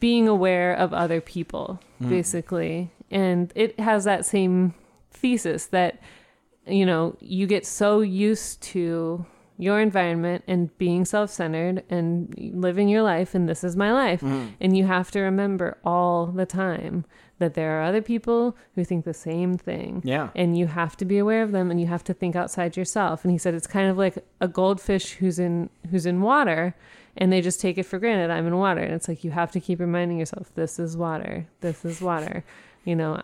being 0.00 0.28
aware 0.28 0.72
of 0.74 0.92
other 0.92 1.20
people, 1.20 1.80
basically, 2.08 2.90
and 3.10 3.52
it 3.54 3.78
has 3.80 4.04
that 4.04 4.24
same 4.26 4.74
thesis 5.10 5.66
that 5.66 6.00
you 6.66 6.84
know 6.86 7.16
you 7.20 7.46
get 7.46 7.64
so 7.66 8.00
used 8.00 8.60
to 8.62 9.24
your 9.56 9.80
environment 9.80 10.42
and 10.48 10.76
being 10.78 11.04
self-centered 11.04 11.84
and 11.88 12.34
living 12.54 12.88
your 12.88 13.02
life 13.02 13.36
and 13.36 13.48
this 13.48 13.62
is 13.62 13.76
my 13.76 13.92
life. 13.92 14.20
And 14.60 14.76
you 14.76 14.84
have 14.86 15.12
to 15.12 15.20
remember 15.20 15.78
all 15.84 16.26
the 16.26 16.44
time 16.46 17.04
that 17.38 17.54
there 17.54 17.78
are 17.78 17.82
other 17.82 18.02
people 18.02 18.56
who 18.74 18.84
think 18.84 19.04
the 19.04 19.14
same 19.14 19.56
thing. 19.56 20.02
Yeah. 20.04 20.30
and 20.34 20.56
you 20.56 20.66
have 20.66 20.96
to 20.98 21.04
be 21.04 21.18
aware 21.18 21.42
of 21.42 21.52
them 21.52 21.70
and 21.70 21.80
you 21.80 21.86
have 21.86 22.04
to 22.04 22.14
think 22.14 22.36
outside 22.36 22.76
yourself. 22.76 23.24
And 23.24 23.32
he 23.32 23.38
said 23.38 23.54
it's 23.54 23.66
kind 23.66 23.90
of 23.90 23.98
like 23.98 24.24
a 24.40 24.48
goldfish 24.48 25.12
who's 25.12 25.38
in 25.38 25.70
who's 25.90 26.06
in 26.06 26.20
water 26.20 26.74
and 27.16 27.32
they 27.32 27.40
just 27.40 27.60
take 27.60 27.78
it 27.78 27.84
for 27.84 27.98
granted 27.98 28.30
i'm 28.30 28.46
in 28.46 28.56
water. 28.56 28.80
And 28.80 28.94
it's 28.94 29.08
like 29.08 29.24
you 29.24 29.30
have 29.32 29.52
to 29.52 29.60
keep 29.60 29.80
reminding 29.80 30.18
yourself 30.18 30.54
this 30.54 30.78
is 30.78 30.96
water. 30.96 31.46
This 31.60 31.84
is 31.84 32.00
water. 32.00 32.44
You 32.84 32.96
know 32.96 33.22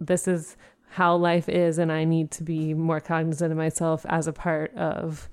this 0.00 0.26
is 0.26 0.56
how 0.90 1.14
life 1.14 1.48
is 1.48 1.78
and 1.78 1.92
i 1.92 2.04
need 2.04 2.30
to 2.30 2.42
be 2.42 2.72
more 2.72 3.00
cognizant 3.00 3.52
of 3.52 3.58
myself 3.58 4.06
as 4.08 4.26
a 4.26 4.32
part 4.32 4.74
of 4.74 5.28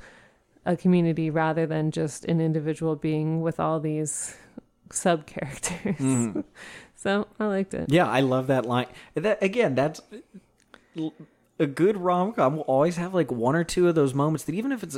a 0.65 0.75
community 0.75 1.29
rather 1.29 1.65
than 1.65 1.91
just 1.91 2.25
an 2.25 2.39
individual 2.41 2.95
being 2.95 3.41
with 3.41 3.59
all 3.59 3.79
these 3.79 4.35
sub 4.91 5.25
characters 5.25 5.97
mm-hmm. 5.97 6.41
so 7.03 7.27
i 7.39 7.45
liked 7.45 7.73
it 7.73 7.85
Yeah, 7.89 8.07
I 8.07 8.21
love 8.21 8.47
that 8.47 8.65
line. 8.65 8.87
That 9.15 9.43
again, 9.43 9.75
that's 9.75 10.01
a 11.59 11.67
good 11.67 11.95
rom 11.97 12.33
com 12.33 12.55
will 12.57 12.63
always 12.63 12.95
have 12.97 13.13
like 13.13 13.31
one 13.31 13.55
or 13.55 13.63
two 13.63 13.87
of 13.87 13.93
those 13.93 14.13
moments 14.13 14.43
that 14.45 14.55
even 14.55 14.71
if 14.71 14.81
it's 14.81 14.97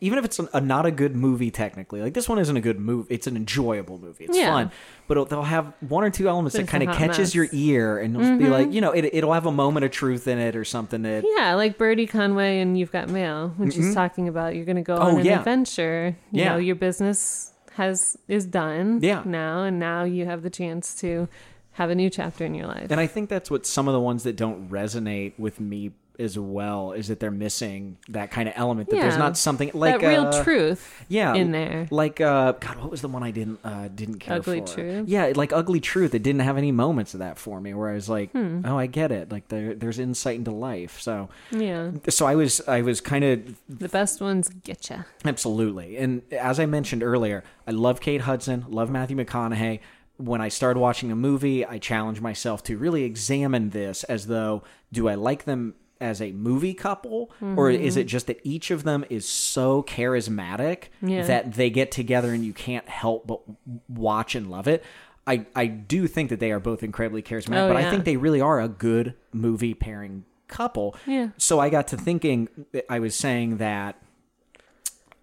even 0.00 0.18
if 0.18 0.24
it's 0.24 0.38
a, 0.38 0.60
not 0.60 0.84
a 0.84 0.90
good 0.90 1.16
movie 1.16 1.50
technically, 1.50 2.02
like 2.02 2.12
this 2.12 2.28
one 2.28 2.38
isn't 2.38 2.56
a 2.56 2.60
good 2.60 2.78
movie. 2.78 3.12
It's 3.14 3.26
an 3.26 3.36
enjoyable 3.36 3.98
movie. 3.98 4.24
It's 4.26 4.36
Yeah. 4.36 4.50
fun, 4.52 4.70
but 5.08 5.14
it'll, 5.14 5.24
they'll 5.24 5.42
have 5.42 5.72
one 5.80 6.04
or 6.04 6.10
two 6.10 6.28
elements 6.28 6.56
that 6.56 6.68
kind 6.68 6.82
of 6.86 6.94
catches 6.94 7.18
mess. 7.18 7.30
Mm-hmm. 7.30 7.36
your 7.38 7.48
ear, 7.52 7.98
and 7.98 8.14
it'll 8.16 8.36
be 8.38 8.48
like 8.48 8.70
you 8.72 8.82
know 8.82 8.90
it, 8.92 9.06
it'll 9.14 9.32
have 9.32 9.46
a 9.46 9.52
moment 9.52 9.84
of 9.86 9.92
truth 9.92 10.28
in 10.28 10.38
it 10.38 10.56
or 10.56 10.64
something 10.64 11.02
that 11.02 11.24
Yeah, 11.36 11.54
like 11.54 11.78
Birdie 11.78 12.06
Conway 12.06 12.60
and 12.60 12.78
You've 12.78 12.92
Got 12.92 13.08
Mail 13.08 13.54
when 13.56 13.70
she's 13.70 13.94
talking 13.94 14.28
about 14.28 14.54
you're 14.56 14.66
going 14.66 14.76
to 14.76 14.82
go 14.82 14.96
Oh, 14.96 15.08
on 15.14 15.20
an 15.20 15.24
yeah. 15.26 15.38
adventure. 15.38 16.16
You 16.32 16.42
Yeah. 16.42 16.48
know, 16.50 16.56
your 16.58 16.76
business 16.76 17.50
has 17.74 18.16
is 18.28 18.46
done 18.46 19.00
Yeah. 19.02 19.22
now, 19.24 19.64
and 19.64 19.78
now 19.78 20.04
you 20.04 20.24
have 20.26 20.42
the 20.42 20.50
chance 20.50 20.94
to 21.00 21.28
have 21.72 21.90
a 21.90 21.94
new 21.94 22.08
chapter 22.08 22.44
in 22.44 22.54
your 22.54 22.66
life. 22.68 22.86
And 22.90 23.00
I 23.00 23.06
think 23.06 23.28
that's 23.28 23.50
what 23.50 23.66
some 23.66 23.88
of 23.88 23.94
the 23.94 24.00
ones 24.00 24.22
that 24.22 24.36
don't 24.36 24.68
resonate 24.70 25.32
with 25.38 25.58
me 25.60 25.92
as 26.18 26.38
well 26.38 26.92
is 26.92 27.08
that 27.08 27.18
they're 27.20 27.30
missing 27.30 27.96
that 28.08 28.30
kind 28.30 28.48
of 28.48 28.54
element 28.56 28.88
that 28.90 28.96
there's 29.00 29.16
not 29.16 29.36
something 29.36 29.70
like 29.74 30.00
that 30.00 30.06
real 30.06 30.26
uh, 30.26 30.42
truth 30.44 31.04
yeah 31.08 31.34
in 31.34 31.50
there. 31.50 31.88
like 31.90 32.20
uh 32.20 32.52
god 32.52 32.78
what 32.78 32.90
was 32.90 33.00
the 33.00 33.08
one 33.08 33.22
i 33.22 33.30
didn't 33.30 33.58
uh 33.64 33.88
didn't 33.88 34.18
care 34.20 34.36
Ugly 34.36 34.60
for 34.60 34.66
Truth? 34.66 35.08
yeah 35.08 35.32
like 35.34 35.52
ugly 35.52 35.80
truth 35.80 36.14
it 36.14 36.22
didn't 36.22 36.42
have 36.42 36.56
any 36.56 36.70
moments 36.70 37.14
of 37.14 37.20
that 37.20 37.38
for 37.38 37.60
me 37.60 37.74
where 37.74 37.90
i 37.90 37.94
was 37.94 38.08
like 38.08 38.30
Hmm. 38.32 38.60
oh 38.64 38.78
i 38.78 38.86
get 38.86 39.10
it 39.10 39.32
like 39.32 39.48
there 39.48 39.74
there's 39.74 39.98
insight 39.98 40.36
into 40.36 40.50
life 40.52 41.00
so 41.00 41.28
Yeah, 41.50 41.90
so 42.08 42.26
i 42.26 42.34
was 42.34 42.60
i 42.68 42.80
was 42.80 43.00
kind 43.00 43.24
of 43.24 43.40
the 43.68 43.88
best 43.88 44.20
ones 44.20 44.48
get 44.62 44.90
you. 44.90 45.04
Absolutely. 45.24 45.96
And 45.96 46.22
as 46.32 46.60
I 46.60 46.66
mentioned 46.66 47.02
earlier, 47.02 47.42
I 47.66 47.70
love 47.72 48.00
Kate 48.00 48.20
Hudson, 48.22 48.64
love 48.68 48.90
Matthew 48.90 49.16
McConaughey. 49.16 49.80
When 50.16 50.40
I 50.40 50.48
started 50.48 50.78
watching 50.78 51.10
a 51.10 51.16
movie, 51.16 51.64
I 51.66 51.78
challenged 51.78 52.20
myself 52.20 52.62
to 52.64 52.76
really 52.78 53.02
examine 53.04 53.70
this 53.70 54.04
as 54.04 54.26
though 54.28 54.62
do 54.92 55.08
I 55.08 55.14
like 55.16 55.44
them 55.44 55.74
as 56.00 56.20
a 56.20 56.32
movie 56.32 56.74
couple 56.74 57.30
or 57.56 57.70
is 57.70 57.96
it 57.96 58.04
just 58.04 58.26
that 58.26 58.40
each 58.42 58.70
of 58.70 58.82
them 58.84 59.04
is 59.10 59.26
so 59.26 59.82
charismatic 59.84 60.84
Yeah. 61.00 61.22
that 61.26 61.54
they 61.54 61.70
get 61.70 61.90
together 61.90 62.32
and 62.32 62.44
you 62.44 62.52
can't 62.52 62.88
help 62.88 63.26
but 63.26 63.40
watch 63.88 64.34
and 64.34 64.50
love 64.50 64.66
it 64.68 64.84
i 65.26 65.46
i 65.54 65.66
do 65.66 66.06
think 66.06 66.30
that 66.30 66.40
they 66.40 66.50
are 66.50 66.60
both 66.60 66.82
incredibly 66.82 67.22
charismatic 67.22 67.64
Oh, 67.64 67.68
but 67.68 67.76
i 67.76 67.88
think 67.90 68.04
they 68.04 68.16
really 68.16 68.40
are 68.40 68.60
a 68.60 68.68
good 68.68 69.14
movie 69.32 69.72
pairing 69.74 70.24
couple 70.48 70.94
Yeah. 71.06 71.28
so 71.38 71.60
i 71.60 71.70
got 71.70 71.88
to 71.88 71.96
thinking 71.96 72.48
i 72.90 72.98
was 72.98 73.14
saying 73.14 73.58
that 73.58 73.96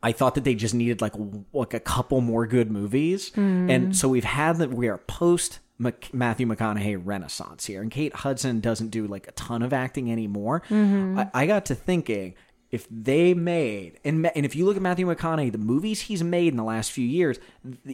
I 0.04 0.14
thought 0.14 0.34
that 0.34 0.44
they 0.44 0.56
just 0.56 0.74
needed 0.74 1.00
like 1.00 1.14
like 1.54 1.76
a 1.76 1.80
couple 1.80 2.22
more 2.22 2.48
good 2.48 2.72
movies, 2.72 3.30
Hmm. 3.36 3.70
and 3.70 3.96
so 3.96 4.10
we've 4.10 4.24
had 4.24 4.58
that 4.58 4.74
we 4.74 4.88
are 4.88 4.98
post 4.98 5.60
Mc- 5.82 6.14
Matthew 6.14 6.46
McConaughey 6.48 7.02
renaissance 7.04 7.66
here, 7.66 7.82
and 7.82 7.90
Kate 7.92 8.14
Hudson 8.16 8.60
doesn't 8.60 8.90
do 8.90 9.08
like 9.08 9.28
a 9.28 9.32
ton 9.32 9.62
of 9.62 9.74
acting 9.74 10.12
anymore. 10.12 10.62
Mm-hmm. 10.70 11.20
I, 11.20 11.30
I 11.34 11.48
got 11.48 11.66
to 11.66 11.76
thinking 11.76 12.36
if 12.70 12.88
they 12.90 13.34
made 13.34 14.00
and 14.06 14.22
Ma- 14.22 14.30
and 14.36 14.46
if 14.46 14.56
you 14.56 14.66
look 14.66 14.76
at 14.78 14.82
Matthew 14.82 15.06
McConaughey, 15.08 15.52
the 15.52 15.58
movies 15.58 16.02
he's 16.02 16.24
made 16.24 16.50
in 16.54 16.58
the 16.58 16.64
last 16.64 16.92
few 16.92 17.06
years, 17.06 17.40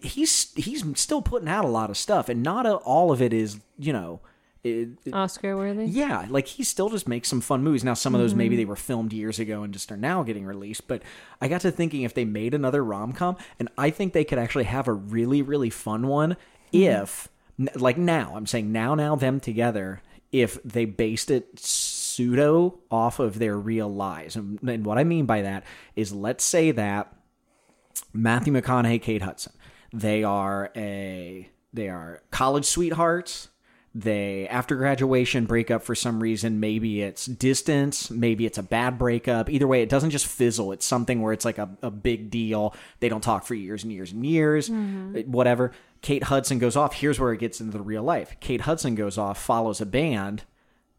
he's 0.04 0.54
he's 0.56 0.84
still 1.00 1.22
putting 1.22 1.48
out 1.50 1.66
a 1.66 1.70
lot 1.70 1.90
of 1.90 1.98
stuff, 1.98 2.30
and 2.30 2.44
not 2.44 2.66
a, 2.66 2.76
all 2.76 3.12
of 3.12 3.22
it 3.22 3.34
is 3.34 3.60
you 3.80 3.94
know. 3.94 4.20
It, 4.64 4.90
Oscar 5.14 5.56
worthy. 5.56 5.86
yeah, 5.86 6.26
like 6.30 6.48
he 6.48 6.64
still 6.64 6.90
just 6.90 7.08
makes 7.08 7.30
some 7.30 7.40
fun 7.40 7.64
movies. 7.64 7.86
Now, 7.86 7.94
some 7.94 8.14
of 8.14 8.20
those 8.20 8.34
maybe 8.34 8.58
they 8.58 8.66
were 8.66 8.76
filmed 8.76 9.14
years 9.14 9.40
ago 9.40 9.64
and 9.64 9.72
just 9.72 9.92
are 9.94 9.98
now 9.98 10.24
getting 10.24 10.46
released. 10.46 10.88
But 10.90 11.04
I 11.40 11.48
got 11.48 11.62
to 11.62 11.72
thinking 11.72 12.02
if 12.02 12.14
they 12.14 12.26
made 12.26 12.54
another 12.54 12.84
rom 12.84 13.14
com, 13.14 13.38
and 13.60 13.70
I 13.78 13.92
think 13.92 14.12
they 14.12 14.26
could 14.26 14.40
actually 14.40 14.66
have 14.66 14.90
a 14.90 14.94
really, 14.94 15.42
really 15.42 15.70
fun 15.70 16.08
one 16.08 16.36
if, 16.74 17.30
n- 17.30 17.37
like 17.76 17.98
now, 17.98 18.34
I'm 18.36 18.46
saying 18.46 18.72
now, 18.72 18.96
now, 18.96 19.16
them 19.16 19.40
together, 19.40 20.02
if 20.32 20.62
they 20.64 20.86
based 20.86 21.32
it 21.32 21.60
pseudo 21.60 22.80
off 22.90 23.20
of 23.20 23.40
their 23.40 23.58
real 23.58 23.88
lives. 23.94 24.36
And, 24.36 24.60
and 24.68 24.86
what 24.86 24.98
I 24.98 25.04
mean 25.04 25.26
by 25.26 25.44
that 25.44 25.64
is 25.96 26.12
let's 26.12 26.44
say 26.44 26.72
that 26.72 27.14
Matthew 28.14 28.54
McConaughey, 28.54 29.02
Kate 29.02 29.22
Hudson. 29.22 29.54
They 29.94 30.24
are 30.24 30.72
a 30.76 31.50
they 31.74 31.90
are 31.90 32.22
college 32.32 32.66
sweethearts. 32.66 33.50
They 33.96 34.48
after 34.48 34.76
graduation 34.76 35.46
break 35.46 35.72
up 35.72 35.84
for 35.84 35.96
some 35.96 36.22
reason. 36.22 36.60
Maybe 36.60 37.02
it's 37.02 37.26
distance, 37.26 38.12
maybe 38.12 38.46
it's 38.46 38.58
a 38.58 38.64
bad 38.64 38.98
breakup. 38.98 39.50
Either 39.50 39.68
way, 39.68 39.82
it 39.82 39.90
doesn't 39.90 40.12
just 40.12 40.28
fizzle. 40.28 40.72
It's 40.72 40.86
something 40.86 41.22
where 41.22 41.34
it's 41.34 41.46
like 41.46 41.58
a, 41.58 41.70
a 41.82 41.90
big 41.90 42.30
deal. 42.30 42.76
They 43.00 43.10
don't 43.10 43.24
talk 43.24 43.46
for 43.46 43.56
years 43.56 43.84
and 43.84 43.92
years 43.92 44.12
and 44.12 44.26
years. 44.26 44.70
Mm-hmm. 44.70 45.32
Whatever. 45.32 45.72
Kate 46.02 46.24
Hudson 46.24 46.60
goes 46.60 46.76
off. 46.76 46.94
Here's 46.94 47.20
where 47.20 47.34
it 47.34 47.40
gets 47.40 47.60
into 47.60 47.78
the 47.78 47.84
real 47.84 48.04
life. 48.04 48.36
Kate 48.40 48.62
Hudson 48.62 48.96
goes 48.96 49.18
off, 49.18 49.42
follows 49.42 49.82
a 49.82 49.86
band, 49.86 50.44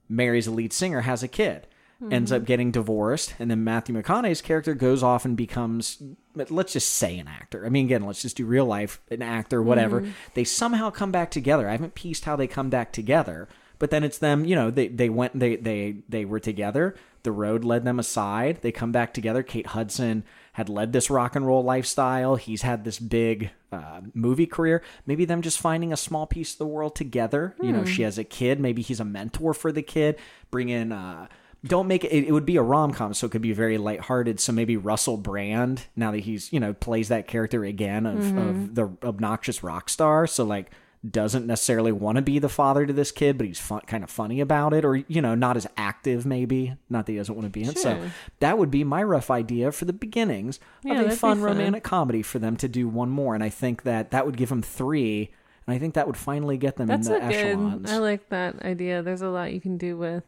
marries 0.08 0.46
a 0.46 0.50
lead 0.50 0.72
singer, 0.72 1.02
has 1.02 1.22
a 1.22 1.28
kid, 1.28 1.66
ends 2.10 2.32
up 2.32 2.38
mm-hmm. 2.38 2.46
getting 2.46 2.70
divorced, 2.70 3.34
and 3.38 3.50
then 3.50 3.64
Matthew 3.64 3.94
McConaughey's 3.94 4.40
character 4.42 4.74
goes 4.74 5.02
off 5.02 5.24
and 5.24 5.36
becomes, 5.36 6.02
let's 6.34 6.72
just 6.72 6.90
say, 6.90 7.18
an 7.18 7.28
actor. 7.28 7.66
I 7.66 7.68
mean, 7.68 7.86
again, 7.86 8.04
let's 8.04 8.22
just 8.22 8.36
do 8.36 8.46
real 8.46 8.66
life, 8.66 9.00
an 9.10 9.22
actor, 9.22 9.62
whatever. 9.62 10.02
Mm-hmm. 10.02 10.12
They 10.34 10.44
somehow 10.44 10.90
come 10.90 11.12
back 11.12 11.30
together. 11.30 11.68
I 11.68 11.72
haven't 11.72 11.94
pieced 11.94 12.24
how 12.24 12.36
they 12.36 12.46
come 12.46 12.70
back 12.70 12.92
together, 12.92 13.48
but 13.78 13.90
then 13.90 14.04
it's 14.04 14.18
them. 14.18 14.44
You 14.44 14.54
know, 14.56 14.70
they 14.70 14.88
they 14.88 15.08
went, 15.08 15.38
they 15.38 15.56
they 15.56 15.96
they 16.08 16.24
were 16.24 16.40
together. 16.40 16.94
The 17.22 17.32
road 17.32 17.64
led 17.64 17.84
them 17.84 17.98
aside. 17.98 18.60
They 18.62 18.72
come 18.72 18.92
back 18.92 19.12
together. 19.12 19.42
Kate 19.42 19.68
Hudson 19.68 20.24
had 20.52 20.68
led 20.68 20.92
this 20.92 21.10
rock 21.10 21.36
and 21.36 21.46
roll 21.46 21.62
lifestyle. 21.62 22.36
He's 22.36 22.62
had 22.62 22.84
this 22.84 22.98
big 22.98 23.50
uh, 23.72 24.00
movie 24.14 24.46
career. 24.46 24.82
Maybe 25.06 25.24
them 25.24 25.42
just 25.42 25.58
finding 25.58 25.92
a 25.92 25.96
small 25.96 26.26
piece 26.26 26.52
of 26.52 26.58
the 26.58 26.66
world 26.66 26.94
together. 26.94 27.54
You 27.60 27.72
know, 27.72 27.84
she 27.84 28.02
has 28.02 28.18
a 28.18 28.24
kid. 28.24 28.60
Maybe 28.60 28.82
he's 28.82 29.00
a 29.00 29.04
mentor 29.04 29.52
for 29.52 29.72
the 29.72 29.82
kid. 29.82 30.18
Bring 30.50 30.68
in. 30.68 30.92
Uh, 30.92 31.26
don't 31.66 31.88
make 31.88 32.04
it, 32.04 32.12
it 32.12 32.32
would 32.32 32.46
be 32.46 32.56
a 32.56 32.62
rom-com 32.62 33.12
so 33.14 33.26
it 33.26 33.30
could 33.30 33.42
be 33.42 33.52
very 33.52 33.78
lighthearted 33.78 34.38
so 34.38 34.52
maybe 34.52 34.76
russell 34.76 35.16
brand 35.16 35.86
now 35.96 36.12
that 36.12 36.20
he's 36.20 36.52
you 36.52 36.60
know 36.60 36.72
plays 36.72 37.08
that 37.08 37.26
character 37.26 37.64
again 37.64 38.06
of, 38.06 38.36
of 38.38 38.74
the 38.76 38.88
obnoxious 39.02 39.62
rock 39.64 39.88
star 39.88 40.24
so 40.28 40.44
like 40.44 40.70
doesn't 41.08 41.46
necessarily 41.46 41.92
want 41.92 42.16
to 42.16 42.22
be 42.22 42.38
the 42.38 42.48
father 42.48 42.84
to 42.84 42.92
this 42.92 43.12
kid 43.12 43.38
but 43.38 43.46
he's 43.46 43.60
fun, 43.60 43.80
kind 43.86 44.02
of 44.02 44.10
funny 44.10 44.40
about 44.40 44.74
it 44.74 44.84
or 44.84 44.96
you 44.96 45.22
know 45.22 45.34
not 45.34 45.56
as 45.56 45.66
active 45.76 46.26
maybe 46.26 46.74
not 46.90 47.06
that 47.06 47.12
he 47.12 47.18
doesn't 47.18 47.36
want 47.36 47.44
to 47.46 47.50
be 47.50 47.62
in 47.62 47.76
so 47.76 48.10
that 48.40 48.58
would 48.58 48.70
be 48.70 48.82
my 48.82 49.00
rough 49.02 49.30
idea 49.30 49.70
for 49.70 49.84
the 49.84 49.92
beginnings 49.92 50.58
Yeah, 50.82 51.00
of 51.02 51.06
a 51.06 51.10
fun 51.10 51.36
fun. 51.38 51.42
romantic 51.42 51.84
comedy 51.84 52.22
for 52.22 52.40
them 52.40 52.56
to 52.56 52.68
do 52.68 52.88
one 52.88 53.10
more 53.10 53.34
and 53.36 53.44
i 53.44 53.48
think 53.48 53.84
that 53.84 54.10
that 54.10 54.26
would 54.26 54.36
give 54.36 54.48
them 54.48 54.60
three 54.60 55.30
and 55.66 55.74
i 55.74 55.78
think 55.78 55.94
that 55.94 56.06
would 56.08 56.16
finally 56.16 56.56
get 56.56 56.76
them 56.76 56.88
That's 56.88 57.06
in 57.06 57.14
a 57.14 57.20
the 57.20 57.26
good. 57.28 57.34
echelons 57.36 57.90
I 57.92 57.98
like 57.98 58.28
that 58.30 58.60
idea. 58.62 59.00
There's 59.02 59.22
a 59.22 59.28
lot 59.30 59.52
you 59.52 59.60
can 59.60 59.76
do 59.78 59.96
with 59.96 60.24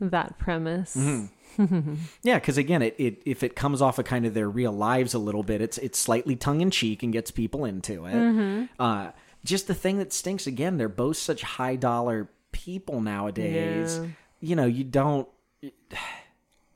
that 0.00 0.36
premise. 0.38 0.96
Mm-hmm. 0.96 1.26
Yeah, 2.22 2.38
because 2.38 2.58
again, 2.58 2.82
it, 2.82 2.94
it 2.98 3.22
if 3.24 3.42
it 3.42 3.56
comes 3.56 3.80
off 3.80 3.98
of 3.98 4.04
kind 4.04 4.26
of 4.26 4.34
their 4.34 4.50
real 4.50 4.72
lives 4.72 5.14
a 5.14 5.18
little 5.18 5.42
bit, 5.42 5.62
it's 5.62 5.78
it's 5.78 5.98
slightly 5.98 6.36
tongue 6.36 6.60
in 6.60 6.70
cheek 6.70 7.02
and 7.02 7.14
gets 7.14 7.30
people 7.30 7.64
into 7.64 8.04
it. 8.04 8.12
Mm-hmm. 8.14 8.64
Uh, 8.78 9.12
just 9.46 9.66
the 9.66 9.74
thing 9.74 9.98
that 9.98 10.12
stinks 10.12 10.46
again, 10.46 10.76
they're 10.76 10.88
both 10.88 11.16
such 11.16 11.42
high 11.42 11.76
dollar 11.76 12.28
people 12.52 13.00
nowadays. 13.00 13.98
Yeah. 14.02 14.08
You 14.40 14.56
know, 14.56 14.66
you 14.66 14.84
don't. 14.84 15.28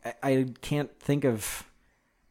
I, 0.05 0.15
I 0.23 0.47
can't 0.63 0.91
think 1.01 1.25
of 1.25 1.65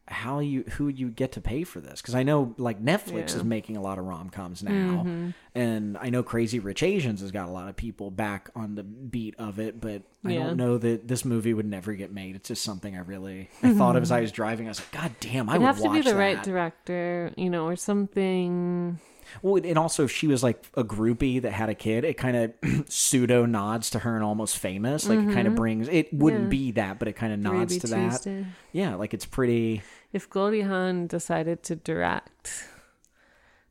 how 0.08 0.40
you 0.40 0.64
who 0.72 0.88
you 0.88 1.08
get 1.08 1.30
to 1.30 1.40
pay 1.40 1.62
for 1.62 1.78
this 1.80 2.02
because 2.02 2.16
I 2.16 2.24
know 2.24 2.52
like 2.58 2.82
Netflix 2.82 3.06
Yeah. 3.12 3.22
Mm-hmm. 3.26 3.38
is 3.38 3.44
making 3.44 3.76
a 3.76 3.80
lot 3.80 3.96
of 3.96 4.04
rom 4.06 4.28
coms 4.28 4.60
now, 4.60 5.06
and 5.54 5.96
I 5.98 6.10
know 6.10 6.24
Crazy 6.24 6.58
Rich 6.58 6.82
Asians 6.82 7.20
has 7.20 7.30
got 7.30 7.48
a 7.48 7.52
lot 7.52 7.68
of 7.68 7.76
people 7.76 8.10
back 8.10 8.50
on 8.56 8.74
the 8.74 8.82
beat 8.82 9.36
of 9.38 9.60
it, 9.60 9.80
but 9.80 10.02
I 10.24 10.32
Yeah. 10.32 10.46
don't 10.48 10.56
know 10.56 10.78
that 10.78 11.06
this 11.06 11.24
movie 11.24 11.54
would 11.54 11.66
never 11.66 11.92
get 11.94 12.12
made. 12.12 12.34
It's 12.34 12.48
just 12.48 12.64
something 12.64 12.96
I 12.96 13.00
really 13.00 13.50
I 13.62 13.72
thought 13.72 13.94
of 13.94 14.02
as 14.02 14.10
I 14.10 14.20
was 14.20 14.32
driving. 14.32 14.66
I 14.66 14.70
was 14.70 14.80
like, 14.80 14.90
God 14.90 15.12
damn, 15.20 15.48
I 15.48 15.52
It'd 15.52 15.60
would 15.62 15.66
have 15.68 15.76
to 15.78 15.82
watch 15.84 16.04
be 16.04 16.10
the 16.10 16.16
right 16.16 16.42
director, 16.42 17.32
you 17.36 17.48
know, 17.48 17.66
or 17.66 17.76
something. 17.76 18.98
Well, 19.42 19.62
and 19.64 19.78
also 19.78 20.04
if 20.04 20.10
she 20.10 20.26
was 20.26 20.42
like 20.42 20.64
a 20.74 20.84
groupie 20.84 21.40
that 21.42 21.52
had 21.52 21.68
a 21.68 21.74
kid, 21.74 22.04
it 22.04 22.14
kind 22.16 22.36
of 22.36 22.52
pseudo 22.90 23.46
nods 23.46 23.90
to 23.90 24.00
her 24.00 24.14
and 24.14 24.24
almost 24.24 24.58
famous. 24.58 25.08
Like 25.08 25.18
it 25.20 25.32
kind 25.32 25.46
of 25.48 25.54
brings 25.54 25.88
it 25.88 26.12
wouldn't 26.12 26.44
Mm-hmm. 26.44 26.52
Yeah. 26.52 26.58
be 26.66 26.70
that, 26.72 26.98
but 26.98 27.08
it 27.08 27.14
kind 27.14 27.32
of 27.32 27.38
nods 27.38 27.74
Ruby 27.74 27.80
to 27.80 27.86
that. 27.88 28.44
Yeah, 28.72 28.94
like 28.94 29.12
it's 29.14 29.26
pretty. 29.26 29.82
If 30.12 30.28
Goldie 30.30 30.62
Hawn 30.62 31.06
decided 31.06 31.62
to 31.64 31.76
direct, 31.76 32.68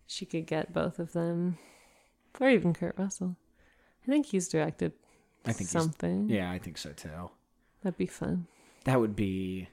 she 0.08 0.26
could 0.26 0.46
get 0.48 0.74
both 0.74 1.00
of 1.00 1.14
them, 1.14 1.58
or 2.40 2.50
even 2.50 2.74
Kurt 2.74 2.98
Russell. 2.98 3.36
I 4.08 4.12
think 4.12 4.28
he's 4.28 4.48
directed 4.48 4.94
I 5.46 5.52
think 5.54 5.70
something. 5.70 6.30
Yeah, 6.30 6.50
I 6.52 6.58
think 6.60 6.78
so 6.78 6.92
too. 6.92 7.30
That'd 7.84 7.98
be 7.98 8.06
fun. 8.08 8.48
That 8.86 9.00
would 9.00 9.16
be 9.16 9.68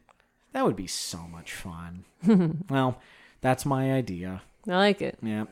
that 0.52 0.64
would 0.64 0.76
be 0.76 0.86
so 0.86 1.18
much 1.18 1.52
fun. 1.52 2.04
well, 2.70 2.98
that's 3.40 3.64
my 3.66 3.92
idea. 3.92 4.42
I 4.68 4.76
like 4.76 5.02
it. 5.02 5.18
Yeah. 5.22 5.44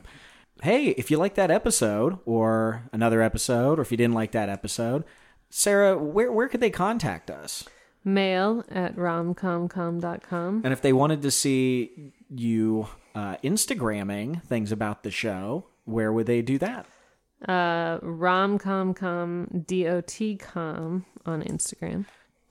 Hey, 0.63 0.87
if 0.87 1.11
you 1.11 1.17
like 1.17 1.35
that 1.35 1.51
episode 1.51 2.19
or 2.25 2.89
another 2.93 3.21
episode, 3.21 3.79
or 3.79 3.81
if 3.81 3.91
you 3.91 3.97
didn't 3.97 4.13
like 4.13 4.31
that 4.31 4.49
episode, 4.49 5.03
Sarah, 5.49 5.97
where 5.97 6.31
where 6.31 6.47
could 6.47 6.61
they 6.61 6.69
contact 6.69 7.29
us? 7.29 7.65
Mail 8.03 8.63
at 8.69 8.95
romcomcom.com. 8.95 10.61
And 10.63 10.71
if 10.71 10.81
they 10.81 10.93
wanted 10.93 11.21
to 11.23 11.31
see 11.31 12.13
you 12.29 12.87
uh, 13.15 13.37
Instagramming 13.37 14.43
things 14.43 14.71
about 14.71 15.03
the 15.03 15.11
show, 15.11 15.67
where 15.85 16.13
would 16.13 16.27
they 16.27 16.41
do 16.43 16.57
that? 16.59 16.85
Uh, 17.47 17.99
romcomcom, 17.99 19.65
D-O-T-com 19.65 21.05
on 21.25 21.43
Instagram. 21.43 22.05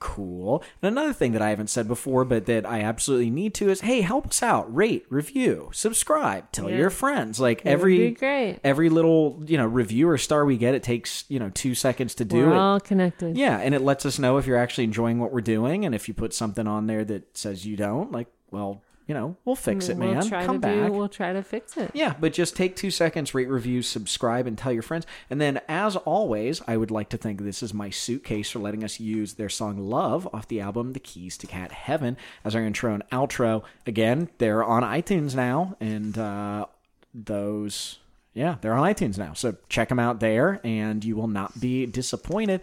Cool. 0.05 0.61
And 0.83 0.91
another 0.95 1.13
thing 1.13 1.31
that 1.31 1.41
I 1.41 1.49
haven't 1.49 1.71
said 1.71 1.87
before, 1.87 2.25
but 2.25 2.45
that 2.45 2.63
I 2.63 2.81
absolutely 2.81 3.31
need 3.31 3.55
to 3.55 3.69
is, 3.71 3.81
hey, 3.81 4.01
help 4.01 4.27
us 4.27 4.43
out. 4.43 4.73
Rate, 4.73 5.03
review, 5.09 5.69
subscribe, 5.73 6.51
tell 6.51 6.69
Yeah. 6.69 6.77
your 6.77 6.89
friends. 6.91 7.39
Like 7.39 7.61
It 7.61 7.67
every 7.69 8.15
every 8.63 8.89
little 8.89 9.41
you 9.47 9.57
know 9.57 9.65
review 9.65 10.07
or 10.07 10.17
star 10.19 10.45
we 10.45 10.57
get, 10.57 10.75
it 10.75 10.83
takes 10.83 11.25
you 11.27 11.39
know 11.39 11.49
two 11.49 11.73
seconds 11.73 12.13
to 12.15 12.25
do 12.25 12.37
We're 12.45 12.53
it. 12.53 12.57
all 12.57 12.79
connected. 12.79 13.35
Yeah, 13.35 13.57
and 13.57 13.73
it 13.73 13.81
lets 13.81 14.05
us 14.05 14.19
know 14.19 14.37
if 14.37 14.45
you're 14.45 14.57
actually 14.57 14.83
enjoying 14.83 15.17
what 15.19 15.33
we're 15.33 15.41
doing, 15.41 15.85
and 15.85 15.95
if 15.95 16.07
you 16.07 16.13
put 16.13 16.33
something 16.35 16.67
on 16.67 16.85
there 16.85 17.03
that 17.05 17.35
says 17.35 17.65
you 17.65 17.75
don't, 17.75 18.11
like, 18.11 18.27
well, 18.51 18.83
you 19.07 19.13
know, 19.13 19.35
we'll 19.45 19.55
fix 19.55 19.87
it, 19.89 19.97
we'll 19.97 20.13
man. 20.15 20.27
try 20.27 20.45
Come 20.45 20.55
to 20.55 20.59
back. 20.67 20.87
do. 20.87 20.91
We'll 20.93 21.09
try 21.09 21.31
to 21.33 21.43
fix 21.43 21.77
it. 21.77 21.91
Yeah, 21.93 22.15
but 22.19 22.33
just 22.33 22.55
take 22.55 22.75
two 22.75 22.89
seconds, 22.89 23.33
rate, 23.35 23.47
review, 23.49 23.81
subscribe, 23.81 24.47
and 24.47 24.57
tell 24.57 24.71
your 24.71 24.81
friends. 24.81 25.05
And 25.29 25.39
then, 25.39 25.61
as 25.67 25.95
always, 25.95 26.61
I 26.67 26.77
would 26.77 26.89
like 26.91 27.09
to 27.09 27.17
thank 27.17 27.41
This 27.41 27.61
Is 27.61 27.73
My 27.73 27.89
Suitcase 27.91 28.49
for 28.49 28.59
letting 28.59 28.83
us 28.83 28.99
use 28.99 29.33
their 29.33 29.49
song 29.49 29.77
Love 29.77 30.27
off 30.33 30.47
the 30.47 30.59
album 30.61 30.93
The 30.93 30.99
Keys 30.99 31.37
to 31.37 31.47
Cat 31.47 31.71
Heaven 31.71 32.17
as 32.43 32.55
our 32.55 32.63
intro 32.63 32.93
and 32.93 33.07
outro. 33.09 33.63
Again, 33.85 34.29
they're 34.39 34.63
on 34.63 34.81
iTunes 34.83 35.35
now, 35.35 35.75
and 35.79 36.17
uh, 36.17 36.65
those, 37.13 37.99
yeah, 38.33 38.55
they're 38.61 38.73
on 38.73 38.91
iTunes 38.91 39.17
now. 39.17 39.33
So 39.33 39.55
check 39.69 39.89
them 39.89 39.99
out 39.99 40.19
there, 40.19 40.59
and 40.63 41.03
you 41.05 41.15
will 41.15 41.27
not 41.27 41.59
be 41.59 41.85
disappointed. 41.85 42.61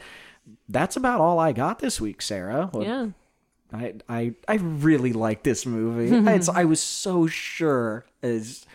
That's 0.68 0.96
about 0.96 1.20
all 1.20 1.38
I 1.38 1.52
got 1.52 1.78
this 1.78 2.00
week, 2.00 2.20
Sarah. 2.20 2.68
Well, 2.72 2.82
Yeah. 2.84 3.06
I 3.72 3.94
I 4.08 4.34
I 4.48 4.54
really 4.56 5.12
like 5.12 5.42
this 5.42 5.64
movie. 5.66 6.14
I, 6.30 6.34
it's- 6.34 6.48
I 6.48 6.64
was 6.64 6.80
so 6.80 7.26
sure 7.26 8.04
as 8.22 8.66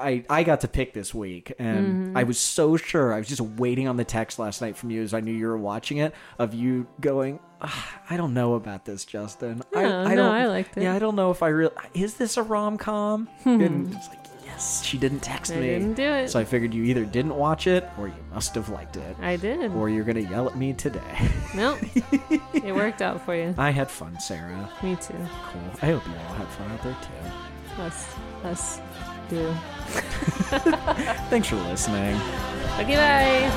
I 0.00 0.24
I 0.28 0.42
got 0.42 0.62
to 0.62 0.68
pick 0.68 0.94
this 0.94 1.14
week, 1.14 1.52
and 1.58 1.86
Mm-hmm. 1.86 2.16
I 2.16 2.24
was 2.24 2.38
so 2.40 2.76
sure. 2.76 3.12
I 3.14 3.18
was 3.18 3.28
just 3.28 3.40
waiting 3.40 3.86
on 3.86 3.96
the 3.96 4.04
text 4.04 4.38
last 4.38 4.60
night 4.60 4.76
from 4.76 4.90
you 4.90 5.02
as 5.02 5.14
I 5.14 5.20
knew 5.20 5.32
you 5.32 5.46
were 5.46 5.56
watching 5.58 5.98
it. 5.98 6.12
Of 6.40 6.54
you 6.54 6.88
going, 7.00 7.38
"Ah, 7.60 8.00
I 8.10 8.16
don't 8.16 8.34
know 8.34 8.54
about 8.54 8.84
this, 8.84 9.04
Justin. 9.04 9.62
I, 9.74 9.82
No, 9.82 10.00
I 10.02 10.08
no, 10.10 10.16
don't. 10.16 10.32
I 10.32 10.46
liked 10.48 10.76
it. 10.76 10.82
Yeah, 10.82 10.94
I 10.94 10.98
don't 10.98 11.14
know 11.14 11.30
if 11.30 11.40
I 11.42 11.48
really. 11.48 11.72
Is 11.94 12.14
this 12.14 12.36
a 12.36 12.42
rom 12.42 12.78
com? 12.78 13.28
and 13.44 13.94
it's 13.94 14.08
like. 14.08 14.18
She 14.60 14.98
didn't 14.98 15.20
text 15.20 15.52
I 15.52 15.56
me, 15.56 15.66
didn't 15.68 15.94
do 15.94 16.02
it. 16.02 16.28
so 16.30 16.38
I 16.38 16.44
figured 16.44 16.74
you 16.74 16.84
either 16.84 17.04
didn't 17.04 17.34
watch 17.36 17.66
it 17.66 17.88
or 17.98 18.08
you 18.08 18.14
must 18.32 18.54
have 18.54 18.68
liked 18.68 18.96
it, 18.96 19.16
I 19.20 19.36
did. 19.36 19.72
or 19.72 19.88
you're 19.88 20.04
gonna 20.04 20.20
yell 20.20 20.46
at 20.48 20.56
me 20.56 20.72
today. 20.72 21.00
Nope. 21.54 21.78
it 22.54 22.74
worked 22.74 23.02
out 23.02 23.24
for 23.24 23.34
you. 23.34 23.54
I 23.58 23.70
had 23.70 23.90
fun, 23.90 24.18
Sarah. 24.20 24.68
Me 24.82 24.96
too. 24.96 25.14
Cool. 25.52 25.70
I 25.82 25.86
hope 25.92 26.06
you 26.06 26.12
all 26.28 26.34
had 26.34 26.48
fun 26.48 26.70
out 26.70 26.82
there 26.82 26.96
too. 27.02 27.82
Us. 27.82 28.14
Us. 28.44 28.80
Do. 29.28 29.52
Thanks 31.30 31.48
for 31.48 31.56
listening. 31.56 32.16
Okay, 32.80 32.96
bye. 32.96 33.50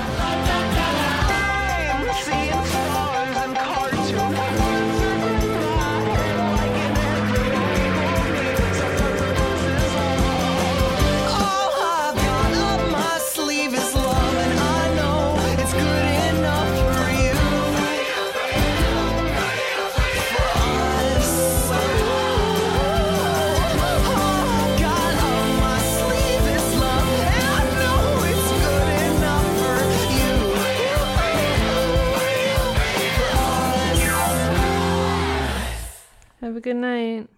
Have 36.44 36.58
a 36.58 36.60
good 36.60 36.76
night. 36.76 37.30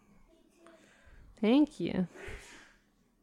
Thank 1.39 1.79
you. 1.79 2.07